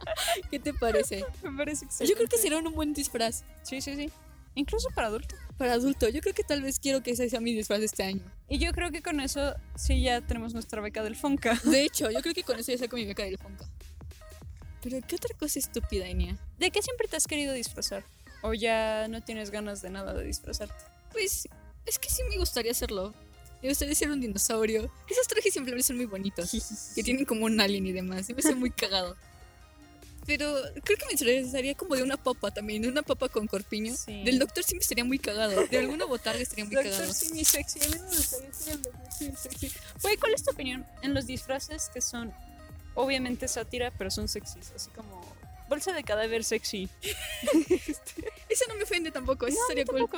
¿Qué 0.50 0.58
te 0.58 0.74
parece? 0.74 1.24
Me 1.42 1.56
parece 1.56 1.86
Yo 2.06 2.14
creo 2.14 2.28
que 2.28 2.38
será 2.38 2.58
un 2.58 2.72
buen 2.72 2.92
disfraz 2.92 3.44
Sí, 3.62 3.80
sí, 3.80 3.96
sí. 3.96 4.10
Incluso 4.54 4.88
para 4.90 5.06
adultos. 5.08 5.38
para 5.56 5.74
adulto. 5.74 6.08
Yo 6.08 6.20
creo 6.20 6.34
que 6.34 6.42
tal 6.42 6.62
vez 6.62 6.80
quiero 6.80 7.02
que 7.02 7.12
ese 7.12 7.30
sea 7.30 7.40
mi 7.40 7.54
disfraz 7.54 7.80
este 7.80 8.02
año. 8.02 8.22
Y 8.48 8.58
yo 8.58 8.72
creo 8.72 8.90
que 8.90 9.00
con 9.00 9.20
eso 9.20 9.54
sí 9.76 10.02
ya 10.02 10.20
tenemos 10.20 10.54
nuestra 10.54 10.80
beca 10.80 11.04
del 11.04 11.14
Fonca. 11.14 11.58
De 11.64 11.82
hecho, 11.84 12.10
yo 12.10 12.20
creo 12.20 12.34
que 12.34 12.42
con 12.42 12.58
eso 12.58 12.72
ya 12.72 12.78
saco 12.78 12.96
mi 12.96 13.06
beca 13.06 13.22
del 13.22 13.38
Fonca. 13.38 13.64
Pero 14.82 14.98
¿qué 15.06 15.16
otra 15.16 15.36
cosa 15.38 15.58
estúpida, 15.58 16.06
Enia? 16.08 16.36
¿De 16.58 16.70
qué 16.70 16.82
siempre 16.82 17.06
te 17.06 17.16
has 17.16 17.26
querido 17.26 17.52
disfrazar? 17.52 18.02
¿O 18.42 18.54
ya 18.54 19.06
no 19.08 19.22
tienes 19.22 19.50
ganas 19.50 19.82
de 19.82 19.90
nada 19.90 20.14
de 20.14 20.24
disfrazarte? 20.24 20.84
Pues 21.12 21.48
es 21.86 21.98
que 21.98 22.08
sí 22.08 22.22
me 22.28 22.38
gustaría 22.38 22.72
hacerlo. 22.72 23.14
Me 23.62 23.68
gustaría 23.68 23.94
ser 23.94 24.10
un 24.10 24.20
dinosaurio. 24.20 24.90
Esos 25.08 25.28
trajes 25.28 25.54
inflables 25.54 25.86
son 25.86 25.96
muy 25.96 26.06
bonitos. 26.06 26.50
que 26.94 27.02
tienen 27.02 27.26
como 27.26 27.44
un 27.44 27.60
alien 27.60 27.86
y 27.86 27.92
demás. 27.92 28.26
Se 28.26 28.32
me 28.34 28.38
hace 28.40 28.54
muy 28.54 28.70
cagado. 28.70 29.16
Pero 30.30 30.54
creo 30.84 30.96
que 30.96 31.06
me 31.06 31.12
disfrazaría 31.12 31.74
como 31.74 31.96
de 31.96 32.04
una 32.04 32.16
papa 32.16 32.52
también, 32.52 32.82
de 32.82 32.88
una 32.88 33.02
papa 33.02 33.28
con 33.28 33.48
corpiño. 33.48 33.96
Sí. 33.96 34.22
Del 34.22 34.38
doctor 34.38 34.62
sí 34.62 34.76
me 34.76 34.80
estaría 34.80 35.04
muy 35.04 35.18
cagado. 35.18 35.66
De 35.66 35.78
alguna 35.78 36.04
botarga 36.04 36.40
estaría 36.40 36.64
muy 36.64 36.76
cagado. 36.76 36.98
Doctor 36.98 37.14
Simi 37.14 37.44
Sexy. 37.44 37.80
A 37.80 37.88
mí 37.88 37.96
no 37.96 38.04
me 38.04 38.16
gustaría 38.16 38.52
ser 38.54 38.74
el 38.74 38.82
Doctor 38.82 39.12
Simi 39.12 39.36
Sexy. 39.36 39.72
Güey, 40.02 40.16
¿cuál 40.18 40.34
es 40.34 40.44
tu 40.44 40.52
opinión 40.52 40.86
en 41.02 41.14
los 41.14 41.26
disfraces 41.26 41.90
que 41.92 42.00
son 42.00 42.32
obviamente 42.94 43.48
sátira, 43.48 43.90
pero 43.98 44.12
son 44.12 44.28
sexys? 44.28 44.70
Así 44.76 44.88
como 44.90 45.20
bolsa 45.68 45.92
de 45.92 46.04
cadáver 46.04 46.44
sexy. 46.44 46.88
Eso 48.48 48.64
no 48.68 48.76
me 48.76 48.84
ofende 48.84 49.10
tampoco, 49.10 49.48
eso 49.48 49.58
estaría 49.62 49.84
cool. 49.84 50.08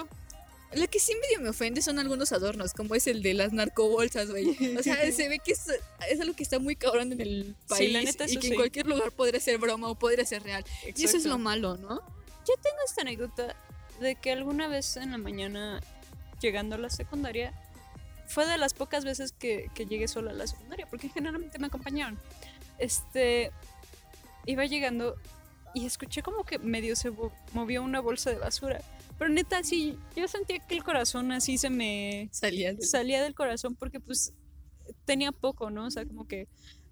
Lo 0.74 0.89
que 0.89 0.99
sí 0.99 1.12
medio 1.20 1.40
me 1.40 1.51
ofende 1.51 1.82
son 1.82 1.99
algunos 1.99 2.32
adornos, 2.32 2.73
como 2.73 2.94
es 2.94 3.07
el 3.07 3.23
de 3.23 3.35
las 3.35 3.53
narcobolsas, 3.53 4.31
güey. 4.31 4.77
O 4.77 4.82
sea, 4.82 4.97
se 5.12 5.28
ve 5.28 5.39
que 5.39 5.53
es, 5.53 5.66
es 6.09 6.20
algo 6.20 6.35
que 6.35 6.43
está 6.43 6.59
muy 6.59 6.77
cabrón 6.77 7.12
en 7.12 7.20
el 7.20 7.57
país 7.69 7.89
Sí, 7.89 7.93
la 7.93 8.03
neta, 8.03 8.24
y 8.27 8.36
que 8.36 8.43
sí. 8.43 8.49
en 8.49 8.55
cualquier 8.55 8.86
lugar 8.86 9.12
podría 9.12 9.40
ser 9.40 9.59
broma 9.59 9.89
o 9.89 9.94
podría 9.99 10.24
ser 10.24 10.43
real. 10.43 10.65
Y 10.94 11.05
eso 11.05 11.16
es 11.16 11.24
lo 11.24 11.39
malo, 11.39 11.77
¿no? 11.77 12.01
Tengo 12.44 12.77
esta 12.86 13.03
anécdota 13.03 13.57
de 14.01 14.15
que 14.16 14.32
alguna 14.32 14.69
vez 14.69 14.97
en 14.97 15.12
la 15.12 15.19
mañana, 15.19 15.81
llegando 16.40 16.74
a 16.74 16.78
la 16.78 16.90
secundaria, 16.90 17.53
fue 18.27 18.47
de 18.47 18.57
las 18.59 18.74
pocas 18.74 19.05
veces 19.05 19.32
que, 19.32 19.70
que 19.74 19.86
llegué 19.86 20.09
sola 20.09 20.31
a 20.31 20.35
la 20.35 20.47
secundaria, 20.47 20.86
porque 20.86 21.09
generalmente 21.09 21.59
me 21.59 21.66
acompañaron. 21.66 22.19
Este, 22.78 23.53
iba 24.47 24.65
llegando 24.65 25.16
y 25.74 25.86
escuché 25.86 26.23
como 26.23 26.44
que 26.44 26.59
medio 26.59 26.97
se 26.97 27.12
movió 27.53 27.82
una 27.82 28.01
bolsa 28.01 28.31
de 28.31 28.39
basura. 28.39 28.81
Pero 29.18 29.30
neta, 29.30 29.62
sí, 29.62 29.98
yo 30.16 30.26
sentía 30.28 30.59
que 30.66 30.74
el 30.74 30.82
corazón 30.84 31.30
así 31.32 31.59
se 31.59 31.70
me 31.70 32.28
Salía 32.32 32.72
del- 32.74 32.82
salía 32.86 33.22
del 33.22 33.34
corazón 33.34 33.74
porque 33.76 34.01
pues 34.01 34.32
tenía 35.05 35.30
poco, 35.32 35.70
¿no? 35.70 35.86
O 35.86 35.90
sea, 35.90 36.05
como 36.05 36.26
que 36.26 36.48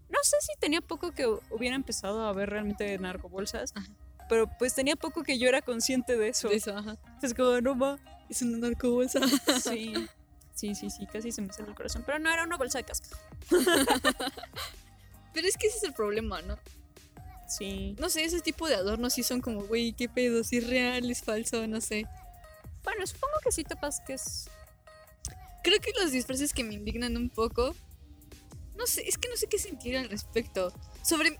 no 0.08 0.18
sé 0.22 0.36
si 0.40 0.52
tenía 0.60 0.80
poco 0.80 1.12
que 1.12 1.26
hu- 1.26 1.40
hubiera 1.50 1.74
empezado 1.76 2.24
a 2.26 2.32
ver 2.32 2.50
realmente 2.50 2.96
narcobolsas, 2.98 3.72
Ajá. 3.74 3.88
pero 4.28 4.48
pues 4.58 4.74
tenía 4.74 4.96
poco 4.96 5.22
que 5.22 5.38
yo 5.38 5.48
era 5.48 5.60
consciente 5.62 6.16
de 6.16 6.28
eso. 6.28 6.48
de 6.48 6.56
eso, 6.56 6.76
ajá. 6.76 6.96
Es 7.22 7.34
como, 7.34 7.60
no 7.60 7.74
ma. 7.74 7.98
Es 8.28 8.42
una 8.42 8.58
narcobolsa. 8.58 9.20
Sí. 9.62 9.92
Sí, 10.54 10.74
sí, 10.74 10.90
sí, 10.90 11.06
casi 11.06 11.32
se 11.32 11.40
me 11.40 11.52
sale 11.52 11.70
el 11.70 11.74
corazón. 11.74 12.02
Pero 12.04 12.18
no 12.18 12.30
era 12.30 12.44
una 12.44 12.56
bolsa 12.58 12.78
de 12.78 12.84
casca. 12.84 13.08
Pero 15.32 15.46
es 15.48 15.56
que 15.56 15.68
ese 15.68 15.78
es 15.78 15.84
el 15.84 15.94
problema, 15.94 16.42
¿no? 16.42 16.58
Sí. 17.50 17.96
No 17.98 18.08
sé, 18.08 18.24
ese 18.24 18.40
tipo 18.40 18.68
de 18.68 18.76
adornos 18.76 19.12
sí 19.14 19.22
son 19.22 19.40
como, 19.40 19.64
güey, 19.64 19.92
qué 19.92 20.08
pedo, 20.08 20.44
si 20.44 20.58
es 20.58 20.68
real, 20.68 21.10
es 21.10 21.22
falso, 21.22 21.66
no 21.66 21.80
sé. 21.80 22.06
Bueno, 22.84 23.06
supongo 23.06 23.34
que 23.42 23.52
sí 23.52 23.64
topas 23.64 24.00
que 24.06 24.14
es. 24.14 24.48
Creo 25.62 25.80
que 25.80 25.92
los 26.00 26.12
disfraces 26.12 26.54
que 26.54 26.64
me 26.64 26.74
indignan 26.74 27.16
un 27.16 27.28
poco, 27.28 27.74
no 28.76 28.86
sé, 28.86 29.06
es 29.06 29.18
que 29.18 29.28
no 29.28 29.36
sé 29.36 29.46
qué 29.48 29.58
sentir 29.58 29.96
al 29.98 30.08
respecto. 30.08 30.72
Sobre 31.02 31.38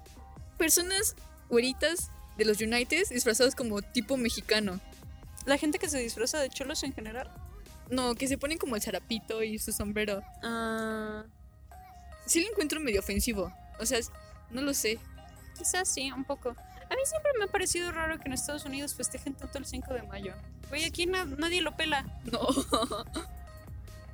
personas 0.59 1.15
güeritas 1.49 2.11
de 2.37 2.45
los 2.45 2.61
United 2.61 3.09
disfrazados 3.09 3.55
como 3.55 3.81
tipo 3.81 4.17
mexicano. 4.17 4.81
La 5.47 5.57
gente 5.57 5.79
que 5.79 5.89
se 5.89 5.99
disfraza 5.99 6.39
de 6.41 6.51
cholos 6.51 6.83
en 6.83 6.93
general. 6.93 7.31
No, 7.89 8.15
que 8.15 8.29
se 8.29 8.37
ponen 8.37 8.59
como 8.59 8.77
el 8.77 8.83
zarapito 8.83 9.43
y 9.43 9.59
su 9.59 9.73
sombrero. 9.73 10.23
Ah. 10.43 11.25
Sí 12.27 12.43
lo 12.43 12.51
encuentro 12.51 12.79
medio 12.81 13.01
ofensivo. 13.01 13.53
O 13.79 13.87
sea, 13.87 13.99
no 14.51 14.61
lo 14.63 14.75
sé. 14.75 14.99
Quizás 15.61 15.89
sí, 15.91 16.11
un 16.11 16.25
poco. 16.25 16.49
A 16.49 16.95
mí 16.97 17.03
siempre 17.05 17.33
me 17.39 17.45
ha 17.45 17.49
parecido 17.49 17.93
raro 17.93 18.19
que 18.19 18.25
en 18.25 18.33
Estados 18.33 18.65
Unidos 18.65 18.95
festejen 18.95 19.35
tanto 19.35 19.59
el 19.59 19.67
5 19.67 19.93
de 19.93 20.03
mayo. 20.05 20.33
Güey, 20.71 20.87
aquí 20.87 21.05
na- 21.05 21.27
nadie 21.27 21.61
lo 21.61 21.77
pela. 21.77 22.03
No. 22.25 22.41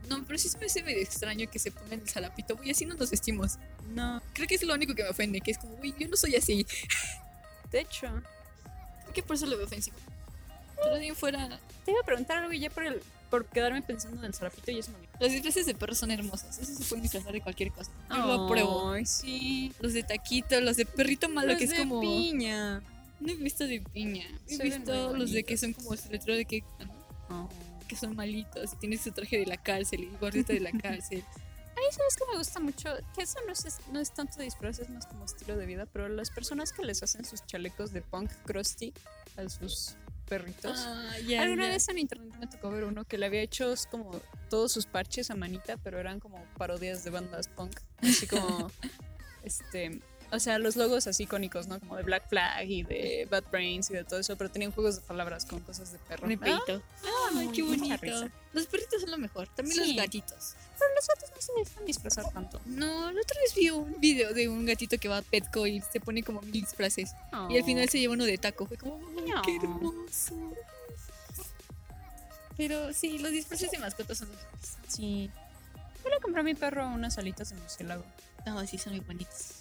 No, 0.08 0.22
pero 0.24 0.38
sí 0.38 0.48
se 0.48 0.56
me 0.58 0.66
hace 0.66 0.84
medio 0.84 1.02
extraño 1.02 1.50
que 1.50 1.58
se 1.58 1.72
pongan 1.72 1.98
el 2.00 2.08
zarapito. 2.08 2.56
Güey, 2.56 2.70
así 2.70 2.84
no 2.86 2.94
nos 2.94 3.10
vestimos. 3.10 3.58
No, 3.88 4.22
Creo 4.34 4.46
que 4.46 4.54
es 4.54 4.62
lo 4.62 4.72
único 4.74 4.94
que 4.94 5.02
me 5.02 5.08
ofende, 5.08 5.40
que 5.40 5.50
es 5.50 5.58
como, 5.58 5.74
güey, 5.78 5.94
yo 5.98 6.06
no 6.08 6.16
soy 6.16 6.36
así. 6.36 6.64
de 7.72 7.80
hecho. 7.80 8.06
Creo 9.02 9.12
que 9.14 9.22
por 9.24 9.34
eso 9.34 9.46
lo 9.46 9.56
veo 9.56 9.66
ofensivo. 9.66 9.96
Pero 10.76 10.94
de 10.94 11.00
ahí 11.00 11.08
en 11.08 11.16
fuera, 11.16 11.58
Te 11.84 11.90
iba 11.90 12.00
a 12.00 12.04
preguntar 12.06 12.36
algo 12.38 12.52
ya 12.52 12.70
por, 12.70 12.84
el, 12.84 13.02
por 13.30 13.46
quedarme 13.46 13.82
pensando 13.82 14.18
en 14.20 14.26
el 14.26 14.34
zarapito 14.34 14.70
y 14.70 14.78
eso 14.78 14.92
me 14.92 15.06
los 15.18 15.32
disfraces 15.32 15.66
de 15.66 15.74
perros 15.74 15.98
son 15.98 16.10
hermosos. 16.10 16.58
Eso 16.58 16.74
se 16.74 16.84
pueden 16.84 17.02
disfrazar 17.02 17.32
de 17.32 17.40
cualquier 17.40 17.72
cosa. 17.72 17.90
Yo 18.10 18.16
lo 18.16 18.44
apruebo. 18.44 18.90
Ay, 18.90 19.06
sí. 19.06 19.72
Los 19.80 19.94
de 19.94 20.02
taquito, 20.02 20.60
los 20.60 20.76
de 20.76 20.84
perrito 20.84 21.28
malo, 21.28 21.48
Los 21.48 21.58
que 21.58 21.64
es 21.64 21.70
de 21.70 21.78
como. 21.78 22.00
piña. 22.00 22.82
No 23.20 23.32
he 23.32 23.36
visto 23.36 23.66
de 23.66 23.80
piña. 23.80 24.26
He 24.48 24.58
visto 24.62 25.16
los 25.16 25.32
de 25.32 25.42
que 25.44 25.56
son 25.56 25.72
como 25.72 25.94
el 25.94 26.00
letrero 26.10 26.36
de 26.36 26.44
que. 26.44 26.62
Oh. 27.30 27.48
que 27.88 27.96
son 27.96 28.14
malitos 28.14 28.78
tienes 28.78 29.00
su 29.00 29.10
traje 29.10 29.38
de 29.38 29.46
la 29.46 29.56
cárcel 29.56 30.04
y 30.04 30.06
el 30.06 30.18
gorrito 30.18 30.52
de 30.52 30.60
la 30.60 30.70
cárcel. 30.82 31.24
Ahí 31.76 31.92
sabes 31.92 32.16
que 32.16 32.24
me 32.30 32.38
gusta 32.38 32.60
mucho, 32.60 32.88
que 33.14 33.22
eso 33.22 33.38
no 33.46 33.52
es, 33.52 33.78
no 33.92 34.00
es 34.00 34.10
tanto 34.12 34.40
disfraz, 34.40 34.78
es 34.78 34.88
más 34.88 35.06
como 35.06 35.24
estilo 35.24 35.56
de 35.56 35.66
vida, 35.66 35.86
pero 35.86 36.08
las 36.08 36.30
personas 36.30 36.72
que 36.72 36.82
les 36.84 37.02
hacen 37.02 37.24
sus 37.24 37.44
chalecos 37.44 37.92
de 37.92 38.00
punk 38.00 38.30
crusty 38.44 38.94
a 39.36 39.48
sus 39.48 39.96
perritos. 40.26 40.84
Ah, 40.86 41.18
ya, 41.26 41.42
Alguna 41.42 41.68
vez 41.68 41.88
en 41.88 41.98
internet 41.98 42.34
me 42.38 42.46
tocó 42.46 42.70
ver 42.70 42.84
uno 42.84 43.04
que 43.04 43.18
le 43.18 43.26
había 43.26 43.40
hecho 43.40 43.72
como 43.90 44.20
todos 44.50 44.72
sus 44.72 44.86
parches 44.86 45.30
a 45.30 45.34
manita, 45.34 45.76
pero 45.78 45.98
eran 45.98 46.20
como 46.20 46.42
parodias 46.58 47.04
de 47.04 47.10
bandas 47.10 47.48
punk. 47.48 47.80
Así 47.98 48.26
como, 48.26 48.70
este, 49.42 50.00
o 50.32 50.38
sea, 50.40 50.58
los 50.58 50.76
logos 50.76 51.06
así 51.06 51.22
icónicos, 51.24 51.66
¿no? 51.66 51.78
Como 51.80 51.96
de 51.96 52.02
Black 52.02 52.28
Flag 52.28 52.66
y 52.68 52.82
de 52.82 53.26
Bad 53.30 53.44
Brains 53.50 53.90
y 53.90 53.94
de 53.94 54.04
todo 54.04 54.18
eso, 54.20 54.36
pero 54.36 54.50
tenían 54.50 54.72
juegos 54.72 54.96
de 54.96 55.02
palabras 55.02 55.44
con 55.46 55.60
cosas 55.60 55.92
de 55.92 55.98
perro. 55.98 56.26
De 56.28 56.34
Ah, 56.34 56.38
perrito. 56.38 56.82
Ay, 57.34 57.48
qué 57.54 57.62
bonito. 57.62 58.28
Los 58.52 58.66
perritos 58.66 59.00
son 59.02 59.10
lo 59.10 59.18
mejor. 59.18 59.48
También 59.54 59.76
Sí. 59.84 59.94
los 59.94 60.04
gatitos. 60.04 60.54
pero 60.78 60.90
los 60.94 61.04
otros 61.08 61.30
no 61.34 61.40
se 61.40 61.70
dejan 61.70 61.86
disfrazar 61.86 62.30
tanto. 62.32 62.60
No, 62.66 63.10
la 63.10 63.20
otra 63.20 63.40
vez 63.40 63.54
vi 63.54 63.70
un 63.70 63.98
video 63.98 64.34
de 64.34 64.46
un 64.48 64.66
gatito 64.66 64.98
que 64.98 65.08
va 65.08 65.18
a 65.18 65.22
Petco 65.22 65.66
y 65.66 65.80
se 65.80 66.00
pone 66.00 66.22
como 66.22 66.42
mil 66.42 66.52
disfraces. 66.52 67.12
Y 67.48 67.56
al 67.56 67.64
final 67.64 67.88
se 67.88 67.98
lleva 67.98 68.12
uno 68.12 68.24
de 68.24 68.36
taco. 68.36 68.66
Fue 68.66 68.76
como, 68.76 69.00
¡ay, 69.18 69.32
qué 69.44 69.56
hermoso! 69.56 70.34
Pero 72.56 72.92
sí, 72.92 73.18
los 73.18 73.30
disfraces 73.32 73.70
de 73.70 73.78
mascotas 73.78 74.18
son 74.18 74.28
los 74.28 74.36
mejores. 74.36 74.76
Sí. 74.88 75.30
Yo 76.04 76.10
le 76.10 76.20
compré 76.20 76.40
a 76.40 76.44
mi 76.44 76.54
perro 76.54 76.86
unas 76.88 77.18
alitas 77.18 77.50
de 77.50 77.56
murciélago. 77.56 78.04
No, 78.46 78.66
sí, 78.66 78.78
son 78.78 78.92
muy 78.94 79.00
bonitos. 79.00 79.55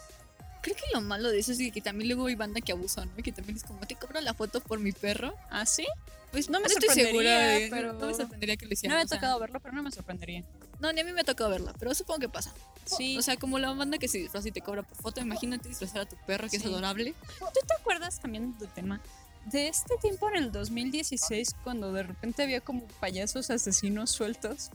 Creo 0.66 0.76
que 0.78 0.84
lo 0.96 1.02
malo 1.02 1.30
de 1.30 1.38
eso 1.38 1.52
es 1.52 1.60
que 1.72 1.80
también 1.80 2.08
luego 2.10 2.26
hay 2.26 2.34
banda 2.34 2.60
que 2.60 2.72
abusa, 2.72 3.06
¿no? 3.06 3.16
Que 3.24 3.32
también 3.32 3.56
es 3.56 3.64
como, 3.64 3.80
te 3.82 3.94
cobro 3.96 4.20
la 4.22 4.34
foto 4.34 4.62
por 4.62 4.80
mi 4.80 4.92
perro. 4.94 5.36
¿Ah, 5.52 5.64
sí? 5.68 5.86
Pues 6.32 6.50
No 6.50 6.60
me 6.60 6.66
estoy 6.66 6.90
segura, 6.90 7.04
sorprendería, 7.06 7.40
de- 7.60 7.68
pero- 7.70 7.94
no 7.94 8.08
me 8.08 8.14
sorprendería 8.16 8.58
que 8.58 8.66
lo 8.66 8.74
hicieran. 8.74 8.96
No 8.96 8.98
me 8.98 9.02
ha 9.04 9.06
o 9.06 9.08
sea, 9.08 9.18
tocado 9.20 9.40
verlo, 9.40 9.60
pero 9.60 9.76
no 9.76 9.84
me 9.84 9.92
sorprendería. 9.92 10.44
No, 10.80 10.92
ni 10.92 11.02
a 11.02 11.04
mí 11.04 11.12
me 11.14 11.22
ha 11.22 11.24
tocado 11.24 11.52
verla, 11.52 11.72
pero 11.78 11.94
supongo 11.94 12.20
que 12.22 12.30
pasa. 12.30 12.52
Sí. 12.86 13.16
O 13.16 13.22
sea, 13.22 13.38
como 13.38 13.60
la 13.60 13.72
banda 13.74 14.00
que 14.00 14.08
se 14.08 14.18
disfraza 14.18 14.48
y 14.48 14.52
te 14.52 14.62
cobra 14.62 14.82
por 14.82 14.98
foto, 14.98 15.22
imagínate 15.22 15.70
disfrazar 15.70 16.02
a 16.02 16.06
tu 16.08 16.16
perro, 16.26 16.50
que 16.50 16.58
es 16.58 16.64
Sí. 16.64 16.68
adorable. 16.68 17.14
¿Tú 17.40 17.60
te 17.68 17.74
acuerdas 17.80 18.20
también 18.20 18.58
de 18.58 18.66
tema? 18.66 19.00
De 19.46 19.68
este 19.68 19.96
tiempo 20.02 20.28
en 20.30 20.38
el 20.38 20.52
2016, 20.52 21.56
cuando 21.64 21.94
de 21.94 22.02
repente 22.02 22.42
había 22.42 22.60
como 22.62 22.86
payasos 23.00 23.52
asesinos 23.52 24.10
sueltos. 24.10 24.72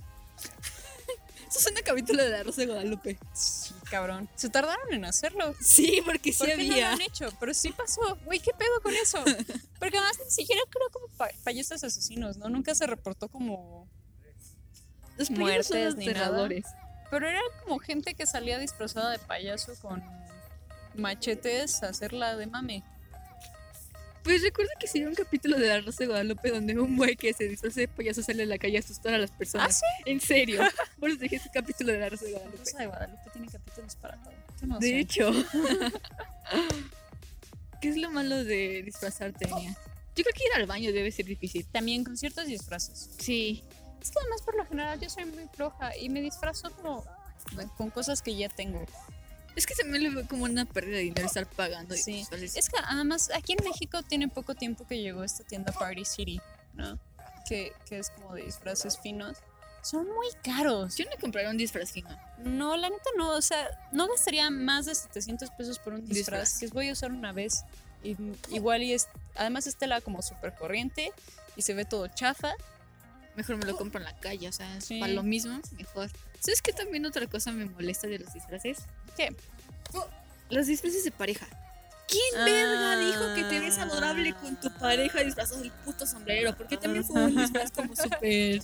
Eso 1.50 1.58
es 1.58 1.66
una 1.72 1.82
capítulo 1.82 2.22
de 2.22 2.30
la 2.30 2.42
Rosa 2.44 2.60
de 2.60 2.68
Guadalupe. 2.68 3.18
Sí, 3.34 3.74
cabrón. 3.90 4.28
Se 4.36 4.48
tardaron 4.48 4.92
en 4.92 5.04
hacerlo. 5.04 5.52
Sí, 5.60 6.00
porque 6.04 6.32
sí 6.32 6.38
¿Por 6.38 6.46
qué 6.46 6.56
no 6.56 6.62
lo 6.62 6.72
había. 6.72 6.92
han 6.92 7.00
hecho? 7.00 7.28
Pero 7.40 7.52
sí 7.54 7.72
pasó. 7.72 8.16
Güey, 8.24 8.38
¿qué 8.38 8.52
pedo 8.56 8.80
con 8.82 8.94
eso? 8.94 9.18
Porque 9.80 9.98
además 9.98 10.18
ni 10.24 10.30
siquiera 10.30 10.60
creo 10.70 10.88
como 10.92 11.08
pa- 11.16 11.30
payasos 11.42 11.82
asesinos, 11.82 12.36
¿no? 12.36 12.48
Nunca 12.48 12.74
se 12.74 12.86
reportó 12.86 13.28
como... 13.28 13.88
Los 15.16 15.30
muertes 15.30 15.96
ni 15.96 16.06
nada. 16.06 16.48
Pero 17.10 17.28
era 17.28 17.40
como 17.64 17.78
gente 17.80 18.14
que 18.14 18.26
salía 18.26 18.58
disfrazada 18.58 19.10
de 19.10 19.18
payaso 19.18 19.72
con 19.82 20.02
machetes 20.94 21.82
a 21.82 21.88
hacerla 21.88 22.36
de 22.36 22.46
mame. 22.46 22.84
Pues 24.22 24.42
recuerdo 24.42 24.70
que 24.78 24.86
sí 24.86 25.02
un 25.04 25.14
capítulo 25.14 25.58
de 25.58 25.68
la 25.68 25.80
Rosa 25.80 25.98
de 26.00 26.06
Guadalupe 26.08 26.50
donde 26.50 26.78
un 26.78 26.96
güey 26.96 27.16
que 27.16 27.32
se 27.32 27.48
disfraza 27.48 27.80
de 27.80 27.88
payaso 27.88 28.22
sale 28.22 28.42
a 28.42 28.46
la 28.46 28.58
calle 28.58 28.76
a 28.76 28.80
asustar 28.80 29.14
a 29.14 29.18
las 29.18 29.30
personas. 29.30 29.70
¿Ah, 29.70 29.72
sí? 29.72 30.10
En 30.10 30.20
serio. 30.20 30.62
Por 30.98 31.10
eso 31.10 31.18
dije 31.18 31.36
ese 31.36 31.50
capítulo 31.52 31.92
de 31.92 31.98
la 32.00 32.08
Rosa 32.10 32.24
de 32.26 32.32
La 32.32 32.38
Guadalupe. 32.38 32.58
Rosa 32.64 32.78
de 32.78 32.86
Guadalupe 32.86 33.30
tiene 33.32 33.48
capítulos 33.48 33.96
para 33.96 34.16
todo. 34.22 34.32
No 34.66 34.78
De 34.78 34.88
sé. 34.88 34.98
hecho. 35.00 35.32
¿Qué 37.80 37.88
es 37.88 37.96
lo 37.96 38.10
malo 38.10 38.44
de 38.44 38.82
disfrazarte, 38.82 39.46
Nia? 39.46 39.70
Yo 40.16 40.24
creo 40.24 40.34
que 40.36 40.44
ir 40.44 40.52
al 40.60 40.66
baño 40.66 40.92
debe 40.92 41.10
ser 41.10 41.24
difícil. 41.24 41.64
También 41.66 42.04
con 42.04 42.16
ciertos 42.16 42.46
disfraces. 42.46 43.10
Sí. 43.18 43.64
Es 44.02 44.10
que 44.10 44.18
además 44.20 44.42
por 44.42 44.54
lo 44.56 44.66
general 44.66 45.00
yo 45.00 45.08
soy 45.08 45.24
muy 45.24 45.46
floja 45.54 45.96
y 45.96 46.10
me 46.10 46.20
disfrazo 46.20 46.70
como 46.72 47.04
con 47.78 47.88
cosas 47.90 48.20
que 48.20 48.36
ya 48.36 48.48
tengo. 48.50 48.84
Es 49.60 49.66
que 49.66 49.74
también 49.74 50.04
lo 50.04 50.12
veo 50.20 50.26
como 50.26 50.44
una 50.44 50.64
pérdida 50.64 50.96
de 50.96 51.02
dinero 51.02 51.26
estar 51.26 51.44
pagando. 51.46 51.94
Sí. 51.94 52.26
Es 52.32 52.70
que 52.70 52.78
además 52.82 53.30
aquí 53.34 53.52
en 53.52 53.62
México 53.62 54.02
tiene 54.02 54.26
poco 54.28 54.54
tiempo 54.54 54.86
que 54.86 54.98
llegó 55.02 55.22
esta 55.22 55.44
tienda 55.44 55.70
Party 55.72 56.06
City, 56.06 56.40
¿no? 56.72 56.98
Que, 57.46 57.74
que 57.86 57.98
es 57.98 58.08
como 58.08 58.34
de 58.34 58.44
disfraces 58.44 58.98
finos. 58.98 59.36
Son 59.82 60.06
muy 60.06 60.28
caros. 60.42 60.96
Yo 60.96 61.04
no 61.04 61.10
compraría 61.20 61.50
un 61.50 61.58
disfraz 61.58 61.92
fino. 61.92 62.08
No, 62.38 62.74
la 62.78 62.88
neta 62.88 63.10
no. 63.18 63.32
O 63.32 63.42
sea, 63.42 63.68
no 63.92 64.08
gastaría 64.08 64.48
más 64.50 64.86
de 64.86 64.94
700 64.94 65.50
pesos 65.50 65.78
por 65.78 65.92
un 65.92 66.06
disfraz, 66.06 66.52
Disfraz. 66.54 66.58
que 66.60 66.66
voy 66.68 66.88
a 66.88 66.92
usar 66.92 67.12
una 67.12 67.32
vez. 67.32 67.64
Y, 68.02 68.16
igual 68.50 68.82
y 68.82 68.94
es, 68.94 69.08
además 69.34 69.66
es 69.66 69.76
tela 69.76 70.00
como 70.00 70.22
súper 70.22 70.54
corriente 70.54 71.12
y 71.54 71.60
se 71.62 71.74
ve 71.74 71.84
todo 71.84 72.06
chafa. 72.08 72.52
Mejor 73.36 73.56
me 73.58 73.66
lo 73.66 73.76
compro 73.76 74.00
en 74.00 74.04
la 74.06 74.16
calle, 74.16 74.48
o 74.48 74.52
sea, 74.52 74.80
Sí. 74.80 75.00
para 75.00 75.12
lo 75.12 75.22
mismo, 75.22 75.60
mejor. 75.76 76.10
¿Sabes 76.40 76.62
qué 76.62 76.72
también 76.72 77.04
otra 77.06 77.26
cosa 77.26 77.52
me 77.52 77.66
molesta 77.66 78.06
de 78.08 78.18
los 78.18 78.32
disfraces? 78.32 78.78
¿Qué? 79.16 79.34
Los 80.48 80.66
disfraces 80.66 81.04
de 81.04 81.10
pareja. 81.12 81.46
¿Quién 82.08 82.40
Ah. 82.40 82.44
verga 82.44 82.98
dijo 82.98 83.34
que 83.36 83.44
te 83.44 83.60
ves 83.60 83.78
adorable 83.78 84.34
con 84.34 84.58
tu 84.60 84.72
pareja 84.78 85.20
disfrazado 85.22 85.60
del 85.60 85.70
puto 85.70 86.06
sombrero? 86.06 86.56
Porque 86.56 86.76
también 86.76 87.04
fue 87.04 87.22
un 87.24 87.36
disfraz 87.36 87.70
como 87.70 87.94
súper 87.94 88.60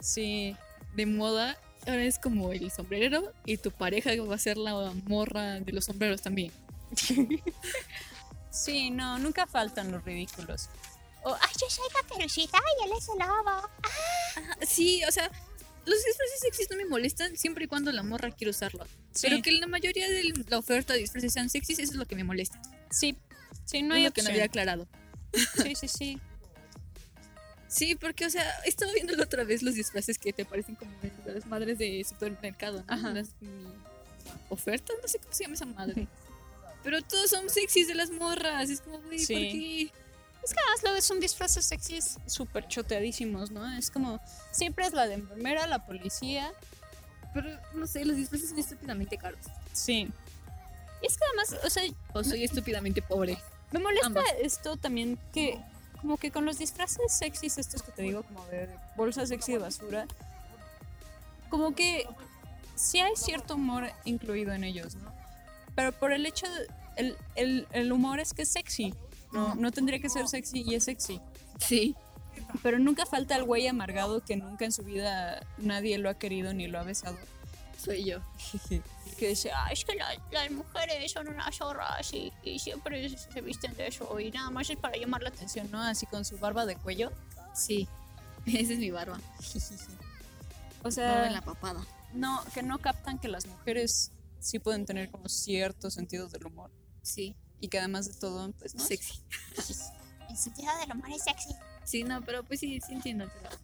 Sí. 0.00 0.54
de 0.94 1.06
moda. 1.06 1.56
Ahora 1.86 2.02
es 2.02 2.18
como 2.18 2.52
el 2.52 2.70
sombrero 2.70 3.32
y 3.46 3.56
tu 3.56 3.70
pareja 3.70 4.10
va 4.22 4.34
a 4.34 4.38
ser 4.38 4.58
la 4.58 4.74
morra 5.06 5.60
de 5.60 5.72
los 5.72 5.86
sombreros 5.86 6.20
también. 6.20 6.52
Sí, 8.50 8.90
no, 8.90 9.18
nunca 9.18 9.46
faltan 9.46 9.92
los 9.92 10.04
ridículos. 10.04 10.68
O, 11.22 11.32
ay, 11.34 11.50
yo 11.60 11.70
soy 11.70 11.84
caperucita 11.94 12.58
y 12.80 12.84
él 12.86 12.92
es 12.98 13.08
el 13.08 13.18
lobo. 13.18 13.68
Sí, 14.66 15.02
o 15.04 15.12
sea, 15.12 15.30
los 15.88 16.04
disfraces 16.04 16.40
sexys 16.40 16.70
no 16.70 16.76
me 16.76 16.84
molestan 16.84 17.36
siempre 17.36 17.64
y 17.64 17.68
cuando 17.68 17.90
la 17.92 18.02
morra 18.02 18.30
quiere 18.30 18.50
usarlo. 18.50 18.84
Sí. 19.12 19.26
Pero 19.28 19.42
que 19.42 19.52
la 19.52 19.66
mayoría 19.66 20.08
de 20.08 20.32
la 20.48 20.58
oferta 20.58 20.92
de 20.92 21.00
disfraces 21.00 21.32
sean 21.32 21.50
sexys, 21.50 21.78
eso 21.78 21.92
es 21.92 21.98
lo 21.98 22.06
que 22.06 22.14
me 22.16 22.24
molesta. 22.24 22.60
Sí, 22.90 23.16
sí, 23.64 23.82
no 23.82 23.94
hay 23.94 24.04
lo 24.04 24.12
que 24.12 24.22
no 24.22 24.30
había 24.30 24.44
aclarado. 24.44 24.86
Sí, 25.62 25.74
sí, 25.74 25.88
sí. 25.88 26.20
Sí, 27.70 27.94
porque, 27.96 28.24
o 28.24 28.30
sea, 28.30 28.50
estaba 28.64 28.90
viendo 28.94 29.14
la 29.14 29.24
otra 29.24 29.44
vez 29.44 29.62
los 29.62 29.74
disfraces 29.74 30.16
que 30.18 30.32
te 30.32 30.46
parecen 30.46 30.74
como 30.74 30.90
de 31.02 31.34
las 31.34 31.44
madres 31.44 31.76
de 31.76 32.02
supermercado, 32.02 32.78
¿no? 32.78 32.84
Ajá. 32.94 33.10
Las 33.12 33.28
ofertas, 34.48 34.96
no 35.02 35.06
sé 35.06 35.18
cómo 35.18 35.32
se 35.34 35.44
llama 35.44 35.54
esa 35.54 35.66
madre. 35.66 36.08
Pero 36.82 37.02
todos 37.02 37.28
son 37.28 37.50
sexys 37.50 37.86
de 37.88 37.94
las 37.94 38.10
morras. 38.10 38.70
Es 38.70 38.80
como, 38.80 39.02
güey, 39.02 39.18
Sí. 39.18 39.34
¿por 39.34 39.42
qué? 39.42 39.90
Es 40.44 40.54
que 40.54 40.60
además 40.60 40.82
luego 40.82 41.00
son 41.02 41.20
disfraces 41.20 41.64
sexys 41.66 42.16
súper 42.26 42.66
choteadísimos, 42.68 43.50
¿no? 43.50 43.70
Es 43.76 43.90
como, 43.90 44.20
siempre 44.50 44.86
es 44.86 44.92
la 44.92 45.06
de 45.06 45.14
enfermera, 45.14 45.66
la 45.66 45.84
policía. 45.84 46.52
Pero, 47.34 47.50
no 47.74 47.86
sé, 47.86 48.04
los 48.04 48.16
disfraces 48.16 48.50
son 48.50 48.58
estúpidamente 48.58 49.18
caros. 49.18 49.40
Sí. 49.72 50.10
Y 51.02 51.06
es 51.06 51.16
que 51.18 51.24
además, 51.26 51.64
o 51.64 51.70
sea, 51.70 51.82
O 52.14 52.24
soy 52.24 52.44
estúpidamente 52.44 53.02
pobre. 53.02 53.38
me 53.72 53.78
molesta 53.80 54.06
Ambas. 54.06 54.24
esto 54.40 54.76
también 54.76 55.18
que, 55.32 55.60
como 56.00 56.16
que 56.16 56.30
con 56.30 56.44
los 56.46 56.58
disfraces 56.58 57.12
sexys, 57.12 57.58
estos 57.58 57.82
que 57.82 57.92
te 57.92 58.02
digo, 58.02 58.22
como 58.22 58.44
de 58.46 58.68
bolsa 58.96 59.26
sexy 59.26 59.52
de 59.52 59.58
basura, 59.58 60.06
como 61.50 61.74
que 61.74 62.06
sí 62.74 63.00
hay 63.00 63.14
cierto 63.16 63.54
humor 63.56 63.90
incluido 64.04 64.52
en 64.52 64.64
ellos, 64.64 64.94
¿no? 64.96 65.12
Pero 65.74 65.92
por 65.92 66.12
el 66.12 66.24
hecho 66.26 66.46
de, 66.50 66.66
el, 66.96 67.16
el, 67.36 67.68
el 67.72 67.92
humor 67.92 68.18
es 68.20 68.32
que 68.32 68.42
es 68.42 68.48
sexy. 68.48 68.94
No, 69.32 69.54
no 69.54 69.70
tendría 69.72 69.98
que 70.00 70.08
ser 70.08 70.26
sexy 70.28 70.62
y 70.66 70.74
es 70.74 70.84
sexy. 70.84 71.20
Sí. 71.58 71.94
Pero 72.62 72.78
nunca 72.78 73.04
falta 73.04 73.36
el 73.36 73.44
güey 73.44 73.66
amargado 73.66 74.24
que 74.24 74.36
nunca 74.36 74.64
en 74.64 74.72
su 74.72 74.82
vida 74.82 75.44
nadie 75.58 75.98
lo 75.98 76.08
ha 76.08 76.14
querido 76.14 76.54
ni 76.54 76.66
lo 76.66 76.78
ha 76.78 76.82
besado. 76.84 77.18
Soy 77.82 78.04
yo. 78.04 78.18
Que 79.18 79.30
dice, 79.30 79.50
Ah, 79.52 79.68
es 79.72 79.84
que 79.84 79.96
la- 79.96 80.14
las 80.30 80.48
mujeres 80.52 81.10
son 81.10 81.26
unas 81.26 81.56
zorras 81.56 82.12
y, 82.14 82.32
y 82.44 82.60
siempre 82.60 83.08
se 83.08 83.40
visten 83.40 83.74
de 83.74 83.88
eso 83.88 84.20
y 84.20 84.30
nada 84.30 84.48
más 84.50 84.70
es 84.70 84.76
para 84.76 84.96
llamar 84.96 85.22
la 85.22 85.30
atención. 85.30 85.68
¿no? 85.72 85.82
Así 85.82 86.06
con 86.06 86.24
su 86.24 86.38
barba 86.38 86.66
de 86.66 86.76
cuello. 86.76 87.10
Sí. 87.52 87.88
Esa 88.46 88.74
es 88.74 88.78
mi 88.78 88.90
barba. 88.92 89.18
O 90.80 90.82
Barba 90.84 90.90
sea, 90.92 91.26
en 91.26 91.32
la 91.32 91.40
papada. 91.42 91.84
no, 92.14 92.40
que 92.54 92.62
no 92.62 92.78
captan 92.78 93.18
que 93.18 93.26
las 93.26 93.46
mujeres 93.46 94.12
sí 94.38 94.60
pueden 94.60 94.86
tener 94.86 95.10
como 95.10 95.28
ciertos 95.28 95.94
sentidos 95.94 96.30
del 96.30 96.46
humor. 96.46 96.70
Sí. 97.02 97.34
Y 97.60 97.68
que 97.68 97.78
además 97.78 98.06
de 98.06 98.14
todo, 98.18 98.52
pues 98.52 98.74
no. 98.74 98.84
Sexy. 98.84 99.20
El 100.28 100.36
sentido 100.36 100.70
del 100.78 100.92
humor 100.92 101.10
es 101.10 101.22
sexy. 101.24 101.54
Sí, 101.84 102.04
no, 102.04 102.20
pero 102.22 102.44
pues 102.44 102.60
sí, 102.60 102.80
sí 102.86 102.92
entiendo. 102.92 103.28
Pero... 103.42 103.56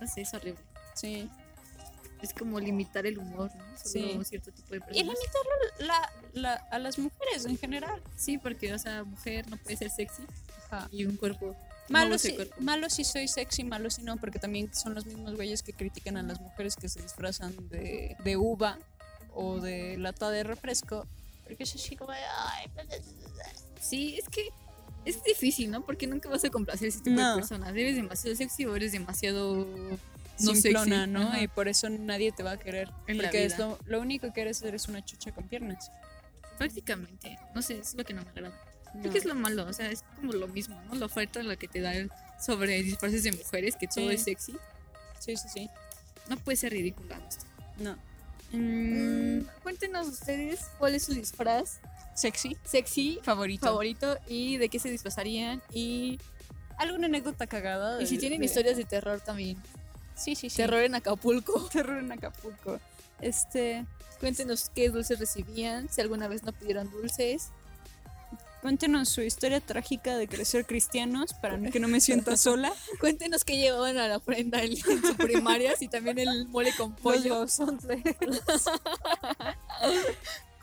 No 0.00 0.06
sé, 0.06 0.22
es 0.22 0.34
horrible. 0.34 0.60
Sí. 0.94 1.30
Es 2.20 2.34
como 2.34 2.58
limitar 2.58 3.06
el 3.06 3.18
humor, 3.18 3.50
¿no? 3.54 3.64
Solo 3.78 3.84
Sí. 3.84 4.18
cierto 4.24 4.50
tipo 4.52 4.70
de 4.70 4.76
Y 4.78 4.80
personas. 4.80 4.96
limitarlo 5.04 5.50
la, 5.78 6.12
la, 6.32 6.54
a 6.54 6.78
las 6.80 6.98
mujeres 6.98 7.44
en 7.46 7.56
general. 7.56 8.02
Sí, 8.16 8.38
porque, 8.38 8.74
o 8.74 8.78
sea, 8.78 9.04
mujer 9.04 9.48
no 9.48 9.56
puede 9.56 9.76
ser 9.76 9.90
sexy 9.90 10.24
Ajá. 10.70 10.88
y 10.90 11.04
un 11.04 11.16
cuerpo. 11.16 11.56
Malo 11.88 12.18
si, 12.18 12.36
malo 12.58 12.90
si 12.90 13.04
soy 13.04 13.28
sexy, 13.28 13.64
malo 13.64 13.88
si 13.88 14.02
no, 14.02 14.16
porque 14.18 14.38
también 14.38 14.74
son 14.74 14.94
los 14.94 15.06
mismos 15.06 15.36
güeyes 15.36 15.62
que 15.62 15.72
critican 15.72 16.16
a 16.18 16.22
las 16.22 16.38
mujeres 16.40 16.76
que 16.76 16.88
se 16.88 17.00
disfrazan 17.00 17.54
de, 17.70 18.14
de 18.24 18.36
uva 18.36 18.78
o 19.32 19.60
de 19.60 19.96
lata 19.96 20.28
de 20.30 20.42
refresco. 20.42 21.06
Porque 21.48 21.64
es 21.64 21.74
así 21.74 21.96
como, 21.96 22.12
de, 22.12 22.18
ay, 22.18 22.66
Sí, 23.80 24.16
es 24.18 24.28
que 24.28 24.48
Es 25.04 25.22
difícil, 25.24 25.70
¿no? 25.70 25.86
Porque 25.86 26.06
nunca 26.06 26.28
vas 26.28 26.44
a 26.44 26.50
complacer 26.50 26.88
ese 26.88 27.00
tipo 27.00 27.18
No. 27.18 27.30
de 27.36 27.40
personas. 27.40 27.70
Eres 27.70 27.96
demasiado 27.96 28.36
sexy 28.36 28.66
o 28.66 28.76
eres 28.76 28.92
demasiado 28.92 29.64
no 30.40 30.54
simplona, 30.54 31.04
sexy. 31.04 31.10
¿no? 31.12 31.22
Ajá. 31.28 31.40
Y 31.42 31.48
por 31.48 31.66
eso 31.68 31.88
nadie 31.88 32.30
te 32.32 32.42
va 32.42 32.52
a 32.52 32.56
querer. 32.58 32.90
En 33.06 33.16
la 33.16 33.24
porque 33.24 33.44
es 33.46 33.58
lo, 33.58 33.78
lo 33.86 34.00
único 34.00 34.30
que 34.34 34.42
eres 34.42 34.60
eres 34.62 34.86
una 34.88 35.02
chucha 35.04 35.32
con 35.32 35.48
piernas. 35.48 35.90
Prácticamente. 36.58 37.38
No 37.54 37.62
sé, 37.62 37.78
es 37.78 37.94
lo 37.94 38.04
que 38.04 38.12
no 38.12 38.22
me 38.22 38.28
agrada. 38.30 38.52
Creo 38.92 39.04
No. 39.04 39.10
que 39.12 39.18
es 39.18 39.24
lo 39.24 39.34
malo, 39.34 39.66
o 39.66 39.72
sea, 39.72 39.90
es 39.90 40.02
como 40.16 40.32
lo 40.32 40.48
mismo, 40.48 40.78
¿no? 40.88 40.94
La 40.96 41.06
oferta 41.06 41.42
la 41.42 41.56
que 41.56 41.68
te 41.68 41.80
dan 41.80 42.10
sobre 42.40 42.82
disfraces 42.82 43.22
de 43.22 43.32
mujeres, 43.32 43.76
que 43.76 43.86
todo 43.86 44.08
Sí. 44.08 44.14
es 44.16 44.22
sexy. 44.24 44.56
Sí, 45.20 45.36
sí, 45.36 45.48
sí. 45.52 45.70
No 46.28 46.36
puede 46.36 46.56
ser 46.56 46.72
ridícula. 46.72 47.18
No. 47.78 47.96
Mm, 48.52 49.40
cuéntenos 49.62 50.08
ustedes 50.08 50.60
cuál 50.78 50.94
es 50.94 51.04
su 51.04 51.12
disfraz 51.12 51.80
Sexy. 52.14 52.56
sexy 52.64 53.20
Favorito. 53.22 53.66
favorito 53.66 54.16
y 54.26 54.56
de 54.56 54.68
qué 54.68 54.78
se 54.78 54.90
disfrazarían 54.90 55.62
y, 55.72 56.18
¿Alguna 56.78 57.06
anécdota 57.06 57.46
cagada? 57.46 58.00
y 58.02 58.06
si 58.06 58.18
tienen 58.18 58.40
de- 58.40 58.46
historias 58.46 58.76
de 58.76 58.84
terror 58.84 59.20
también. 59.20 59.56
Sí, 60.14 60.34
sí, 60.34 60.48
sí. 60.50 60.56
Terror 60.56 60.82
en 60.82 60.94
Acapulco. 60.94 61.68
Terror 61.72 61.98
en 61.98 62.10
Acapulco. 62.10 62.80
Este. 63.20 63.84
Cuéntenos 64.20 64.70
qué 64.74 64.88
dulces 64.88 65.20
recibían, 65.20 65.88
si 65.88 66.00
alguna 66.00 66.26
vez 66.26 66.42
no 66.42 66.52
pidieron 66.52 66.90
dulces. 66.90 67.50
Cuéntenos 68.60 69.08
su 69.08 69.22
historia 69.22 69.60
trágica 69.60 70.16
de 70.16 70.26
crecer 70.26 70.66
cristianos 70.66 71.32
para 71.32 71.58
que 71.70 71.78
no 71.78 71.86
me 71.88 72.00
sienta 72.00 72.36
sola. 72.36 72.72
Cuéntenos 73.00 73.44
qué 73.44 73.56
llevaban 73.56 73.98
a 73.98 74.08
la 74.08 74.16
ofrenda 74.16 74.62
en, 74.62 74.72
en 74.72 75.02
su 75.02 75.14
primaria, 75.16 75.76
si 75.76 75.88
también 75.88 76.18
el 76.18 76.48
mole 76.48 76.72
con 76.76 76.94
pollo. 76.96 77.46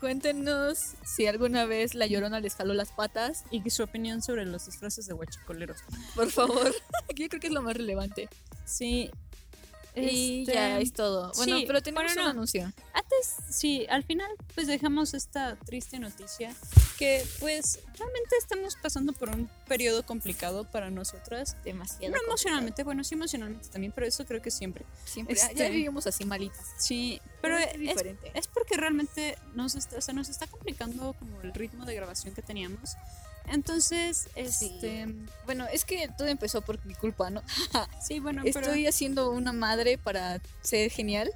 Cuéntenos 0.00 0.78
si 1.04 1.26
alguna 1.26 1.64
vez 1.64 1.94
la 1.94 2.06
llorona 2.06 2.40
les 2.40 2.54
jaló 2.54 2.74
las 2.74 2.92
patas. 2.92 3.44
y 3.50 3.68
su 3.70 3.82
opinión 3.82 4.20
sobre 4.20 4.44
los 4.44 4.66
disfraces 4.66 5.06
de 5.06 5.14
huachicoleros. 5.14 5.78
Por 6.14 6.30
favor. 6.30 6.74
Yo 7.16 7.28
creo 7.28 7.40
que 7.40 7.46
es 7.46 7.52
lo 7.52 7.62
más 7.62 7.76
relevante. 7.76 8.28
Sí. 8.66 9.10
Y 9.96 10.40
este, 10.42 10.54
ya 10.54 10.78
es 10.78 10.92
todo. 10.92 11.32
Bueno, 11.36 11.56
sí, 11.58 11.64
pero 11.66 11.82
tenemos 11.82 12.04
bueno, 12.04 12.20
un 12.20 12.24
no. 12.26 12.30
anuncio. 12.32 12.72
Antes, 12.92 13.36
sí, 13.50 13.86
al 13.88 14.04
final, 14.04 14.30
pues 14.54 14.66
dejamos 14.66 15.14
esta 15.14 15.56
triste 15.64 15.98
noticia 15.98 16.54
que, 16.98 17.24
pues, 17.40 17.80
realmente 17.98 18.36
estamos 18.38 18.76
pasando 18.76 19.12
por 19.12 19.30
un 19.30 19.48
periodo 19.66 20.04
complicado 20.04 20.64
para 20.70 20.90
nosotras. 20.90 21.56
Demasiado. 21.64 22.14
No 22.14 22.22
emocionalmente, 22.26 22.84
bueno, 22.84 23.04
sí 23.04 23.14
emocionalmente 23.14 23.68
también, 23.68 23.92
pero 23.92 24.06
eso 24.06 24.24
creo 24.26 24.42
que 24.42 24.50
siempre. 24.50 24.84
Siempre. 25.04 25.34
Este- 25.34 25.54
Ya 25.54 25.68
vivimos 25.68 26.06
así 26.06 26.24
malitas. 26.24 26.74
Sí, 26.78 27.20
pero 27.40 27.56
es 27.56 27.72
es, 27.74 27.78
diferente. 27.80 28.30
es 28.34 28.46
porque 28.48 28.76
realmente 28.76 29.38
nos 29.54 29.74
está, 29.74 29.96
o 29.96 30.00
sea, 30.00 30.12
nos 30.14 30.28
está 30.28 30.46
complicando 30.46 31.14
como 31.18 31.40
el 31.42 31.52
ritmo 31.54 31.84
de 31.86 31.94
grabación 31.94 32.34
que 32.34 32.42
teníamos. 32.42 32.96
Entonces, 33.48 34.28
este, 34.34 35.06
Bueno, 35.44 35.66
es 35.72 35.84
que 35.84 36.08
todo 36.16 36.28
empezó 36.28 36.62
por 36.62 36.84
mi 36.84 36.94
culpa, 36.94 37.30
¿no? 37.30 37.42
sí, 38.02 38.18
bueno, 38.18 38.42
pero 38.44 38.60
Estoy 38.60 38.86
haciendo 38.86 39.30
una 39.30 39.52
madre 39.52 39.98
para 39.98 40.40
ser 40.62 40.90
genial 40.90 41.30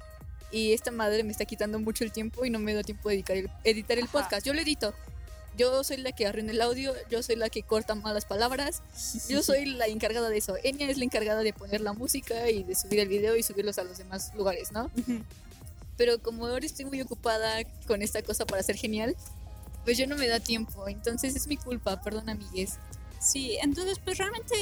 y 0.51 0.73
esta 0.73 0.91
madre 0.91 1.23
me 1.23 1.31
está 1.31 1.45
quitando 1.45 1.79
mucho 1.79 2.03
el 2.03 2.11
tiempo 2.11 2.45
y 2.45 2.49
no 2.49 2.59
me 2.59 2.73
da 2.73 2.83
tiempo 2.83 3.09
de 3.09 3.15
editar 3.15 3.37
el, 3.37 3.49
editar 3.63 3.97
el 3.97 4.07
podcast. 4.07 4.45
Yo 4.45 4.53
lo 4.53 4.61
edito. 4.61 4.93
Yo 5.57 5.83
soy 5.83 5.97
la 5.97 6.13
que 6.13 6.25
arruina 6.25 6.51
el 6.51 6.61
audio, 6.61 6.93
yo 7.09 7.21
soy 7.21 7.35
la 7.35 7.49
que 7.49 7.61
corta 7.61 7.93
malas 7.93 8.23
palabras, 8.23 8.81
yo 9.27 9.43
soy 9.43 9.65
la 9.65 9.87
encargada 9.87 10.29
de 10.29 10.37
eso. 10.37 10.55
Enya 10.63 10.89
es 10.89 10.97
la 10.97 11.03
encargada 11.03 11.41
de 11.41 11.53
poner 11.53 11.81
la 11.81 11.93
música 11.93 12.49
y 12.49 12.63
de 12.63 12.73
subir 12.75 12.99
el 13.01 13.09
video 13.09 13.35
y 13.35 13.43
subirlos 13.43 13.77
a 13.77 13.83
los 13.83 13.97
demás 13.97 14.33
lugares, 14.35 14.71
¿no? 14.71 14.89
Pero 15.97 16.19
como 16.19 16.47
ahora 16.47 16.65
estoy 16.65 16.85
muy 16.85 17.01
ocupada 17.01 17.63
con 17.85 18.01
esta 18.01 18.21
cosa 18.21 18.45
para 18.45 18.63
ser 18.63 18.77
genial, 18.77 19.15
pues 19.83 19.97
yo 19.97 20.07
no 20.07 20.15
me 20.15 20.27
da 20.27 20.39
tiempo. 20.39 20.87
Entonces 20.87 21.35
es 21.35 21.47
mi 21.47 21.57
culpa, 21.57 22.01
perdón 22.01 22.29
amigues. 22.29 22.77
Sí, 23.19 23.57
entonces 23.61 23.99
pues 24.03 24.17
realmente 24.17 24.55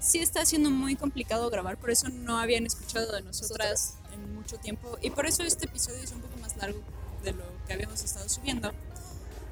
sí 0.00 0.18
está 0.18 0.44
siendo 0.46 0.70
muy 0.70 0.94
complicado 0.96 1.50
grabar, 1.50 1.76
por 1.78 1.90
eso 1.90 2.08
no 2.08 2.38
habían 2.38 2.66
escuchado 2.66 3.12
de 3.12 3.22
nosotras 3.22 3.94
en 4.12 4.34
mucho 4.34 4.58
tiempo 4.58 4.96
y 5.02 5.10
por 5.10 5.26
eso 5.26 5.42
este 5.42 5.66
episodio 5.66 5.98
es 6.02 6.12
un 6.12 6.20
poco 6.20 6.36
más 6.38 6.56
largo 6.56 6.80
de 7.24 7.32
lo 7.32 7.44
que 7.66 7.72
habíamos 7.72 8.02
estado 8.02 8.28
subiendo. 8.28 8.72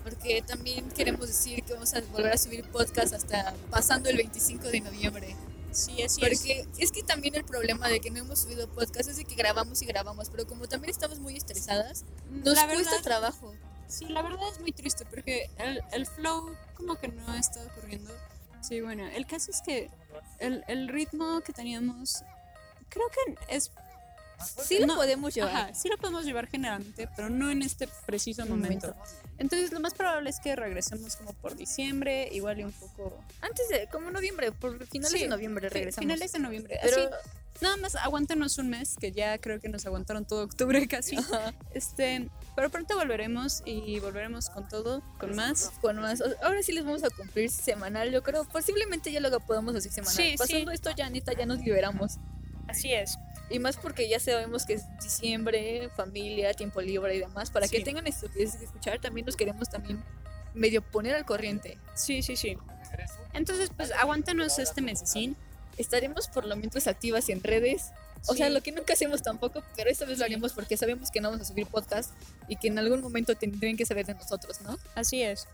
Porque 0.04 0.42
también 0.42 0.90
queremos 0.90 1.26
decir 1.26 1.62
que 1.64 1.72
vamos 1.72 1.94
a 1.94 2.00
volver 2.12 2.32
a 2.34 2.36
subir 2.36 2.62
podcast 2.70 3.14
hasta 3.14 3.54
pasando 3.70 4.10
el 4.10 4.18
25 4.18 4.68
de 4.68 4.80
noviembre. 4.82 5.34
Sí, 5.72 6.02
así 6.02 6.20
es. 6.22 6.38
Porque 6.38 6.68
es 6.78 6.92
que 6.92 7.02
también 7.02 7.34
el 7.34 7.44
problema 7.44 7.88
de 7.88 8.00
que 8.00 8.10
no 8.10 8.18
hemos 8.20 8.40
subido 8.40 8.68
podcast 8.68 9.08
es 9.08 9.16
de 9.16 9.24
que 9.24 9.34
grabamos 9.34 9.80
y 9.80 9.86
grabamos, 9.86 10.28
pero 10.28 10.46
como 10.46 10.68
también 10.68 10.90
estamos 10.90 11.18
muy 11.20 11.36
estresadas, 11.36 12.04
nos 12.30 12.54
la 12.54 12.66
cuesta 12.66 12.90
verdad, 12.90 13.02
trabajo. 13.02 13.54
Sí, 13.88 14.06
la 14.06 14.22
verdad 14.22 14.48
es 14.52 14.60
muy 14.60 14.72
triste 14.72 15.04
porque 15.04 15.50
el, 15.58 15.82
el 15.92 16.06
flow 16.06 16.56
como 16.76 16.96
que 16.96 17.08
no 17.08 17.30
ha 17.30 17.38
estado 17.38 17.68
ocurriendo. 17.68 18.12
Sí, 18.60 18.80
bueno, 18.80 19.06
el 19.06 19.26
caso 19.26 19.50
es 19.50 19.60
que 19.62 19.90
el, 20.38 20.64
el 20.68 20.88
ritmo 20.88 21.40
que 21.42 21.52
teníamos 21.52 22.22
creo 22.88 23.06
que 23.08 23.54
es 23.54 23.70
Sí 24.64 24.78
lo 24.78 24.86
No, 24.86 24.96
podemos 24.96 25.34
llevar. 25.34 25.54
Ajá, 25.54 25.74
sí 25.74 25.88
lo 25.88 25.96
podemos 25.96 26.24
llevar 26.24 26.48
generalmente, 26.48 27.08
pero 27.16 27.30
no 27.30 27.50
en 27.50 27.62
este 27.62 27.88
preciso 28.06 28.44
momento. 28.46 28.94
Entonces, 29.38 29.72
lo 29.72 29.80
más 29.80 29.94
probable 29.94 30.30
es 30.30 30.38
que 30.40 30.54
regresemos 30.56 31.16
como 31.16 31.32
por 31.34 31.56
diciembre, 31.56 32.28
igual 32.32 32.60
y 32.60 32.64
un 32.64 32.72
poco. 32.72 33.18
Antes 33.40 33.68
de, 33.68 33.88
como 33.88 34.10
noviembre, 34.10 34.52
por 34.52 34.84
finales 34.86 35.12
Sí, 35.12 35.18
de 35.24 35.28
noviembre 35.28 35.68
regresamos. 35.68 36.04
Finales 36.04 36.32
de 36.32 36.38
noviembre. 36.38 36.78
pero 36.82 36.96
Así, 36.98 37.08
nada 37.60 37.76
más 37.78 37.96
aguántanos 37.96 38.58
un 38.58 38.70
mes, 38.70 38.96
que 39.00 39.10
ya 39.12 39.38
creo 39.38 39.60
que 39.60 39.68
nos 39.68 39.84
aguantaron 39.86 40.24
todo 40.24 40.44
octubre 40.44 40.86
casi. 40.88 41.16
Ajá, 41.16 41.52
Este, 41.72 42.28
pero 42.54 42.70
pronto 42.70 42.96
volveremos 42.96 43.62
y 43.66 43.98
volveremos 44.00 44.50
con 44.50 44.68
todo, 44.68 45.02
con 45.18 45.34
más. 45.34 45.72
con 45.80 45.96
más. 45.96 46.22
Ahora 46.42 46.62
sí 46.62 46.72
les 46.72 46.84
vamos 46.84 47.02
a 47.02 47.10
cumplir 47.10 47.50
semanal, 47.50 48.12
yo 48.12 48.22
creo. 48.22 48.44
Posiblemente 48.44 49.10
ya 49.10 49.20
lo 49.20 49.40
podamos 49.40 49.74
hacer 49.74 49.90
semanal. 49.92 50.14
Sí, 50.14 50.36
Pasando 50.38 50.70
esto 50.70 50.90
ya 50.96 51.10
neta 51.10 51.32
ya 51.32 51.46
nos 51.46 51.58
liberamos. 51.58 52.18
Así 52.68 52.92
es. 52.92 53.18
Y 53.54 53.60
más 53.60 53.76
porque 53.76 54.08
ya 54.08 54.18
sabemos 54.18 54.66
que 54.66 54.72
es 54.72 54.82
diciembre, 55.00 55.88
familia, 55.94 56.52
tiempo 56.54 56.80
libre 56.80 57.14
y 57.14 57.20
demás. 57.20 57.52
Para 57.52 57.68
que 57.68 57.78
tengan 57.82 58.04
estupideces 58.04 58.56
que 58.56 58.64
escuchar, 58.64 59.00
también 59.00 59.26
los 59.26 59.36
queremos 59.36 59.70
también 59.70 60.02
medio 60.54 60.82
poner 60.82 61.14
al 61.14 61.24
corriente. 61.24 61.78
Sí, 61.94 62.20
sí, 62.22 62.34
sí. 62.34 62.58
Entonces, 63.32 63.70
pues 63.76 63.92
aguántanos 63.92 64.58
este 64.58 64.82
mesecín. 64.82 65.36
Estaremos 65.78 66.26
por 66.26 66.46
lo 66.46 66.56
menos 66.56 66.88
activas 66.88 67.28
en 67.28 67.44
redes. 67.44 67.92
O 68.26 68.34
sea, 68.34 68.50
lo 68.50 68.60
que 68.60 68.72
nunca 68.72 68.94
hacemos 68.94 69.22
tampoco, 69.22 69.62
pero 69.76 69.88
esta 69.88 70.04
vez 70.04 70.18
lo 70.18 70.24
haremos 70.24 70.52
porque 70.52 70.76
sabemos 70.76 71.12
que 71.12 71.20
no 71.20 71.30
vamos 71.30 71.46
a 71.46 71.48
subir 71.48 71.68
podcast 71.68 72.12
y 72.48 72.56
que 72.56 72.66
en 72.66 72.78
algún 72.80 73.02
momento 73.02 73.36
tendrían 73.36 73.76
que 73.76 73.86
saber 73.86 74.04
de 74.04 74.14
nosotros, 74.14 74.62
¿no? 74.62 74.76
Así 74.96 75.22
es. 75.22 75.46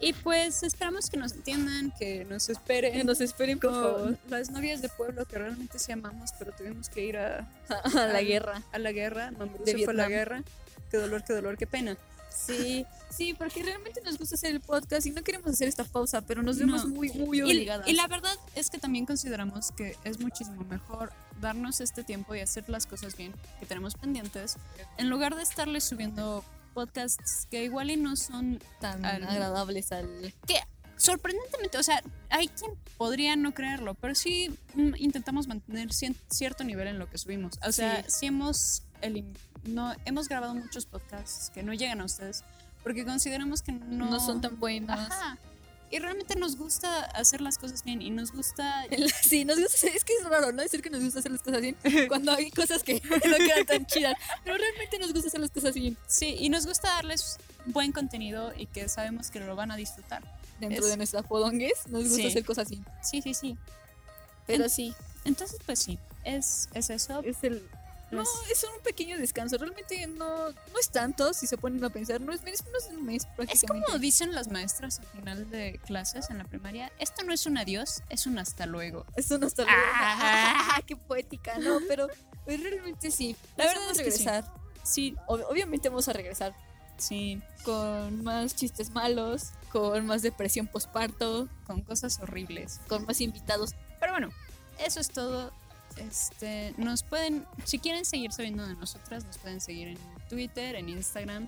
Y 0.00 0.12
pues 0.14 0.62
esperamos 0.62 1.10
que 1.10 1.16
nos 1.18 1.32
entiendan, 1.32 1.92
que 1.98 2.24
nos 2.24 2.48
esperen. 2.48 2.92
Que 2.92 3.04
nos 3.04 3.20
esperen, 3.20 3.58
por 3.58 3.70
como 3.70 3.82
favor, 3.82 4.18
las 4.28 4.50
novias 4.50 4.80
de 4.80 4.88
pueblo 4.88 5.26
que 5.26 5.38
realmente 5.38 5.78
sí 5.78 5.92
amamos, 5.92 6.30
pero 6.38 6.52
tuvimos 6.52 6.88
que 6.88 7.04
ir 7.04 7.18
a, 7.18 7.46
a 7.68 7.88
la 8.06 8.18
al- 8.18 8.26
guerra. 8.26 8.62
a 8.72 8.78
la 8.78 8.92
guerra. 8.92 9.30
Mambrú 9.32 9.64
De 9.64 9.72
se 9.72 9.84
fue 9.84 9.92
a 9.92 9.96
la 9.96 10.08
guerra. 10.08 10.42
Qué 10.90 10.96
dolor, 10.96 11.22
qué 11.24 11.34
dolor, 11.34 11.58
qué 11.58 11.66
pena. 11.66 11.96
Sí, 12.34 12.86
sí, 13.10 13.34
porque 13.34 13.62
realmente 13.62 14.00
nos 14.02 14.16
gusta 14.16 14.36
hacer 14.36 14.52
el 14.52 14.60
podcast 14.60 15.04
y 15.06 15.10
no 15.10 15.22
queremos 15.22 15.50
hacer 15.50 15.68
esta 15.68 15.84
pausa, 15.84 16.22
pero 16.22 16.42
nos 16.42 16.56
No. 16.56 16.66
vemos 16.66 16.86
muy, 16.86 17.10
muy 17.12 17.38
Y, 17.38 17.42
obligadas. 17.42 17.86
y 17.86 17.92
la 17.92 18.06
verdad 18.06 18.32
es 18.54 18.70
que 18.70 18.78
también 18.78 19.04
consideramos 19.04 19.72
que 19.72 19.96
es 20.04 20.18
muchísimo 20.20 20.64
mejor 20.64 21.12
darnos 21.40 21.80
este 21.80 22.04
tiempo 22.04 22.34
y 22.34 22.40
hacer 22.40 22.68
las 22.68 22.86
cosas 22.86 23.16
bien 23.16 23.32
que 23.58 23.66
tenemos 23.66 23.94
pendientes, 23.96 24.56
en 24.96 25.10
lugar 25.10 25.34
de 25.36 25.42
estarles 25.42 25.84
subiendo 25.84 26.44
podcasts 26.70 27.46
que 27.50 27.64
igual 27.64 27.90
y 27.90 27.96
no 27.96 28.16
son 28.16 28.60
tan 28.80 29.04
agradables 29.04 29.92
al... 29.92 30.32
sorprendentemente, 30.96 31.78
o 31.78 31.82
sea, 31.82 32.02
hay 32.28 32.48
quien 32.48 32.72
podría 32.98 33.34
no 33.36 33.52
creerlo, 33.52 33.94
pero 33.94 34.14
sí 34.14 34.54
mm, 34.74 34.94
intentamos 34.98 35.46
mantener 35.48 35.88
cien- 35.88 36.16
cierto 36.30 36.62
nivel 36.64 36.88
en 36.88 36.98
lo 36.98 37.08
que 37.08 37.18
subimos. 37.18 37.54
O 37.66 37.72
sea, 37.72 38.04
sí, 38.08 38.26
hemos, 38.26 38.82
elim- 39.02 39.34
no, 39.64 39.94
hemos 40.04 40.28
grabado 40.28 40.54
muchos 40.54 40.86
podcasts 40.86 41.50
que 41.50 41.62
no 41.62 41.72
llegan 41.72 42.00
a 42.00 42.04
ustedes 42.04 42.44
porque 42.82 43.04
consideramos 43.04 43.62
que 43.62 43.72
no, 43.72 44.10
No, 44.10 44.20
son 44.20 44.40
tan 44.40 44.58
buenos. 44.58 44.90
Ajá. 44.98 45.38
Y 45.92 45.98
realmente 45.98 46.36
nos 46.36 46.56
gusta 46.56 47.00
hacer 47.06 47.40
las 47.40 47.58
cosas 47.58 47.82
bien 47.82 48.00
y 48.00 48.10
nos 48.10 48.30
gusta... 48.32 48.86
Sí, 49.22 49.44
nos 49.44 49.58
gusta 49.58 49.74
hacer- 49.76 49.96
es 49.96 50.04
que 50.04 50.12
es 50.12 50.24
raro, 50.24 50.52
¿no? 50.52 50.62
Decir 50.62 50.82
que 50.82 50.90
nos 50.90 51.02
gusta 51.02 51.18
hacer 51.18 51.32
las 51.32 51.42
cosas 51.42 51.60
bien 51.60 51.76
cuando 52.08 52.32
hay 52.32 52.50
cosas 52.52 52.82
que 52.84 52.94
no 53.04 53.36
quedan 53.36 53.66
tan 53.66 53.86
chidas. 53.86 54.14
Pero 54.44 54.56
realmente 54.56 54.98
nos 55.00 55.12
gusta 55.12 55.28
hacer 55.28 55.40
las 55.40 55.50
cosas 55.50 55.74
bien 55.74 55.96
Sí, 56.06 56.36
y 56.38 56.48
nos 56.48 56.64
gusta 56.66 56.88
darles 56.90 57.38
buen 57.66 57.90
contenido 57.92 58.52
y 58.56 58.66
que 58.66 58.88
sabemos 58.88 59.30
que 59.32 59.40
lo 59.40 59.56
van 59.56 59.70
a 59.72 59.76
disfrutar. 59.76 60.22
dentro 60.60 60.84
Es- 60.84 60.90
de 60.90 60.96
nuestra 60.96 61.22
podongues. 61.22 61.86
Nos 61.88 62.04
gusta 62.04 62.16
Sí. 62.18 62.26
hacer 62.28 62.44
cosas 62.44 62.68
bien. 62.70 62.84
Sí, 63.02 63.20
sí, 63.22 63.34
sí. 63.34 63.56
Pero 64.46 64.68
sí, 64.68 64.94
Entonces, 65.24 65.58
pues 65.66 65.78
sí, 65.80 65.98
es, 66.24 66.68
es 66.74 66.90
eso. 66.90 67.20
es 67.24 67.36
el... 67.42 67.62
No, 68.10 68.22
es 68.50 68.64
un 68.64 68.82
pequeño 68.82 69.18
descanso. 69.18 69.56
Realmente 69.58 70.06
no, 70.06 70.50
no 70.50 70.78
es 70.80 70.90
tanto, 70.90 71.32
si 71.32 71.46
se 71.46 71.56
ponen 71.56 71.82
a 71.84 71.90
pensar. 71.90 72.20
No 72.20 72.32
es 72.32 72.42
menos 72.42 72.64
de 72.88 72.96
un 72.96 73.04
mes 73.06 73.26
Es 73.48 73.64
como 73.66 73.98
dicen 73.98 74.34
las 74.34 74.48
maestras 74.48 74.98
al 74.98 75.06
final 75.06 75.50
de 75.50 75.78
clases 75.86 76.28
en 76.30 76.38
la 76.38 76.44
primaria, 76.44 76.90
esto 76.98 77.22
no 77.22 77.32
es 77.32 77.46
un 77.46 77.56
adiós, 77.58 78.02
es 78.08 78.26
un 78.26 78.38
hasta 78.38 78.66
luego. 78.66 79.06
Es 79.16 79.30
un 79.30 79.44
hasta 79.44 79.62
luego. 79.62 79.78
Ah. 79.94 80.80
¡Qué 80.86 80.96
poética! 80.96 81.58
No, 81.58 81.78
pero 81.86 82.08
pues 82.44 82.60
realmente 82.62 83.10
sí. 83.10 83.36
La 83.56 83.66
verdad 83.66 83.90
es 83.92 83.98
que 83.98 84.10
sí. 84.10 84.18
regresar. 84.24 84.52
Sí, 84.82 85.14
Ob- 85.28 85.44
obviamente 85.48 85.88
vamos 85.88 86.08
a 86.08 86.12
regresar. 86.12 86.54
Sí, 86.98 87.40
con 87.64 88.24
más 88.24 88.56
chistes 88.56 88.90
malos, 88.90 89.50
con 89.70 90.04
más 90.06 90.20
depresión 90.22 90.66
posparto, 90.66 91.48
con 91.66 91.80
cosas 91.82 92.18
horribles. 92.20 92.80
con 92.88 93.06
más 93.06 93.20
invitados. 93.20 93.74
Pero 94.00 94.12
bueno, 94.12 94.30
eso 94.78 95.00
es 95.00 95.08
todo. 95.10 95.52
Este, 95.96 96.74
nos 96.78 97.02
pueden, 97.02 97.44
si 97.64 97.78
quieren 97.78 98.04
seguir 98.04 98.32
sabiendo 98.32 98.66
de 98.66 98.74
nosotras, 98.74 99.24
nos 99.24 99.38
pueden 99.38 99.60
seguir 99.60 99.88
en 99.88 99.98
Twitter, 100.28 100.76
en 100.76 100.88
Instagram, 100.88 101.44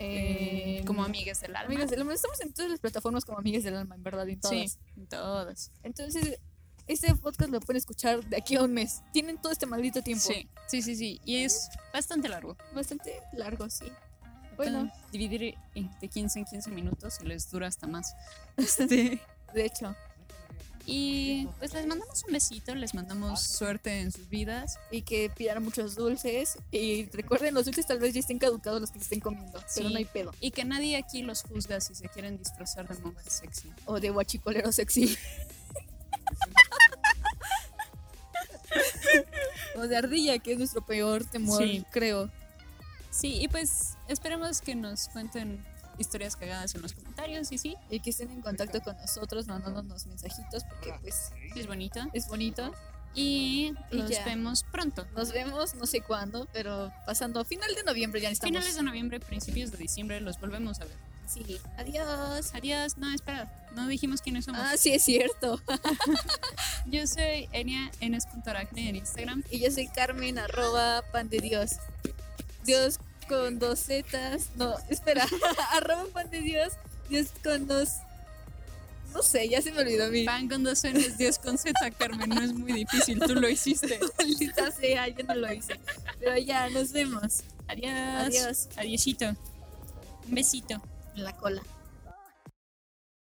eh, 0.00 0.78
Eh, 0.80 0.84
como 0.86 1.04
amigas 1.04 1.40
del 1.40 1.56
alma. 1.56 1.66
Amigas 1.72 1.90
del 1.90 2.00
alma, 2.00 2.14
estamos 2.14 2.40
en 2.40 2.52
todas 2.52 2.70
las 2.70 2.80
plataformas 2.80 3.24
como 3.24 3.38
amigas 3.38 3.64
del 3.64 3.76
alma, 3.76 3.94
en 3.96 4.02
verdad, 4.02 4.28
en 4.28 4.40
todas. 4.40 4.56
Sí, 4.72 4.78
en 4.96 5.06
todas. 5.06 5.72
Entonces, 5.82 6.38
este 6.86 7.14
podcast 7.16 7.50
lo 7.50 7.60
pueden 7.60 7.78
escuchar 7.78 8.24
de 8.24 8.36
aquí 8.36 8.56
a 8.56 8.62
un 8.62 8.72
mes. 8.72 9.02
Tienen 9.12 9.38
todo 9.38 9.52
este 9.52 9.66
maldito 9.66 10.00
tiempo. 10.02 10.24
Sí, 10.26 10.48
sí, 10.68 10.82
sí, 10.82 10.96
sí. 10.96 11.20
Y 11.24 11.42
es 11.42 11.68
bastante 11.92 12.28
largo. 12.28 12.56
Bastante 12.74 13.20
largo, 13.32 13.68
sí. 13.70 13.86
Bueno, 14.56 14.90
dividir 15.12 15.54
en- 15.74 15.90
de 16.00 16.08
15 16.08 16.40
en 16.40 16.44
15 16.44 16.70
minutos 16.70 17.18
y 17.22 17.26
les 17.26 17.48
dura 17.50 17.66
hasta 17.68 17.86
más. 17.86 18.14
Este, 18.56 19.20
de 19.54 19.64
hecho. 19.64 19.94
Y 20.90 21.46
pues 21.58 21.74
les 21.74 21.86
mandamos 21.86 22.24
un 22.26 22.32
besito, 22.32 22.74
les 22.74 22.94
mandamos 22.94 23.42
suerte 23.42 24.00
en 24.00 24.10
sus 24.10 24.26
vidas. 24.30 24.78
Y 24.90 25.02
que 25.02 25.28
pidan 25.28 25.62
muchos 25.62 25.94
dulces. 25.96 26.56
Y 26.70 27.04
recuerden, 27.10 27.52
los 27.52 27.66
dulces 27.66 27.86
tal 27.86 27.98
vez 27.98 28.14
ya 28.14 28.20
estén 28.20 28.38
caducados 28.38 28.80
los 28.80 28.90
que 28.90 28.98
se 28.98 29.02
estén 29.04 29.20
comiendo. 29.20 29.62
Pero 29.74 29.90
no 29.90 29.98
hay 29.98 30.06
pedo. 30.06 30.32
Y 30.40 30.50
que 30.50 30.64
nadie 30.64 30.96
aquí 30.96 31.22
los 31.22 31.42
juzga 31.42 31.78
si 31.82 31.94
se 31.94 32.08
quieren 32.08 32.38
disfrazar 32.38 32.88
de 32.88 32.98
monje 33.02 33.28
sexy. 33.28 33.70
O 33.84 34.00
de 34.00 34.08
guachicolero 34.08 34.72
sexy. 34.72 35.14
o 39.76 39.82
de 39.82 39.94
ardilla, 39.96 40.38
que 40.38 40.52
es 40.52 40.58
nuestro 40.58 40.84
peor 40.86 41.22
temor, 41.26 41.62
Sí. 41.62 41.84
creo. 41.90 42.30
Sí, 43.10 43.42
y 43.42 43.48
pues 43.48 43.96
esperemos 44.08 44.62
que 44.62 44.74
nos 44.74 45.08
cuenten 45.08 45.62
historias 45.98 46.36
cagadas 46.36 46.74
en 46.74 46.82
los 46.82 46.92
comentarios 46.92 47.50
y 47.52 47.58
sí, 47.58 47.76
Y 47.90 48.00
que 48.00 48.10
estén 48.10 48.30
en 48.30 48.40
contacto 48.42 48.80
con 48.82 48.96
nosotros, 48.96 49.46
mandándonos 49.46 50.06
mensajitos, 50.06 50.64
porque 50.64 50.94
pues 51.02 51.30
es 51.56 51.66
bonito. 51.66 52.00
es 52.12 52.28
bonito. 52.28 52.72
Y 53.14 53.74
Y 53.90 53.96
nos 53.96 54.10
ya. 54.10 54.24
vemos 54.24 54.64
pronto. 54.64 55.06
Nos 55.16 55.32
vemos, 55.32 55.74
no 55.74 55.86
sé 55.86 56.00
cuándo, 56.02 56.46
pero 56.52 56.92
pasando 57.06 57.44
final 57.44 57.74
de 57.74 57.82
noviembre 57.82 58.20
ya 58.20 58.30
estamos. 58.30 58.50
Finales 58.56 58.76
de 58.76 58.82
noviembre, 58.82 59.18
principios 59.20 59.70
de 59.72 59.78
diciembre, 59.78 60.20
los 60.20 60.38
volvemos 60.38 60.80
a 60.80 60.84
ver. 60.84 60.94
Sí, 61.26 61.58
adiós. 61.76 62.54
Adiós. 62.54 62.96
No, 62.96 63.12
espera, 63.12 63.52
no 63.74 63.86
dijimos 63.88 64.22
quiénes 64.22 64.46
somos. 64.46 64.60
Ah, 64.64 64.76
sí, 64.78 64.94
es 64.94 65.04
cierto. 65.04 65.60
Yo 66.86 67.06
soy 67.06 67.48
Enia 67.52 67.90
Enes.aracne 68.00 68.88
en 68.88 68.96
Instagram. 68.96 69.42
Y 69.50 69.60
yo 69.60 69.70
soy 69.70 69.88
Carmen, 69.88 70.38
arroba 70.38 71.02
pan 71.12 71.28
de 71.28 71.40
Dios. 71.40 71.72
Dios 72.64 72.98
con 73.28 73.58
dos 73.58 73.80
zetas. 73.80 74.48
No, 74.56 74.74
espera. 74.88 75.26
arroba 75.72 76.06
pan 76.12 76.30
de 76.30 76.40
Dios. 76.40 76.72
Dios 77.08 77.28
con 77.42 77.66
dos. 77.66 77.88
No 79.14 79.22
sé, 79.22 79.48
ya 79.48 79.62
se 79.62 79.72
me 79.72 79.80
olvidó 79.80 80.10
mi. 80.10 80.24
Pan 80.24 80.48
con 80.48 80.62
dos 80.62 80.84
Ns, 80.84 81.16
Dios 81.16 81.38
con 81.38 81.56
Z, 81.56 81.72
Carmen. 81.92 82.28
No 82.28 82.42
es 82.42 82.52
muy 82.52 82.72
difícil, 82.72 83.18
tú 83.20 83.34
lo 83.34 83.48
hiciste. 83.48 83.98
Maldita 84.18 84.70
sea, 84.70 85.08
yo 85.08 85.24
no 85.24 85.34
lo 85.34 85.52
hice. 85.52 85.80
Pero 86.18 86.36
ya, 86.36 86.68
nos 86.68 86.92
vemos. 86.92 87.42
Adiós. 87.68 87.92
Adiós. 87.92 88.68
Adiosito. 88.76 89.26
Un 90.26 90.34
besito. 90.34 90.82
En 91.16 91.24
la 91.24 91.34
cola. 91.36 91.62